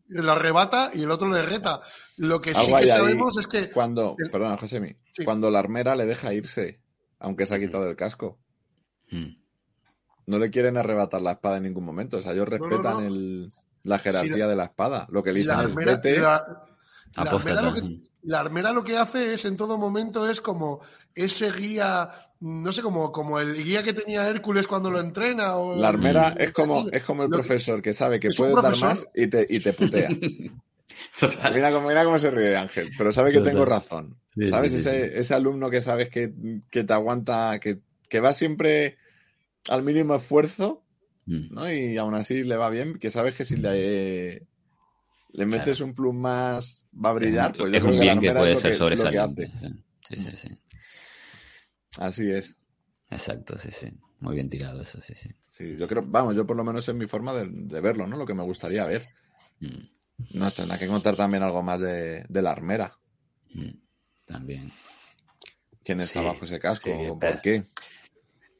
la 0.07 0.31
arrebata 0.33 0.89
y 0.93 1.03
el 1.03 1.11
otro 1.11 1.29
le 1.29 1.41
reta. 1.43 1.79
Lo 2.17 2.41
que 2.41 2.53
sí 2.55 2.65
Algo 2.65 2.77
que 2.77 2.81
ahí 2.83 2.87
sabemos 2.87 3.37
es 3.37 3.47
que 3.47 3.69
Cuando, 3.69 4.15
el- 4.17 4.31
perdona, 4.31 4.57
Josemi, 4.57 4.95
Sí. 5.11 5.23
cuando 5.23 5.51
la 5.51 5.59
armera 5.59 5.95
le 5.95 6.05
deja 6.05 6.33
irse, 6.33 6.79
aunque 7.19 7.45
se 7.45 7.53
ha 7.55 7.59
quitado 7.59 7.87
el 7.89 7.95
casco, 7.95 8.39
Mm. 9.11 9.35
no 10.27 10.39
le 10.39 10.49
quieren 10.49 10.77
arrebatar 10.77 11.21
la 11.21 11.33
espada 11.33 11.57
en 11.57 11.63
ningún 11.63 11.85
momento. 11.85 12.17
O 12.17 12.21
sea, 12.23 12.31
ellos 12.31 12.47
no, 12.49 12.57
respetan 12.57 12.97
no. 13.01 13.05
el, 13.07 13.51
la 13.85 13.97
jerarquía 13.99 14.45
de 14.47 14.55
la 14.55 14.65
espada. 14.65 15.07
Lo 15.09 15.23
que 15.23 15.31
le 15.31 15.43
la 15.45 15.53
dicen 15.63 15.65
es 15.67 15.71
armera, 15.71 15.91
vete. 15.95 16.19
la, 16.19 16.45
armera 17.15 17.61
lo 17.61 17.73
que, 17.73 17.81
Mm. 17.81 18.01
la 18.23 18.39
armera 18.41 18.71
lo 18.73 18.83
que 18.83 18.97
hace 18.97 19.33
es 19.33 19.45
en 19.45 19.55
todo 19.55 19.77
momento 19.77 20.29
es 20.29 20.41
como 20.41 20.81
ese 21.13 21.49
guía, 21.51 22.09
no 22.41 22.71
sé, 22.73 22.81
como, 22.81 23.11
como 23.11 23.39
el 23.39 23.63
guía 23.63 23.81
que 23.83 23.93
tenía 23.93 24.27
Hércules 24.27 24.67
cuando 24.67 24.91
lo 24.91 24.99
entrena. 24.99 25.55
O 25.55 25.75
La 25.79 25.87
armera 25.87 26.35
es 26.37 26.51
como, 26.51 26.87
es 26.89 27.03
como 27.03 27.23
el 27.23 27.29
profesor 27.29 27.81
que 27.81 27.93
sabe 27.93 28.19
que 28.19 28.29
puedes 28.35 28.55
dar 28.61 28.77
más 28.79 29.07
y 29.15 29.27
te, 29.27 29.45
y 29.49 29.59
te 29.61 29.71
putea. 29.73 30.09
Mira, 31.53 31.71
cómo- 31.71 31.87
mira 31.87 32.03
cómo 32.03 32.19
se 32.19 32.29
ríe 32.31 32.55
Ángel, 32.57 32.91
pero 32.97 33.11
sabe 33.11 33.31
que 33.31 33.37
Total. 33.39 33.51
tengo 33.53 33.65
razón. 33.65 34.17
Sí, 34.35 34.49
¿Sabes? 34.49 34.71
sí, 34.71 34.81
sí, 34.81 34.89
ese, 34.89 35.19
ese 35.19 35.33
alumno 35.33 35.69
que 35.69 35.81
sabes 35.81 36.09
que, 36.09 36.33
que 36.69 36.83
te 36.83 36.93
aguanta, 36.93 37.59
que, 37.61 37.79
que 38.09 38.19
va 38.19 38.33
siempre 38.33 38.97
al 39.69 39.83
mínimo 39.83 40.15
esfuerzo, 40.15 40.83
Mm. 41.25 41.53
¿no? 41.53 41.71
Y 41.71 41.97
aún 41.97 42.13
así 42.15 42.43
le 42.43 42.55
va 42.55 42.69
bien, 42.69 42.97
que 42.99 43.09
sabes 43.11 43.33
que 43.35 43.45
si 43.45 43.55
le, 43.57 44.47
le 45.29 45.45
metes 45.45 45.79
un 45.81 45.93
plus 45.95 46.13
más 46.13 46.87
va 46.93 47.09
a 47.09 47.13
brillar, 47.13 47.53
pues 47.53 47.71
yo 47.71 47.77
es 47.77 47.81
creo 47.83 47.93
un 47.93 47.99
que 47.99 48.05
la 48.05 48.13
bien 48.15 48.21
que 48.21 48.31
puede 48.31 48.53
es 48.53 48.59
ser 48.61 48.71
que, 48.73 48.77
sobresaliente. 48.77 49.43
hace. 49.45 49.67
Sí, 50.07 50.15
sí, 50.17 50.37
sí. 50.37 50.57
Así 51.97 52.31
es. 52.31 52.57
Exacto, 53.09 53.57
sí, 53.57 53.69
sí. 53.71 53.91
Muy 54.19 54.35
bien 54.35 54.49
tirado 54.49 54.81
eso, 54.81 55.01
sí, 55.01 55.13
sí. 55.15 55.29
Sí, 55.51 55.75
yo 55.77 55.87
creo, 55.87 56.03
vamos, 56.05 56.35
yo 56.35 56.45
por 56.45 56.57
lo 56.57 56.63
menos 56.63 56.87
es 56.87 56.95
mi 56.95 57.07
forma 57.07 57.33
de, 57.33 57.47
de 57.49 57.81
verlo, 57.81 58.05
¿no? 58.07 58.17
Lo 58.17 58.25
que 58.25 58.33
me 58.33 58.43
gustaría 58.43 58.85
ver. 58.85 59.03
Mm. 59.61 60.37
Nos 60.37 60.53
tendrá 60.55 60.77
que 60.77 60.87
contar 60.87 61.15
también 61.15 61.43
algo 61.43 61.61
más 61.63 61.79
de, 61.79 62.25
de 62.27 62.41
la 62.41 62.51
armera. 62.51 62.97
También. 64.25 64.71
¿Quién 65.83 66.01
está 66.01 66.19
Sí, 66.21 66.25
bajo 66.25 66.45
ese 66.45 66.59
casco? 66.59 66.89
sí, 66.89 67.07
¿O 67.09 67.19
pe- 67.19 67.27
¿Por 67.31 67.41
qué? 67.41 67.65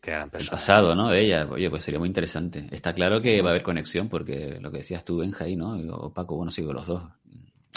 Qué 0.05 0.11
gran 0.11 0.25
El 0.25 0.29
persona. 0.29 0.51
pasado, 0.51 0.93
¿no? 0.93 1.09
De 1.09 1.19
ella. 1.19 1.47
Oye, 1.49 1.67
pues 1.71 1.83
sería 1.83 1.97
muy 1.99 2.07
interesante. 2.07 2.67
Está 2.71 2.93
claro 2.93 3.19
que 3.21 3.41
va 3.41 3.49
a 3.49 3.53
haber 3.53 3.63
conexión, 3.63 4.07
porque 4.07 4.59
lo 4.61 4.69
que 4.71 4.77
decías 4.77 5.03
tú, 5.03 5.17
Benja, 5.17 5.45
ahí, 5.45 5.55
¿no? 5.55 5.71
O 5.95 6.13
Paco, 6.13 6.35
bueno, 6.35 6.51
sigo 6.51 6.71
los 6.73 6.85
dos. 6.85 7.01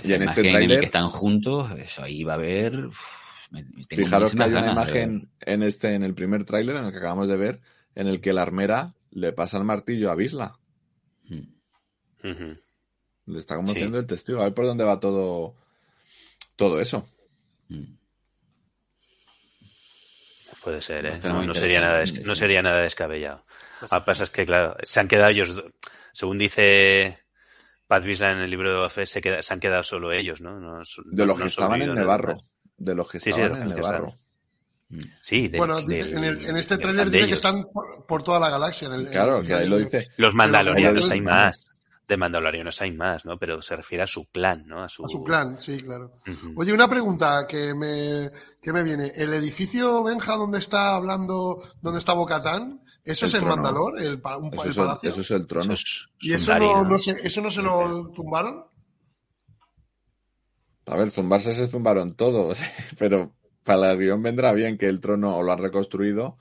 Y 0.04 0.12
en 0.12 0.22
este 0.24 0.42
en 0.42 0.46
el 0.48 0.52
tráiler- 0.52 0.80
que 0.80 0.84
están 0.86 1.08
juntos, 1.08 1.70
eso 1.78 2.02
ahí 2.02 2.22
va 2.24 2.32
a 2.32 2.36
haber. 2.36 2.86
uf, 2.88 3.48
me- 3.50 3.64
tengo 3.64 4.04
Fijaros 4.04 4.34
que 4.34 4.42
hay 4.42 4.50
una 4.52 4.72
imagen 4.72 5.30
en 5.40 5.62
este, 5.62 5.94
en 5.94 6.02
el 6.02 6.14
primer 6.14 6.44
tráiler, 6.44 6.76
en 6.76 6.84
el 6.84 6.92
que 6.92 6.98
acabamos 6.98 7.28
de 7.28 7.36
ver, 7.38 7.60
en 7.94 8.06
el 8.08 8.20
que 8.20 8.34
la 8.34 8.42
armera 8.42 8.94
le 9.10 9.32
pasa 9.32 9.56
el 9.56 9.64
martillo 9.64 10.10
a 10.10 10.14
Visla. 10.14 10.58
Ujú. 12.22 12.58
Le 13.26 13.38
está 13.38 13.56
como 13.56 13.70
haciendo 13.70 13.98
el 13.98 14.06
testigo. 14.06 14.40
A 14.40 14.44
ver 14.44 14.54
por 14.54 14.66
dónde 14.66 14.84
va 14.84 15.00
todo, 15.00 15.54
todo 16.56 16.78
eso. 16.80 17.08
Puede 20.68 20.82
ser, 20.82 21.06
¿eh? 21.06 21.18
No, 21.24 21.54
sería 21.54 21.80
nada, 21.80 21.98
des- 22.00 22.22
no 22.26 22.34
sería 22.34 22.60
nada 22.60 22.82
descabellado. 22.82 23.42
Lo 23.80 23.88
que 23.88 24.00
pasa 24.04 24.24
es 24.24 24.30
que, 24.30 24.44
claro, 24.44 24.76
se 24.82 25.00
han 25.00 25.08
quedado 25.08 25.30
ellos, 25.30 25.64
según 26.12 26.36
dice 26.36 27.18
Pat 27.86 28.04
Vizla 28.04 28.32
en 28.32 28.40
el 28.40 28.50
libro 28.50 28.70
de 28.70 28.82
Buffett, 28.82 29.06
se, 29.06 29.22
queda- 29.22 29.40
se 29.40 29.54
han 29.54 29.60
quedado 29.60 29.82
solo 29.82 30.12
ellos, 30.12 30.42
¿no? 30.42 30.60
De 31.06 31.24
los 31.24 31.38
no 31.38 31.42
que 31.42 31.48
estaban 31.48 31.80
en 31.80 31.94
Nevarro. 31.94 32.36
De 32.76 32.94
los 32.94 33.08
que 33.10 33.18
Sí, 33.18 33.32
sí, 33.32 33.40
estaban 33.40 33.54
de 33.54 33.58
en 33.60 33.64
los 33.64 33.74
que 33.74 33.80
Nevarro. 33.80 34.18
Sí, 35.22 35.48
del- 35.48 35.58
bueno, 35.58 35.78
en, 35.78 36.24
el- 36.24 36.44
en 36.44 36.56
este 36.58 36.74
del 36.74 36.82
tráiler 36.82 37.06
dice 37.10 37.22
de 37.22 37.28
que 37.28 37.34
están 37.34 37.64
por, 37.72 38.04
por 38.06 38.22
toda 38.22 38.38
la 38.38 38.50
galaxia. 38.50 38.88
En 38.88 38.92
el, 38.94 39.06
en 39.06 39.12
Claro, 39.12 39.38
el 39.38 39.46
que 39.46 39.54
ahí 39.54 39.66
lo 39.68 39.78
de- 39.78 39.84
dice. 39.84 40.08
Los 40.18 40.34
de 40.34 40.36
mandalorianos 40.36 41.04
los 41.06 41.10
hay 41.10 41.20
más. 41.22 41.67
De 42.08 42.16
mandalorianos 42.16 42.80
hay 42.80 42.90
más, 42.90 43.26
¿no? 43.26 43.38
Pero 43.38 43.60
se 43.60 43.76
refiere 43.76 44.02
a 44.02 44.06
su 44.06 44.30
clan, 44.30 44.66
¿no? 44.66 44.82
A 44.82 44.88
su, 44.88 45.04
A 45.04 45.08
su 45.08 45.22
clan, 45.22 45.60
sí, 45.60 45.82
claro. 45.82 46.14
Oye, 46.56 46.72
una 46.72 46.88
pregunta 46.88 47.46
que 47.46 47.74
me, 47.74 48.30
que 48.62 48.72
me 48.72 48.82
viene. 48.82 49.12
¿El 49.14 49.34
edificio 49.34 50.02
Benja 50.02 50.34
donde 50.36 50.58
está 50.58 50.94
hablando, 50.94 51.62
donde 51.82 51.98
está 51.98 52.14
Bocatán, 52.14 52.82
eso 53.04 53.26
El 53.26 53.28
es 53.28 53.34
el 53.34 53.40
trono. 53.40 53.56
Mandalor, 53.56 54.00
el, 54.00 54.22
un 54.40 54.54
Eso 54.54 54.62
el 54.64 54.70
es 54.70 54.76
el, 54.76 54.84
palacio? 54.84 55.10
eso 55.10 55.20
es 55.20 55.30
el 55.30 55.46
trono. 55.46 55.74
¿Y 56.20 56.32
eso 56.34 56.58
no, 56.58 56.84
no 56.84 56.98
se, 56.98 57.10
eso 57.10 57.40
no 57.42 57.50
se 57.50 57.62
lo 57.62 58.10
tumbaron? 58.14 58.64
A 60.86 60.96
ver, 60.96 61.10
zumbarse 61.10 61.54
se 61.54 61.66
zumbaron 61.66 62.14
todos, 62.14 62.58
pero 62.98 63.34
para 63.64 63.92
el 63.92 63.98
guion 63.98 64.22
vendrá 64.22 64.52
bien 64.52 64.78
que 64.78 64.86
el 64.86 65.00
trono 65.00 65.36
o 65.36 65.42
lo 65.42 65.52
han 65.52 65.58
reconstruido 65.58 66.38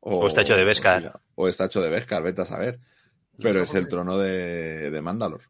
O 0.00 0.26
está 0.28 0.42
hecho 0.42 0.56
de 0.56 0.64
Beskar. 0.64 1.20
O 1.34 1.48
está 1.48 1.64
hecho 1.64 1.80
de 1.80 1.88
Beskar, 1.88 2.22
vete 2.22 2.42
a 2.42 2.46
saber. 2.46 2.80
Pero 3.38 3.62
es 3.62 3.74
el 3.74 3.88
trono 3.88 4.18
de, 4.18 4.90
de 4.90 5.02
Mandalor. 5.02 5.42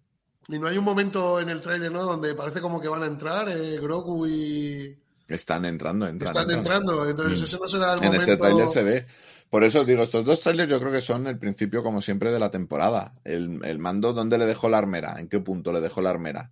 Y 0.48 0.59
no 0.59 0.66
hay 0.66 0.78
un 0.78 0.85
momento 0.85 1.40
en 1.40 1.48
el 1.48 1.61
tráiler, 1.61 1.93
¿no? 1.93 2.02
Donde 2.05 2.35
parece 2.35 2.61
como 2.61 2.81
que 2.81 2.89
van 2.89 3.02
a 3.02 3.07
entrar 3.07 3.48
eh, 3.48 3.78
Grogu 3.81 4.27
y... 4.27 4.98
Están 5.28 5.65
entrando, 5.65 6.09
entran, 6.09 6.28
Están 6.31 6.43
entran. 6.51 6.59
entrando, 6.82 7.09
entonces 7.09 7.40
Mm. 7.40 7.44
ese 7.44 7.59
no 7.61 7.69
será 7.69 7.93
el 7.94 7.98
En 8.01 8.05
momento... 8.07 8.24
este 8.24 8.36
tráiler 8.36 8.66
se 8.69 8.82
ve. 8.82 9.07
Por 9.48 9.65
eso 9.65 9.81
os 9.81 9.86
digo, 9.86 10.02
estos 10.02 10.24
dos 10.24 10.40
trailers 10.40 10.69
yo 10.70 10.81
creo 10.81 10.93
que 10.93 11.01
son 11.01 11.27
el 11.27 11.39
principio, 11.39 11.82
como 11.82 12.01
siempre, 12.01 12.31
de 12.32 12.39
la 12.39 12.51
temporada. 12.51 13.15
El, 13.24 13.61
el 13.65 13.78
mando, 13.78 14.12
¿dónde 14.12 14.39
le 14.39 14.47
dejó 14.47 14.69
la 14.69 14.78
armera? 14.78 15.16
¿En 15.19 15.28
qué 15.28 15.40
punto 15.40 15.73
le 15.73 15.81
dejó 15.81 16.01
la 16.02 16.11
armera? 16.11 16.51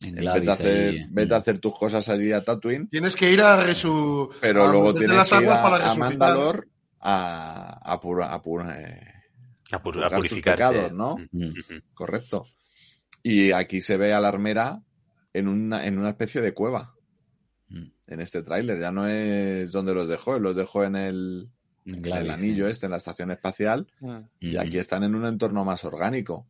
En 0.00 0.08
En 0.10 0.14
Glavis 0.16 0.40
vete, 0.40 0.50
a 0.50 0.54
hacer, 0.54 0.88
ahí. 0.90 1.06
vete 1.10 1.34
a 1.34 1.38
hacer 1.38 1.58
tus 1.58 1.76
cosas 1.78 2.08
allí 2.08 2.30
a 2.32 2.44
Tatooine, 2.44 2.88
Tienes 2.88 3.16
que 3.16 3.30
ir 3.32 3.40
a 3.40 3.56
resu... 3.62 4.30
pero 4.40 4.64
a 4.64 4.70
luego 4.70 4.92
tienes 4.92 5.16
las 5.16 5.30
que 5.30 5.42
ir 5.42 5.48
a, 5.50 5.62
para 5.62 5.76
a 5.76 5.78
resucitar. 5.78 6.10
Mandalor 6.10 6.68
a, 7.00 7.80
a, 7.92 8.00
pura- 8.00 8.32
a 8.32 8.42
pura- 8.42 8.80
eh, 8.80 9.15
A, 9.72 9.82
pur- 9.82 9.98
a 10.04 10.08
tus 10.08 10.16
purificarte. 10.18 10.64
pecados, 10.64 10.92
¿no? 10.92 11.16
Mm. 11.32 11.50
Correcto. 11.94 12.46
Y 13.22 13.52
aquí 13.52 13.80
se 13.80 13.96
ve 13.96 14.12
a 14.12 14.20
la 14.20 14.28
armera 14.28 14.82
en 15.32 15.48
una, 15.48 15.86
en 15.86 15.98
una 15.98 16.10
especie 16.10 16.40
de 16.40 16.54
cueva. 16.54 16.94
Mm. 17.68 17.86
En 18.06 18.20
este 18.20 18.42
tráiler. 18.42 18.80
Ya 18.80 18.92
no 18.92 19.06
es 19.08 19.70
donde 19.72 19.92
los 19.94 20.06
dejó, 20.08 20.38
los 20.38 20.54
dejó 20.56 20.84
en 20.84 20.94
el, 20.96 21.48
En 21.84 22.02
Glavis, 22.02 22.24
el 22.24 22.30
anillo 22.30 22.66
sí. 22.66 22.72
este, 22.72 22.86
en 22.86 22.92
la 22.92 22.98
estación 22.98 23.30
espacial. 23.32 23.88
Mm. 24.00 24.18
Y 24.40 24.56
aquí 24.56 24.78
están 24.78 25.02
en 25.02 25.14
un 25.16 25.26
entorno 25.26 25.64
más 25.64 25.84
orgánico. 25.84 26.46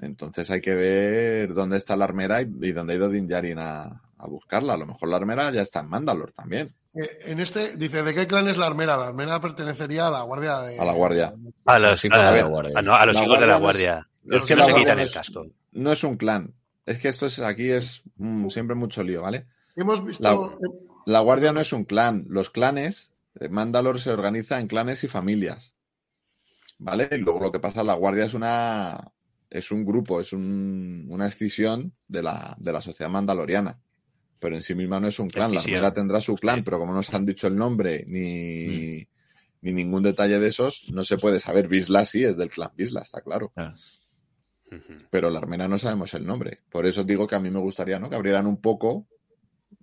Entonces 0.00 0.50
hay 0.50 0.60
que 0.60 0.74
ver 0.74 1.52
dónde 1.54 1.76
está 1.76 1.96
la 1.96 2.04
armera 2.04 2.40
y, 2.42 2.50
y 2.62 2.72
dónde 2.72 2.94
ha 2.94 2.96
ido 2.96 3.08
Din 3.10 3.26
Djarin 3.28 3.58
a, 3.58 4.02
a 4.18 4.26
buscarla. 4.26 4.74
A 4.74 4.76
lo 4.76 4.86
mejor 4.86 5.08
la 5.08 5.16
armera 5.16 5.50
ya 5.50 5.62
está 5.62 5.80
en 5.80 5.88
Mandalor 5.88 6.32
también. 6.32 6.74
Eh, 6.94 7.18
En 7.26 7.40
este, 7.40 7.76
dice, 7.76 8.02
¿de 8.02 8.14
qué 8.14 8.26
clan 8.26 8.48
es 8.48 8.56
la 8.58 8.66
armera? 8.66 8.96
La 8.96 9.08
armera 9.08 9.40
pertenecería 9.40 10.06
a 10.08 10.10
la 10.10 10.22
guardia 10.22 10.58
de... 10.60 10.78
A 10.78 10.84
la 10.84 10.92
guardia. 10.92 11.34
A 11.66 11.78
los, 11.78 12.04
hijos 12.04 12.18
de 12.18 12.24
la 12.40 12.42
guardia. 12.44 12.72
a- 12.78 12.82
no, 12.82 12.94
a 12.94 13.06
los 13.06 13.16
La 13.16 13.24
hijos 13.24 13.40
de 13.40 13.46
la 13.46 13.58
guardia 13.58 14.08
Los 14.24 14.46
que 14.46 14.56
no 14.56 14.64
se 14.64 14.74
quitan 14.74 14.98
el 14.98 15.04
es- 15.06 15.12
casco. 15.12 15.46
No 15.72 15.92
es 15.92 16.02
un 16.04 16.16
clan. 16.16 16.54
Es 16.86 16.98
que 16.98 17.08
esto 17.08 17.26
es 17.26 17.38
aquí 17.40 17.70
es 17.70 18.02
mm, 18.16 18.48
siempre 18.48 18.74
mucho 18.76 19.02
lío, 19.02 19.22
¿vale? 19.22 19.46
Hemos 19.74 20.04
visto... 20.04 20.22
La, 21.04 21.12
la 21.12 21.20
guardia 21.20 21.52
no 21.52 21.60
es 21.60 21.72
un 21.72 21.84
clan. 21.84 22.24
Los 22.28 22.48
clanes, 22.50 23.12
eh, 23.38 23.48
Mandalor 23.48 24.00
se 24.00 24.10
organiza 24.10 24.58
en 24.58 24.66
clanes 24.68 25.04
y 25.04 25.08
familias. 25.08 25.74
¿Vale? 26.78 27.08
Y 27.12 27.18
luego 27.18 27.40
lo 27.40 27.52
que 27.52 27.58
pasa, 27.60 27.82
la 27.84 27.94
guardia 27.94 28.24
es 28.24 28.34
una. 28.34 29.12
Es 29.48 29.70
un 29.70 29.84
grupo, 29.86 30.20
es 30.20 30.32
un- 30.32 31.06
una 31.08 31.26
escisión 31.28 31.92
de 32.08 32.22
la, 32.22 32.54
de 32.58 32.72
la 32.72 32.80
sociedad 32.80 33.10
mandaloriana. 33.10 33.78
Pero 34.38 34.54
en 34.54 34.62
sí 34.62 34.74
misma 34.74 35.00
no 35.00 35.08
es 35.08 35.18
un 35.18 35.28
clan. 35.28 35.54
La 35.54 35.60
armera 35.60 35.92
tendrá 35.92 36.20
su 36.20 36.34
clan, 36.34 36.62
pero 36.62 36.78
como 36.78 36.92
no 36.92 36.98
nos 36.98 37.14
han 37.14 37.24
dicho 37.24 37.46
el 37.46 37.56
nombre 37.56 38.04
ni, 38.06 39.06
ni 39.60 39.72
ningún 39.72 40.02
detalle 40.02 40.38
de 40.38 40.48
esos, 40.48 40.84
no 40.90 41.04
se 41.04 41.18
puede 41.18 41.40
saber. 41.40 41.68
Visla 41.68 42.04
sí 42.04 42.24
es 42.24 42.36
del 42.36 42.50
clan 42.50 42.70
Visla, 42.76 43.02
está 43.02 43.20
claro. 43.22 43.52
Ujú. 43.56 44.94
Pero 45.10 45.30
la 45.30 45.38
armera 45.38 45.68
no 45.68 45.78
sabemos 45.78 46.12
el 46.14 46.26
nombre. 46.26 46.60
Por 46.70 46.86
eso 46.86 47.04
digo 47.04 47.26
que 47.26 47.36
a 47.36 47.40
mí 47.40 47.50
me 47.50 47.60
gustaría, 47.60 47.98
¿no? 47.98 48.10
Que 48.10 48.16
abrieran 48.16 48.46
un 48.46 48.60
poco 48.60 49.06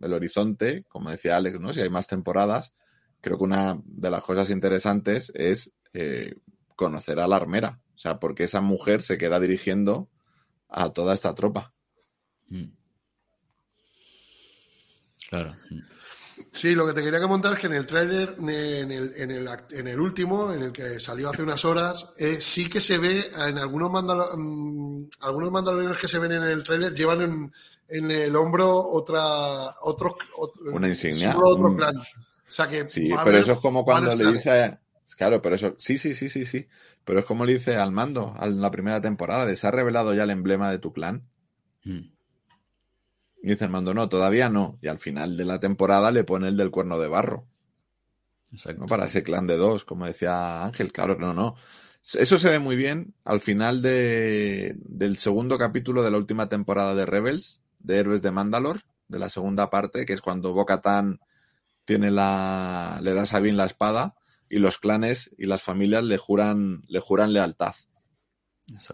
el 0.01 0.13
horizonte, 0.13 0.83
como 0.87 1.09
decía 1.09 1.37
Alex, 1.37 1.59
¿no? 1.59 1.73
Si 1.73 1.81
hay 1.81 1.89
más 1.89 2.07
temporadas, 2.07 2.73
creo 3.21 3.37
que 3.37 3.43
una 3.43 3.79
de 3.85 4.11
las 4.11 4.21
cosas 4.21 4.49
interesantes 4.49 5.31
es 5.35 5.71
eh, 5.93 6.35
conocer 6.75 7.19
a 7.19 7.27
la 7.27 7.37
armera. 7.37 7.79
O 7.95 7.97
sea, 7.97 8.19
porque 8.19 8.43
esa 8.43 8.61
mujer 8.61 9.01
se 9.01 9.17
queda 9.17 9.39
dirigiendo 9.39 10.09
a 10.67 10.91
toda 10.91 11.13
esta 11.13 11.33
tropa. 11.33 11.73
Mm. 12.49 12.65
Claro. 15.29 15.55
Mm. 15.69 15.79
Sí, 16.51 16.73
lo 16.75 16.85
que 16.87 16.93
te 16.93 17.03
quería 17.03 17.19
comentar 17.21 17.53
es 17.53 17.59
que 17.59 17.67
en 17.67 17.73
el 17.73 17.85
tráiler, 17.85 18.35
en 18.39 18.49
el, 18.91 19.13
en, 19.15 19.31
el, 19.31 19.47
en 19.71 19.87
el 19.87 19.99
último, 19.99 20.51
en 20.51 20.63
el 20.63 20.71
que 20.71 20.99
salió 20.99 21.29
hace 21.29 21.43
unas 21.43 21.63
horas, 21.63 22.13
eh, 22.17 22.37
sí 22.39 22.67
que 22.69 22.81
se 22.81 22.97
ve 22.97 23.23
en 23.47 23.57
algunos, 23.59 23.91
mandalo- 23.91 24.31
mm, 24.35 25.09
algunos 25.21 25.51
mandalorianos 25.51 25.97
que 25.99 26.07
se 26.07 26.19
ven 26.19 26.31
en 26.31 26.43
el 26.43 26.63
tráiler 26.63 26.93
llevan 26.93 27.21
en, 27.21 27.53
en 27.87 28.11
el 28.11 28.35
hombro 28.35 28.69
otra 28.77 29.21
otro, 29.81 30.15
otro- 30.37 30.71
Una 30.73 30.87
insignia, 30.87 31.35
otro 31.37 31.67
un- 31.67 31.77
clan. 31.77 31.97
O 31.97 32.01
sea 32.55 32.67
que 32.67 32.89
Sí, 32.89 33.11
pero 33.23 33.37
eso 33.37 33.53
es 33.53 33.59
como 33.59 33.83
cuando 33.85 34.15
le 34.15 34.31
dice... 34.33 34.51
a- 34.51 34.79
Claro, 35.15 35.41
pero 35.43 35.55
eso... 35.55 35.75
Sí, 35.77 35.99
sí, 35.99 36.15
sí, 36.15 36.27
sí, 36.27 36.43
sí. 36.45 36.67
Pero 37.05 37.19
es 37.19 37.25
como 37.25 37.45
le 37.45 37.53
dice 37.53 37.75
al 37.75 37.91
mando, 37.91 38.35
en 38.41 38.59
la 38.59 38.71
primera 38.71 38.99
temporada, 38.99 39.45
de 39.45 39.55
se 39.55 39.67
ha 39.67 39.71
revelado 39.71 40.13
ya 40.15 40.23
el 40.23 40.31
emblema 40.31 40.71
de 40.71 40.79
tu 40.79 40.91
clan. 40.91 41.27
Mm. 41.83 42.12
Y 43.43 43.49
dice 43.49 43.65
el 43.65 43.71
mando, 43.71 43.93
no, 43.93 44.07
todavía 44.07 44.49
no. 44.49 44.79
Y 44.81 44.87
al 44.87 44.99
final 44.99 45.35
de 45.35 45.43
la 45.43 45.59
temporada 45.59 46.11
le 46.11 46.23
pone 46.23 46.47
el 46.47 46.55
del 46.55 46.71
cuerno 46.71 46.97
de 46.97 47.09
barro. 47.09 47.45
Exacto. 48.53 48.81
¿no? 48.81 48.87
Para 48.87 49.07
ese 49.07 49.21
clan 49.21 49.47
de 49.47 49.57
dos, 49.57 49.83
como 49.83 50.05
decía 50.05 50.63
Ángel, 50.63 50.93
claro, 50.93 51.17
no, 51.19 51.33
no. 51.33 51.55
Eso 52.13 52.37
se 52.37 52.49
ve 52.49 52.59
muy 52.59 52.77
bien 52.77 53.13
al 53.25 53.41
final 53.41 53.81
de, 53.81 54.75
del 54.77 55.17
segundo 55.17 55.57
capítulo 55.57 56.03
de 56.03 56.11
la 56.11 56.17
última 56.17 56.47
temporada 56.47 56.95
de 56.95 57.05
Rebels, 57.05 57.61
de 57.79 57.97
Héroes 57.97 58.21
de 58.21 58.31
Mandalor, 58.31 58.81
de 59.09 59.19
la 59.19 59.27
segunda 59.27 59.69
parte, 59.69 60.05
que 60.05 60.13
es 60.13 60.21
cuando 60.21 60.53
Bo-Katan 60.53 61.19
tiene 61.83 62.11
la, 62.11 62.99
le 63.01 63.13
da 63.13 63.23
a 63.23 63.25
Sabine 63.25 63.57
la 63.57 63.65
espada 63.65 64.15
y 64.47 64.59
los 64.59 64.77
clanes 64.77 65.31
y 65.37 65.47
las 65.47 65.63
familias 65.63 66.03
le 66.05 66.17
juran, 66.17 66.83
le 66.87 67.01
juran 67.01 67.33
lealtad. 67.33 67.75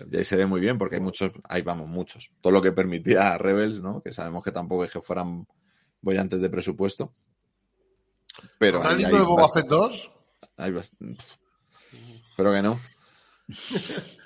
Y 0.09 0.17
ahí 0.17 0.23
se 0.23 0.35
ve 0.35 0.45
muy 0.45 0.59
bien 0.61 0.77
porque 0.77 0.95
hay 0.95 1.01
muchos, 1.01 1.31
ahí 1.43 1.61
vamos, 1.61 1.87
muchos. 1.87 2.31
Todo 2.41 2.51
lo 2.53 2.61
que 2.61 2.71
permitía 2.71 3.33
a 3.33 3.37
Rebels, 3.37 3.81
¿no? 3.81 4.01
Que 4.01 4.11
sabemos 4.13 4.43
que 4.43 4.51
tampoco 4.51 4.83
es 4.83 4.91
que 4.91 5.01
fueran 5.01 5.47
bollantes 6.01 6.41
de 6.41 6.49
presupuesto. 6.49 7.13
Pero 8.57 8.81
¿Estás 8.81 8.97
hay, 8.97 9.05
de 9.05 9.21
Boba 9.21 9.47
Fett 9.53 9.67
2? 9.67 10.11
hay 10.57 10.71
bast- 10.71 11.17
Pero 12.35 12.51
que 12.53 12.61
no. 12.61 12.79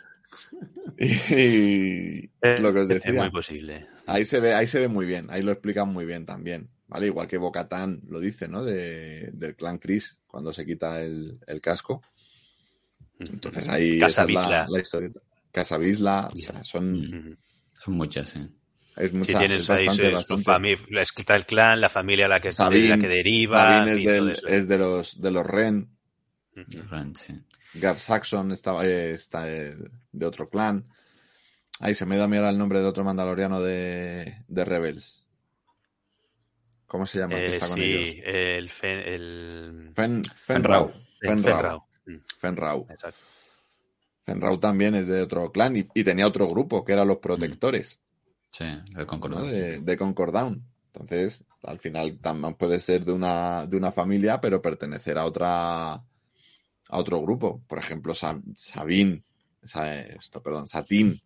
Y, 0.98 2.30
lo 2.62 2.74
que 2.74 2.80
os 2.80 2.88
decía. 2.88 3.12
Es 3.12 3.18
muy 3.18 3.32
posible. 3.32 3.88
Ahí 4.06 4.26
se 4.26 4.40
ve, 4.40 4.54
ahí 4.54 4.68
se 4.68 4.80
ve 4.80 4.88
muy 4.88 5.06
bien, 5.06 5.28
ahí 5.30 5.42
lo 5.42 5.52
explican 5.52 5.90
muy 5.90 6.06
bien 6.06 6.26
también, 6.26 6.70
¿vale? 6.88 7.08
Igual 7.08 7.28
que 7.28 7.38
Bocatán 7.38 8.02
lo 8.08 8.20
dice, 8.20 8.48
¿no? 8.48 8.64
De, 8.64 9.30
del 9.34 9.56
clan 9.56 9.80
Chris, 9.80 10.22
cuando 10.28 10.52
se 10.54 10.66
quita 10.66 11.02
el, 11.02 11.40
el 11.48 11.62
casco. 11.62 12.02
Entonces 13.20 13.70
ahí 13.70 14.00
Casa 14.00 14.24
esa 14.24 14.32
es 14.32 14.50
la, 14.50 14.68
la 14.70 14.80
historia. 14.80 15.12
Casa 15.54 15.78
Bisla, 15.78 16.30
o 16.34 16.38
sea, 16.38 16.64
son, 16.64 17.38
Son 17.76 17.94
muchas, 17.94 18.32
sí. 18.32 18.40
es 18.98 19.14
mucha, 19.14 19.34
Si 19.34 19.38
tienes 19.38 19.64
es 19.64 19.70
ahí 19.70 19.86
bastante, 19.86 20.44
familia, 20.44 21.02
está 21.04 21.36
el 21.36 21.46
clan, 21.46 21.80
la 21.80 21.90
familia 21.90 22.26
a 22.26 22.30
la 22.30 22.42
que, 22.42 22.48
de 22.50 22.54
Sabine, 22.56 22.90
la 22.90 22.98
que 22.98 23.08
deriva. 23.08 23.86
Es, 23.88 24.04
del- 24.04 24.34
es 24.48 24.68
de 24.68 24.78
los 24.80 25.22
de 25.22 25.32
los 25.32 25.46
Ren. 25.46 25.96
Ren, 26.56 27.16
sí. 27.16 27.40
Gar 27.76 27.98
Saxon 28.00 28.52
estaba, 28.52 28.86
eh, 28.86 29.12
está 29.12 29.50
eh, 29.50 29.76
de 30.12 30.26
otro 30.26 30.50
clan. 30.50 30.88
Ahí 31.80 31.94
se 31.96 32.06
me 32.06 32.18
da 32.18 32.28
miedo 32.28 32.48
el 32.50 32.58
nombre 32.58 32.80
de 32.80 32.86
otro 32.86 33.04
mandaloriano 33.04 33.62
de, 33.62 34.44
de 34.48 34.66
Rebels. 34.66 35.26
¿Cómo 36.88 37.06
se 37.08 37.20
llama? 37.20 37.36
que 37.36 37.56
Eh, 37.56 37.60
con 37.60 37.70
sí, 37.70 37.82
ellos? 37.82 38.20
el, 38.26 38.70
Fen, 38.70 39.00
el... 39.00 39.92
Fen, 39.96 40.22
Fenrau. 40.24 40.94
Fenrau. 41.20 41.22
Fenrau. 41.22 41.44
Fenrau. 41.44 41.84
Mm, 42.06 42.18
Fenrau. 42.40 42.88
Exacto. 42.90 43.33
Fenrau 44.26 44.58
también 44.60 44.96
es 44.96 45.08
de 45.08 45.22
otro 45.22 45.52
clan 45.52 45.76
y, 45.76 45.88
y 45.94 46.04
tenía 46.04 46.28
otro 46.28 46.48
grupo 46.48 46.84
que 46.86 46.94
eran 46.94 47.08
los 47.08 47.18
protectores 47.18 48.00
Sí, 48.52 48.64
el 48.66 48.96
¿no? 48.96 49.08
concordado. 49.08 49.48
de, 49.48 49.80
de 49.80 49.98
Concord 49.98 50.34
Down. 50.34 50.64
Entonces, 50.94 51.44
al 51.64 51.80
final 51.80 52.20
también 52.20 52.54
puede 52.54 52.80
ser 52.80 53.04
de 53.04 53.14
una, 53.14 53.66
de 53.66 53.78
una 53.78 53.92
familia, 53.92 54.40
pero 54.40 54.62
pertenecer 54.62 55.18
a 55.18 55.26
otra 55.26 55.94
a 55.94 56.04
otro 56.90 57.22
grupo. 57.22 57.64
Por 57.68 57.80
ejemplo, 57.80 58.14
Sa- 58.14 58.40
Sabine, 58.56 59.24
Sa- 59.64 60.00
esto, 60.02 60.42
perdón, 60.44 60.68
Satín 60.68 61.22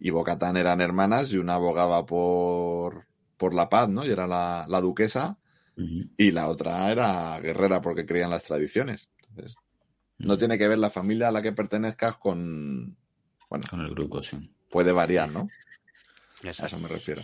y 0.00 0.10
Bocatán 0.10 0.56
eran 0.56 0.80
hermanas 0.80 1.32
y 1.32 1.38
una 1.38 1.54
abogaba 1.54 2.04
por, 2.04 3.06
por 3.36 3.54
la 3.54 3.68
paz, 3.68 3.88
¿no? 3.88 4.04
Y 4.04 4.10
era 4.10 4.26
la, 4.26 4.66
la 4.68 4.80
duquesa 4.80 5.38
y 6.16 6.32
la 6.32 6.48
otra 6.48 6.90
era 6.90 7.38
guerrera 7.40 7.80
porque 7.80 8.06
creían 8.06 8.30
las 8.30 8.44
tradiciones. 8.44 9.08
Entonces, 9.28 9.56
no 10.18 10.38
tiene 10.38 10.58
que 10.58 10.68
ver 10.68 10.78
la 10.78 10.90
familia 10.90 11.28
a 11.28 11.32
la 11.32 11.42
que 11.42 11.52
pertenezcas 11.52 12.16
con... 12.16 12.96
Bueno, 13.48 13.64
Con 13.70 13.80
el 13.80 13.90
grupo, 13.90 14.22
sí. 14.22 14.36
puede 14.70 14.92
variar, 14.92 15.30
¿no? 15.30 15.48
A 16.44 16.50
eso 16.50 16.78
me 16.78 16.88
refiero. 16.88 17.22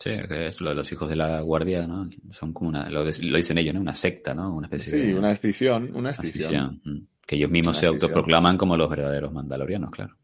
Sí, 0.00 0.10
que 0.28 0.46
es 0.46 0.60
lo 0.60 0.70
de 0.70 0.76
los 0.76 0.92
hijos 0.92 1.08
de 1.08 1.16
la 1.16 1.40
guardia, 1.40 1.86
¿no? 1.86 2.08
Son 2.30 2.52
como 2.52 2.68
una, 2.70 2.88
lo, 2.88 3.04
lo 3.04 3.36
dicen 3.36 3.58
ellos, 3.58 3.74
¿no? 3.74 3.80
Una 3.80 3.94
secta, 3.94 4.32
¿no? 4.32 4.54
Una 4.54 4.68
especie 4.68 4.92
Sí, 4.92 5.06
de 5.08 5.18
una 5.18 5.32
escisión, 5.32 5.84
una 5.90 5.98
una 5.98 6.10
escisión. 6.10 6.80
mm. 6.84 6.98
Que 7.26 7.36
ellos 7.36 7.50
mismos 7.50 7.74
Una 7.76 7.80
se 7.80 7.86
autoproclaman 7.86 8.56
como 8.56 8.76
los 8.76 8.88
verdaderos 8.88 9.32
mandalorianos, 9.32 9.90
claro. 9.90 10.16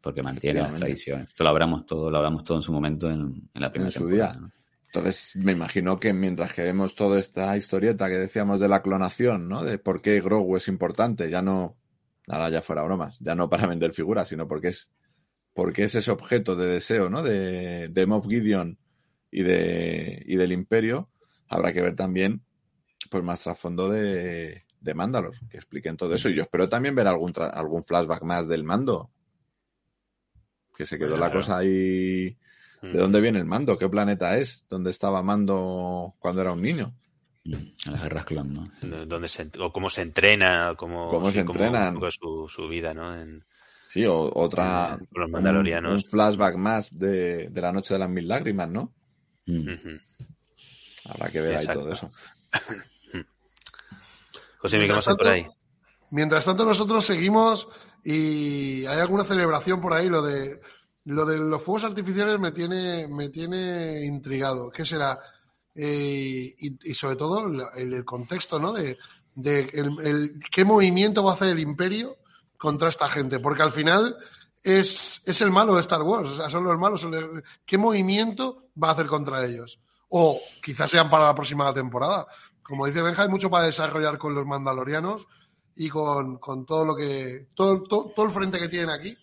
Porque 0.00 0.22
mantienen 0.22 0.62
las 0.64 0.74
tradiciones. 0.74 1.28
Esto 1.30 1.44
lo 1.44 1.50
hablamos 1.50 1.86
todo, 1.86 2.10
lo 2.10 2.18
hablamos 2.18 2.44
todo 2.44 2.58
en 2.58 2.62
su 2.62 2.72
momento 2.72 3.10
en, 3.10 3.48
en 3.52 3.60
la 3.60 3.70
primera 3.72 3.88
En 3.88 3.92
su 3.92 4.00
temporada, 4.06 4.32
día. 4.32 4.40
¿no? 4.42 4.52
Entonces, 4.86 5.36
me 5.36 5.52
imagino 5.52 5.98
que 5.98 6.12
mientras 6.12 6.52
que 6.52 6.62
vemos 6.62 6.94
toda 6.94 7.18
esta 7.18 7.56
historieta 7.56 8.08
que 8.08 8.16
decíamos 8.16 8.60
de 8.60 8.68
la 8.68 8.82
clonación, 8.82 9.48
¿no? 9.48 9.62
De 9.62 9.78
por 9.78 10.00
qué 10.00 10.20
Grogu 10.20 10.56
es 10.56 10.68
importante, 10.68 11.28
ya 11.28 11.42
no, 11.42 11.76
ahora 12.28 12.48
ya 12.50 12.62
fuera 12.62 12.82
bromas, 12.82 13.18
ya 13.20 13.34
no 13.34 13.48
para 13.50 13.66
vender 13.66 13.92
figuras, 13.92 14.28
sino 14.28 14.48
porque 14.48 14.68
es, 14.68 14.92
porque 15.52 15.84
es 15.84 15.94
ese 15.94 16.10
objeto 16.10 16.56
de 16.56 16.66
deseo, 16.66 17.10
¿no? 17.10 17.22
De, 17.22 17.88
de 17.88 18.06
Moff 18.06 18.26
Gideon 18.26 18.78
y, 19.30 19.42
de, 19.42 20.22
y 20.24 20.36
del 20.36 20.52
Imperio, 20.52 21.10
habrá 21.48 21.72
que 21.72 21.82
ver 21.82 21.94
también, 21.94 22.42
pues 23.10 23.22
más 23.22 23.42
trasfondo 23.42 23.88
de, 23.90 24.64
de 24.80 24.94
Mandalor, 24.94 25.34
que 25.50 25.58
expliquen 25.58 25.96
todo 25.96 26.14
eso. 26.14 26.28
Y 26.28 26.34
yo 26.34 26.42
espero 26.44 26.68
también 26.68 26.94
ver 26.94 27.06
algún, 27.06 27.32
algún 27.36 27.82
flashback 27.82 28.22
más 28.22 28.48
del 28.48 28.64
mando. 28.64 29.10
Que 30.74 30.86
se 30.86 30.98
quedó 30.98 31.16
la 31.16 31.32
cosa 31.32 31.58
ahí. 31.58 32.36
Mm. 32.82 32.92
¿De 32.92 32.98
dónde 32.98 33.20
viene 33.20 33.38
el 33.38 33.44
mando? 33.46 33.78
¿Qué 33.78 33.88
planeta 33.88 34.36
es? 34.36 34.64
¿Dónde 34.68 34.90
estaba 34.90 35.22
Mando 35.22 36.14
cuando 36.18 36.42
era 36.42 36.52
un 36.52 36.62
niño? 36.62 36.92
En 37.44 37.74
las 37.86 38.02
guerras 38.02 38.24
clon, 38.24 38.52
¿no? 38.52 38.68
De- 38.82 39.06
Dónde 39.06 39.28
se, 39.28 39.48
o 39.60 39.72
cómo 39.72 39.88
se 39.88 40.02
entrena, 40.02 40.74
cómo, 40.76 41.08
Cómo 41.10 41.30
se 41.30 41.44
cómo 41.44 41.52
entrenan. 41.60 41.94
un 41.94 42.00
poco 42.00 42.10
su, 42.10 42.48
su 42.48 42.68
vida, 42.68 42.92
¿no? 42.92 43.20
En, 43.20 43.44
Sí, 43.88 44.04
o 44.04 44.30
otra. 44.34 44.98
Los 45.12 45.30
mandalorianos. 45.30 46.04
Un, 46.04 46.10
flashback 46.10 46.56
más 46.56 46.98
de, 46.98 47.48
de 47.48 47.60
la 47.62 47.72
noche 47.72 47.94
de 47.94 48.00
las 48.00 48.10
mil 48.10 48.26
lágrimas, 48.28 48.68
¿no? 48.68 48.92
Mm. 49.46 49.68
Habrá 51.04 51.30
que 51.30 51.40
ver 51.40 51.52
Exacto. 51.52 51.70
ahí 51.70 51.78
todo 51.78 51.92
eso. 51.92 52.10
José, 54.58 54.76
¿qué 54.86 54.92
hay 54.92 55.16
por 55.16 55.28
ahí? 55.28 55.46
Mientras 56.10 56.44
tanto, 56.44 56.64
nosotros 56.64 57.04
seguimos 57.06 57.68
y 58.04 58.84
hay 58.86 58.98
alguna 59.00 59.24
celebración 59.24 59.80
por 59.80 59.92
ahí. 59.94 60.08
Lo 60.08 60.22
de 60.22 60.60
lo 61.06 61.24
de 61.24 61.38
los 61.38 61.62
fuegos 61.62 61.84
artificiales 61.84 62.38
me 62.40 62.50
tiene, 62.50 63.06
me 63.06 63.28
tiene 63.28 64.04
intrigado. 64.04 64.70
¿Qué 64.70 64.84
será? 64.84 65.18
Eh, 65.74 66.54
y, 66.58 66.94
sobre 66.94 67.14
todo 67.14 67.46
el, 67.76 68.04
contexto, 68.04 68.58
¿no? 68.58 68.72
De, 68.72 68.98
de 69.34 69.60
el- 69.72 70.40
qué 70.50 70.64
movimiento 70.64 71.22
va 71.22 71.32
a 71.32 71.34
hacer 71.34 71.48
el 71.48 71.60
imperio 71.60 72.16
contra 72.58 72.88
esta 72.88 73.08
gente. 73.08 73.38
Porque 73.38 73.62
al 73.62 73.70
final 73.70 74.16
es, 74.64 75.22
es 75.24 75.40
el 75.42 75.50
malo 75.50 75.76
de 75.76 75.82
Star 75.82 76.02
Wars. 76.02 76.30
O 76.30 76.34
sea, 76.34 76.50
son 76.50 76.64
los 76.64 76.76
malos. 76.76 77.06
¿Qué 77.64 77.78
movimiento 77.78 78.64
va 78.82 78.88
a 78.88 78.92
hacer 78.92 79.06
contra 79.06 79.44
ellos? 79.44 79.78
O 80.08 80.40
quizás 80.60 80.90
sean 80.90 81.08
para 81.08 81.26
la 81.26 81.34
próxima 81.36 81.72
temporada. 81.72 82.26
Como 82.64 82.84
dice 82.84 83.00
Benja, 83.00 83.22
hay 83.22 83.28
mucho 83.28 83.48
para 83.48 83.66
desarrollar 83.66 84.18
con 84.18 84.34
los 84.34 84.44
mandalorianos 84.44 85.28
y 85.76 85.88
con, 85.88 86.38
con 86.38 86.66
todo 86.66 86.84
lo 86.84 86.96
que. 86.96 87.46
Todo, 87.54 87.84
todo, 87.84 88.10
todo 88.10 88.26
el 88.26 88.32
frente 88.32 88.58
que 88.58 88.68
tienen 88.68 88.90
aquí. 88.90 89.16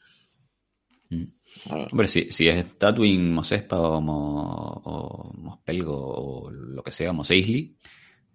Hombre, 1.91 2.07
si, 2.07 2.29
si 2.31 2.47
es 2.47 2.77
Tatooine, 2.77 3.31
Mosespa 3.31 3.79
o, 3.79 4.01
Mo- 4.01 4.81
o 4.85 5.33
Mospelgo 5.37 5.95
o 5.95 6.51
lo 6.51 6.83
que 6.83 6.91
sea, 6.91 7.13
Mos 7.13 7.31
Eisley, 7.31 7.75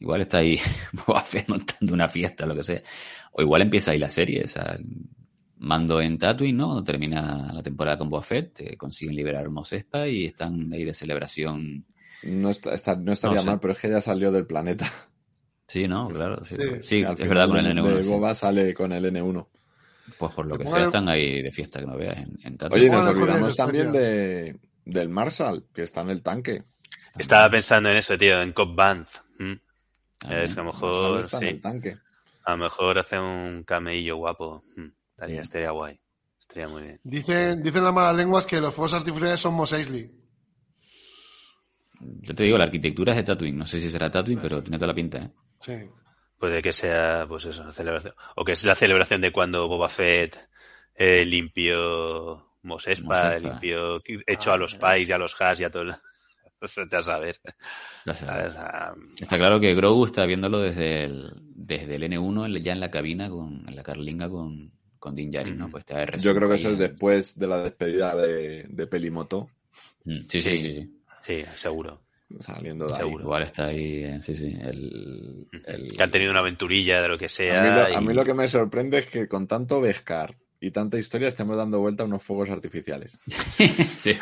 igual 0.00 0.22
está 0.22 0.38
ahí 0.38 0.58
Boba 1.06 1.20
Fett 1.22 1.48
montando 1.48 1.92
una 1.94 2.08
fiesta 2.08 2.44
o 2.44 2.48
lo 2.48 2.54
que 2.54 2.62
sea. 2.62 2.82
O 3.32 3.42
igual 3.42 3.62
empieza 3.62 3.90
ahí 3.92 3.98
la 3.98 4.10
serie, 4.10 4.42
o 4.44 4.48
sea, 4.48 4.78
mando 5.58 6.00
en 6.00 6.18
Tatooine, 6.18 6.56
¿no? 6.56 6.66
Cuando 6.66 6.84
termina 6.84 7.52
la 7.52 7.62
temporada 7.62 7.98
con 7.98 8.08
Boba 8.08 8.22
Fett, 8.22 8.60
eh, 8.60 8.76
consiguen 8.76 9.14
liberar 9.16 9.48
Mosespa 9.50 10.06
y 10.08 10.24
están 10.26 10.72
ahí 10.72 10.84
de 10.84 10.94
celebración. 10.94 11.84
No, 12.22 12.48
está, 12.50 12.74
está- 12.74 12.96
no 12.96 13.12
estaría 13.12 13.40
No 13.40 13.44
mal, 13.46 13.60
pero 13.60 13.74
es 13.74 13.78
que 13.80 13.90
ya 13.90 14.00
salió 14.00 14.32
del 14.32 14.46
planeta. 14.46 14.90
Sí, 15.66 15.86
¿no? 15.86 16.08
Claro, 16.08 16.42
sí. 16.46 16.56
Sí. 16.58 16.64
Sí, 16.82 17.04
Al 17.04 17.20
es 17.20 17.28
verdad 17.28 17.46
con 17.48 17.58
el 17.58 17.64
de- 17.74 17.82
N1. 17.82 17.94
de 17.98 18.04
sí. 18.04 18.08
Boba 18.08 18.34
sale 18.34 18.72
con 18.74 18.92
el 18.92 19.04
N1. 19.04 19.46
Pues 20.16 20.32
por 20.32 20.46
lo 20.46 20.56
que 20.56 20.64
sea, 20.64 20.72
pongan- 20.74 20.86
están 20.86 21.08
ahí 21.08 21.42
de 21.42 21.50
fiesta 21.52 21.80
que 21.80 21.86
no 21.86 21.96
veas 21.96 22.16
en, 22.18 22.36
en 22.42 22.56
Tatooine. 22.56 22.90
Oye, 22.90 22.96
nos 23.04 23.06
olvidamos 23.14 23.56
también 23.56 23.92
de, 23.92 24.58
del 24.84 25.08
Marshall, 25.08 25.66
que 25.74 25.82
está 25.82 26.00
en 26.02 26.10
el 26.10 26.22
tanque. 26.22 26.64
Estaba 27.18 27.50
pensando 27.50 27.90
en 27.90 27.96
eso, 27.96 28.16
tío, 28.16 28.40
en 28.40 28.52
Cop 28.52 28.74
Band. 28.74 29.06
¿Mm? 29.38 29.52
Ah, 30.24 30.36
es 30.42 30.54
que 30.54 30.60
a 30.60 30.62
lo 30.64 30.72
mejor, 30.72 31.20
está 31.20 31.36
en 31.38 31.42
sí. 31.42 31.48
el 31.48 31.60
tanque. 31.60 31.98
A 32.44 32.52
lo 32.52 32.56
mejor 32.58 32.98
hace 32.98 33.18
un 33.18 33.64
cameillo 33.64 34.16
guapo. 34.16 34.64
Mm, 34.76 34.86
Estaría, 35.10 35.42
estaría 35.42 35.70
guay. 35.72 36.00
Estaría 36.40 36.68
muy 36.68 36.82
bien. 36.82 37.00
Dicen, 37.04 37.62
dicen 37.62 37.84
las 37.84 37.92
malas 37.92 38.16
lenguas 38.16 38.46
que 38.46 38.60
los 38.60 38.74
fuegos 38.74 38.94
artificiales 38.94 39.38
son 39.40 39.54
Mos 39.54 39.72
Eisley. 39.72 40.10
Yo 42.00 42.34
te 42.34 42.44
digo, 42.44 42.56
la 42.56 42.64
arquitectura 42.64 43.12
es 43.12 43.18
de 43.18 43.24
Tatooine. 43.24 43.58
No 43.58 43.66
sé 43.66 43.80
si 43.80 43.90
será 43.90 44.10
Tatooine, 44.10 44.40
pero 44.40 44.62
tiene 44.62 44.76
toda 44.78 44.86
la 44.88 44.94
pinta, 44.94 45.18
¿eh? 45.18 45.30
Sí. 45.60 45.72
Puede 46.38 46.62
que 46.62 46.72
sea, 46.72 47.26
pues 47.28 47.44
eso, 47.46 47.64
la 47.64 47.72
celebración. 47.72 48.14
O 48.36 48.44
que 48.44 48.52
es 48.52 48.64
la 48.64 48.74
celebración 48.76 49.20
de 49.20 49.32
cuando 49.32 49.66
Boba 49.66 49.88
Fett 49.88 50.36
eh, 50.94 51.24
limpió 51.24 52.52
Mos 52.62 52.86
Espa, 52.86 53.04
Mos 53.24 53.34
Espa. 53.34 53.38
limpió, 53.38 54.00
echó 54.26 54.52
a 54.52 54.56
los 54.58 54.74
Pais 54.76 55.08
y 55.08 55.12
a 55.12 55.18
los 55.18 55.40
Has 55.40 55.60
y 55.60 55.64
a 55.64 55.70
todo. 55.70 55.82
el- 55.82 55.94
a 56.92 57.02
saber. 57.02 57.40
Ya 58.06 58.14
sabes. 58.14 58.52
¿Sabes? 58.52 58.54
Ah, 58.56 58.94
Está 59.18 59.36
claro 59.36 59.60
que 59.60 59.74
Grogu 59.74 60.06
está 60.06 60.26
viéndolo 60.26 60.60
desde 60.60 61.04
el, 61.04 61.32
desde 61.44 61.96
el 61.96 62.02
N1, 62.04 62.46
en- 62.46 62.62
ya 62.64 62.72
en 62.72 62.80
la 62.80 62.90
cabina, 62.90 63.28
con, 63.30 63.64
en 63.68 63.76
la 63.76 63.82
carlinga 63.82 64.28
con, 64.28 64.72
con 64.98 65.14
Din 65.14 65.30
Djarin, 65.30 65.56
¿no? 65.58 65.70
Pues 65.70 65.82
está 65.82 66.02
R5 66.04 66.22
Yo 66.22 66.34
creo 66.34 66.48
que 66.48 66.54
eso 66.56 66.70
es 66.70 66.78
después 66.78 67.38
de 67.38 67.46
la 67.46 67.62
despedida 67.62 68.14
de, 68.16 68.64
de 68.68 68.86
Pelimoto. 68.86 69.50
Mm, 70.04 70.20
Sí, 70.28 70.40
sí, 70.40 70.58
sí, 70.58 70.72
sí. 70.72 70.94
Sí, 71.22 71.42
seguro. 71.56 72.00
Saliendo 72.40 72.86
de 72.86 72.92
ahí. 72.94 72.98
Seguro. 73.00 73.24
Igual 73.24 73.42
está 73.42 73.66
ahí, 73.66 74.04
eh, 74.04 74.18
sí, 74.22 74.36
sí. 74.36 74.56
El, 74.60 75.46
el- 75.66 75.96
Que 75.96 76.02
han 76.02 76.10
tenido 76.10 76.30
una 76.30 76.40
aventurilla 76.40 77.00
de 77.00 77.08
lo 77.08 77.16
que 77.18 77.24
A 77.26 77.28
sea. 77.28 77.62
mí, 77.62 77.68
lo, 77.92 77.96
a 77.96 78.00
mí 78.02 78.12
lo 78.14 78.24
que 78.24 78.34
me 78.34 78.48
sorprende 78.48 78.98
es 78.98 79.06
que 79.06 79.26
con 79.28 79.46
tanto 79.46 79.80
Beskar 79.80 80.34
y 80.60 80.70
tanta 80.70 80.98
historia 80.98 81.28
estemos 81.28 81.56
dando 81.56 81.80
vuelta 81.80 82.02
a 82.02 82.06
unos 82.06 82.22
fuegos 82.22 82.50
artificiales. 82.50 83.16
sí. 83.96 84.16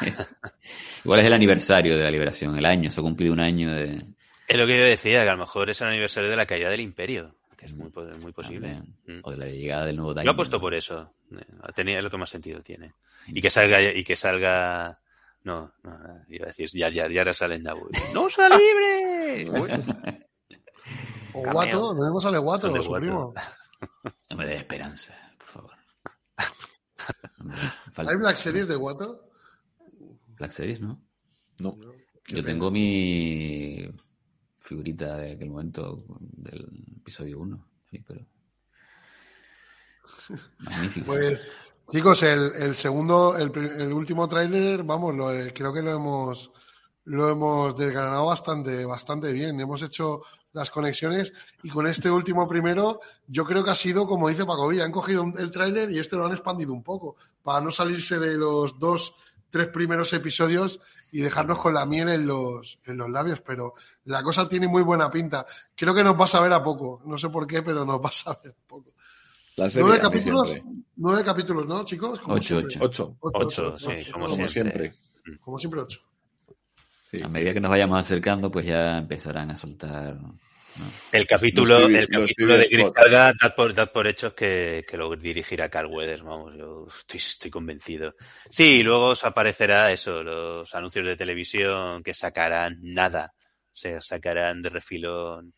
Igual 1.04 1.20
es 1.20 1.26
el 1.26 1.32
aniversario 1.32 1.96
de 1.96 2.04
la 2.04 2.10
liberación, 2.10 2.56
el 2.56 2.66
año, 2.66 2.90
se 2.90 3.00
ha 3.00 3.02
cumplido 3.02 3.32
un 3.32 3.40
año 3.40 3.72
de... 3.74 4.02
Es 4.48 4.56
lo 4.56 4.66
que 4.66 4.76
yo 4.78 4.84
decía, 4.84 5.22
que 5.24 5.28
a 5.28 5.32
lo 5.34 5.38
mejor 5.40 5.70
es 5.70 5.80
el 5.80 5.88
aniversario 5.88 6.30
de 6.30 6.36
la 6.36 6.46
caída 6.46 6.68
del 6.70 6.80
imperio. 6.80 7.34
Que 7.56 7.64
es 7.64 7.72
muy, 7.74 7.88
po- 7.90 8.04
muy 8.20 8.32
posible. 8.32 8.68
También. 8.74 9.20
O 9.24 9.30
de 9.30 9.36
la 9.38 9.46
llegada 9.46 9.86
del 9.86 9.96
nuevo 9.96 10.10
Lo 10.10 10.14
he 10.14 10.16
Daimon. 10.16 10.36
puesto 10.36 10.60
por 10.60 10.74
eso. 10.74 11.14
Eh, 11.32 11.38
Tenía 11.74 11.98
es 11.98 12.04
lo 12.04 12.10
que 12.10 12.18
más 12.18 12.28
sentido 12.30 12.60
tiene. 12.60 12.92
Y 13.28 13.40
que 13.40 13.48
salga, 13.50 13.82
y 13.82 14.04
que 14.04 14.14
salga. 14.14 15.00
No, 15.46 15.72
no, 15.84 16.24
iba 16.26 16.46
a 16.46 16.48
decir, 16.48 16.68
ya, 16.74 16.88
ya, 16.88 17.08
ya 17.08 17.20
ahora 17.20 17.32
sale 17.32 17.54
en 17.54 17.62
Naboo. 17.62 17.88
¡No 18.12 18.28
sea 18.28 18.48
libre! 18.48 19.48
O 21.32 21.42
Cameo. 21.42 21.52
Guato, 21.52 21.92
lo 21.92 22.02
mismo 22.02 22.20
sale 22.20 22.38
Guato, 22.38 22.68
Sale 22.68 22.82
su 22.82 22.88
Guato. 22.88 23.04
primo. 23.04 23.34
No 24.30 24.36
me 24.38 24.46
des 24.46 24.56
esperanza, 24.60 25.14
por 25.36 25.46
favor. 25.48 25.70
¿Hay 28.10 28.16
Black 28.16 28.36
Series 28.36 28.66
de 28.66 28.74
Guato? 28.74 29.28
Black 30.28 30.50
Series, 30.50 30.80
¿no? 30.80 30.98
No. 31.58 31.76
Yo 32.26 32.42
tengo 32.42 32.70
mi 32.70 33.86
figurita 34.60 35.18
de 35.18 35.32
aquel 35.32 35.50
momento 35.50 36.06
del 36.18 36.66
episodio 36.96 37.38
1, 37.40 37.68
sí, 37.90 38.02
pero... 38.08 38.26
Magnífico. 40.60 41.06
Pues, 41.06 41.48
chicos, 41.90 42.22
el, 42.22 42.52
el 42.58 42.74
segundo, 42.74 43.36
el, 43.36 43.50
el 43.56 43.92
último 43.92 44.28
tráiler, 44.28 44.82
vamos, 44.82 45.14
lo, 45.14 45.32
eh, 45.32 45.52
creo 45.54 45.72
que 45.72 45.82
lo 45.82 45.90
hemos, 45.94 46.50
lo 47.04 47.28
hemos 47.28 47.76
desgranado 47.76 48.26
bastante, 48.26 48.84
bastante 48.84 49.32
bien. 49.32 49.58
Hemos 49.60 49.82
hecho 49.82 50.22
las 50.52 50.70
conexiones 50.70 51.32
y 51.62 51.68
con 51.68 51.86
este 51.86 52.10
último 52.10 52.48
primero, 52.48 53.00
yo 53.26 53.44
creo 53.44 53.62
que 53.62 53.70
ha 53.70 53.74
sido, 53.74 54.06
como 54.06 54.28
dice 54.28 54.46
Paco 54.46 54.68
Villa, 54.68 54.84
han 54.84 54.92
cogido 54.92 55.22
un- 55.22 55.38
el 55.38 55.50
tráiler 55.50 55.90
y 55.90 55.98
este 55.98 56.16
lo 56.16 56.26
han 56.26 56.32
expandido 56.32 56.72
un 56.72 56.82
poco, 56.82 57.16
para 57.42 57.60
no 57.60 57.70
salirse 57.70 58.18
de 58.18 58.36
los 58.36 58.78
dos, 58.78 59.14
tres 59.50 59.68
primeros 59.68 60.12
episodios 60.14 60.80
y 61.12 61.20
dejarnos 61.20 61.58
con 61.58 61.74
la 61.74 61.86
miel 61.86 62.08
en 62.08 62.26
los, 62.26 62.78
en 62.84 62.96
los 62.96 63.08
labios, 63.10 63.40
pero 63.42 63.74
la 64.06 64.22
cosa 64.22 64.48
tiene 64.48 64.66
muy 64.66 64.82
buena 64.82 65.10
pinta. 65.10 65.46
Creo 65.74 65.94
que 65.94 66.02
nos 66.02 66.18
va 66.18 66.24
a 66.24 66.28
saber 66.28 66.52
a 66.52 66.62
poco, 66.62 67.00
no 67.04 67.16
sé 67.18 67.28
por 67.28 67.46
qué, 67.46 67.62
pero 67.62 67.84
nos 67.84 68.00
va 68.02 68.08
a 68.08 68.12
saber 68.12 68.52
a 68.52 68.66
poco. 68.68 68.90
La 69.56 69.70
serie, 69.70 69.86
Nueve 69.86 70.02
capítulos, 70.02 70.50
siempre. 70.50 70.74
Nueve 70.96 71.24
capítulos, 71.24 71.66
¿no, 71.66 71.84
chicos? 71.84 72.20
Como 72.20 72.36
Ocho, 72.36 72.60
siempre. 72.60 72.78
Ocho. 72.80 73.16
Ocho, 73.20 73.38
ocho, 73.38 73.76
sí, 73.76 73.86
ocho, 73.88 74.12
como 74.12 74.24
ocho. 74.26 74.34
Como 74.36 74.48
siempre. 74.48 74.94
Como 75.40 75.58
siempre, 75.58 75.80
ocho. 75.80 76.00
Sí. 77.10 77.22
A 77.22 77.28
medida 77.28 77.54
que 77.54 77.60
nos 77.60 77.70
vayamos 77.70 77.98
acercando, 77.98 78.50
pues 78.50 78.66
ya 78.66 78.98
empezarán 78.98 79.50
a 79.50 79.56
soltar... 79.56 80.20
¿no? 80.20 80.38
El 81.10 81.26
capítulo, 81.26 81.80
Los 81.80 81.90
el 81.90 82.08
capítulo 82.08 82.58
de 82.58 82.68
Chris. 82.68 82.90
Carga, 82.90 83.32
dad 83.40 83.54
por, 83.54 83.72
dad 83.72 83.90
por 83.90 84.06
hechos 84.06 84.34
que, 84.34 84.84
que 84.86 84.96
lo 84.96 85.14
dirigirá 85.16 85.70
Carl 85.70 85.90
Weathers, 85.90 86.22
vamos, 86.22 86.54
yo 86.54 86.86
estoy, 86.98 87.16
estoy 87.16 87.50
convencido. 87.50 88.14
Sí, 88.50 88.80
y 88.80 88.82
luego 88.82 89.10
os 89.10 89.24
aparecerá 89.24 89.90
eso, 89.90 90.22
los 90.22 90.74
anuncios 90.74 91.06
de 91.06 91.16
televisión 91.16 92.02
que 92.02 92.12
sacarán 92.12 92.78
nada, 92.82 93.32
o 93.38 93.76
sea, 93.76 94.00
sacarán 94.02 94.60
de 94.60 94.68
refilón 94.68 95.54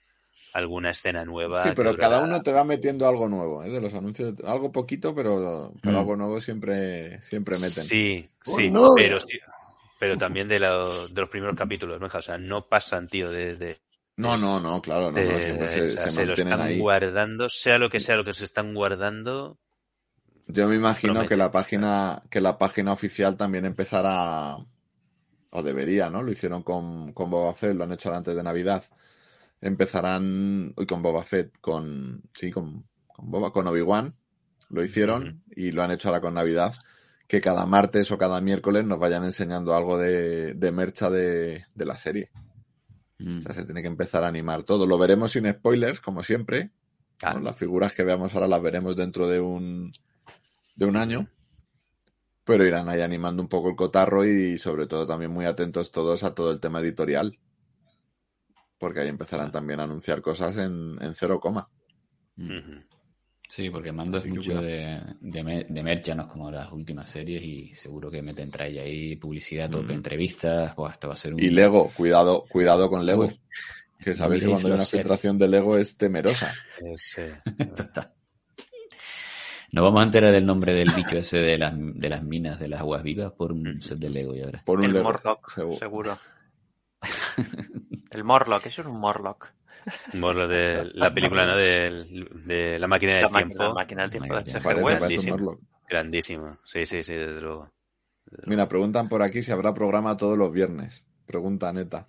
alguna 0.52 0.90
escena 0.90 1.24
nueva. 1.24 1.62
Sí, 1.62 1.72
pero 1.72 1.96
cada 1.96 2.20
uno 2.20 2.42
te 2.42 2.52
va 2.52 2.62
metiendo 2.64 3.08
algo 3.08 3.28
nuevo, 3.28 3.62
¿eh? 3.64 3.70
De 3.70 3.80
los 3.80 3.94
anuncios. 3.94 4.34
Algo 4.44 4.70
poquito, 4.70 5.14
pero, 5.14 5.72
pero 5.82 5.98
Mm. 5.98 6.00
algo 6.00 6.16
nuevo 6.16 6.40
siempre, 6.40 7.20
siempre 7.22 7.58
meten. 7.58 7.86
Sí, 7.88 8.28
¡Oh, 8.44 8.60
sí, 8.60 8.70
no! 8.70 8.88
pero, 8.94 9.20
sí, 9.20 9.38
pero 9.98 10.16
también 10.18 10.48
de, 10.48 10.58
lo- 10.60 11.08
de 11.08 11.20
los 11.20 11.30
primeros 11.30 11.56
capítulos, 11.56 12.00
¿no? 12.00 12.06
O 12.06 12.22
sea, 12.22 12.38
no 12.38 12.68
pasan, 12.68 13.08
tío, 13.08 13.30
de... 13.30 13.56
de- 13.56 13.80
No, 14.18 14.36
no, 14.36 14.60
no, 14.60 14.82
claro, 14.82 15.10
no, 15.10 15.36
o 15.36 15.40
se, 15.40 15.96
sea, 15.96 16.08
se 16.08 16.10
se 16.10 16.26
lo 16.26 16.34
mantienen 16.34 16.34
están 16.34 16.60
ahí. 16.60 16.78
guardando, 16.78 17.48
sea 17.48 17.78
lo 17.78 17.88
que 17.90 18.00
sea 18.00 18.16
lo 18.16 18.24
que 18.24 18.32
se 18.34 18.44
están 18.44 18.74
guardando, 18.74 19.58
Yo 20.46 20.66
me 20.68 20.76
imagino 20.76 21.12
Promete. 21.14 21.26
que 21.26 21.36
la 21.36 21.50
página, 21.50 22.22
que 22.30 22.40
la 22.40 22.56
página 22.58 22.92
oficial 22.92 23.36
también 23.36 23.66
empezará, 23.66 24.56
o 25.50 25.62
debería, 25.62 26.10
¿no? 26.10 26.22
Lo 26.22 26.32
hicieron 26.32 26.62
con, 26.62 27.12
con 27.12 27.30
Boba 27.30 27.54
Fett, 27.54 27.76
lo 27.76 27.84
han 27.84 27.92
hecho 27.92 28.12
antes 28.14 28.36
de 28.36 28.42
Navidad. 28.42 28.84
Empezarán, 29.60 30.72
uy, 30.76 30.86
con 30.86 31.02
Boba 31.02 31.24
Fett, 31.24 31.58
con, 31.60 32.22
sí, 32.32 32.50
con, 32.50 32.84
con 33.06 33.30
Boba, 33.30 33.52
con 33.52 33.66
Obi-Wan, 33.66 34.14
lo 34.70 34.84
hicieron 34.84 35.42
y 35.54 35.72
lo 35.72 35.82
han 35.82 35.90
hecho 35.90 36.08
ahora 36.08 36.20
con 36.20 36.34
Navidad, 36.34 36.74
que 37.26 37.40
cada 37.40 37.66
martes 37.66 38.10
o 38.10 38.18
cada 38.18 38.40
miércoles 38.40 38.84
nos 38.84 38.98
vayan 38.98 39.24
enseñando 39.24 39.74
algo 39.74 39.98
de, 39.98 40.54
de 40.54 40.72
mercha 40.72 41.10
de, 41.10 41.66
de 41.74 41.84
la 41.86 41.96
serie. 41.96 42.30
Mm. 43.18 43.38
O 43.38 43.42
sea, 43.42 43.52
se 43.52 43.64
tiene 43.64 43.82
que 43.82 43.88
empezar 43.88 44.24
a 44.24 44.28
animar 44.28 44.62
todo. 44.62 44.86
Lo 44.86 44.98
veremos 44.98 45.32
sin 45.32 45.50
spoilers, 45.50 46.00
como 46.00 46.22
siempre. 46.22 46.64
¿no? 46.64 46.70
Claro. 47.18 47.40
Las 47.40 47.56
figuras 47.56 47.92
que 47.92 48.04
veamos 48.04 48.34
ahora 48.34 48.46
las 48.46 48.62
veremos 48.62 48.96
dentro 48.96 49.28
de 49.28 49.40
un, 49.40 49.92
de 50.76 50.86
un 50.86 50.96
año. 50.96 51.28
Pero 52.44 52.64
irán 52.64 52.88
ahí 52.88 53.02
animando 53.02 53.42
un 53.42 53.48
poco 53.48 53.68
el 53.68 53.76
cotarro 53.76 54.24
y 54.24 54.56
sobre 54.56 54.86
todo 54.86 55.06
también 55.06 55.30
muy 55.30 55.44
atentos 55.44 55.90
todos 55.90 56.22
a 56.24 56.34
todo 56.34 56.50
el 56.50 56.60
tema 56.60 56.80
editorial. 56.80 57.38
Porque 58.78 59.00
ahí 59.00 59.08
empezarán 59.08 59.50
también 59.50 59.80
a 59.80 59.84
anunciar 59.84 60.22
cosas 60.22 60.56
en, 60.56 60.96
en 61.00 61.14
cero 61.14 61.40
coma. 61.40 61.68
Ujú. 62.36 62.82
Sí, 63.48 63.70
porque 63.70 63.92
Mando 63.92 64.18
es 64.18 64.24
Así 64.24 64.32
mucho 64.32 64.60
de, 64.60 65.00
de, 65.20 65.66
de 65.68 65.82
mercha, 65.82 66.14
no 66.14 66.22
es 66.24 66.28
como 66.28 66.50
las 66.50 66.70
últimas 66.70 67.08
series 67.08 67.42
y 67.42 67.74
seguro 67.74 68.10
que 68.10 68.20
meten 68.20 68.50
trae 68.50 68.78
ahí 68.78 69.16
publicidad, 69.16 69.70
tope, 69.70 69.94
entrevistas, 69.94 70.74
pues 70.74 70.92
esto 70.92 71.08
va 71.08 71.14
a 71.14 71.16
ser 71.16 71.32
un... 71.32 71.42
Y 71.42 71.48
Lego, 71.48 71.90
cuidado, 71.96 72.44
cuidado 72.46 72.90
con 72.90 73.06
Lego. 73.06 73.24
Uf. 73.24 73.34
Que 73.98 74.12
sabéis 74.12 74.42
que 74.42 74.50
cuando 74.50 74.68
hay 74.68 74.74
una 74.74 74.84
sets. 74.84 75.02
filtración 75.02 75.38
de 75.38 75.48
Lego 75.48 75.78
es 75.78 75.96
temerosa. 75.96 76.52
Es, 76.78 77.14
eh, 77.18 77.40
Total. 77.74 78.12
Nos 79.72 79.84
vamos 79.84 80.00
a 80.00 80.04
enterar 80.04 80.32
del 80.32 80.44
nombre 80.46 80.74
del 80.74 80.92
bicho 80.94 81.16
ese 81.16 81.38
de 81.38 81.56
las, 81.56 81.72
de 81.74 82.08
las 82.08 82.22
minas 82.22 82.60
de 82.60 82.68
las 82.68 82.80
aguas 82.80 83.02
vivas 83.02 83.32
por 83.32 83.52
un 83.52 83.80
set 83.80 83.98
de 83.98 84.10
Lego 84.10 84.34
y 84.36 84.42
ahora. 84.42 84.62
Por 84.64 84.80
un 84.80 84.84
El 84.84 84.92
Lego. 84.92 85.04
Morlock, 85.04 85.50
seguro. 85.50 85.78
seguro. 85.78 86.18
El 88.10 88.24
Morlock, 88.24 88.66
eso 88.66 88.82
es 88.82 88.88
un 88.88 88.98
Morlock. 88.98 89.48
Morlo 90.14 90.46
de 90.48 90.84
la 90.94 91.12
película, 91.12 91.46
¿no? 91.46 91.56
De, 91.56 92.04
de 92.44 92.78
la 92.78 92.86
máquina 92.88 93.12
del 93.14 93.22
La 93.22 93.28
máquina, 93.28 93.48
tiempo. 93.48 93.64
la 93.64 93.74
máquina 93.74 94.02
del 94.02 94.10
tiempo 94.10 94.34
de 94.34 94.84
grandísimo. 94.96 95.36
Morlock. 95.36 95.60
Grandísimo. 95.88 96.58
Sí, 96.64 96.84
sí, 96.86 97.02
sí, 97.02 97.14
desde 97.14 97.40
luego. 97.40 97.70
Mira, 98.46 98.68
preguntan 98.68 99.08
por 99.08 99.22
aquí 99.22 99.42
si 99.42 99.52
habrá 99.52 99.72
programa 99.72 100.16
todos 100.16 100.36
los 100.36 100.52
viernes. 100.52 101.06
Pregunta 101.26 101.72
neta. 101.72 102.06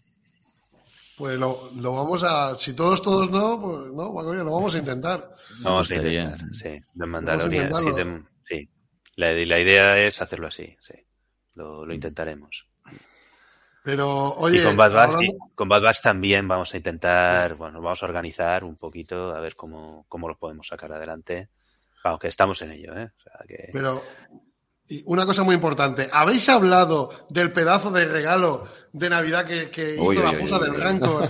Pues 1.17 1.37
lo, 1.37 1.69
lo 1.75 1.93
vamos 1.93 2.23
a. 2.23 2.55
Si 2.55 2.73
todos, 2.73 3.01
todos 3.01 3.29
no, 3.29 3.59
pues 3.61 3.91
no, 3.91 4.31
Villa, 4.31 4.43
lo 4.43 4.53
vamos 4.55 4.75
a 4.75 4.79
intentar. 4.79 5.31
Vamos 5.61 5.89
a 5.91 5.95
intentar, 5.95 6.39
sí. 6.53 6.79
De 6.93 7.05
Mandalorian. 7.05 7.71
Sí, 7.73 7.91
de- 7.91 8.23
sí. 8.45 8.69
La, 9.15 9.31
la 9.33 9.59
idea 9.59 9.97
es 9.97 10.21
hacerlo 10.21 10.47
así, 10.47 10.75
sí. 10.79 10.93
Lo, 11.55 11.85
lo 11.85 11.93
intentaremos. 11.93 12.68
Pero, 13.89 14.33
oye, 14.35 14.61
y 14.61 14.63
con 14.63 14.77
Bad, 14.77 14.91
Batch, 14.93 15.13
hablando- 15.13 15.23
y 15.33 15.55
con 15.55 15.69
Bad 15.69 15.95
también 16.03 16.47
vamos 16.47 16.73
a 16.73 16.77
intentar, 16.77 17.55
bueno, 17.55 17.81
vamos 17.81 18.01
a 18.01 18.05
organizar 18.05 18.63
un 18.63 18.75
poquito 18.77 19.35
a 19.35 19.39
ver 19.39 19.55
cómo, 19.55 20.05
cómo 20.07 20.27
lo 20.27 20.37
podemos 20.37 20.67
sacar 20.67 20.91
adelante. 20.91 21.49
Vamos, 22.03 22.19
que 22.19 22.27
estamos 22.27 22.61
en 22.61 22.71
ello, 22.71 22.95
¿eh? 22.97 23.09
O 23.17 23.21
sea, 23.21 23.33
que... 23.47 23.69
Pero 23.73 24.01
y 24.87 25.03
una 25.05 25.25
cosa 25.25 25.43
muy 25.43 25.53
importante. 25.53 26.09
¿Habéis 26.11 26.49
hablado 26.49 27.27
del 27.29 27.51
pedazo 27.51 27.91
de 27.91 28.05
regalo 28.05 28.67
de 28.91 29.07
Navidad 29.09 29.45
que, 29.45 29.69
que 29.69 29.93
hizo 29.93 30.03
Uy, 30.03 30.15
la 30.17 30.33
fosa 30.33 30.57
uy, 30.57 30.63
del. 30.65 30.81
Rancor 30.81 31.29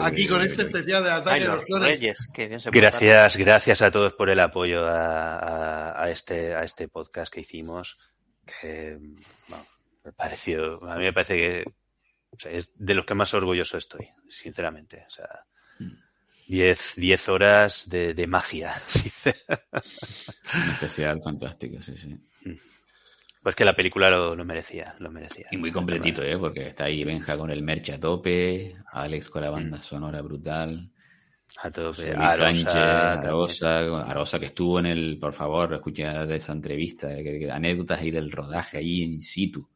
aquí 0.00 0.22
uy, 0.22 0.26
con 0.26 0.40
uy, 0.40 0.46
este 0.46 0.62
uy. 0.62 0.68
especial 0.68 1.04
de 1.04 1.10
ataque 1.10 1.30
Ay, 1.34 1.40
de 1.40 1.46
los 1.46 1.56
los 1.56 1.64
clones? 1.66 1.88
Reyes, 2.00 2.28
que 2.32 2.46
bien 2.48 2.60
se 2.60 2.70
portaron. 2.70 2.90
Gracias, 2.90 3.36
gracias 3.36 3.82
a 3.82 3.90
todos 3.90 4.14
por 4.14 4.30
el 4.30 4.40
apoyo 4.40 4.86
a, 4.86 5.36
a- 5.38 6.02
a 6.04 6.10
este, 6.10 6.54
a 6.54 6.64
este 6.64 6.88
podcast 6.88 7.30
que 7.30 7.40
hicimos. 7.40 7.98
Que 8.46 8.98
bueno, 9.48 9.66
me 10.02 10.12
pareció, 10.12 10.82
a 10.90 10.96
mí 10.96 11.02
me 11.04 11.12
parece 11.12 11.36
que 11.36 11.64
o 12.34 12.38
sea, 12.38 12.52
es 12.52 12.70
de 12.76 12.94
los 12.94 13.04
que 13.06 13.14
más 13.14 13.32
orgulloso 13.34 13.76
estoy, 13.78 14.08
sinceramente. 14.28 15.04
O 15.06 15.10
sea, 15.10 15.28
10 16.46 16.94
10 16.96 17.28
horas 17.28 17.88
de, 17.88 18.14
de 18.14 18.26
magia. 18.26 18.74
Especial 20.72 21.20
fantástico, 21.22 21.80
sí, 21.80 21.96
sí. 21.96 22.18
Pues 23.42 23.54
que 23.54 23.64
la 23.64 23.76
película 23.76 24.08
lo, 24.10 24.34
lo 24.34 24.44
merecía, 24.44 24.94
lo 25.00 25.10
merecía. 25.10 25.46
Y 25.50 25.56
muy 25.58 25.70
completito, 25.70 26.22
¿eh? 26.22 26.38
Porque 26.38 26.68
está 26.68 26.84
ahí 26.84 27.04
Benja 27.04 27.36
con 27.36 27.50
el 27.50 27.62
merch 27.62 27.90
a 27.90 28.00
tope, 28.00 28.74
Alex 28.92 29.28
con 29.28 29.42
la 29.42 29.50
banda 29.50 29.82
sonora 29.82 30.22
brutal, 30.22 30.90
A 31.62 31.70
tope. 31.70 32.10
Arosa 32.12 32.36
Sánchez. 32.36 32.66
Arosa, 32.74 33.78
Arosa 34.10 34.38
que 34.40 34.46
estuvo 34.46 34.78
en 34.80 34.86
el, 34.86 35.18
por 35.18 35.34
favor, 35.34 35.74
escucha 35.74 36.24
esa 36.34 36.52
entrevista, 36.52 37.12
eh, 37.14 37.22
que- 37.22 37.38
que- 37.40 37.50
anécdotas 37.50 38.00
ahí 38.00 38.10
del 38.10 38.30
rodaje 38.30 38.78
ahí 38.78 39.02
in 39.02 39.20
situ. 39.20 39.68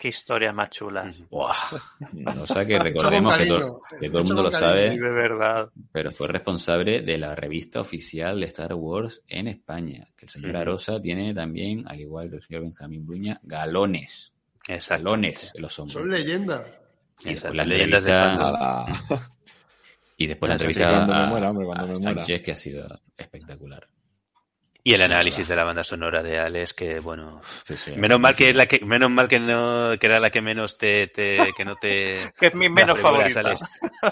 Qué 0.00 0.08
historias 0.08 0.54
más 0.54 0.70
chulas. 0.70 1.14
¡Buah! 1.28 1.54
Arosa 2.24 2.64
que 2.64 2.74
Hecho 2.76 2.84
con 2.84 2.84
recordemos 2.84 3.36
que, 3.36 3.46
todo, 3.46 3.80
que 4.00 4.08
todo 4.08 4.18
el 4.20 4.24
mundo 4.24 4.42
lo 4.44 4.50
sabe, 4.50 4.98
de 4.98 5.10
verdad. 5.10 5.68
pero 5.92 6.10
fue 6.10 6.28
responsable 6.28 7.02
de 7.02 7.18
la 7.18 7.34
revista 7.34 7.82
oficial 7.82 8.40
de 8.40 8.46
Star 8.46 8.72
Wars 8.72 9.20
en 9.28 9.48
España. 9.48 10.08
Que 10.16 10.24
el 10.24 10.32
señor. 10.32 10.56
Arosa 10.56 11.02
tiene 11.02 11.34
también, 11.34 11.86
al 11.86 12.00
igual 12.00 12.30
que 12.30 12.36
el 12.36 12.42
señor 12.42 12.62
Benjamín 12.62 13.04
Bruña, 13.04 13.40
galones. 13.42 14.32
Exacto. 14.66 15.04
Galones 15.04 15.52
de 15.52 15.60
los 15.60 15.78
hombres. 15.78 15.92
Son 15.92 16.10
leyendas. 16.10 16.66
Y 17.18 17.28
Exacto, 17.28 17.30
después 17.30 17.56
la 17.56 17.64
leyendas 17.66 18.04
de 18.04 19.16
y 20.16 20.26
después 20.28 20.48
la 20.48 20.54
entrevista 20.54 20.90
cuando 20.90 21.12
me 21.12 21.18
a, 21.18 21.26
muera, 21.26 21.50
hombre, 21.50 21.66
cuando 21.66 21.84
a 21.84 21.86
me 21.88 21.98
muera. 21.98 22.14
Sánchez, 22.14 22.42
que 22.42 22.52
ha 22.52 22.56
sido 22.56 23.00
espectacular. 23.18 23.86
Y 24.82 24.94
el 24.94 25.02
análisis 25.02 25.46
de 25.46 25.54
la 25.56 25.64
banda 25.64 25.84
sonora 25.84 26.22
de 26.22 26.38
Alex, 26.38 26.72
que 26.72 27.00
bueno, 27.00 27.42
Sí, 27.64 27.76
sí. 27.76 27.92
menos 27.96 28.18
mal 28.18 28.34
que 28.34 28.48
es 28.50 28.56
la 28.56 28.64
que, 28.66 28.80
menos 28.84 29.10
mal 29.10 29.28
que 29.28 29.38
no, 29.38 29.90
que 29.98 30.06
era 30.06 30.18
la 30.20 30.30
que 30.30 30.40
menos 30.40 30.78
te, 30.78 31.08
te 31.08 31.52
que 31.56 31.64
no 31.66 31.76
te. 31.76 32.32
Que 32.38 32.46
es 32.46 32.54
mi 32.54 32.68
menos 32.70 32.98
favorita. 32.98 33.40
Alex. 33.40 33.60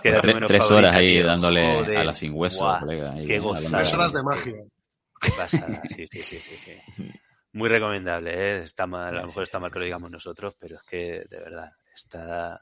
Que 0.02 0.08
era 0.10 0.18
tu 0.18 0.22
Tres, 0.22 0.34
menos 0.34 0.48
tres 0.48 0.58
favorita, 0.60 0.88
horas 0.88 0.96
ahí 0.96 1.14
tío. 1.16 1.26
dándole 1.26 1.74
Joder. 1.74 1.96
a 1.98 2.04
la 2.04 2.14
sin 2.14 2.32
hueso, 2.34 2.76
colega. 2.80 3.12
ahí, 3.12 3.26
qué 3.26 3.36
eh, 3.36 3.38
gozada. 3.38 3.66
hablando 3.66 3.78
Tres 3.78 3.90
de- 3.90 3.96
horas 3.96 4.12
de 4.12 4.22
magia. 4.22 4.64
Qué 5.20 5.30
pasada, 5.32 5.82
sí, 5.88 6.04
sí, 6.10 6.22
sí, 6.22 6.40
sí, 6.42 6.58
sí. 6.58 6.72
Muy 7.52 7.68
recomendable, 7.70 8.32
¿eh? 8.34 8.62
Está 8.62 8.86
mal, 8.86 9.16
a 9.16 9.20
lo 9.22 9.26
mejor 9.26 9.42
está 9.44 9.58
mal 9.58 9.72
que 9.72 9.78
lo 9.78 9.84
digamos 9.86 10.10
nosotros, 10.10 10.54
pero 10.58 10.76
es 10.76 10.82
que 10.82 11.24
de 11.28 11.38
verdad 11.40 11.72
está, 11.96 12.60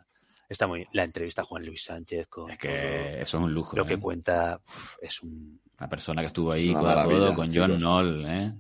está 0.48 0.66
muy 0.68 0.86
la 0.92 1.02
entrevista 1.04 1.42
a 1.42 1.44
Juan 1.44 1.66
Luis 1.66 1.82
Sánchez 1.84 2.28
con 2.28 2.50
Es 2.52 2.58
que 2.58 2.68
todo 2.68 2.78
eso 3.20 3.20
es 3.38 3.42
un 3.42 3.52
lujo. 3.52 3.76
lo 3.76 3.82
¿eh? 3.84 3.88
que 3.88 3.98
cuenta 3.98 4.60
uf, 4.64 4.94
es 5.02 5.20
un 5.22 5.60
La 5.78 5.88
persona 5.88 6.22
que 6.22 6.28
estuvo 6.28 6.52
ahí 6.52 6.72
codo 6.72 6.88
a 6.90 7.04
codo 7.04 7.34
con 7.34 7.44
John 7.46 7.66
chicos. 7.66 7.78
Knoll, 7.78 8.24
¿eh? 8.26 8.52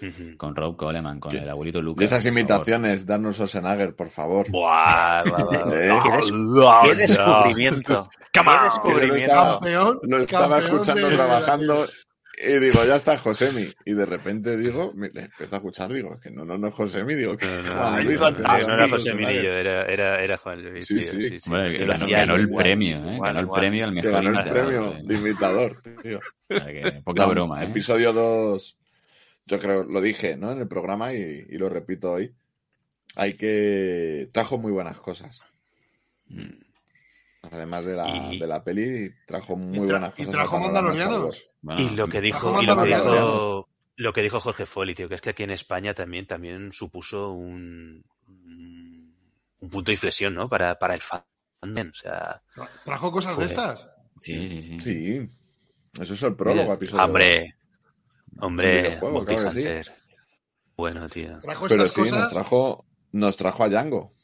Ujú. 0.00 0.36
con 0.36 0.54
Rob 0.54 0.76
Coleman, 0.76 1.18
con 1.18 1.32
¿Qué? 1.32 1.38
el 1.38 1.48
abuelito 1.50 1.82
Lucas. 1.82 2.04
Esas 2.04 2.24
imitaciones, 2.26 3.04
darnos 3.04 3.34
Schwarzenegger, 3.34 3.96
por 3.96 4.10
favor. 4.10 4.48
Buah, 4.48 5.24
buah, 5.28 5.44
buah. 5.44 5.74
¿Eh? 5.74 5.88
No, 6.32 6.82
¿Qué, 6.84 6.94
descubrimiento? 6.94 8.08
¿Qué 8.32 8.40
descubrimiento? 8.64 9.16
estaba, 9.32 9.58
Campeón, 9.58 9.98
lo 10.04 10.18
estaba 10.18 10.58
escuchando 10.60 11.08
de- 11.08 11.16
trabajando 11.16 11.86
y 12.40 12.58
digo, 12.60 12.84
ya 12.84 12.96
está 12.96 13.18
Josemi. 13.18 13.66
Y 13.84 13.94
de 13.94 14.06
repente 14.06 14.56
digo, 14.56 14.92
me, 14.94 15.08
le 15.10 15.22
empiezo 15.22 15.54
a 15.54 15.58
escuchar, 15.58 15.92
digo, 15.92 16.14
es 16.14 16.20
que 16.20 16.30
no, 16.30 16.44
no, 16.44 16.56
no 16.58 16.68
es 16.68 16.74
Josemi, 16.74 17.14
digo, 17.14 17.36
que 17.36 17.46
No, 17.46 17.62
no, 17.62 17.72
Juan 17.72 17.94
no, 17.96 18.02
Luis, 18.02 18.20
no, 18.20 18.30
no 18.30 18.74
era 18.74 18.86
Mirillo, 19.14 19.52
era, 19.52 19.82
era, 19.86 20.22
era 20.22 20.36
Juan 20.38 20.62
Luis. 20.62 20.86
Sí, 20.86 20.94
tío, 20.94 21.02
sí. 21.04 21.20
sí, 21.22 21.40
sí. 21.40 21.50
Bueno, 21.50 21.68
Y 21.68 21.76
que 21.78 21.84
ganó, 22.12 22.34
el 22.36 22.42
igual. 22.42 22.62
premio, 22.64 22.96
¿eh? 22.96 23.14
igual, 23.14 23.28
ganó 23.28 23.38
el 23.40 23.44
igual. 23.46 23.60
premio 23.60 23.84
al 23.84 23.92
mejor 23.92 24.10
ganó 24.12 24.28
el 24.28 24.34
imitador, 24.34 24.64
premio 24.64 24.92
sí. 25.00 25.06
de 25.06 25.14
imitador, 25.14 25.76
tío. 26.02 26.18
O 26.50 26.54
sea 26.58 26.66
que 26.66 27.00
poca 27.04 27.22
No, 27.24 27.30
broma, 27.30 27.62
¿eh? 27.62 27.66
Episodio 27.68 28.12
2, 28.12 28.78
yo 29.46 29.58
creo, 29.58 29.84
lo 29.84 30.00
dije, 30.00 30.36
¿no? 30.36 30.52
En 30.52 30.58
el 30.58 30.68
programa 30.68 31.12
y, 31.14 31.46
y 31.48 31.58
lo 31.58 31.68
repito 31.68 32.12
hoy. 32.12 32.32
Hay 33.16 33.34
que. 33.34 34.28
Trajo 34.32 34.58
muy 34.58 34.70
buenas 34.70 35.00
cosas. 35.00 35.42
Además 37.50 37.84
de 37.84 37.96
la, 37.96 38.08
Y- 38.32 38.38
de 38.38 38.46
la 38.46 38.62
peli, 38.62 39.10
trajo 39.26 39.56
muy 39.56 39.78
tra- 39.88 39.92
buenas 39.92 40.12
y 40.18 40.24
cosas. 40.24 40.32
trajo 40.32 40.56
al 40.56 40.62
panorama 40.62 40.88
mandalorianos. 40.92 41.47
Bueno, 41.60 41.80
Y 41.80 41.90
lo 41.96 42.08
que 42.08 42.20
dijo, 42.20 42.62
y 42.62 42.66
lo 42.66 42.76
que 42.82 42.86
dijo, 42.88 43.68
lo 43.96 44.12
que 44.12 44.22
dijo 44.22 44.40
Jorge 44.40 44.66
Foley, 44.66 44.94
tío, 44.94 45.08
que 45.08 45.16
es 45.16 45.20
que 45.20 45.30
aquí 45.30 45.42
en 45.42 45.50
España 45.50 45.92
también, 45.94 46.26
también 46.26 46.72
supuso 46.72 47.32
un, 47.32 48.04
un 48.28 49.14
un 49.60 49.70
punto 49.70 49.90
de 49.90 49.94
inflexión, 49.94 50.34
¿no? 50.34 50.48
Para, 50.48 50.78
para 50.78 50.94
el 50.94 51.00
fandom. 51.02 51.90
O 51.90 51.94
sea, 51.94 52.40
¿Trajo 52.84 53.10
cosas 53.10 53.36
de 53.36 53.44
estas? 53.46 53.90
Sí, 54.20 54.48
sí, 54.48 54.62
sí. 54.62 54.80
Sí. 54.80 55.30
Eso 56.00 56.14
es 56.14 56.22
el 56.22 56.36
prólogo, 56.36 56.62
Mira, 56.62 56.74
episodio 56.74 57.04
hombre, 57.04 57.54
hombre, 58.40 58.98
claro 59.26 59.50
sí. 59.50 59.58
Hunter. 59.58 59.92
Bueno, 60.76 61.08
tío. 61.08 61.38
Trajo. 61.40 61.66
Pero 61.68 61.84
estas 61.84 62.06
sí, 62.06 62.12
nos 62.12 62.30
trajo, 62.32 62.86
nos 63.10 63.36
trajo 63.36 63.64
a 63.64 63.68
Django. 63.68 64.14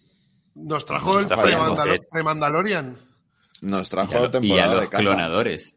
Nos 0.55 0.85
trajo 0.85 1.19
el 1.19 1.27
Nos 1.27 1.29
trajo 1.29 1.45
pre-Mandalorian. 2.13 2.97
Nos 3.63 3.87
Y 3.89 3.91
trajo 3.91 4.13
a, 4.17 4.21
lo- 4.21 4.25
y 4.25 4.29
a 4.29 4.31
temporada 4.31 4.75
los 4.75 4.81
de 4.83 4.89
clonadores. 4.97 5.75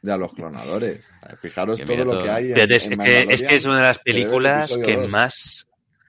De 0.00 0.12
a 0.12 0.16
los 0.16 0.32
clonadores. 0.32 1.04
Fijaros 1.40 1.80
Que 1.80 1.86
todo 1.86 2.04
lo 2.04 2.22
que 2.22 2.30
hay 2.30 2.48
en, 2.48 2.54
Fíjate, 2.54 2.76
es, 2.76 2.86
en 2.86 3.00
es 3.00 3.06
que, 3.06 3.26
es 3.34 3.42
que 3.42 3.54
es 3.56 3.64
una 3.64 3.76
de 3.76 3.82
las 3.82 3.98
películas 3.98 4.70
episodio 4.70 4.86
que 4.86 4.96
dos. 5.02 5.10
más. 5.10 5.68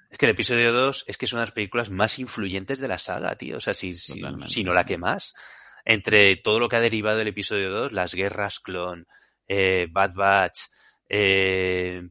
Es 0.10 0.18
que 0.18 0.26
el 0.26 0.32
episodio 0.32 0.74
2 0.74 1.06
es 1.08 1.18
que 1.18 1.26
es 1.26 1.34
una 1.34 1.42
de 1.42 1.48
las 1.48 1.54
películas 1.54 1.90
más 1.92 2.18
influyentes 2.18 2.80
de 2.80 2.88
la 2.88 2.98
saga, 2.98 3.36
tío. 3.36 3.58
O 3.58 3.60
sea, 3.60 3.76
si, 3.76 3.94
si, 3.94 4.22
si 4.48 4.64
no 4.64 4.74
la 4.74 4.86
que 4.86 4.98
más. 4.98 5.36
Entre 5.86 6.36
todo 6.38 6.60
lo 6.60 6.68
que 6.68 6.78
ha 6.78 6.82
derivado 6.82 7.18
del 7.18 7.28
episodio 7.28 7.70
2, 7.70 7.92
las 7.92 8.14
guerras 8.16 8.60
clon, 8.60 9.08
eh, 9.48 9.88
Bad 9.90 10.14
Batch, 10.16 10.60
eh, 11.08 12.02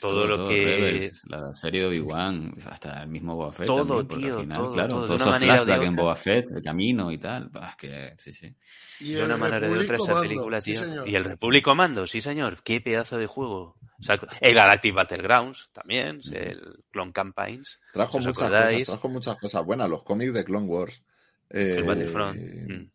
todo, 0.00 0.26
lo 0.26 0.48
que. 0.48 0.64
Rebels, 0.64 1.22
la 1.28 1.54
serie 1.54 1.82
de 1.82 1.86
Obi-Wan, 1.88 2.54
hasta 2.66 3.02
el 3.02 3.08
mismo 3.08 3.36
Boba 3.36 3.52
Fett. 3.52 3.66
Todo, 3.66 4.04
también, 4.04 4.30
tío, 4.30 4.40
final, 4.40 4.56
todo, 4.58 4.72
claro, 4.72 4.88
todo, 4.88 5.00
de 5.02 5.06
todos 5.06 5.20
una 5.22 5.30
esos 5.30 5.40
manera 5.40 5.52
o 5.52 5.56
de 5.58 5.64
flashbacks 5.64 5.88
en. 5.88 5.96
Boba 5.96 6.16
Fett, 6.16 6.50
el 6.50 6.62
camino 6.62 7.12
y 7.12 7.18
tal. 7.18 7.48
bah, 7.50 7.70
es 7.70 7.76
que, 7.76 8.14
sí, 8.18 8.32
sí. 8.32 8.54
Y 9.00 9.12
de 9.12 9.24
una 9.24 9.36
manera 9.36 9.68
o 9.68 9.72
de 9.72 9.78
otra 9.80 9.96
esa 9.96 10.20
película, 10.20 10.60
sí, 10.60 10.72
tío. 10.72 10.84
señor. 10.84 11.08
y 11.08 11.14
el 11.14 11.24
Republic 11.24 11.64
Commando, 11.64 12.06
sí 12.06 12.20
señor. 12.20 12.62
Qué 12.62 12.80
pedazo 12.80 13.18
de 13.18 13.26
juego. 13.26 13.76
Exacto. 13.98 14.26
El 14.40 14.54
Galactic 14.54 14.94
Battlegrounds 14.94 15.70
también, 15.72 16.20
el 16.32 16.82
Clone 16.90 17.12
Campaigns. 17.12 17.80
Trajo 17.92 18.18
¿Os 18.18 18.26
muchas 18.26 18.42
acordáis? 18.42 18.78
cosas, 18.86 18.86
trajo 18.86 19.08
muchas 19.08 19.40
cosas 19.40 19.64
buenas. 19.64 19.88
Los 19.88 20.02
cómics 20.02 20.34
de 20.34 20.44
Clone 20.44 20.66
Wars. 20.66 21.02
Eh, 21.50 21.76
El 21.78 21.84
Battlefront. 21.84 22.40
Mm. 22.40 22.90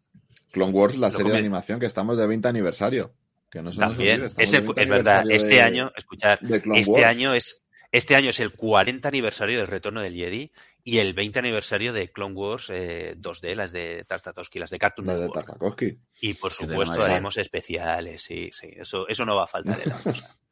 Clone 0.51 0.71
Wars, 0.73 0.97
la 0.97 1.07
Lo 1.09 1.17
serie 1.17 1.31
de 1.31 1.37
animación 1.37 1.79
que 1.79 1.85
estamos 1.85 2.17
de 2.17 2.25
20 2.27 2.47
aniversario. 2.47 3.13
Que 3.49 3.61
no 3.61 3.71
se 3.71 3.79
nos 3.79 3.89
También, 3.89 4.13
olvide, 4.21 4.25
estamos 4.27 4.47
ese, 4.49 4.57
de 4.61 4.65
20 4.67 4.81
es 4.83 4.89
verdad, 4.89 5.23
este 5.29 5.47
de- 5.47 5.61
año, 5.61 5.91
escuchar, 5.95 6.39
este 6.41 6.91
Wars. 6.91 7.05
año 7.05 7.33
es 7.33 7.63
este 7.91 8.15
año 8.15 8.29
es 8.31 8.39
el 8.41 8.51
40 8.51 9.07
aniversario 9.07 9.59
del 9.59 9.67
retorno 9.67 10.01
del 10.01 10.13
Jedi 10.13 10.51
y 10.83 10.97
el 10.97 11.13
20 11.13 11.39
aniversario 11.39 11.93
de 11.93 12.11
Clone 12.11 12.35
Wars 12.35 12.69
eh, 12.69 13.15
2D, 13.17 13.55
las 13.55 13.71
de 13.71 14.03
Tartakovsky, 14.05 14.59
las 14.59 14.69
de 14.71 14.77
Cartoon 14.77 15.07
La 15.07 15.13
de 15.15 15.19
Network. 15.21 15.45
Tartakovsky. 15.45 15.97
Y 16.21 16.33
por 16.33 16.51
supuesto 16.51 17.01
haremos 17.01 17.37
especiales, 17.37 18.21
sí, 18.21 18.49
sí, 18.51 18.67
eso, 18.75 19.07
eso 19.07 19.25
no 19.25 19.37
va 19.37 19.45
a 19.45 19.47
faltar 19.47 19.79
en 19.81 19.89
la 19.89 19.97
cosa. 19.97 20.37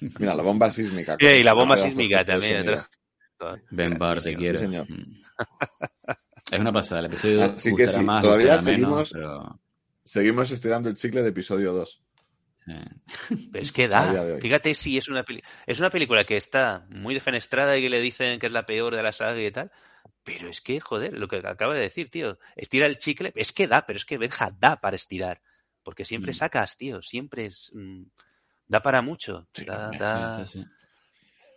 Mira, 0.20 0.34
la 0.34 0.42
bomba 0.44 0.70
sísmica. 0.70 1.16
Sí, 1.18 1.26
y 1.26 1.42
la 1.42 1.52
bomba 1.52 1.76
sísmica 1.76 2.24
también. 2.24 2.64
Ben 3.70 3.98
Bar, 3.98 4.22
quiero. 4.22 4.58
señor. 4.58 4.86
Mm. 4.88 5.22
Es 6.52 6.58
una 6.58 6.72
pasada. 6.72 7.00
El 7.00 7.06
episodio 7.06 7.42
Así 7.44 7.74
que 7.74 7.86
sí, 7.88 8.00
más, 8.00 8.22
todavía 8.22 8.58
menos, 8.58 8.64
seguimos- 8.64 9.10
pero, 9.12 9.60
Seguimos 10.04 10.50
estirando 10.50 10.88
el 10.88 10.94
chicle 10.96 11.22
de 11.22 11.28
episodio 11.28 11.72
2. 11.72 12.02
Sí. 13.28 13.48
Pero 13.52 13.62
es 13.62 13.72
que 13.72 13.88
da. 13.88 14.38
Fíjate 14.40 14.74
si 14.74 14.96
es 14.98 15.08
una 15.08 15.22
peli- 15.24 15.42
es 15.66 15.78
una 15.80 15.90
película 15.90 16.24
que 16.24 16.36
está 16.36 16.86
muy 16.90 17.14
defenestrada 17.14 17.76
y 17.76 17.82
que 17.82 17.90
le 17.90 18.00
dicen 18.00 18.38
que 18.38 18.46
es 18.46 18.52
la 18.52 18.66
peor 18.66 18.94
de 18.96 19.02
la 19.02 19.12
saga 19.12 19.40
y 19.40 19.50
tal. 19.50 19.70
Pero 20.22 20.48
es 20.48 20.60
que, 20.60 20.80
joder, 20.80 21.12
lo 21.18 21.28
que 21.28 21.36
acaba 21.44 21.74
de 21.74 21.80
decir, 21.80 22.10
tío. 22.10 22.38
Estira 22.56 22.86
el 22.86 22.98
chicle. 22.98 23.32
Es 23.34 23.52
que 23.52 23.66
da, 23.66 23.86
pero 23.86 23.96
es 23.96 24.04
que 24.04 24.18
Benja 24.18 24.50
da 24.58 24.76
para 24.80 24.96
estirar. 24.96 25.40
Porque 25.82 26.04
siempre 26.04 26.32
Mm. 26.32 26.34
sacas, 26.34 26.76
tío. 26.76 27.02
Siempre 27.02 27.46
es. 27.46 27.70
mm, 27.74 28.02
da 28.68 28.80
para 28.82 29.02
mucho. 29.02 29.48
Da- 29.66 29.90
da- 29.98 30.46
Sí. 30.46 30.64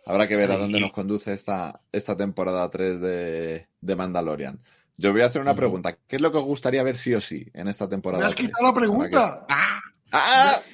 Habrá 0.06 0.26
que 0.28 0.36
ver 0.36 0.50
a 0.52 0.58
dónde 0.58 0.78
y- 0.78 0.80
nos 0.82 0.92
conduce 0.92 1.32
esta, 1.32 1.80
esta 1.92 2.16
temporada 2.16 2.68
3 2.70 3.00
de, 3.00 3.68
de 3.80 3.96
Mandalorian. 3.96 4.60
Yo 4.96 5.12
voy 5.12 5.22
a 5.22 5.26
hacer 5.26 5.40
una 5.42 5.54
pregunta. 5.54 5.96
¿Qué 6.06 6.16
es 6.16 6.22
lo 6.22 6.30
que 6.30 6.38
os 6.38 6.44
gustaría 6.44 6.82
ver 6.82 6.96
sí 6.96 7.14
o 7.14 7.20
sí 7.20 7.46
en 7.54 7.68
esta 7.68 7.88
temporada? 7.88 8.20
Me 8.22 8.26
has 8.28 8.34
3? 8.34 8.48
quitado 8.48 8.66
la 8.68 8.74
pregunta. 8.74 9.46
¡Ah! 9.48 9.80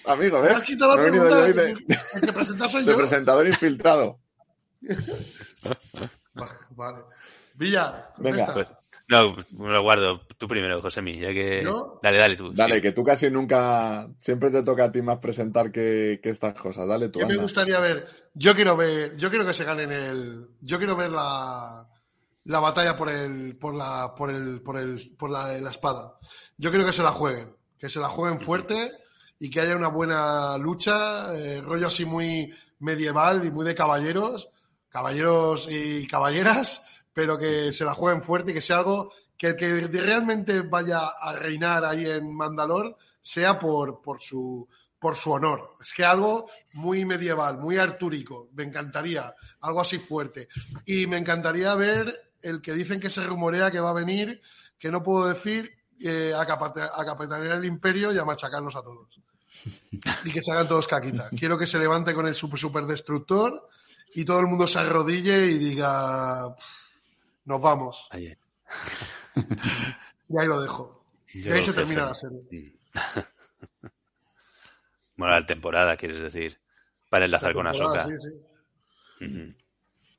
Amigo, 0.07 0.41
Me 0.41 0.49
¿ves? 0.49 0.57
has 0.57 0.65
quitado 0.65 0.97
la 0.97 1.03
Me 1.03 1.11
venido 1.11 1.25
pregunta. 1.29 1.49
yo 1.49 1.63
El 1.63 1.77
de, 1.79 1.85
que- 1.87 1.99
el 2.15 2.21
que 2.23 2.33
presenta 2.33 2.69
soy 2.69 2.85
yo. 2.87 2.97
presentador 2.97 3.47
infiltrado. 3.47 4.19
Va- 6.39 6.49
Vale. 6.71 6.99
Villa, 7.55 8.11
Venga. 8.19 8.53
Pues, 8.53 8.67
no, 9.09 9.37
me 9.59 9.69
lo 9.73 9.83
guardo. 9.83 10.21
Tú 10.39 10.47
primero, 10.49 10.81
José 10.81 11.03
ya 11.19 11.29
que. 11.29 11.63
¿Yo? 11.65 11.99
Dale, 12.03 12.19
dale 12.19 12.37
tú. 12.37 12.53
Dale, 12.53 12.77
sí. 12.77 12.81
que 12.83 12.93
tú 12.93 13.03
casi 13.03 13.31
nunca. 13.31 14.09
Siempre 14.21 14.51
te 14.51 14.63
toca 14.63 14.85
a 14.85 14.93
ti 14.93 15.03
más 15.03 15.19
presentar 15.19 15.71
que, 15.73 16.21
que 16.23 16.31
estas 16.31 16.55
cosas. 16.55 16.87
Dale 16.87 17.09
tú. 17.09 17.19
¿Qué 17.19 17.27
me 17.27 17.37
gustaría 17.37 17.81
ver? 17.81 18.07
Yo 18.35 18.55
quiero 18.55 18.77
ver, 18.77 19.17
yo 19.17 19.29
quiero 19.31 19.45
que 19.45 19.53
se 19.53 19.65
ganen 19.65 19.91
el, 19.91 20.47
yo 20.61 20.79
quiero 20.79 20.95
ver 20.95 21.11
la, 21.11 21.89
la 22.45 22.61
batalla 22.61 22.97
por 22.97 23.09
el, 23.11 23.57
por 23.59 23.75
la, 23.75 24.15
por 24.15 24.31
el, 24.31 24.63
por 24.63 24.79
el, 24.79 25.01
por 25.19 25.31
la, 25.31 25.53
la 25.59 25.71
espada. 25.71 26.17
Yo 26.57 26.71
quiero 26.71 26.87
que 26.87 26.93
se 26.93 27.03
la 27.03 27.11
jueguen, 27.11 27.57
que 27.79 27.89
se 27.89 27.99
la 27.99 28.07
jueguen 28.09 28.41
fuerte 28.41 28.93
y 29.41 29.49
que 29.49 29.61
haya 29.63 29.75
una 29.75 29.89
buena 29.89 30.57
lucha, 30.59 31.35
eh, 31.35 31.63
rollo 31.63 31.87
así 31.87 32.05
muy 32.05 32.53
medieval 32.79 33.45
y 33.45 33.51
muy 33.51 33.65
de 33.65 33.75
caballeros, 33.75 34.51
caballeros 34.91 35.67
y 35.69 36.07
caballeras, 36.07 36.85
pero 37.15 37.39
que 37.39 37.73
se 37.73 37.87
la 37.87 37.95
jueguen 37.95 38.23
fuerte 38.23 38.51
y 38.51 38.55
que 38.55 38.61
sea 38.61 38.79
algo 38.79 39.13
que 39.37 39.49
el 39.49 39.57
que 39.57 39.89
realmente 39.89 40.61
vaya 40.61 41.01
a 41.19 41.33
reinar 41.33 41.87
ahí 41.87 42.05
en 42.05 42.37
Mandalor 42.37 42.99
sea 43.23 43.59
por, 43.59 44.03
su 44.21 44.69
honor. 45.25 45.77
Es 45.81 45.95
que 45.95 46.05
algo 46.05 46.51
muy 46.75 47.07
medieval, 47.07 47.57
muy 47.57 47.79
artúrico. 47.79 48.51
Me 48.53 48.65
encantaría. 48.65 49.35
Algo 49.61 49.81
así 49.81 49.99
fuerte. 49.99 50.49
Y 50.85 51.07
me 51.07 51.17
encantaría 51.17 51.75
ver 51.75 52.33
el 52.43 52.61
que 52.61 52.75
dicen 52.75 53.01
que 53.01 53.09
se 53.09 53.25
rumorea 53.25 53.71
que 53.71 53.81
va 53.81 53.91
a 53.91 53.95
venir, 53.95 54.43
que 54.79 54.91
no 54.91 55.03
puedo 55.03 55.27
decir, 55.27 55.73
eh, 55.99 56.35
a 56.37 56.47
capitanear 56.47 57.57
el 57.57 57.65
imperio 57.65 58.13
y 58.13 58.19
a 58.19 58.27
machacarlos 58.27 58.77
a 58.77 58.83
todos. 58.83 59.21
Y 60.25 60.33
que 60.33 60.41
se 60.43 60.53
hagan 60.53 60.69
todos 60.69 60.87
caquita. 60.89 61.29
Quiero 61.31 61.59
que 61.59 61.67
se 61.67 61.79
levante 61.79 62.15
con 62.15 62.27
el 62.27 62.35
super, 62.35 62.59
super 62.59 62.85
destructor 62.85 63.69
y 64.15 64.25
todo 64.25 64.41
el 64.41 64.47
mundo 64.47 64.67
se 64.67 64.79
arrodille 64.79 65.47
y 65.47 65.59
diga, 65.59 66.55
"Pff, 66.57 66.65
nos 67.45 67.61
vamos. 67.61 68.09
Ahí. 68.11 68.37
Y 70.29 70.39
ahí 70.39 70.47
lo 70.47 70.61
dejo. 70.61 71.05
Y 71.33 71.51
ahí 71.51 71.63
se 71.63 71.73
termina 71.73 72.07
la 72.07 72.15
serie. 72.15 72.43
Bueno, 75.17 75.35
la 75.41 75.47
temporada, 75.47 75.97
quieres 75.97 76.21
decir. 76.21 76.59
Para 77.09 77.25
enlazar 77.25 77.53
con 77.53 77.67
Ahsoka. 77.67 78.07
sí, 78.07 78.13
sí. 79.19 79.57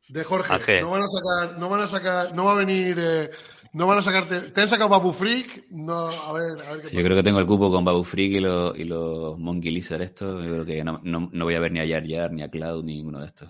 De 0.10 0.24
Jorge, 0.26 0.54
Ángel. 0.54 0.82
no 0.82 0.90
van 0.92 1.04
a 1.04 1.08
sacar, 1.08 1.58
no 1.58 1.70
van 1.70 1.82
a 1.82 1.88
sacar, 1.88 2.36
no 2.36 2.44
va 2.46 2.52
a 2.52 2.56
venir, 2.56 2.98
eh, 3.00 3.30
no 3.74 3.88
van 3.88 3.98
a 4.00 4.02
sacarte. 4.02 4.40
¿Te 4.52 4.62
han 4.62 4.68
sacado 4.68 4.90
Babu 4.90 5.12
Freak? 5.12 5.66
No, 5.72 6.08
a 6.10 6.34
ver, 6.34 6.62
a 6.62 6.72
ver 6.74 6.82
qué 6.82 6.88
Sí, 6.88 6.96
yo 6.96 7.00
pasa. 7.00 7.08
creo 7.08 7.18
que 7.18 7.24
tengo 7.24 7.40
el 7.40 7.46
cupo 7.46 7.72
con 7.72 7.86
Babu 7.86 8.04
Freak 8.04 8.34
y 8.34 8.40
los, 8.40 8.78
y 8.78 8.84
los 8.84 9.38
Monkey 9.40 9.72
Lizard 9.72 10.02
estos. 10.02 10.44
Yo 10.44 10.50
creo 10.52 10.66
que 10.66 10.84
no, 10.84 11.00
no, 11.04 11.30
no 11.32 11.46
voy 11.46 11.56
a 11.56 11.60
ver 11.60 11.72
ni 11.72 11.80
a 11.80 11.88
Jar 11.88 12.08
Jar, 12.08 12.32
ni 12.32 12.42
a 12.44 12.50
Cloud, 12.50 12.84
ni 12.84 12.98
ninguno 12.98 13.20
de 13.20 13.28
estos. 13.28 13.50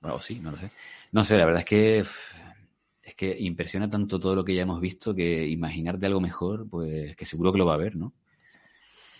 Bueno, 0.00 0.16
o 0.16 0.20
sí, 0.20 0.38
no 0.40 0.50
lo 0.50 0.58
sé. 0.58 0.70
No 1.12 1.24
sé, 1.24 1.36
la 1.38 1.44
verdad 1.46 1.60
es 1.60 1.66
que 1.66 1.98
es 3.02 3.14
que 3.14 3.36
impresiona 3.38 3.88
tanto 3.88 4.18
todo 4.18 4.34
lo 4.34 4.44
que 4.44 4.54
ya 4.54 4.62
hemos 4.62 4.80
visto 4.80 5.14
que 5.14 5.46
imaginarte 5.46 6.06
algo 6.06 6.20
mejor, 6.20 6.68
pues 6.68 7.14
que 7.16 7.24
seguro 7.24 7.52
que 7.52 7.58
lo 7.58 7.66
va 7.66 7.74
a 7.74 7.78
ver, 7.78 7.96
¿no? 7.96 8.12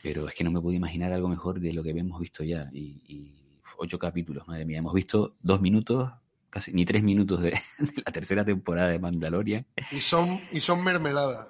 Pero 0.03 0.29
es 0.29 0.35
que 0.35 0.45
no 0.45 0.51
me 0.51 0.61
puedo 0.61 0.77
imaginar 0.77 1.13
algo 1.13 1.29
mejor 1.29 1.61
de 1.61 1.73
lo 1.73 1.83
que 1.83 1.91
hemos 1.91 2.21
visto 2.21 2.45
ya. 2.45 2.69
Y, 2.73 3.01
y 3.07 3.33
ocho 3.79 3.99
capítulos, 3.99 4.47
madre 4.47 4.65
mía. 4.65 4.79
Hemos 4.79 4.93
visto 4.95 5.37
dos 5.41 5.61
minutos 5.61 6.11
casi 6.57 6.73
ni 6.73 6.87
tres 6.87 7.03
minutos 7.03 7.43
de, 7.43 7.51
de 7.79 8.03
la 8.03 8.11
tercera 8.11 8.43
temporada 8.43 8.89
de 8.89 8.99
Mandalorian. 8.99 9.67
Y 9.93 10.01
son, 10.01 10.41
y 10.51 10.61
son 10.61 10.83
mermelada. 10.83 11.49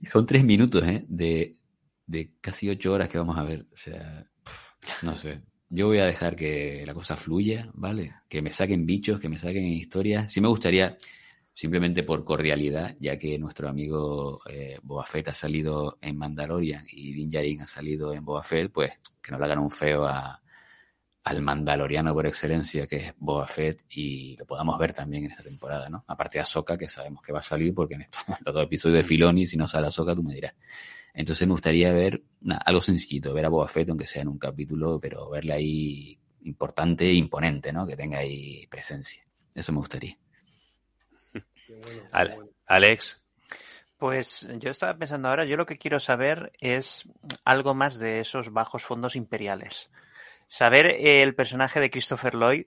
Y 0.00 0.06
son 0.06 0.24
tres 0.24 0.42
minutos, 0.42 0.82
¿eh? 0.84 1.04
De, 1.06 1.58
de 2.06 2.32
casi 2.40 2.70
ocho 2.70 2.94
horas 2.94 3.10
que 3.10 3.18
vamos 3.18 3.36
a 3.36 3.44
ver. 3.44 3.66
O 3.70 3.76
sea, 3.76 4.26
no 5.02 5.14
sé. 5.16 5.42
Yo 5.68 5.88
voy 5.88 5.98
a 5.98 6.06
dejar 6.06 6.34
que 6.34 6.82
la 6.86 6.94
cosa 6.94 7.14
fluya, 7.14 7.68
¿vale? 7.74 8.14
Que 8.26 8.40
me 8.40 8.50
saquen 8.50 8.86
bichos, 8.86 9.20
que 9.20 9.28
me 9.28 9.38
saquen 9.38 9.64
historias. 9.64 10.32
Sí 10.32 10.40
me 10.40 10.48
gustaría, 10.48 10.96
simplemente 11.52 12.02
por 12.02 12.24
cordialidad, 12.24 12.96
ya 13.00 13.18
que 13.18 13.38
nuestro 13.38 13.68
amigo 13.68 14.40
eh, 14.48 14.78
Boba 14.82 15.04
Fett 15.04 15.28
ha 15.28 15.34
salido 15.34 15.98
en 16.00 16.16
Mandalorian 16.16 16.86
y 16.90 17.12
Din 17.12 17.28
Djarin 17.28 17.60
ha 17.60 17.66
salido 17.66 18.14
en 18.14 18.24
Boba 18.24 18.42
Fett, 18.42 18.72
pues 18.72 18.92
que 19.20 19.30
no 19.30 19.38
le 19.38 19.44
hagan 19.44 19.58
un 19.58 19.70
feo 19.70 20.06
a, 20.06 20.40
al 21.30 21.42
mandaloriano 21.42 22.12
por 22.14 22.26
excelencia, 22.26 22.86
que 22.86 22.96
es 22.96 23.14
Boba 23.18 23.46
Fett, 23.46 23.80
y 23.96 24.36
lo 24.36 24.46
podamos 24.46 24.78
ver 24.78 24.92
también 24.92 25.24
en 25.24 25.30
esta 25.32 25.42
temporada, 25.42 25.88
¿no? 25.88 26.04
Aparte 26.06 26.38
de 26.38 26.42
Ahsoka, 26.42 26.76
que 26.78 26.88
sabemos 26.88 27.22
que 27.22 27.32
va 27.32 27.40
a 27.40 27.42
salir, 27.42 27.74
porque 27.74 27.94
en 27.94 28.02
estos 28.02 28.22
los 28.44 28.54
dos 28.54 28.64
episodios 28.64 28.98
de 28.98 29.04
Filoni, 29.04 29.46
si 29.46 29.56
no 29.56 29.66
sale 29.68 29.86
Ahsoka, 29.88 30.14
tú 30.14 30.22
me 30.22 30.34
dirás. 30.34 30.54
Entonces 31.14 31.46
me 31.48 31.52
gustaría 31.52 31.92
ver 31.92 32.22
una- 32.42 32.58
algo 32.58 32.80
sencillito, 32.82 33.32
ver 33.34 33.46
a 33.46 33.48
Boba 33.48 33.66
Fett, 33.68 33.88
aunque 33.88 34.06
sea 34.06 34.22
en 34.22 34.28
un 34.28 34.38
capítulo, 34.38 35.00
pero 35.00 35.28
verle 35.30 35.52
ahí 35.54 36.18
importante 36.42 37.06
e 37.06 37.14
imponente, 37.14 37.72
¿no? 37.72 37.86
Que 37.86 37.96
tenga 37.96 38.18
ahí 38.18 38.66
presencia. 38.68 39.22
Eso 39.54 39.72
me 39.72 39.78
gustaría. 39.78 40.16
Ale- 42.12 42.38
Alex, 42.66 43.20
Pues 43.98 44.48
yo 44.60 44.70
estaba 44.70 44.96
pensando 44.96 45.28
ahora, 45.28 45.44
yo 45.44 45.56
lo 45.56 45.66
que 45.66 45.76
quiero 45.76 45.98
saber 45.98 46.52
es 46.60 47.08
algo 47.44 47.74
más 47.74 47.98
de 47.98 48.20
esos 48.20 48.52
bajos 48.52 48.84
fondos 48.84 49.16
imperiales. 49.16 49.90
Saber 50.48 50.86
eh, 50.86 51.22
el 51.22 51.34
personaje 51.34 51.78
de 51.78 51.90
Christopher 51.90 52.34
Lloyd, 52.34 52.64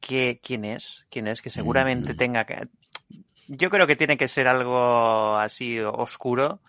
que, 0.00 0.40
quién 0.42 0.64
es, 0.64 1.06
quién 1.10 1.26
es, 1.26 1.42
que 1.42 1.50
seguramente 1.50 2.14
tenga 2.14 2.44
que... 2.46 2.68
Yo 3.48 3.68
creo 3.68 3.86
que 3.86 3.96
tiene 3.96 4.16
que 4.16 4.28
ser 4.28 4.48
algo 4.48 5.36
así 5.36 5.80
oscuro, 5.80 6.60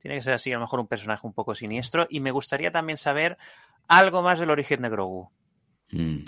tiene 0.00 0.16
que 0.16 0.22
ser 0.22 0.34
así 0.34 0.50
a 0.50 0.56
lo 0.56 0.62
mejor 0.62 0.80
un 0.80 0.88
personaje 0.88 1.26
un 1.26 1.32
poco 1.32 1.54
siniestro, 1.54 2.06
y 2.10 2.20
me 2.20 2.32
gustaría 2.32 2.72
también 2.72 2.98
saber 2.98 3.38
algo 3.86 4.22
más 4.22 4.38
del 4.38 4.50
origen 4.50 4.82
de 4.82 4.88
Grogu. 4.88 5.30
Mm. 5.92 6.24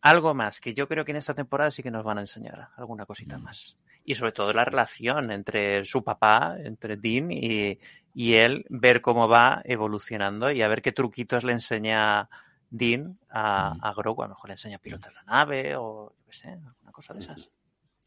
Algo 0.00 0.34
más, 0.34 0.60
que 0.60 0.74
yo 0.74 0.86
creo 0.86 1.04
que 1.04 1.12
en 1.12 1.18
esta 1.18 1.34
temporada 1.34 1.70
sí 1.70 1.82
que 1.82 1.90
nos 1.90 2.04
van 2.04 2.18
a 2.18 2.22
enseñar 2.22 2.68
alguna 2.76 3.06
cosita 3.06 3.38
más. 3.38 3.76
Y 4.04 4.14
sobre 4.14 4.32
todo 4.32 4.52
la 4.52 4.64
relación 4.64 5.30
entre 5.30 5.84
su 5.86 6.04
papá, 6.04 6.56
entre 6.62 6.96
Dean 6.96 7.32
y, 7.32 7.78
y 8.12 8.34
él, 8.34 8.66
ver 8.68 9.00
cómo 9.00 9.28
va 9.28 9.62
evolucionando 9.64 10.50
y 10.50 10.62
a 10.62 10.68
ver 10.68 10.82
qué 10.82 10.92
truquitos 10.92 11.42
le 11.42 11.52
enseña 11.52 12.28
Dean 12.76 13.18
a, 13.30 13.76
a 13.80 13.94
Grogu. 13.94 14.22
A 14.22 14.26
lo 14.26 14.30
mejor 14.34 14.48
le 14.48 14.54
enseña 14.54 14.76
a 14.76 14.80
pilotar 14.80 15.12
la 15.12 15.22
nave 15.22 15.76
o 15.76 16.12
yo 16.18 16.24
qué 16.26 16.32
sé, 16.36 16.48
alguna 16.48 16.92
cosa 16.92 17.14
de 17.14 17.20
esas. 17.20 17.48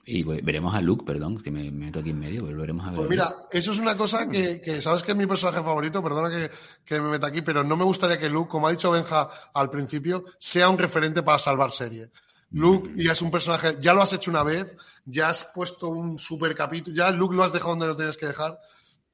Y 0.06 0.24
ve- 0.24 0.42
veremos 0.42 0.74
a 0.74 0.82
Luke, 0.82 1.04
perdón, 1.06 1.42
que 1.42 1.52
me, 1.52 1.64
me 1.72 1.86
meto 1.88 2.00
aquí 2.00 2.12
en 2.12 2.20
medio, 2.20 2.44
volveremos 2.46 2.86
a 2.86 2.92
ver. 2.92 2.98
Pues 3.00 3.10
mira, 3.10 3.30
eso 3.52 3.72
es 3.74 3.80
una 3.80 3.98
cosa 3.98 4.28
que, 4.30 4.62
que 4.62 4.80
sabes 4.82 5.04
que 5.04 5.12
es 5.12 5.18
mi 5.18 5.26
personaje 5.26 5.62
favorito, 5.62 6.02
perdona 6.02 6.30
que, 6.30 6.50
que 6.86 7.02
me 7.02 7.10
meta 7.10 7.28
aquí, 7.28 7.42
pero 7.42 7.62
no 7.64 7.76
me 7.76 7.84
gustaría 7.84 8.18
que 8.18 8.30
Luke, 8.30 8.50
como 8.50 8.68
ha 8.68 8.72
dicho 8.72 8.92
Benja 8.92 9.28
al 9.54 9.70
principio, 9.70 10.24
sea 10.40 10.70
un 10.70 10.78
referente 10.78 11.24
para 11.24 11.40
salvar 11.40 11.72
serie. 11.72 12.10
Luke 12.52 12.92
ya 12.96 13.12
es 13.12 13.22
un 13.22 13.30
personaje, 13.32 13.76
ya 13.82 13.94
lo 13.94 14.02
has 14.02 14.14
hecho 14.14 14.32
una 14.32 14.44
vez, 14.44 14.78
ya 15.04 15.28
has 15.28 15.44
puesto 15.54 15.90
un 15.90 16.18
super 16.18 16.56
capítulo, 16.56 16.96
ya 16.96 17.12
Luke 17.12 17.36
lo 17.36 17.44
has 17.44 17.52
dejado 17.52 17.72
donde 17.72 17.88
lo 17.88 17.98
tienes 17.98 18.16
que 18.16 18.28
dejar. 18.28 18.58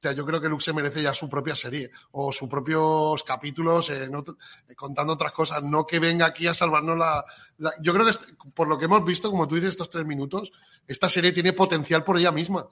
Sea, 0.04 0.12
yo 0.12 0.26
creo 0.26 0.38
que 0.38 0.50
Luke 0.50 0.62
se 0.62 0.74
merece 0.74 1.00
ya 1.00 1.14
su 1.14 1.30
propia 1.30 1.56
serie 1.56 1.90
o 2.12 2.30
sus 2.30 2.46
propios 2.46 3.24
capítulos 3.24 3.88
eh, 3.88 4.04
en 4.04 4.14
eh, 4.14 4.74
contando 4.76 5.14
otras 5.14 5.32
cosas, 5.32 5.62
no 5.62 5.86
que 5.86 5.98
venga 5.98 6.26
aquí 6.26 6.46
a 6.46 6.52
salvarnos 6.52 6.98
la, 6.98 7.24
la- 7.56 7.72
Yo 7.80 7.94
creo 7.94 8.04
que 8.04 8.10
este- 8.10 8.34
por 8.54 8.68
lo 8.68 8.78
que 8.78 8.84
hemos 8.84 9.02
visto, 9.02 9.30
como 9.30 9.48
tú 9.48 9.54
dices, 9.54 9.70
estos 9.70 9.88
tres 9.88 10.04
minutos, 10.04 10.52
esta 10.86 11.08
serie 11.08 11.32
tiene 11.32 11.54
potencial 11.54 12.04
por 12.04 12.18
ella 12.18 12.32
misma. 12.32 12.66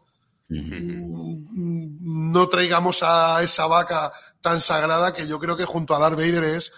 No 0.50 2.48
traigamos 2.50 3.02
a 3.02 3.42
esa 3.42 3.66
vaca 3.66 4.12
tan 4.42 4.60
sagrada 4.60 5.14
que 5.14 5.26
yo 5.26 5.38
creo 5.38 5.56
que 5.56 5.64
junto 5.64 5.94
a 5.94 5.98
Darth 6.00 6.16
Vader 6.16 6.44
es, 6.44 6.70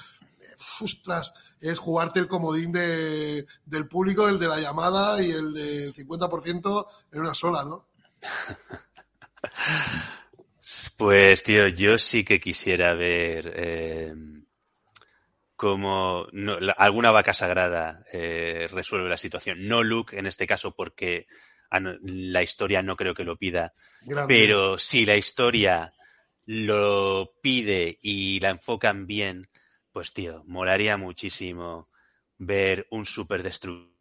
ostras, 0.81 1.35
es 1.61 1.81
jugarte 1.81 2.21
el 2.21 2.29
comodín 2.29 2.71
de, 2.71 3.45
del 3.67 3.89
público, 3.89 4.29
el 4.29 4.39
de 4.39 4.47
la 4.47 4.61
llamada 4.61 5.21
y 5.21 5.33
el 5.33 5.53
del 5.53 5.93
50% 5.95 6.87
en 7.11 7.21
una 7.21 7.35
sola, 7.35 7.65
¿no? 7.65 7.89
Pues, 10.97 11.43
tío, 11.43 11.69
yo 11.69 11.99
sí 11.99 12.25
que 12.25 12.41
quisiera 12.41 12.95
ver 12.95 13.53
eh, 13.57 14.15
cómo 15.57 16.27
no- 16.33 16.59
la- 16.61 16.73
alguna 16.73 17.11
vaca 17.11 17.33
sagrada 17.33 18.05
eh, 18.13 18.69
resuelve 18.73 19.09
la 19.09 19.17
situación. 19.17 19.67
No 19.69 19.83
Luke 19.83 20.19
en 20.19 20.27
este 20.27 20.47
caso, 20.47 20.75
porque 20.75 21.27
ah, 21.71 21.81
la 22.03 22.43
historia 22.43 22.83
no 22.83 22.97
creo 22.97 23.15
que 23.15 23.25
lo 23.25 23.37
pida. 23.37 23.75
Grande. 24.03 24.35
Pero 24.35 24.79
si 24.79 25.05
la 25.07 25.17
historia 25.17 25.93
lo 26.47 27.33
pide 27.43 27.99
y 28.03 28.41
la 28.41 28.51
enfocan 28.51 29.07
bien, 29.07 29.49
pues, 29.93 30.13
tío, 30.13 30.43
molaría 30.47 30.97
muchísimo 30.97 31.89
ver 32.39 32.87
un 32.91 33.05
superdestructor 33.07 33.95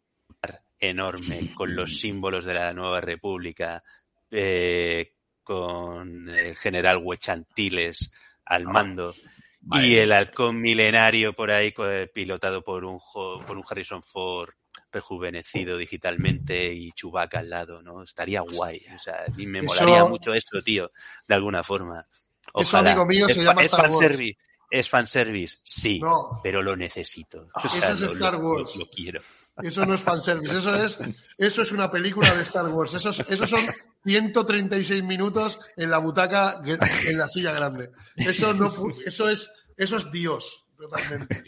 enorme 0.78 1.54
con 1.54 1.74
los 1.74 1.98
símbolos 1.98 2.44
de 2.44 2.54
la 2.54 2.72
nueva 2.74 3.00
república, 3.00 3.82
eh, 4.30 5.14
con 5.44 6.28
el 6.28 6.56
general 6.56 6.98
Huechantiles 7.02 8.10
al 8.46 8.64
mando 8.64 9.14
madre 9.60 9.86
y 9.86 9.96
el 9.96 10.12
halcón 10.12 10.60
milenario 10.60 11.32
por 11.34 11.50
ahí 11.50 11.72
pilotado 12.12 12.62
por 12.62 12.84
un, 12.84 12.98
por 13.12 13.56
un 13.56 13.64
Harrison 13.68 14.02
Ford 14.02 14.50
rejuvenecido 14.90 15.76
digitalmente 15.76 16.72
y 16.72 16.92
Chewbacca 16.92 17.40
al 17.40 17.50
lado, 17.50 17.82
¿no? 17.82 18.02
Estaría 18.02 18.40
guay. 18.42 18.84
O 18.94 18.98
sea, 18.98 19.24
a 19.26 19.30
mí 19.32 19.46
me 19.46 19.58
Eso- 19.60 19.66
molaría 19.66 20.04
mucho 20.04 20.32
esto, 20.34 20.62
tío, 20.62 20.90
de 21.26 21.34
alguna 21.34 21.62
forma. 21.62 22.06
Eso, 22.54 22.76
Ojalá. 22.76 22.90
amigo 22.92 23.06
mío, 23.06 23.26
¿Es, 23.26 23.34
se 23.34 23.42
llama 23.44 23.62
es 23.62 23.66
Star 23.72 23.90
Wars. 23.90 23.92
fanservice? 24.00 24.38
¿Es 24.70 24.88
fanservice? 24.88 25.58
Sí, 25.62 25.98
No. 26.00 26.40
pero 26.42 26.62
lo 26.62 26.76
necesito. 26.76 27.48
O 27.54 27.66
Eso 27.66 27.80
sea, 27.80 27.92
es 27.92 28.02
Star 28.02 28.34
lo- 28.34 28.40
Wars. 28.40 28.74
Lo, 28.76 28.84
lo 28.84 28.90
quiero. 28.90 29.20
Eso 29.62 29.86
no 29.86 29.94
es 29.94 30.00
fanservice, 30.00 30.58
eso 30.58 30.74
es, 30.84 30.98
eso 31.38 31.62
es 31.62 31.70
una 31.72 31.90
película 31.90 32.34
de 32.34 32.42
Star 32.42 32.66
Wars. 32.68 32.94
Esos, 32.94 33.20
esos 33.30 33.48
son 33.48 33.60
136 34.04 35.02
minutos 35.04 35.60
en 35.76 35.90
la 35.90 35.98
butaca, 35.98 36.60
en 37.06 37.18
la 37.18 37.28
silla 37.28 37.52
grande. 37.52 37.90
Eso, 38.16 38.52
no, 38.52 38.74
eso, 39.06 39.28
es, 39.28 39.48
eso 39.76 39.96
es 39.96 40.10
Dios, 40.10 40.64
totalmente. 40.76 41.44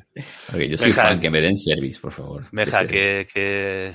Ok, 0.52 0.58
yo 0.68 0.78
soy 0.78 0.92
fan, 0.92 1.18
que 1.20 1.30
me 1.30 1.40
den 1.40 1.56
service, 1.56 1.98
por 2.00 2.12
favor. 2.12 2.46
Ese- 2.56 2.86
que... 2.86 3.26
que... 3.32 3.94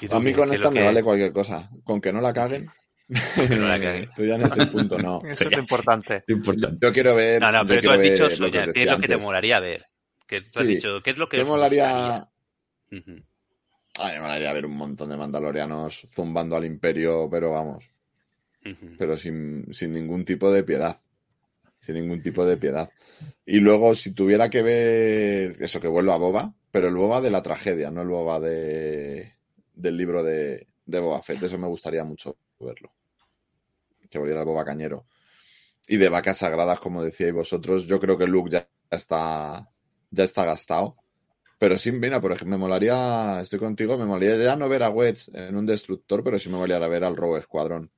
¿Y 0.00 0.08
tú 0.08 0.16
A 0.16 0.20
mí 0.20 0.32
con 0.32 0.52
esta 0.52 0.70
me 0.70 0.80
que- 0.80 0.86
vale 0.86 1.02
cualquier 1.02 1.32
cosa. 1.32 1.70
Con 1.84 2.00
que 2.00 2.12
no 2.12 2.20
la 2.20 2.32
caguen. 2.32 2.66
no 3.08 3.68
la 3.68 3.78
caguen. 3.78 4.02
Estoy 4.04 4.28
ya 4.28 4.34
en 4.36 4.46
ese 4.46 4.66
punto, 4.66 4.98
no. 4.98 5.18
Eso 5.28 5.44
es 5.44 5.50
lo 5.52 5.58
importante. 5.58 6.24
Importante. 6.28 6.78
Yo 6.86 6.92
quiero 6.92 7.14
ver. 7.14 7.40
No, 7.40 7.52
no, 7.52 7.66
pero 7.66 7.80
tú 7.82 7.90
has 7.90 8.00
dicho 8.00 8.26
¿Qué 8.28 8.34
es 8.82 8.90
lo 8.90 8.98
que 9.00 9.08
te 9.08 9.16
molaría 9.18 9.60
ver? 9.60 9.86
Que 10.26 10.40
tú 10.40 10.60
has 10.60 10.66
dicho, 10.66 11.02
¿qué 11.02 11.10
es 11.10 11.18
lo 11.18 11.28
que 11.28 11.36
¿Qué 11.36 11.42
os 11.42 11.48
molaría? 11.48 12.16
A 12.16 12.28
mí 12.90 14.12
me 14.12 14.20
molaría 14.20 14.52
ver 14.52 14.66
un 14.66 14.76
montón 14.76 15.10
de 15.10 15.16
mandalorianos 15.16 16.08
zumbando 16.12 16.56
al 16.56 16.64
imperio, 16.64 17.28
pero 17.30 17.52
vamos, 17.52 17.84
pero 18.98 19.16
sin, 19.16 19.72
sin 19.72 19.92
ningún 19.92 20.24
tipo 20.24 20.50
de 20.50 20.64
piedad. 20.64 21.00
Sin 21.78 21.96
ningún 21.96 22.22
tipo 22.22 22.46
de 22.46 22.56
piedad. 22.56 22.90
Y 23.44 23.60
luego, 23.60 23.94
si 23.94 24.12
tuviera 24.12 24.48
que 24.48 24.62
ver 24.62 25.62
eso, 25.62 25.80
que 25.80 25.88
vuelva 25.88 26.14
a 26.14 26.18
Boba, 26.18 26.54
pero 26.70 26.88
el 26.88 26.94
Boba 26.94 27.20
de 27.20 27.30
la 27.30 27.42
tragedia, 27.42 27.90
no 27.90 28.02
el 28.02 28.08
Boba 28.08 28.40
de, 28.40 29.34
del 29.74 29.96
libro 29.96 30.22
de, 30.22 30.66
de 30.86 31.00
Boba 31.00 31.22
Fett. 31.22 31.42
Eso 31.42 31.58
me 31.58 31.68
gustaría 31.68 32.04
mucho 32.04 32.38
verlo. 32.58 32.92
Que 34.08 34.18
volviera 34.18 34.40
el 34.40 34.46
Boba 34.46 34.64
Cañero. 34.64 35.06
Y 35.86 35.98
de 35.98 36.08
vacas 36.08 36.38
sagradas, 36.38 36.80
como 36.80 37.02
decíais 37.02 37.34
vosotros, 37.34 37.86
yo 37.86 38.00
creo 38.00 38.16
que 38.16 38.26
Luke 38.26 38.50
ya 38.50 38.66
está, 38.90 39.70
ya 40.14 40.24
está 40.24 40.44
gastado. 40.44 40.96
Pero 41.58 41.78
sí, 41.78 41.92
mira, 41.92 42.20
por 42.20 42.32
ejemplo, 42.32 42.56
me 42.56 42.60
molaría, 42.60 43.40
estoy 43.40 43.58
contigo, 43.58 43.96
me 43.96 44.04
molaría 44.04 44.36
ya 44.36 44.56
no 44.56 44.68
ver 44.68 44.82
a 44.82 44.90
Wedge 44.90 45.30
en 45.34 45.56
un 45.56 45.66
destructor, 45.66 46.22
pero 46.24 46.38
sí 46.38 46.48
me 46.48 46.56
molaría 46.56 46.86
ver 46.88 47.04
al 47.04 47.16
Robo 47.16 47.38
Escuadrón. 47.38 47.90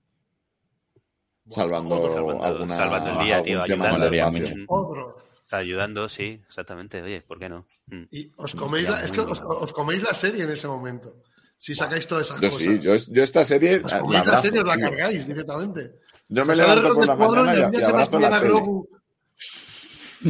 Salvando, 1.48 2.10
Salvando- 2.12 2.44
alguna, 2.44 2.76
salvando 2.76 3.10
el 3.20 3.26
día, 3.26 3.43
tío, 3.43 3.62
ayudando. 3.62 5.16
sea, 5.44 5.59
ayudando, 5.60 6.09
sí, 6.09 6.43
exactamente. 6.47 7.01
Oye, 7.02 7.22
¿por 7.22 7.38
qué 7.38 7.48
no? 7.48 7.66
Mm. 7.86 8.02
Y 8.10 8.32
os 8.36 8.55
coméis, 8.56 8.88
la, 8.88 9.05
es 9.05 9.12
que 9.12 9.20
os, 9.20 9.40
os 9.40 9.72
coméis 9.72 10.02
la 10.02 10.12
serie 10.12 10.43
en 10.43 10.51
ese 10.51 10.66
momento. 10.66 11.22
Si 11.56 11.74
sacáis 11.74 12.06
todas 12.06 12.26
esas 12.26 12.40
Yo 12.40 12.51
cosas. 12.51 12.62
sí, 12.64 12.78
yo, 12.80 12.97
yo 12.97 13.22
esta 13.22 13.44
serie 13.44 13.76
os 13.82 13.93
la 13.93 14.01
coméis 14.01 14.14
la 14.14 14.20
abrazo, 14.22 14.43
serie, 14.43 14.60
os 14.60 14.66
la 14.66 14.78
cargáis 14.78 15.26
directamente. 15.28 15.93
Yo 16.28 16.44
me 16.44 16.52
O 16.52 16.56
sea, 16.56 16.74
levanto 16.74 16.94
por 16.94 17.06
la 17.06 17.16
mañana 17.16 17.70
y 17.72 17.78
y, 17.78 17.82
abrazo 17.82 18.18
la 18.18 18.28
tele. 18.30 18.40
Grogu, 18.48 18.88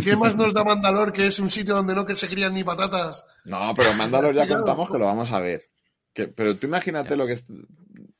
¿Qué 0.02 0.16
más 0.16 0.36
nos 0.36 0.52
da 0.54 0.64
Mandalor 0.64 1.12
que 1.12 1.26
es 1.26 1.38
un 1.38 1.50
sitio 1.50 1.74
donde 1.74 1.94
no 1.94 2.04
que 2.06 2.16
se 2.16 2.28
crían 2.28 2.54
ni 2.54 2.64
patatas? 2.64 3.24
No, 3.44 3.72
pero 3.76 3.92
Mandalor 3.94 4.34
ya 4.34 4.46
contamos 4.48 4.90
que 4.90 4.98
lo 4.98 5.04
vamos 5.06 5.30
a 5.32 5.38
ver. 5.40 5.62
Que- 6.12 6.28
pero 6.28 6.56
tú 6.56 6.66
imagínate 6.66 7.16
lo 7.16 7.26
que, 7.26 7.32
est- 7.34 7.50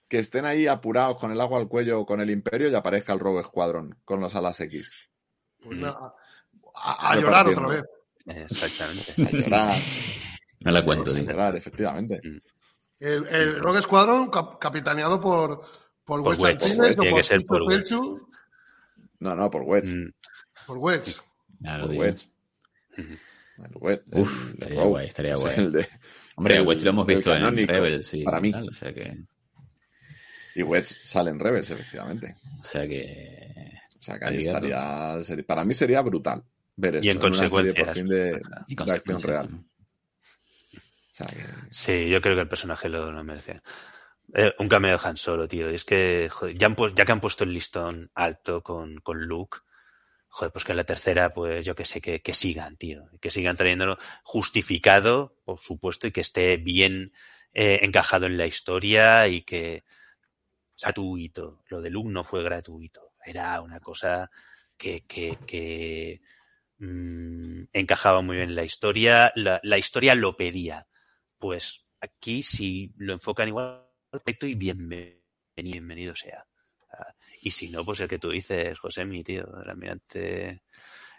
que 0.09 0.19
estén 0.19 0.45
ahí 0.45 0.67
apurados 0.67 1.17
con 1.19 1.33
el 1.33 1.41
agua 1.41 1.59
al 1.59 1.69
cuello 1.69 2.01
o 2.01 2.07
con 2.07 2.21
el 2.21 2.31
imperio 2.31 2.69
y 2.69 2.75
aparezca 2.75 3.13
el 3.13 3.21
Robo 3.21 3.41
Escuadrón 3.41 3.99
con 4.05 4.21
los 4.21 4.35
alas 4.35 4.61
X. 4.61 5.11
Pues 5.63 5.79
nada, 5.79 6.15
a, 6.75 7.13
a 7.13 7.17
llorar 7.17 7.49
otra 7.49 7.67
vez. 7.69 7.85
Exactamente. 8.27 9.15
A 9.23 9.31
llorar. 9.31 9.77
No 10.61 10.73
la 10.73 10.83
cuento, 10.85 11.13
tío. 11.13 11.23
cerrar, 11.25 11.55
efectivamente. 11.55 12.21
El, 12.99 13.27
el 13.29 13.59
Rogue 13.61 13.83
Squadron, 13.83 14.31
cap- 14.31 14.59
capitaneado 14.59 15.21
por, 15.21 15.61
por, 16.03 16.25
Por 16.25 16.33
Wedge 16.33 16.43
Wedge, 16.43 16.65
Antilles, 16.73 16.97
o 16.97 17.01
tiene 17.01 17.11
por 17.11 17.21
que 17.21 17.23
ser 17.23 17.47
por 17.47 17.63
Wedge. 17.63 17.77
Pelchu, 17.77 18.29
No, 19.21 19.37
no, 19.37 19.51
por 19.51 19.63
Wedge. 19.63 19.93
Mm. 19.95 20.11
por 20.67 20.79
Wedge. 20.79 21.15
Claro, 21.61 21.83
Por 21.85 21.91
tío. 21.93 22.01
Wedge. 22.01 22.29
El 22.97 23.71
Wedge. 23.75 24.03
Uf, 24.13 24.33
el 24.33 24.47
de 24.47 24.53
estaría 24.55 24.77
Rogue. 24.81 24.89
guay, 24.91 25.07
estaría 25.07 25.35
O 25.37 25.39
sea, 25.41 25.49
guay. 25.55 25.65
el 25.67 25.73
de- 25.73 25.89
Hombre, 26.37 26.57
el- 26.57 26.67
Wedge 26.67 26.83
lo 26.85 26.91
hemos 26.91 27.07
visto 27.07 27.35
en 27.35 27.67
Rebels, 27.69 28.07
sí. 28.07 28.23
Para 28.23 28.41
mí. 28.41 28.53
tal, 28.53 28.69
o 28.69 28.73
sea 28.73 28.93
que. 28.93 29.17
Y 30.55 30.63
Wedge 30.63 30.87
sale 31.05 31.31
en 31.31 31.39
Rebels, 31.41 31.71
efectivamente. 31.71 32.37
O 32.61 32.63
sea 32.65 32.87
que. 32.87 33.73
O 33.99 34.03
sea, 34.03 34.19
que 34.19 34.25
ahí 34.27 34.39
estaría. 34.41 35.17
Para 35.47 35.65
mí 35.65 35.75
sería 35.75 36.03
brutal 36.03 36.43
ver 36.77 36.97
esto 36.97 37.07
Y 37.07 37.11
en 37.11 37.19
consecuencias. 37.19 37.87
por 37.87 37.95
fin 37.95 38.07
de, 38.09 38.41
Y 38.69 38.75
de 38.77 38.93
acción 38.93 39.23
real. 39.23 39.49
O 40.75 41.15
sea, 41.17 41.27
que- 41.29 41.45
Sí, 41.71 42.09
yo 42.11 42.21
creo 42.21 42.35
que 42.35 42.43
el 42.43 42.49
personaje 42.49 42.89
lo, 42.91 43.11
lo 43.11 43.25
merece. 43.25 43.63
Eh, 44.35 44.53
un 44.59 44.69
cameo 44.69 44.99
de 44.99 45.09
Han 45.09 45.17
Solo, 45.17 45.49
tío. 45.49 45.71
Y 45.71 45.77
es 45.77 45.85
que, 45.85 46.29
joder, 46.31 46.57
ya, 46.59 46.67
han 46.67 46.77
ya 46.95 47.05
que 47.05 47.13
han 47.13 47.21
puesto 47.21 47.45
el 47.45 47.55
listón 47.55 48.11
alto 48.15 48.63
con, 48.63 48.97
con 48.99 49.23
Luke, 49.25 49.59
joder, 50.37 50.53
pues 50.53 50.67
que 50.67 50.73
en 50.73 50.77
la 50.77 50.85
tercera, 50.85 51.33
pues 51.33 51.65
yo 51.65 51.75
que 51.75 51.87
sé, 51.87 52.03
que, 52.03 52.35
sigan, 52.35 52.77
tío. 52.77 53.09
Que 53.23 53.31
sigan 53.31 53.57
trayéndolo 53.57 53.97
justificado, 54.23 55.35
por 55.47 55.59
supuesto, 55.59 56.07
y 56.07 56.13
que 56.13 56.21
esté 56.21 56.59
bien 56.59 57.15
eh, 57.55 57.79
encajado 57.83 58.27
en 58.27 58.37
la 58.37 58.45
historia 58.45 59.29
y 59.29 59.43
que 59.43 59.85
gratuito. 60.79 61.63
Lo 61.69 61.81
de 61.81 61.89
Luke 61.89 62.11
no 62.11 62.23
fue 62.23 62.43
gratuito. 62.43 63.15
Era 63.25 63.63
una 63.63 63.81
cosa 63.81 64.31
que, 64.77 65.07
que, 65.07 65.39
que 65.47 66.21
mm, 66.81 67.65
encajaba 67.73 68.21
muy 68.21 68.37
bien 68.37 68.51
en 68.51 68.57
la 68.57 68.65
historia. 68.65 69.33
La, 69.37 69.79
historia 69.79 70.15
lo 70.15 70.37
pedía. 70.37 70.87
Pues 71.39 71.87
aquí 71.99 72.43
si 72.43 72.93
lo 72.99 73.15
enfocan 73.15 73.49
igual, 73.49 73.87
perfecto 74.11 74.47
y 74.47 74.55
bienvenido 74.55 76.15
sea. 76.15 76.46
Y 77.47 77.53
si 77.53 77.71
no, 77.71 77.85
pues 77.85 78.01
el 78.01 78.09
que 78.09 78.19
tú 78.19 78.31
dices, 78.31 78.77
José, 78.77 79.05
mi 79.05 79.23
tío, 79.23 79.45
el 79.63 79.71
almirante, 79.71 80.65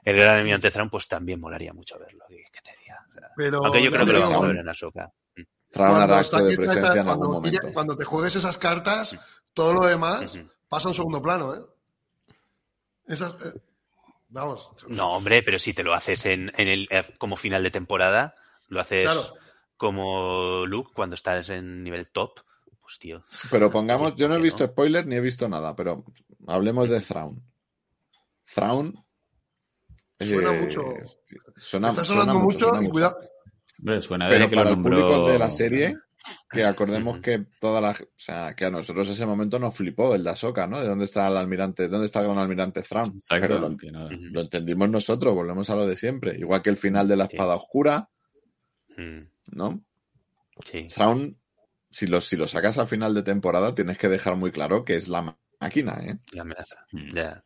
el 0.04 0.16
gran 0.18 0.40
almirante 0.40 0.70
Thrawn, 0.70 0.90
pues 0.90 1.08
también 1.08 1.40
molaría 1.40 1.72
mucho 1.72 1.98
verlo. 1.98 2.26
¿Qué 2.28 2.44
qué 2.52 2.60
te 2.62 2.72
diga? 2.82 3.02
O 3.08 3.14
sea, 3.14 3.30
Pero 3.38 3.60
aunque 3.64 3.82
yo 3.82 3.90
creo 3.90 4.06
que 4.06 4.12
lo 4.12 4.20
vamos 4.20 4.44
a 4.44 4.48
ver 4.48 4.58
en 4.58 4.68
Ahsoka. 4.68 5.10
Thrawn 5.34 5.48
Cuando 5.72 6.04
hará 6.04 6.20
acto 6.20 6.44
de 6.44 6.58
presencia 6.58 6.91
en 6.91 6.98
algún 6.98 7.06
cuando 7.06 7.30
momento. 7.30 7.74
Cuando 7.74 7.95
te 7.95 8.04
juegues 8.04 8.36
esas 8.36 8.58
cartas, 8.58 9.18
todo 9.54 9.72
lo 9.72 9.86
demás 9.86 10.44
pasa 10.68 10.90
a 10.90 10.91
un 10.91 10.95
segundo 10.95 11.22
plano, 11.22 11.56
¿eh? 11.56 11.62
Esas, 13.06 13.32
eh, 13.36 13.54
vamos. 14.28 14.72
No, 14.90 15.14
hombre, 15.14 15.41
pero 15.44 15.60
si 15.60 15.74
te 15.74 15.82
lo 15.84 15.94
haces 15.94 16.26
en, 16.26 16.52
en 16.58 16.68
el, 16.68 16.90
eh, 16.91 17.06
como 17.18 17.38
final 17.38 17.64
de 17.64 17.72
temporada, 17.72 18.36
lo 18.68 18.82
haces 18.82 19.04
Claro. 19.04 19.34
como 19.78 20.66
Luke 20.66 20.91
cuando 20.94 21.14
estás 21.16 21.48
en 21.48 21.86
nivel 21.86 22.10
top, 22.10 22.41
pues 22.88 22.99
tío. 22.99 23.22
Pero 23.51 23.69
pongamos, 23.69 24.15
yo 24.15 24.30
no 24.30 24.35
he 24.35 24.41
visto 24.41 24.65
spoiler 24.65 25.05
ni 25.05 25.18
he 25.18 25.19
visto 25.19 25.49
nada, 25.49 25.76
pero 25.76 26.05
hablemos 26.47 26.89
de 26.89 27.01
Thrawn. 27.01 27.43
Thrawn. 28.45 28.95
Suena 30.18 30.55
eh, 30.55 30.61
mucho. 30.61 30.81
Suena, 31.57 31.89
Está 31.89 32.05
suena 32.05 32.22
sonando 32.23 32.39
mucho, 32.39 32.69
suena 32.69 32.88
y 32.88 32.89
cuidado. 32.89 33.19
Hombre, 33.80 34.01
suena 34.01 34.30
Pero 34.30 34.49
que 34.49 34.55
para 34.55 34.69
el 34.69 34.76
nombró. 34.76 34.99
público 35.01 35.30
de 35.30 35.38
la 35.38 35.51
serie, 35.51 35.97
que 36.49 36.64
acordemos 36.64 37.19
que 37.19 37.45
toda 37.59 37.81
la, 37.81 37.91
o 37.91 37.95
sea, 38.15 38.55
que 38.55 38.65
a 38.65 38.72
nosotros 38.72 39.09
ese 39.09 39.26
momento 39.26 39.59
nos 39.59 39.76
flipó 39.76 40.15
el 40.15 40.23
de 40.23 40.30
Ahsoka, 40.30 40.65
¿no? 40.65 40.80
De 40.80 40.88
dónde 40.88 41.05
está 41.05 41.27
el 41.27 41.35
almirante, 41.35 41.89
dónde 41.89 42.05
está 42.05 42.22
el 42.22 42.27
gran 42.27 42.39
almirante 42.39 42.81
Thrawn. 42.84 43.22
Pero 43.30 43.59
lo 43.59 44.41
entendimos 44.41 44.89
nosotros, 44.89 45.35
volvemos 45.35 45.69
a 45.69 45.76
lo 45.76 45.85
de 45.85 45.97
siempre. 45.97 46.38
Igual 46.39 46.61
que 46.61 46.69
el 46.69 46.77
final 46.77 47.07
de 47.07 47.18
la 47.18 47.26
espada 47.26 47.55
oscura, 47.55 48.09
Mm, 48.97 49.27
¿no? 49.51 49.84
Sí. 50.65 50.88
Thrawn, 50.88 51.38
si 51.98 52.06
lo, 52.06 52.22
si 52.22 52.36
lo 52.36 52.48
sacas 52.48 52.78
al 52.78 52.86
final 52.86 53.15
de 53.15 53.24
temporada, 53.24 53.74
tienes 53.74 53.98
que 53.98 54.07
dejar 54.07 54.36
muy 54.36 54.52
claro 54.52 54.86
que 54.86 54.94
es 54.94 55.07
la 55.07 55.36
máquina, 55.60 55.98
¿eh? 56.03 56.19
La 56.32 56.44
amenaza. 56.44 56.86
Mm. 56.91 57.15
Ya. 57.15 57.44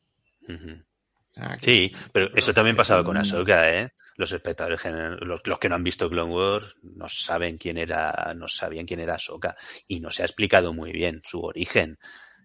Sí, 1.61 1.89
pero 2.11 2.35
eso 2.35 2.53
también 2.53 2.75
pasaba 2.75 3.01
con 3.01 3.15
Ahsoka, 3.15 3.69
¿eh? 3.71 3.93
Los 4.17 4.33
espectadores, 4.33 4.81
los, 5.21 5.39
los 5.45 5.57
que 5.57 5.69
no 5.69 5.75
han 5.75 5.85
visto 5.85 6.09
Clone 6.09 6.33
Wars, 6.33 6.75
no 6.83 7.07
saben 7.07 7.57
quién 7.57 7.77
era, 7.77 8.33
no 8.35 8.49
sabían 8.49 8.85
quién 8.85 8.99
era 8.99 9.15
Ahsoka. 9.15 9.55
Y 9.87 10.01
no 10.01 10.11
se 10.11 10.23
ha 10.23 10.25
explicado 10.25 10.73
muy 10.73 10.91
bien 10.91 11.21
su 11.23 11.39
origen 11.39 11.97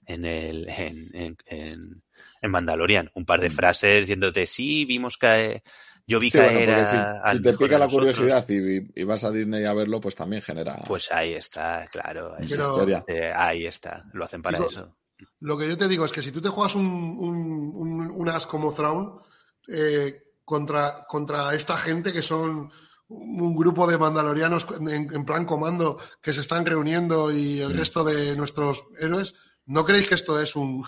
en 0.06 0.24
el, 0.24 0.68
en, 0.68 1.10
en, 1.12 1.36
en, 1.44 2.02
en 2.40 2.50
Mandalorian. 2.52 3.10
Un 3.14 3.26
par 3.26 3.40
de 3.40 3.50
frases 3.50 4.02
diciéndote, 4.02 4.46
sí, 4.46 4.84
vimos 4.84 5.18
caer, 5.18 5.64
yo 6.06 6.20
vi 6.20 6.30
Sí, 6.30 6.38
caer 6.38 6.70
a, 6.70 7.32
si, 7.34 7.42
te 7.42 7.52
pica 7.54 7.78
la 7.78 7.86
nosotros". 7.86 8.14
curiosidad 8.16 8.48
y, 8.48 9.00
y 9.00 9.04
vas 9.04 9.24
a 9.24 9.30
Disney 9.30 9.64
a 9.64 9.74
verlo, 9.74 10.00
pues 10.00 10.14
también 10.14 10.40
genera 10.42 10.76
Pues 10.86 11.10
ahí 11.12 11.34
está, 11.34 11.88
claro. 11.90 12.36
es- 12.38 12.50
Pero- 12.50 12.70
historia. 12.70 13.04
eh, 13.08 13.32
ahí 13.34 13.66
está, 13.66 14.04
lo 14.12 14.24
hacen 14.24 14.42
para 14.42 14.58
Digo, 14.58 14.70
eso. 14.70 14.96
Lo 15.40 15.56
que 15.58 15.68
yo 15.68 15.76
te 15.78 15.88
digo 15.88 16.04
es 16.04 16.12
que 16.12 16.22
si 16.22 16.30
tú 16.30 16.40
te 16.40 16.48
juegas 16.48 16.74
un, 16.74 16.86
un, 16.86 17.36
un- 17.74 18.10
un 18.10 18.28
as 18.28 18.46
como 18.46 18.72
Thrawn 18.72 19.20
eh, 19.68 20.22
contra, 20.44 21.04
contra 21.08 21.54
esta 21.54 21.76
gente 21.76 22.12
que 22.12 22.22
son 22.22 22.70
un 23.08 23.56
grupo 23.56 23.86
de 23.86 23.98
mandalorianos 23.98 24.66
en, 24.80 24.88
en 25.12 25.24
plan 25.24 25.44
comando 25.44 25.98
que 26.20 26.32
se 26.32 26.40
están 26.40 26.66
reuniendo 26.66 27.30
y 27.32 27.60
el 27.60 27.76
resto 27.76 28.02
de 28.04 28.34
nuestros 28.36 28.84
héroes, 28.98 29.34
¿no 29.66 29.84
creéis 29.84 30.08
que 30.08 30.14
esto 30.16 30.40
es 30.40 30.54
un... 30.56 30.84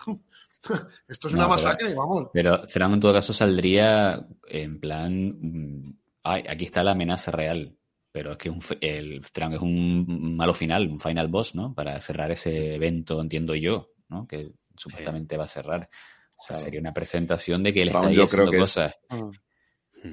esto 1.08 1.28
es 1.28 1.34
una 1.34 1.44
No, 1.44 1.48
pero- 1.48 1.62
masacre? 1.62 1.94
Vamos. 1.94 2.28
Pero 2.32 2.66
Thrawn 2.66 2.94
en 2.94 3.00
todo 3.00 3.12
caso 3.14 3.32
saldría 3.32 4.26
en 4.48 4.80
plan. 4.80 5.36
mm, 5.40 5.94
Ay, 6.24 6.44
aquí 6.48 6.64
está 6.66 6.82
la 6.84 6.92
amenaza 6.92 7.30
real. 7.30 7.74
Pero 8.10 8.32
es 8.32 8.38
que 8.38 8.50
un 8.50 8.60
fe- 8.60 8.78
el 8.80 9.20
Thrawn 9.32 9.52
es 9.54 9.60
un 9.60 10.36
malo 10.36 10.52
final, 10.54 10.88
un 10.88 10.98
final 10.98 11.28
boss, 11.28 11.54
¿no? 11.54 11.74
Para 11.74 12.00
cerrar 12.00 12.30
ese 12.30 12.74
evento, 12.74 13.20
entiendo 13.20 13.54
yo, 13.54 13.90
¿no? 14.08 14.26
Que 14.26 14.50
supuestamente 14.76 15.36
va 15.36 15.44
a 15.44 15.48
cerrar. 15.48 15.88
O 16.36 16.42
sea, 16.42 16.58
sería 16.58 16.80
una 16.80 16.92
presentación 16.92 17.62
de 17.62 17.72
que 17.72 17.82
él 17.82 17.88
está 17.88 18.06
ahí 18.06 18.14
yo 18.14 18.24
haciendo 18.24 18.30
creo 18.30 18.50
que 18.50 18.56
es- 18.56 18.62
cosas. 18.62 18.98
Mm. 19.10 19.30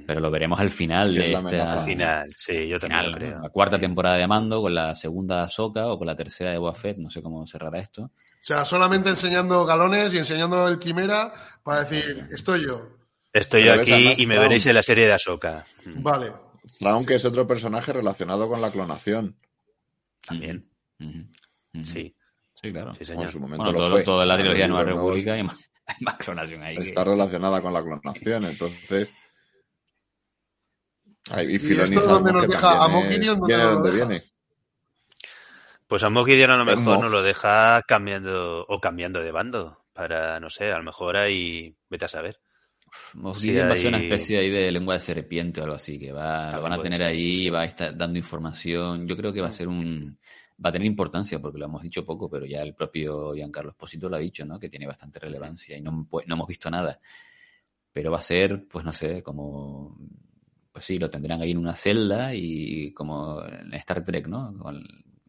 Pero 0.07 0.19
lo 0.19 0.31
veremos 0.31 0.59
al 0.59 0.69
final 0.71 1.13
de 1.13 1.31
es 1.33 1.37
esta. 1.43 1.73
Al 1.73 1.79
final, 1.85 2.33
sí, 2.35 2.67
yo 2.67 2.79
también 2.79 3.01
final, 3.01 3.05
lo 3.05 3.11
¿no? 3.11 3.17
creo. 3.17 3.41
La 3.41 3.49
cuarta 3.49 3.79
temporada 3.79 4.17
de 4.17 4.27
Mando 4.27 4.61
con 4.61 4.73
la 4.73 4.95
segunda 4.95 5.37
de 5.37 5.41
Ahsoka 5.43 5.87
o 5.91 5.97
con 5.97 6.07
la 6.07 6.15
tercera 6.15 6.51
de 6.51 6.71
Fett, 6.73 6.97
no 6.97 7.09
sé 7.09 7.21
cómo 7.21 7.45
cerrará 7.45 7.79
esto. 7.79 8.11
O 8.45 8.47
sea, 8.47 8.63
solamente 8.63 9.09
enseñando 9.09 9.65
galones 9.65 10.13
y 10.13 10.19
enseñando 10.19 10.67
el 10.67 10.77
quimera 10.77 11.33
para 11.63 11.83
decir, 11.83 12.27
estoy 12.29 12.63
yo. 12.67 12.89
Estoy 13.33 13.63
yo 13.65 13.73
aquí 13.73 14.13
y 14.17 14.25
me 14.27 14.37
veréis 14.37 14.67
en 14.67 14.75
la 14.75 14.83
serie 14.83 15.07
de 15.07 15.13
Ahsoka. 15.13 15.65
Mm, 15.83 16.03
Vale. 16.03 16.31
Thrawn, 16.79 17.05
que 17.07 17.15
es 17.15 17.25
otro 17.25 17.47
personaje 17.47 17.91
relacionado 17.91 18.47
con 18.47 18.61
la 18.61 18.69
clonación. 18.69 19.35
También, 20.21 20.69
sí. 21.85 22.15
Sí, 22.61 22.71
claro. 22.71 22.93
Sí, 22.93 23.11
en 23.11 23.29
su 23.29 23.39
momento 23.39 23.63
Bueno, 23.63 23.79
lo 23.79 23.85
todo, 23.85 23.91
fue. 23.95 24.03
toda 24.03 24.25
la 24.27 24.37
trilogía 24.37 24.67
Nueva 24.67 24.83
República 24.83 25.37
y 25.39 25.43
más, 25.43 25.57
hay 25.87 25.95
más 26.01 26.15
clonación 26.17 26.61
ahí. 26.61 26.77
que- 26.77 26.83
Está 26.83 27.03
relacionada 27.03 27.61
con 27.63 27.73
la 27.73 27.81
clonación, 27.83 28.45
entonces. 28.45 29.11
Ay, 31.31 31.47
y 31.47 31.51
¿Y 31.73 31.79
esto 31.79 32.01
sabemos 32.01 32.31
nos 32.31 32.47
deja? 32.47 32.85
¿A 32.85 32.89
Gideon 32.89 33.39
dónde 33.39 33.55
viene 33.55 33.63
nos 33.63 33.73
donde 33.73 33.91
deja? 33.91 34.05
viene. 34.07 34.25
Pues 35.87 36.03
a 36.03 36.09
Moff 36.09 36.27
Gideon 36.27 36.51
a 36.51 36.57
lo 36.57 36.71
Es 36.71 36.77
mejor 36.77 36.99
no 36.99 37.09
lo 37.09 37.21
deja 37.21 37.81
cambiando 37.83 38.65
o 38.67 38.79
cambiando 38.79 39.21
de 39.21 39.31
bando. 39.31 39.85
Para, 39.93 40.39
no 40.39 40.49
sé, 40.49 40.71
a 40.71 40.77
lo 40.77 40.83
mejor 40.83 41.15
ahí, 41.15 41.75
vete 41.89 42.05
a 42.05 42.09
saber. 42.09 42.39
Moff 43.13 43.37
Sí, 43.37 43.49
Gideon 43.49 43.69
va 43.69 43.73
a 43.73 43.77
ser 43.77 43.87
una 43.87 43.99
especie 43.99 44.39
ahí 44.39 44.49
de 44.49 44.71
lengua 44.71 44.95
de 44.95 44.99
serpiente 44.99 45.61
o 45.61 45.63
algo 45.63 45.75
así, 45.75 45.99
que 45.99 46.11
va, 46.11 46.51
lo 46.55 46.61
van 46.61 46.73
a 46.73 46.81
tener 46.81 46.99
ser, 46.99 47.07
ahí, 47.07 47.49
va 47.49 47.61
a 47.61 47.65
estar 47.65 47.95
dando 47.95 48.17
información. 48.17 49.07
Yo 49.07 49.15
creo 49.15 49.31
que 49.31 49.41
va 49.41 49.47
a 49.47 49.51
ser 49.51 49.67
un, 49.67 50.17
va 50.63 50.69
a 50.69 50.71
tener 50.71 50.87
importancia 50.87 51.39
porque 51.39 51.59
lo 51.59 51.65
hemos 51.65 51.81
dicho 51.81 52.05
poco, 52.05 52.29
pero 52.29 52.45
ya 52.45 52.61
el 52.61 52.73
propio 52.73 53.33
Giancarlo 53.33 53.71
Esposito 53.71 54.09
lo 54.09 54.15
ha 54.15 54.19
dicho, 54.19 54.45
¿no? 54.45 54.59
Que 54.59 54.69
tiene 54.69 54.87
bastante 54.87 55.19
relevancia 55.19 55.77
y 55.77 55.81
no, 55.81 56.07
pues, 56.09 56.27
no 56.27 56.35
hemos 56.35 56.47
visto 56.47 56.69
nada. 56.69 56.99
Pero 57.91 58.11
va 58.11 58.19
a 58.19 58.21
ser, 58.21 58.67
pues 58.67 58.83
no 58.83 58.91
sé, 58.91 59.21
como, 59.21 59.97
pues 60.71 60.85
sí, 60.85 60.97
lo 60.97 61.09
tendrán 61.09 61.41
ahí 61.41 61.51
en 61.51 61.57
una 61.57 61.75
celda 61.75 62.33
y 62.33 62.93
como 62.93 63.43
en 63.45 63.73
Star 63.75 64.03
Trek, 64.03 64.27
¿no? 64.27 64.57
Con 64.57 64.83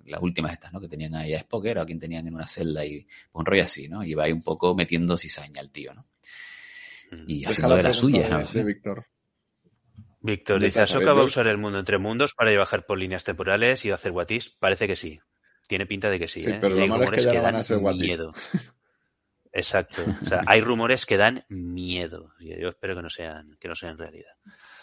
las 0.07 0.23
últimas 0.23 0.53
estas, 0.53 0.73
¿no? 0.73 0.81
Que 0.81 0.89
tenían 0.89 1.15
ahí 1.15 1.35
a 1.35 1.39
Spock, 1.39 1.67
era, 1.67 1.81
o 1.81 1.85
a 1.85 1.87
quien 1.87 1.99
tenían 1.99 2.27
en 2.27 2.35
una 2.35 2.47
celda 2.47 2.85
y 2.85 3.03
pues, 3.03 3.17
un 3.33 3.47
rollo 3.47 3.63
así, 3.63 3.89
¿no? 3.89 4.05
Y 4.05 4.15
va 4.15 4.25
ahí 4.25 4.33
un 4.33 4.43
poco 4.43 4.75
metiendo 4.75 5.17
cizaña 5.17 5.61
al 5.61 5.71
tío, 5.71 5.95
¿no? 5.95 6.07
Y 7.27 7.41
Deja 7.41 7.51
haciendo 7.51 7.69
la 7.71 7.77
de 7.77 7.83
las 7.83 7.97
suyas, 7.97 8.31
¿no? 8.31 8.45
de 8.45 8.65
Víctor. 8.65 9.07
Víctor 10.21 10.61
dice, 10.61 10.81
a 10.81 10.83
Ahsoka 10.85 11.13
va 11.13 11.23
a 11.23 11.25
usar 11.25 11.47
el 11.47 11.57
mundo 11.59 11.79
entre 11.79 11.99
mundos 11.99 12.35
para 12.35 12.51
viajar 12.51 12.85
por 12.85 12.99
líneas 12.99 13.23
temporales 13.23 13.85
y 13.85 13.93
hacer 13.93 14.11
Watis. 14.11 14.51
Parece 14.59 14.89
que 14.89 14.97
sí. 14.97 15.21
Tiene 15.69 15.87
pinta 15.87 16.11
de 16.11 16.19
que 16.19 16.29
sí. 16.29 16.41
Sí, 16.41 16.51
¿eh? 16.51 16.59
pero 16.61 16.75
Y 16.75 16.79
lo 16.79 16.83
hay 16.83 16.89
malo 16.89 17.05
es 17.05 17.11
que 17.11 17.17
rumores 17.17 17.69
ya 17.69 17.79
van 17.79 17.87
a 17.87 17.93
miedo. 17.95 18.35
Exacto. 19.53 20.03
O 20.23 20.27
sea, 20.27 20.43
hay 20.47 20.61
rumores 20.61 21.07
que 21.07 21.17
dan 21.17 21.45
miedo. 21.49 22.33
Y 22.41 22.61
yo 22.61 22.69
espero 22.69 22.95
que 22.95 23.03
no 23.03 23.09
sean, 23.09 23.57
que 23.59 23.69
no 23.69 23.77
sean 23.77 23.97
realidad. 23.99 24.33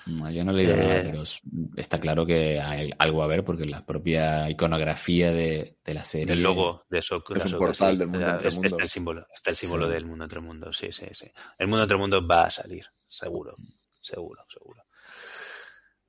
No, 0.05 0.29
yo 0.29 0.43
no 0.43 0.51
he 0.51 0.55
leído 0.55 0.75
nada, 0.75 0.97
Eh, 0.97 1.03
pero 1.05 1.21
s- 1.23 1.39
está 1.77 1.99
claro 1.99 2.25
que 2.25 2.59
hay 2.59 2.91
algo 2.99 3.23
a 3.23 3.27
ver 3.27 3.43
porque 3.45 3.63
la 3.65 3.85
propia 3.85 4.49
iconografía 4.49 5.31
de, 5.31 5.77
de 5.83 5.93
la 5.93 6.03
serie. 6.03 6.33
El 6.33 6.43
logo 6.43 6.83
de 6.89 6.97
Ahsoka. 6.97 7.35
Es 7.35 7.45
un 7.53 7.59
portal 7.59 7.93
sí. 7.93 7.97
del 7.99 8.07
mundo 8.09 8.29
entre 8.29 8.47
es- 8.49 8.55
mundos. 8.55 8.71
Está 8.73 8.83
el 8.83 8.89
símbolo, 8.89 9.27
está 9.33 9.49
el 9.51 9.55
símbolo 9.55 9.87
Sí. 9.87 9.93
del 9.93 10.05
mundo 10.05 10.23
entre 10.25 10.39
mundos. 10.41 10.77
Sí, 10.77 10.91
sí, 10.91 11.05
sí. 11.13 11.31
El 11.57 11.67
mundo 11.67 11.83
entre 11.83 11.97
mundos 11.97 12.23
va 12.29 12.43
a 12.43 12.49
salir. 12.49 12.85
Seguro. 13.07 13.55
Seguro, 14.01 14.43
seguro. 14.49 14.83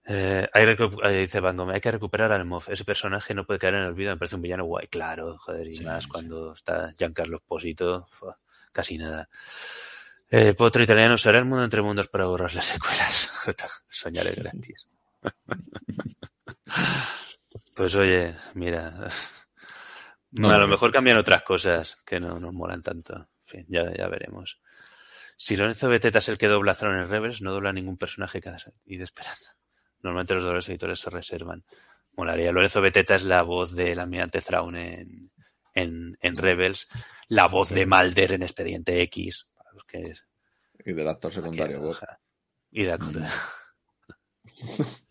Eh, 0.06 0.46
hay 0.52 0.64
eh, 0.64 1.20
dice 1.20 1.40
Gogh, 1.40 1.70
hay 1.70 1.80
que 1.80 1.90
recuperar 1.90 2.30
al 2.32 2.44
Moff. 2.44 2.68
Ese 2.68 2.84
personaje 2.84 3.32
no 3.32 3.46
puede 3.46 3.58
caer 3.58 3.74
en 3.74 3.80
el 3.82 3.86
olvido. 3.88 4.10
Me 4.10 4.18
parece 4.18 4.36
un 4.36 4.42
villano 4.42 4.64
guay. 4.64 4.88
Claro, 4.88 5.38
joder, 5.38 5.68
y 5.72 5.80
más 5.80 6.06
cuando 6.08 6.52
está 6.52 6.92
Giancarlo 6.98 7.36
Esposito. 7.38 8.08
Casi 8.72 8.98
nada. 8.98 9.28
Eh, 10.36 10.52
Potro 10.55 10.82
italiano 10.82 11.16
será 11.16 11.39
el 11.39 11.44
mundo 11.44 11.62
entre 11.62 11.81
mundos 11.81 12.09
para 12.09 12.27
borrar 12.27 12.52
las 12.52 12.65
secuelas. 12.65 13.31
Soñaré 13.89 14.32
gratis. 14.32 14.89
pues 17.77 17.94
oye, 17.94 18.35
mira. 18.55 19.06
No, 20.32 20.51
a 20.51 20.59
lo 20.59 20.66
mejor 20.66 20.90
cambian 20.90 21.19
otras 21.19 21.44
cosas 21.44 21.98
que 22.05 22.19
no 22.19 22.40
nos 22.40 22.52
molan 22.52 22.82
tanto. 22.82 23.15
En 23.15 23.47
fin, 23.47 23.66
ya, 23.69 23.94
ya 23.97 24.09
veremos. 24.09 24.59
Si 25.36 25.55
Lorenzo 25.55 25.89
Beteta 25.89 26.19
es 26.19 26.28
el 26.28 26.36
que 26.36 26.48
dobla 26.48 26.73
a 26.73 26.74
Thrawn 26.74 26.98
en 26.98 27.09
Rebels, 27.09 27.40
no 27.40 27.52
dobla 27.52 27.73
ningún 27.73 27.97
personaje 27.97 28.40
cada 28.40 28.59
y 28.86 28.97
de 28.97 29.05
esperanza. 29.05 29.55
Normalmente 30.02 30.35
los 30.35 30.43
dobladores 30.43 30.69
editores 30.69 30.98
se 30.98 31.11
reservan. 31.11 31.65
Molaría. 32.16 32.51
Lorenzo 32.51 32.81
Beteta 32.81 33.15
es 33.15 33.23
la 33.23 33.43
voz 33.43 33.73
del 33.73 34.01
almirante 34.01 34.40
Thrawn 34.40 34.74
en, 34.74 35.31
en, 35.74 36.19
en 36.20 36.36
Rebels, 36.36 36.89
la 37.28 37.47
voz 37.47 37.69
de 37.69 37.86
Malder 37.86 38.32
en 38.32 38.43
Expediente 38.43 39.01
X, 39.02 39.47
los 39.74 39.84
que 39.84 40.14
Y 40.84 40.92
del 40.92 41.09
actor 41.09 41.32
secundario, 41.32 41.80
Bob. 41.80 41.96
y 42.70 42.84
de 42.84 42.92
acuerdo. 42.92 43.20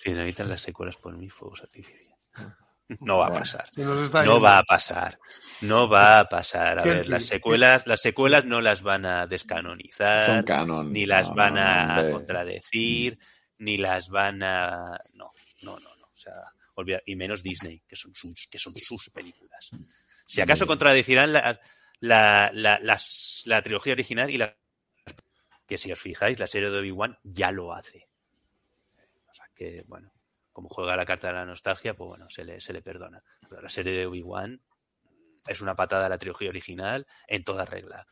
Si 0.00 0.12
necesitan 0.12 0.48
las 0.48 0.62
secuelas 0.62 0.96
por 0.96 1.16
mí, 1.16 1.28
fuegos 1.28 1.62
artificiales. 1.62 2.14
No 3.00 3.18
va 3.18 3.26
a 3.28 3.32
pasar. 3.32 3.68
No 3.76 4.40
va 4.40 4.58
a 4.58 4.62
pasar. 4.62 5.18
No 5.62 5.88
va 5.88 6.20
a 6.20 6.28
pasar. 6.28 6.78
A 6.78 6.82
¿Qué- 6.82 6.90
ver, 6.90 7.08
las 7.08 7.24
secuelas, 7.24 7.84
las 7.86 8.00
secuelas 8.00 8.44
no 8.44 8.60
las 8.60 8.82
van 8.82 9.04
a 9.04 9.26
descanonizar. 9.26 10.24
Son 10.24 10.42
canon. 10.44 10.92
Ni 10.92 11.04
las 11.06 11.28
No, 11.28 11.34
van 11.34 11.54
no, 11.54 11.60
a 11.62 11.88
hombre. 11.96 12.12
contradecir, 12.12 13.18
ni 13.58 13.76
las 13.78 14.08
van 14.08 14.42
a. 14.44 15.00
No, 15.14 15.32
no, 15.62 15.80
no, 15.80 15.96
no. 15.96 16.06
O 16.06 16.16
sea, 16.16 16.34
olvida- 16.76 17.02
y 17.04 17.16
menos 17.16 17.42
Disney, 17.42 17.82
que 17.88 17.96
son 17.96 18.14
sus, 18.14 18.46
que 18.48 18.58
son 18.60 18.74
sus 18.76 19.10
películas. 19.10 19.70
Si 20.28 20.40
acaso 20.40 20.64
Mm. 20.66 20.68
contradecirán 20.68 21.32
la, 21.32 21.58
la, 22.00 22.50
la, 22.52 22.78
las- 22.80 23.42
la 23.46 23.62
trilogía 23.62 23.92
original 23.94 24.30
y 24.30 24.38
la. 24.38 24.56
Que 25.66 25.78
si 25.78 25.90
os 25.90 25.98
fijáis, 26.00 26.38
la 26.38 26.46
serie 26.46 26.70
de 26.70 26.78
Obi-Wan 26.78 27.18
ya 27.24 27.50
lo 27.50 27.72
hace. 27.74 28.08
O 29.28 29.34
sea 29.34 29.46
que, 29.54 29.82
bueno, 29.86 30.12
como 30.52 30.68
juega 30.68 30.96
la 30.96 31.04
carta 31.06 31.26
de 31.28 31.34
la 31.34 31.44
nostalgia, 31.44 31.94
pues 31.94 32.08
bueno, 32.08 32.30
se 32.30 32.44
le, 32.44 32.60
se 32.60 32.72
le 32.72 32.82
perdona. 32.82 33.22
Pero 33.48 33.62
la 33.62 33.68
serie 33.68 33.92
de 33.92 34.06
Obi-Wan 34.06 34.60
es 35.46 35.60
una 35.60 35.74
patada 35.74 36.06
a 36.06 36.08
la 36.08 36.18
trilogía 36.18 36.48
original 36.50 37.06
en 37.26 37.42
toda 37.44 37.64
regla. 37.64 38.06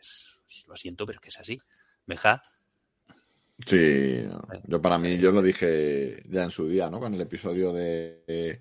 Es- 0.00 0.34
lo 0.66 0.76
siento, 0.76 1.06
pero 1.06 1.18
es 1.18 1.22
que 1.22 1.28
es 1.28 1.38
así. 1.38 1.60
Meja, 2.06 2.42
Sí, 3.66 4.22
no. 4.28 4.40
yo 4.66 4.80
para 4.80 4.98
mí, 4.98 5.18
yo 5.18 5.32
lo 5.32 5.42
dije 5.42 6.22
ya 6.26 6.44
en 6.44 6.50
su 6.50 6.68
día, 6.68 6.88
¿no? 6.90 7.00
Con 7.00 7.12
el 7.14 7.20
episodio 7.20 7.72
de, 7.72 8.60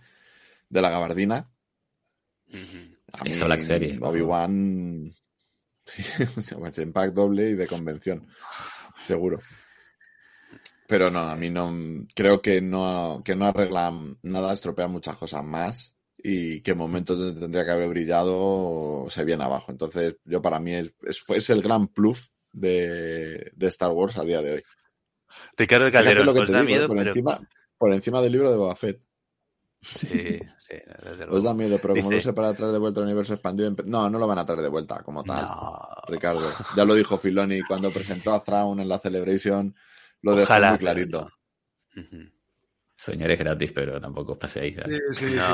de 0.70 0.82
la 0.82 0.90
gabardina. 0.90 1.52
A 3.14 3.24
mí, 3.24 3.32
Esa 3.32 3.46
Black 3.46 3.62
Series. 3.62 4.00
Obi-Wan, 4.02 5.14
sí, 5.86 6.04
pues 6.58 6.78
impact 6.80 7.14
doble 7.14 7.52
y 7.52 7.56
de 7.56 7.68
convención, 7.68 8.28
seguro. 9.04 9.40
Pero 10.88 11.12
no, 11.12 11.20
a 11.20 11.36
mí 11.36 11.50
no, 11.50 12.06
creo 12.16 12.42
que 12.42 12.62
no, 12.62 13.22
que 13.24 13.36
no 13.36 13.46
arregla 13.46 13.94
nada, 14.24 14.54
estropea 14.54 14.88
muchas 14.88 15.18
cosas 15.18 15.44
más 15.44 15.96
y 16.18 16.62
que 16.62 16.72
en 16.72 16.78
momentos 16.78 17.18
donde 17.20 17.40
tendría 17.42 17.66
que 17.66 17.72
haber 17.72 17.90
brillado 17.90 19.06
se 19.10 19.24
viene 19.26 19.44
abajo. 19.44 19.72
Entonces, 19.72 20.16
yo 20.24 20.42
para 20.42 20.60
mí 20.60 20.74
es, 20.76 20.94
es, 21.04 21.24
es 21.28 21.50
el 21.50 21.62
gran 21.62 21.90
plus 21.90 22.32
de, 22.54 23.52
de 23.54 23.68
Star 23.68 23.92
Wars 23.92 24.18
a 24.18 24.24
día 24.24 24.42
de 24.42 24.54
hoy. 24.54 24.64
Ricardo 25.58 25.92
Calderón, 25.92 26.26
lo 26.26 26.34
que 26.34 26.40
os 26.40 26.48
te 26.48 26.54
da 26.54 26.60
digo, 26.62 26.70
miedo, 26.70 26.88
por, 26.88 26.98
pero- 26.98 27.10
encima, 27.10 27.50
por 27.78 27.94
encima 27.94 28.22
del 28.22 28.32
libro 28.32 28.50
de 28.50 28.58
Boba 28.58 28.76
Fett. 28.76 29.02
Sí, 29.82 30.40
sí, 30.58 30.74
desde 31.04 31.24
Os 31.24 31.30
luego. 31.30 31.42
da 31.42 31.54
miedo, 31.54 31.78
pero 31.82 31.94
como 31.96 32.10
Dice- 32.10 32.16
no 32.16 32.22
sé 32.22 32.34
para 32.34 32.54
traer 32.56 32.74
de 32.74 32.80
vuelta 32.80 33.00
el 33.00 33.06
universo 33.06 33.34
expandido, 33.36 33.74
no, 33.86 34.10
no 34.10 34.18
lo 34.20 34.28
van 34.28 34.40
a 34.40 34.46
traer 34.46 34.62
de 34.62 34.70
vuelta 34.70 35.04
como 35.04 35.24
tal. 35.24 35.48
Ricardo, 36.08 36.42
ya 36.76 36.84
lo 36.84 36.96
dijo 36.96 37.18
Filoni 37.18 37.62
cuando 37.62 37.92
presentó 37.92 38.34
a 38.34 38.44
Thrawn 38.44 38.80
en 38.80 38.90
la 38.90 39.00
Celebration, 39.00 39.76
lo 40.24 40.32
dejó 40.36 40.52
Ojalá, 40.54 40.70
muy 40.72 40.80
clarito. 40.80 41.30
Soñar 43.00 43.30
es 43.30 43.38
gratis, 43.38 43.72
pero 43.74 44.02
tampoco 44.02 44.32
os 44.34 44.38
paséis. 44.40 44.76
¿sabes? 44.76 45.00
Sí, 45.12 45.28
sí, 45.28 45.36
No, 45.36 45.44
sí. 45.44 45.50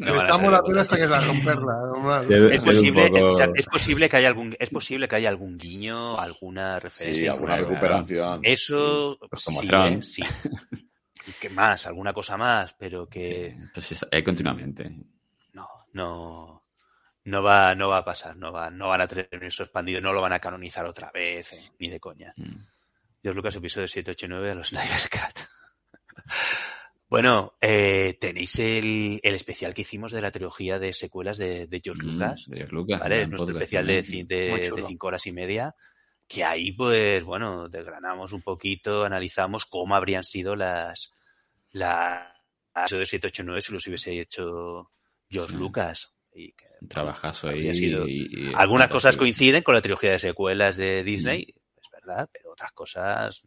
no, 0.00 0.14
no, 0.14 0.20
hacer 0.34 0.50
la 0.50 0.62
pena 0.62 0.80
hasta 0.80 0.96
que 0.96 1.06
la 1.06 1.20
romperla. 1.20 2.24
Sí, 2.26 2.32
Es 2.34 2.62
Sí, 2.62 2.68
posible, 2.68 3.10
poco- 3.10 3.42
es 3.54 3.66
posible 3.66 4.08
que 4.08 4.16
haya 4.16 4.28
algún, 4.28 4.56
es 4.58 4.70
posible 4.70 5.06
que 5.08 5.16
haya 5.16 5.28
algún 5.28 5.58
guiño, 5.58 6.18
alguna 6.18 6.80
referencia. 6.80 7.32
alguna 7.32 7.52
incluso. 7.58 7.70
recuperación. 7.70 8.40
Eso 8.42 9.18
Pues 9.28 9.44
como 9.44 9.60
sí. 9.60 9.68
¿eh? 9.70 10.02
sí. 10.02 10.22
Y 11.26 11.32
¿Qué 11.40 11.50
más? 11.50 11.86
Alguna 11.86 12.12
cosa 12.12 12.36
más, 12.36 12.74
pero 12.78 13.06
que 13.06 13.56
Pues 13.74 13.92
es- 13.92 14.06
hay 14.10 14.22
continuamente. 14.24 14.90
no, 15.92 16.62
no 17.24 17.42
va, 17.42 17.74
no 17.74 17.88
va 17.88 17.98
a 17.98 18.04
pasar, 18.04 18.36
no 18.36 18.52
va, 18.52 18.70
no 18.70 18.88
van 18.88 19.00
a 19.02 19.08
tener 19.08 19.28
eso 19.42 19.64
expandido, 19.64 20.00
no 20.00 20.12
lo 20.12 20.20
van 20.22 20.32
a 20.32 20.38
canonizar 20.40 20.86
otra 20.86 21.10
vez, 21.12 21.52
eh, 21.52 21.58
ni 21.78 21.88
de 21.90 22.00
coña. 22.00 22.32
Dios 23.22 23.34
Lucas, 23.36 23.54
episodio 23.56 23.86
7, 23.88 24.12
8 24.12 24.26
y 24.26 24.28
9 24.30 24.50
a 24.52 24.54
los 24.54 24.68
Snyder 24.68 25.08
Cut. 25.10 25.38
Bueno, 27.08 27.54
eh, 27.60 28.16
tenéis 28.20 28.56
el, 28.60 29.18
el 29.24 29.34
especial 29.34 29.74
que 29.74 29.82
hicimos 29.82 30.12
de 30.12 30.22
la 30.22 30.30
trilogía 30.30 30.78
de 30.78 30.92
secuelas 30.92 31.38
de, 31.38 31.66
de 31.66 31.80
George 31.82 32.04
Mm, 32.04 32.06
Lucas. 32.12 32.44
de 32.46 32.56
George 32.58 32.72
Lucas, 32.74 33.00
¿vale? 33.00 33.22
Es 33.22 33.28
nuestro 33.28 33.50
especial 33.50 33.84
de, 33.86 33.94
de- 34.28 34.70
de 34.76 34.82
cinco 34.86 35.08
horas 35.08 35.26
y 35.26 35.32
media. 35.32 35.74
Que 36.30 36.44
ahí, 36.44 36.70
pues, 36.70 37.24
bueno, 37.24 37.68
desgranamos 37.68 38.32
un 38.32 38.40
poquito, 38.42 39.04
analizamos 39.04 39.66
cómo 39.66 39.96
habrían 39.96 40.22
sido 40.22 40.54
las. 40.54 41.12
las 41.72 42.28
episodio 42.76 43.04
7, 43.04 43.26
8 43.26 43.42
y 43.42 43.44
9 43.46 43.62
si 43.62 43.72
los 43.72 43.84
hubiese 43.88 44.20
hecho 44.20 44.92
George 45.28 45.56
Lucas. 45.56 46.14
Y 46.32 46.52
que 46.52 46.66
trabajazo 46.88 47.48
ahí. 47.48 47.74
sido- 47.74 48.06
y- 48.06 48.28
y- 48.30 48.52
Algunas 48.54 48.86
cosas 48.86 49.16
coinciden 49.16 49.64
con 49.64 49.74
la 49.74 49.82
trilogía 49.82 50.12
de 50.12 50.20
secuelas 50.20 50.76
de 50.76 51.02
Disney, 51.02 51.52
es 51.76 51.90
verdad, 51.92 52.30
pero 52.32 52.52
otras 52.52 52.70
cosas, 52.74 53.42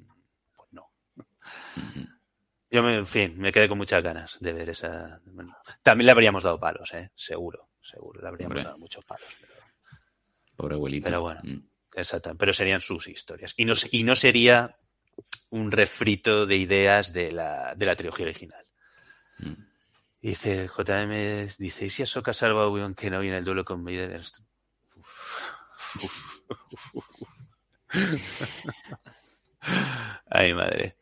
pues 0.53 0.69
no. 0.73 0.91
Yo, 2.69 2.83
me, 2.83 2.95
en 2.95 3.05
fin, 3.07 3.37
me 3.37 3.53
quedé 3.53 3.69
con 3.69 3.77
muchas 3.77 4.03
ganas 4.03 4.37
de 4.41 4.51
ver 4.51 4.69
esa. 4.71 5.21
bueno, 5.27 5.55
también 5.83 6.07
le 6.07 6.11
habríamos 6.11 6.43
dado 6.43 6.59
palos, 6.59 6.93
¿eh? 6.93 7.11
Seguro, 7.15 7.69
seguro, 7.81 8.21
le 8.21 8.27
habríamos 8.27 8.51
Hombre. 8.55 8.63
dado 8.65 8.77
muchos 8.77 9.05
palos. 9.05 9.29
Pero, 9.39 9.53
Pobre 10.57 10.75
abuelito. 10.75 11.05
pero 11.05 11.21
bueno, 11.21 11.39
Mm. 11.43 11.59
Exacto. 11.95 12.35
Pero 12.37 12.53
serían 12.53 12.81
sus 12.81 13.07
historias. 13.07 13.53
Y 13.57 13.65
no, 13.65 13.73
y 13.91 14.03
no 14.03 14.15
sería 14.15 14.75
un 15.49 15.71
refrito 15.71 16.45
de 16.45 16.57
ideas 16.57 17.13
de 17.13 17.31
la, 17.31 17.73
de 17.75 17.85
la 17.85 17.95
trilogía 17.95 18.25
original. 18.25 18.65
Dice 20.21 20.67
JM, 20.67 21.47
dice, 21.59 21.85
¿y 21.85 21.89
si 21.89 22.03
Ahsoka 22.03 22.33
salva 22.33 22.63
a 22.63 22.67
Obi-Wan 22.67 22.95
Kenobi 22.95 23.27
en 23.27 23.33
el 23.35 23.43
duelo 23.43 23.65
con 23.65 23.83
Vader? 23.83 24.21
Ay, 30.29 30.53
madre. 30.53 30.95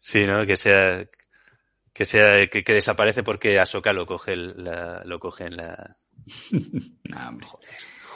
Sí, 0.00 0.24
¿no? 0.26 0.46
Que 0.46 0.56
sea, 0.56 1.04
que 1.92 2.04
sea, 2.06 2.46
que, 2.48 2.64
que 2.64 2.72
desaparece 2.72 3.22
porque 3.22 3.58
Ahsoka 3.58 3.92
lo 3.92 4.06
coge, 4.06 4.32
el- 4.32 4.64
la, 4.64 5.02
lo 5.04 5.18
coge 5.18 5.46
en 5.46 5.56
la... 5.56 5.96
Nah, 7.04 7.28
hombre. 7.28 7.46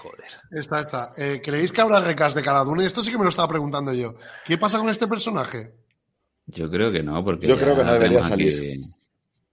Joder. 0.02 0.28
Está, 0.50 0.80
está. 0.80 1.10
Eh, 1.16 1.40
¿Creéis 1.42 1.70
que 1.70 1.80
habrá 1.80 2.00
recas 2.00 2.34
de? 2.34 2.42
Y 2.42 2.84
esto 2.84 3.02
sí 3.04 3.10
que 3.12 3.18
me 3.18 3.24
lo 3.24 3.30
estaba 3.30 3.48
preguntando 3.48 3.92
yo. 3.94 4.14
¿Qué 4.44 4.58
pasa 4.58 4.78
con 4.78 4.88
este 4.88 5.06
personaje? 5.06 5.72
Yo 6.46 6.68
creo 6.68 6.90
que 6.90 7.02
no, 7.02 7.24
porque. 7.24 7.46
Yo 7.46 7.56
creo 7.56 7.76
que 7.76 7.84
no 7.84 7.92
debería 7.92 8.18
aquí- 8.18 8.28
salir. 8.28 8.80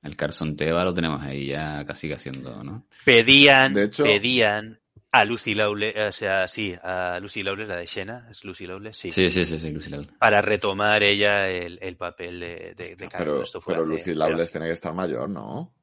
El 0.01 0.15
Carson 0.15 0.55
Teva 0.55 0.84
lo 0.85 0.93
tenemos 0.93 1.21
ahí 1.21 1.47
ya 1.47 1.85
casi 1.85 2.11
haciendo, 2.11 2.63
¿no? 2.63 2.88
Pedían, 3.05 3.73
De 3.73 3.84
hecho- 3.84 4.03
pedían 4.05 4.80
a 5.11 5.26
Lucy 5.26 5.53
Lawless, 5.53 5.95
o 6.07 6.11
sea, 6.13 6.47
sí, 6.47 6.73
a 6.81 7.19
Lucy 7.21 7.43
Lawless, 7.43 7.67
la 7.67 7.76
de 7.77 7.85
Xena, 7.88 8.27
¿es 8.31 8.43
Lucy 8.45 8.65
Lawless? 8.65 8.95
Sí. 8.97 9.11
Sí, 9.11 9.30
sí, 9.30 9.45
sí, 9.45 9.59
sí, 9.59 9.69
Lucy 9.71 9.89
Lawless. 9.89 10.13
Para 10.17 10.41
retomar 10.41 11.03
ella 11.03 11.49
el, 11.49 11.77
el 11.81 11.97
papel 11.97 12.39
de, 12.39 12.73
de. 12.76 13.09
Pero, 13.17 13.43
Esto 13.43 13.59
fue 13.59 13.73
pero 13.73 13.84
hace- 13.84 13.91
Lucy 13.93 14.13
Lawless 14.15 14.51
tiene 14.51 14.67
que 14.67 14.73
estar 14.73 14.93
mayor, 14.93 15.30
¿no? 15.30 15.73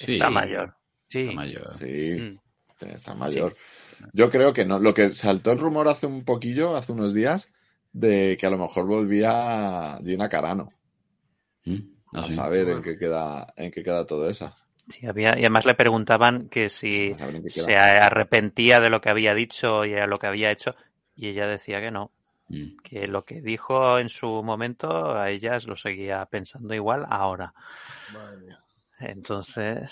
Está 0.00 0.30
mayor. 0.30 0.74
Sí. 1.08 1.20
Está 1.20 1.32
mayor. 1.34 1.74
Sí, 1.74 2.16
Mm. 2.18 2.38
Estar 2.90 3.16
mayor. 3.16 3.54
Yo 4.12 4.30
creo 4.30 4.52
que 4.52 4.64
no. 4.64 4.78
Lo 4.78 4.94
que 4.94 5.10
saltó 5.10 5.52
el 5.52 5.58
rumor 5.58 5.88
hace 5.88 6.06
un 6.06 6.24
poquillo, 6.24 6.76
hace 6.76 6.92
unos 6.92 7.14
días, 7.14 7.50
de 7.92 8.36
que 8.38 8.46
a 8.46 8.50
lo 8.50 8.58
mejor 8.58 8.86
volvía 8.86 9.98
Gina 10.04 10.28
Carano. 10.28 10.70
Ah, 12.12 12.22
a 12.22 12.26
sí. 12.26 12.34
saber 12.34 12.68
en 12.68 12.82
qué 12.82 12.98
queda, 12.98 13.46
en 13.56 13.70
qué 13.70 13.82
queda 13.82 14.06
todo 14.06 14.28
eso. 14.28 14.54
Sí, 14.88 15.06
había, 15.06 15.30
y 15.38 15.40
además 15.40 15.64
le 15.64 15.74
preguntaban 15.74 16.48
que 16.50 16.68
si 16.68 17.12
A 17.12 17.48
se 17.48 17.74
arrepentía 17.74 18.80
de 18.80 18.90
lo 18.90 19.00
que 19.00 19.08
había 19.08 19.34
dicho 19.34 19.84
y 19.86 19.94
a 19.94 20.06
lo 20.06 20.18
que 20.18 20.26
había 20.26 20.50
hecho, 20.50 20.74
y 21.16 21.28
ella 21.28 21.46
decía 21.46 21.80
que 21.80 21.90
no. 21.90 22.10
Mm. 22.48 22.76
Que 22.82 23.06
lo 23.08 23.24
que 23.24 23.40
dijo 23.40 23.98
en 23.98 24.10
su 24.10 24.42
momento, 24.42 25.16
a 25.16 25.30
ella 25.30 25.58
lo 25.66 25.76
seguía 25.76 26.26
pensando 26.26 26.74
igual 26.74 27.06
ahora. 27.08 27.54
Entonces. 29.00 29.90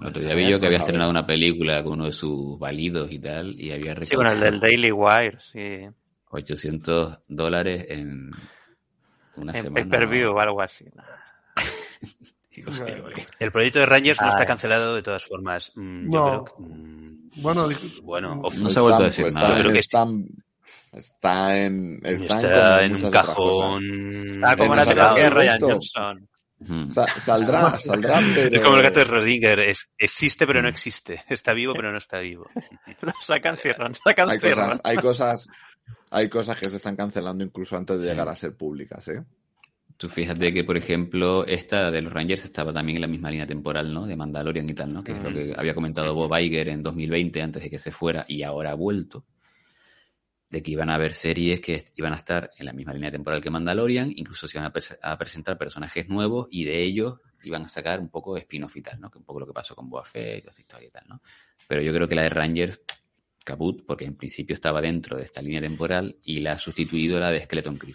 El 0.00 0.06
otro 0.06 0.22
día 0.22 0.34
vi 0.34 0.48
yo 0.48 0.60
que 0.60 0.66
había 0.66 0.78
estrenado 0.78 1.10
una 1.10 1.26
película 1.26 1.82
con 1.82 1.94
uno 1.94 2.06
de 2.06 2.12
sus 2.12 2.58
válidos 2.58 3.10
y 3.12 3.18
tal, 3.18 3.60
y 3.60 3.72
había 3.72 3.96
Sí, 4.04 4.14
con 4.14 4.26
el 4.26 4.38
del 4.38 4.60
Daily 4.60 4.92
Wire, 4.92 5.38
sí. 5.40 5.88
800 6.30 7.18
dólares 7.26 7.86
en 7.88 8.30
una 9.36 9.52
en 9.52 9.62
semana. 9.64 9.74
pay-per-view 9.90 10.30
o 10.32 10.40
algo 10.40 10.60
así. 10.62 10.84
El 13.38 13.52
proyecto 13.52 13.78
de 13.78 13.86
Rangers 13.86 14.20
no 14.20 14.30
está 14.30 14.44
cancelado 14.46 14.94
de 14.96 15.02
todas 15.02 15.24
formas. 15.24 15.72
Mm, 15.76 16.12
yo 16.12 16.18
No. 16.18 16.44
creo 16.44 16.56
que- 16.56 16.62
mm, 16.62 17.18
Bueno, 17.36 17.68
bueno, 18.02 18.40
of- 18.42 18.56
No 18.56 18.68
se 18.68 18.78
ha 18.78 18.82
vuelto 18.82 19.02
a 19.02 19.04
decir 19.04 19.24
Pues 19.26 19.34
nada. 19.34 19.48
está, 19.50 19.60
creo 19.60 19.72
que 19.72 19.78
está, 19.78 20.06
está 20.92 21.56
en, 21.64 22.00
está 22.04 22.40
en, 22.40 22.44
está 22.46 22.82
en 22.84 22.94
un 23.04 23.10
cajón. 23.12 24.24
Está 24.26 24.56
como 24.56 24.72
Eh, 24.74 24.76
la 24.76 24.84
trilogía 24.86 25.22
de 25.24 25.30
Ryan. 25.30 25.60
Johnson. 25.60 26.28
Sa- 26.90 27.06
saldrá, 27.20 27.76
saldrá, 27.78 28.20
pero... 28.34 28.56
Es 28.56 28.62
como 28.62 28.76
el 28.78 28.82
gato 28.82 28.98
de 28.98 29.04
Rodinger, 29.04 29.60
es, 29.60 29.90
existe 29.96 30.46
pero 30.46 30.60
no 30.60 30.68
existe. 30.68 31.22
Está 31.28 31.52
vivo 31.52 31.72
pero 31.74 31.92
no 31.92 31.98
está 31.98 32.18
vivo. 32.18 32.48
Lo 33.02 33.12
sacan 33.20 33.56
cierran, 33.56 33.94
sacan 33.94 34.28
hay 34.30 34.40
cierran. 34.40 34.66
cosas, 34.70 34.80
hay 34.84 34.96
cosas, 34.96 35.48
hay 36.10 36.28
cosas 36.28 36.56
que 36.60 36.68
se 36.68 36.76
están 36.76 36.96
cancelando 36.96 37.44
incluso 37.44 37.76
antes 37.76 38.02
de 38.02 38.08
llegar 38.10 38.28
a 38.28 38.34
ser 38.36 38.56
públicas, 38.56 39.06
¿eh? 39.08 39.22
Tú 39.96 40.08
fíjate 40.08 40.52
que, 40.52 40.62
por 40.62 40.76
ejemplo, 40.76 41.44
esta 41.44 41.90
de 41.90 42.02
los 42.02 42.12
Rangers 42.12 42.44
estaba 42.44 42.72
también 42.72 42.96
en 42.98 43.02
la 43.02 43.08
misma 43.08 43.30
línea 43.32 43.48
temporal, 43.48 43.92
¿no? 43.92 44.06
De 44.06 44.14
Mandalorian 44.14 44.70
y 44.70 44.74
tal, 44.74 44.92
¿no? 44.94 45.02
Que 45.02 45.10
es 45.10 45.20
lo 45.20 45.32
que 45.32 45.54
había 45.56 45.74
comentado 45.74 46.14
Bob 46.14 46.32
Iger 46.38 46.68
en 46.68 46.84
2020 46.84 47.42
antes 47.42 47.62
de 47.64 47.70
que 47.70 47.78
se 47.78 47.90
fuera 47.90 48.24
y 48.28 48.44
ahora 48.44 48.70
ha 48.70 48.74
vuelto. 48.74 49.24
De 50.50 50.62
que 50.62 50.70
iban 50.70 50.88
a 50.88 50.94
haber 50.94 51.12
series 51.12 51.60
que 51.60 51.84
iban 51.96 52.14
a 52.14 52.16
estar 52.16 52.50
en 52.56 52.64
la 52.66 52.72
misma 52.72 52.94
línea 52.94 53.10
temporal 53.10 53.42
que 53.42 53.50
Mandalorian, 53.50 54.10
incluso 54.16 54.48
se 54.48 54.56
iban 54.56 54.66
a, 54.66 54.72
pres- 54.72 54.98
a 55.02 55.18
presentar 55.18 55.58
personajes 55.58 56.08
nuevos 56.08 56.48
y 56.50 56.64
de 56.64 56.82
ellos 56.82 57.20
iban 57.42 57.62
a 57.64 57.68
sacar 57.68 58.00
un 58.00 58.08
poco 58.08 58.34
de 58.34 58.40
spin-off 58.40 58.74
y 58.76 58.82
tal, 58.82 58.98
¿no? 59.00 59.10
Que 59.10 59.18
un 59.18 59.24
poco 59.24 59.40
lo 59.40 59.46
que 59.46 59.52
pasó 59.52 59.74
con 59.76 59.90
Boba 59.90 60.04
Fett 60.04 60.46
esta 60.48 60.60
historia 60.60 60.88
y 60.88 60.90
tal, 60.90 61.04
¿no? 61.06 61.20
Pero 61.66 61.82
yo 61.82 61.92
creo 61.92 62.08
que 62.08 62.14
la 62.14 62.22
de 62.22 62.30
Rangers, 62.30 62.80
caput, 63.44 63.84
porque 63.86 64.06
en 64.06 64.16
principio 64.16 64.54
estaba 64.54 64.80
dentro 64.80 65.16
de 65.18 65.24
esta 65.24 65.42
línea 65.42 65.60
temporal 65.60 66.16
y 66.24 66.40
la 66.40 66.52
ha 66.52 66.58
sustituido 66.58 67.20
la 67.20 67.30
de 67.30 67.40
Skeleton 67.44 67.76
Crew. 67.76 67.94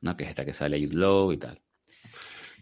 ¿no? 0.00 0.16
Que 0.16 0.24
es 0.24 0.30
esta 0.30 0.44
que 0.44 0.52
sale 0.54 0.82
Jude 0.82 0.96
Law 0.96 1.32
y 1.32 1.36
tal. 1.36 1.60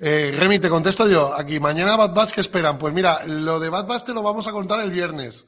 Eh, 0.00 0.32
Remy, 0.36 0.58
te 0.58 0.68
contesto 0.68 1.08
yo. 1.08 1.32
Aquí, 1.34 1.58
mañana 1.58 1.96
Bad 1.96 2.14
Batch, 2.14 2.32
¿qué 2.32 2.40
esperan? 2.40 2.78
Pues 2.78 2.92
mira, 2.94 3.24
lo 3.26 3.58
de 3.58 3.68
Bad 3.68 3.86
Batch 3.86 4.04
te 4.06 4.14
lo 4.14 4.22
vamos 4.22 4.46
a 4.46 4.52
contar 4.52 4.80
el 4.80 4.90
viernes. 4.90 5.46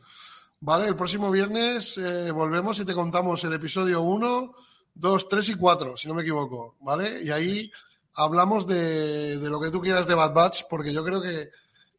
¿Vale? 0.60 0.88
El 0.88 0.96
próximo 0.96 1.30
viernes 1.30 1.96
eh, 1.96 2.30
volvemos 2.30 2.78
y 2.80 2.84
te 2.84 2.94
contamos 2.94 3.42
el 3.44 3.54
episodio 3.54 4.02
1, 4.02 4.54
2, 4.94 5.28
3 5.28 5.48
y 5.48 5.54
4, 5.54 5.96
si 5.96 6.06
no 6.06 6.14
me 6.14 6.20
equivoco. 6.22 6.76
¿Vale? 6.80 7.22
Y 7.22 7.30
ahí 7.30 7.72
hablamos 8.14 8.66
de, 8.66 9.38
de 9.38 9.50
lo 9.50 9.58
que 9.58 9.70
tú 9.70 9.80
quieras 9.80 10.06
de 10.06 10.14
Bad 10.14 10.34
Batch, 10.34 10.64
porque 10.68 10.92
yo 10.92 11.02
creo 11.02 11.22
que, 11.22 11.48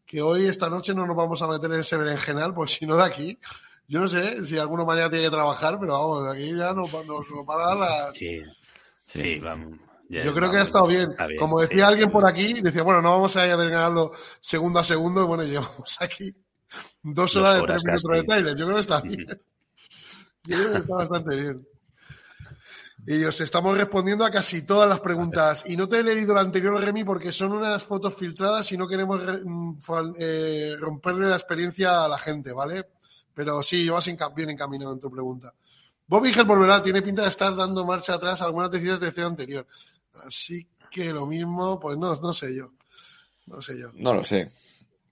que 0.06 0.22
hoy, 0.22 0.46
esta 0.46 0.70
noche, 0.70 0.94
no 0.94 1.08
nos 1.08 1.16
vamos 1.16 1.42
a 1.42 1.48
meter 1.48 1.72
en 1.72 1.80
ese 1.80 1.98
berenjenal, 1.98 2.54
pues 2.54 2.72
si 2.72 2.86
no 2.86 2.98
de 2.98 3.04
aquí. 3.04 3.40
Yo 3.88 4.00
no 4.00 4.08
sé 4.08 4.46
si 4.46 4.60
alguno 4.60 4.86
mañana 4.86 5.10
tiene 5.10 5.26
que 5.26 5.32
trabajar, 5.32 5.80
pero 5.80 5.94
vamos, 5.94 6.32
aquí 6.32 6.56
ya 6.56 6.74
nos, 6.74 6.94
nos, 6.94 7.30
nos 7.30 7.46
van 7.46 7.62
a 7.62 7.66
dar 7.66 7.78
las. 7.78 8.16
Sí, 8.16 8.42
sí, 9.08 9.40
vamos. 9.40 9.80
ya 10.08 10.24
Yo 10.24 10.34
creo 10.36 10.52
que 10.52 10.58
ha 10.58 10.62
estado 10.62 10.86
bien. 10.86 11.12
está 11.12 11.26
bien, 11.26 11.40
Como 11.40 11.60
decía 11.60 11.88
sí. 11.88 11.92
alguien 11.92 12.12
por 12.12 12.28
aquí, 12.28 12.54
decía, 12.62 12.84
bueno, 12.84 13.02
no 13.02 13.10
vamos 13.10 13.36
a 13.36 13.48
ir 13.48 13.58
ganarlo 13.58 14.12
segundo 14.40 14.80
a 14.80 14.84
segundo. 14.84 15.24
Y 15.24 15.26
bueno, 15.26 15.44
llevamos 15.46 15.98
aquí 16.00 16.32
dos 17.04 17.36
horas 17.36 17.56
de 17.56 17.62
tres 17.68 17.84
minutos 17.86 18.04
de 18.04 18.24
trailer. 18.24 18.56
Yo 18.58 18.66
creo 18.66 18.76
que 18.76 18.82
está 18.82 19.02
bien. 19.02 19.28
Yo 20.44 20.58
creo 20.58 20.72
que 20.74 20.78
está 20.80 20.96
bastante 20.96 21.36
bien. 21.36 21.68
Y 23.08 23.24
os 23.24 23.42
estamos 23.42 23.76
respondiendo 23.76 24.24
a 24.26 24.30
casi 24.30 24.62
todas 24.62 24.88
las 24.88 25.00
preguntas. 25.00 25.64
Y 25.68 25.76
no 25.76 25.90
te 25.90 26.00
he 26.00 26.04
leído 26.04 26.36
la 26.36 26.42
anterior, 26.42 26.80
Remy, 26.80 27.04
porque 27.04 27.32
son 27.32 27.52
unas 27.52 27.82
fotos 27.84 28.14
filtradas 28.14 28.72
y 28.72 28.78
no 28.78 28.88
queremos 28.88 29.24
re- 29.24 29.42
mm, 29.44 29.80
eh, 30.20 30.76
romperle 30.80 31.28
la 31.28 31.36
experiencia 31.36 32.06
a 32.06 32.08
la 32.08 32.20
gente, 32.20 32.52
¿vale? 32.52 32.86
Pero 33.34 33.64
sí, 33.64 33.90
vas 33.90 34.08
bien 34.36 34.52
encaminado 34.52 34.94
en 34.94 35.00
tu 35.00 35.10
pregunta. 35.10 35.52
Bobby 36.06 36.30
Iger 36.30 36.44
volverá, 36.46 36.84
tiene 36.84 37.02
pinta 37.02 37.24
de 37.24 37.30
estar 37.30 37.56
dando 37.56 37.86
marcha 37.86 38.14
atrás 38.14 38.42
a 38.42 38.46
algunas 38.46 38.70
decisiones 38.70 39.00
de 39.00 39.12
CEO 39.12 39.28
anterior. 39.28 39.66
Así 40.28 40.68
que 40.92 41.12
lo 41.12 41.26
mismo, 41.26 41.80
pues 41.80 41.98
no, 41.98 42.14
no 42.18 42.34
sé 42.34 42.54
yo. 42.54 42.72
No 43.48 43.62
sé 43.62 43.80
yo. 43.80 43.92
No 43.96 44.14
lo 44.14 44.24
sé. 44.24 44.52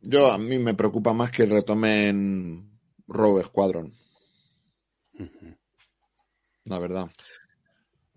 Yo 0.02 0.32
a 0.32 0.38
mí 0.38 0.58
me 0.58 0.74
preocupa 0.74 1.14
más 1.14 1.32
que 1.32 1.46
retomen 1.46 2.80
Rogue 3.08 3.44
Squadron. 3.44 3.94
La 6.66 6.80
verdad. 6.80 7.10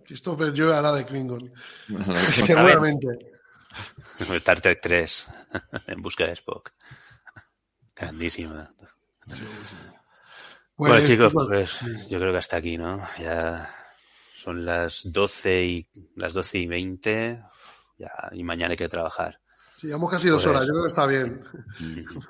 Christopher 0.05 0.53
Joe 0.57 0.75
hará 0.75 0.93
de 0.93 1.05
Klingon. 1.05 1.53
Seguramente. 2.35 3.07
Star 4.19 4.61
Trek 4.61 4.81
3, 4.83 5.29
en 5.87 6.03
busca 6.03 6.27
de 6.27 6.33
Spock. 6.33 6.73
Grandísima. 7.97 8.75
bueno, 10.77 10.97
Pues, 10.97 11.09
chicos, 11.09 11.33
pues 11.33 11.71
sí. 11.71 11.87
yo 12.11 12.19
creo 12.19 12.33
que 12.33 12.39
hasta 12.39 12.57
aquí, 12.57 12.77
¿no? 12.77 13.01
Ya 13.19 13.75
son 14.35 14.65
las 14.65 15.03
12 15.05 15.63
y 15.63 15.89
las 16.17 16.35
12 16.35 16.59
y 16.59 16.67
20 16.67 17.43
ya, 17.99 18.11
y 18.33 18.43
mañana 18.43 18.73
hay 18.73 18.77
que 18.77 18.89
trabajar. 18.89 19.41
Sí, 19.83 19.89
llevamos 19.89 20.11
casi 20.13 20.29
dos 20.29 20.47
horas, 20.47 20.65
yo 20.65 20.75
creo 20.75 20.83
que 20.83 20.89
está 20.89 21.07
bien. 21.07 21.41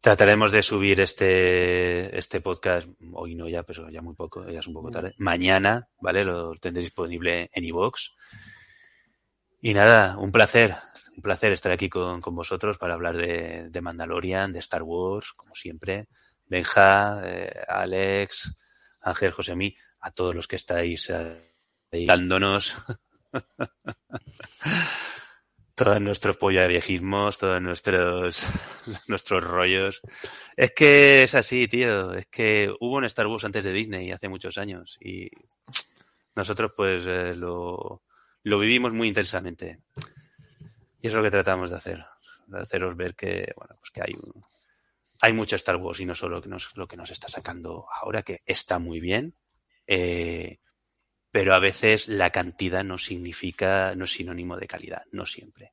Trataremos 0.00 0.52
de 0.52 0.62
subir 0.62 1.00
este, 1.00 2.16
este 2.16 2.40
podcast, 2.40 2.86
hoy 3.14 3.34
no 3.34 3.48
ya, 3.48 3.64
pero 3.64 3.90
ya 3.90 4.00
muy 4.00 4.14
poco, 4.14 4.48
ya 4.48 4.60
es 4.60 4.66
un 4.68 4.74
poco 4.74 4.92
tarde. 4.92 5.12
Mañana, 5.18 5.88
¿vale? 6.00 6.22
Lo 6.22 6.54
tendréis 6.54 6.86
disponible 6.86 7.50
en 7.52 7.64
iVoox. 7.64 8.10
Y 9.60 9.74
nada, 9.74 10.18
un 10.18 10.30
placer, 10.30 10.76
un 11.16 11.20
placer 11.20 11.50
estar 11.50 11.72
aquí 11.72 11.88
con, 11.88 12.20
con 12.20 12.36
vosotros 12.36 12.78
para 12.78 12.94
hablar 12.94 13.16
de, 13.16 13.70
de 13.70 13.80
Mandalorian, 13.80 14.52
de 14.52 14.60
Star 14.60 14.84
Wars, 14.84 15.32
como 15.32 15.56
siempre. 15.56 16.06
Benja, 16.46 17.22
eh, 17.24 17.60
Alex, 17.66 18.56
Ángel, 19.00 19.32
Josemí, 19.32 19.76
a 20.02 20.12
todos 20.12 20.32
los 20.32 20.46
que 20.46 20.54
estáis 20.54 21.10
eh, 21.10 21.42
ahí 21.90 22.06
dándonos 22.06 22.76
todos 25.78 26.00
nuestros 26.00 26.36
pollo 26.36 26.60
de 26.60 26.68
viejismos, 26.68 27.38
todos 27.38 27.62
nuestros, 27.62 28.44
nuestros 29.06 29.44
rollos. 29.44 30.02
Es 30.56 30.72
que 30.74 31.22
es 31.22 31.36
así, 31.36 31.68
tío. 31.68 32.14
Es 32.14 32.26
que 32.26 32.74
hubo 32.80 32.96
un 32.96 33.04
Star 33.04 33.28
Wars 33.28 33.44
antes 33.44 33.62
de 33.62 33.72
Disney 33.72 34.10
hace 34.10 34.28
muchos 34.28 34.58
años 34.58 34.98
y 35.00 35.30
nosotros 36.34 36.72
pues 36.76 37.04
eh, 37.06 37.32
lo, 37.36 38.02
lo 38.42 38.58
vivimos 38.58 38.92
muy 38.92 39.06
intensamente. 39.06 39.78
Y 41.00 41.06
es 41.06 41.14
lo 41.14 41.22
que 41.22 41.30
tratamos 41.30 41.70
de 41.70 41.76
hacer. 41.76 42.04
De 42.48 42.58
haceros 42.58 42.96
ver 42.96 43.14
que, 43.14 43.52
bueno, 43.56 43.76
pues 43.78 43.92
que 43.92 44.00
hay 44.00 44.16
hay 45.20 45.32
mucho 45.32 45.56
Star 45.56 45.76
Wars 45.76 46.00
y 46.00 46.06
no 46.06 46.14
solo 46.14 46.42
que 46.42 46.48
nos, 46.48 46.76
lo 46.76 46.86
que 46.86 46.96
nos 46.96 47.10
está 47.10 47.28
sacando 47.28 47.86
ahora, 48.02 48.22
que 48.22 48.42
está 48.44 48.78
muy 48.78 49.00
bien. 49.00 49.34
Eh, 49.86 50.58
pero 51.30 51.54
a 51.54 51.60
veces 51.60 52.08
la 52.08 52.30
cantidad 52.30 52.84
no 52.84 52.98
significa, 52.98 53.94
no 53.94 54.04
es 54.06 54.12
sinónimo 54.12 54.56
de 54.56 54.66
calidad, 54.66 55.04
no 55.12 55.26
siempre. 55.26 55.72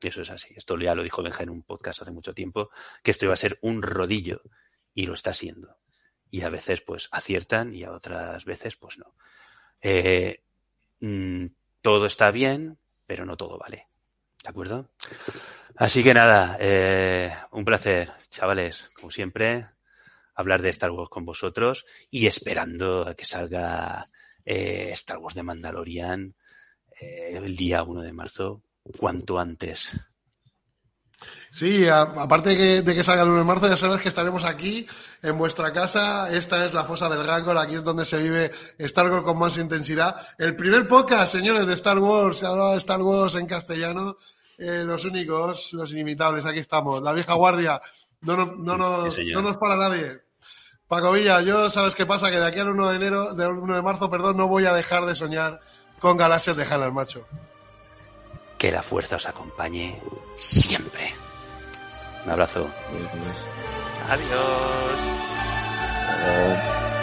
Eso 0.00 0.22
es 0.22 0.30
así. 0.30 0.54
Esto 0.56 0.78
ya 0.78 0.94
lo 0.94 1.02
dijo 1.02 1.22
Benja 1.22 1.42
en 1.42 1.50
un 1.50 1.62
podcast 1.62 2.02
hace 2.02 2.10
mucho 2.10 2.34
tiempo, 2.34 2.70
que 3.02 3.10
esto 3.10 3.26
iba 3.26 3.34
a 3.34 3.38
ser 3.38 3.58
un 3.62 3.82
rodillo 3.82 4.42
y 4.94 5.06
lo 5.06 5.14
está 5.14 5.34
siendo. 5.34 5.78
Y 6.30 6.42
a 6.42 6.48
veces 6.48 6.80
pues 6.80 7.08
aciertan 7.12 7.74
y 7.74 7.84
a 7.84 7.92
otras 7.92 8.44
veces 8.44 8.76
pues 8.76 8.98
no. 8.98 9.14
Eh, 9.80 10.42
mm, 11.00 11.46
todo 11.82 12.06
está 12.06 12.30
bien, 12.30 12.78
pero 13.06 13.24
no 13.24 13.36
todo 13.36 13.58
vale. 13.58 13.88
¿De 14.42 14.50
acuerdo? 14.50 14.90
Así 15.76 16.02
que 16.02 16.14
nada, 16.14 16.56
eh, 16.60 17.34
un 17.50 17.64
placer, 17.64 18.12
chavales, 18.30 18.90
como 18.94 19.10
siempre, 19.10 19.66
hablar 20.34 20.62
de 20.62 20.68
Star 20.68 20.90
Wars 20.90 21.10
con 21.10 21.24
vosotros 21.24 21.86
y 22.10 22.26
esperando 22.26 23.08
a 23.08 23.14
que 23.14 23.24
salga 23.24 24.08
eh, 24.46 24.90
Star 24.94 25.18
Wars 25.18 25.34
de 25.34 25.42
Mandalorian 25.42 26.34
eh, 26.98 27.32
el 27.36 27.54
día 27.56 27.82
1 27.82 28.00
de 28.00 28.12
marzo, 28.14 28.62
cuanto 28.98 29.38
antes. 29.38 29.90
Sí, 31.50 31.88
a- 31.88 32.02
aparte 32.02 32.50
de 32.50 32.56
que, 32.56 32.82
de 32.82 32.94
que 32.94 33.02
salga 33.02 33.22
el 33.22 33.30
1 33.30 33.38
de 33.38 33.44
marzo, 33.44 33.68
ya 33.68 33.76
sabes 33.76 34.02
que 34.02 34.08
estaremos 34.08 34.44
aquí 34.44 34.86
en 35.22 35.38
vuestra 35.38 35.72
casa. 35.72 36.30
Esta 36.30 36.64
es 36.66 36.74
la 36.74 36.84
fosa 36.84 37.08
del 37.08 37.24
Rancor, 37.26 37.56
aquí 37.56 37.74
es 37.76 37.84
donde 37.84 38.04
se 38.04 38.22
vive 38.22 38.50
Star 38.78 39.10
Wars 39.10 39.22
con 39.24 39.38
más 39.38 39.56
intensidad. 39.56 40.14
El 40.38 40.54
primer 40.56 40.86
podcast, 40.86 41.32
señores, 41.32 41.66
de 41.66 41.72
Star 41.74 41.98
Wars, 41.98 42.38
se 42.38 42.46
hablaba 42.46 42.72
de 42.72 42.78
Star 42.78 43.00
Wars 43.02 43.34
en 43.36 43.46
castellano. 43.46 44.16
Eh, 44.58 44.84
los 44.86 45.04
únicos, 45.06 45.72
los 45.72 45.90
inimitables, 45.92 46.44
aquí 46.44 46.58
estamos. 46.58 47.02
La 47.02 47.12
vieja 47.12 47.32
guardia, 47.34 47.80
no, 48.22 48.36
no, 48.36 48.54
no, 48.56 48.76
nos, 48.76 49.14
Sí, 49.14 49.22
señor. 49.22 49.42
no 49.42 49.48
nos 49.48 49.56
para 49.58 49.76
nadie. 49.76 50.20
Paco 50.88 51.10
Villa, 51.12 51.40
yo 51.40 51.68
sabes 51.68 51.94
qué 51.96 52.06
pasa, 52.06 52.30
que 52.30 52.38
de 52.38 52.46
aquí 52.46 52.60
al 52.60 52.68
1 52.68 52.88
de 52.90 52.96
enero, 52.96 53.34
del 53.34 53.48
1 53.48 53.74
de 53.74 53.82
marzo, 53.82 54.08
perdón, 54.08 54.36
no 54.36 54.46
voy 54.46 54.66
a 54.66 54.72
dejar 54.72 55.04
de 55.04 55.16
soñar 55.16 55.60
con 55.98 56.16
galaxias 56.16 56.56
de 56.56 56.64
Hanna 56.64 56.90
macho. 56.90 57.26
Que 58.56 58.70
la 58.70 58.82
fuerza 58.82 59.16
os 59.16 59.26
acompañe 59.26 60.00
siempre. 60.36 61.12
Un 62.24 62.30
abrazo. 62.30 62.68
Adiós. 64.08 65.00
Pero- 66.24 66.95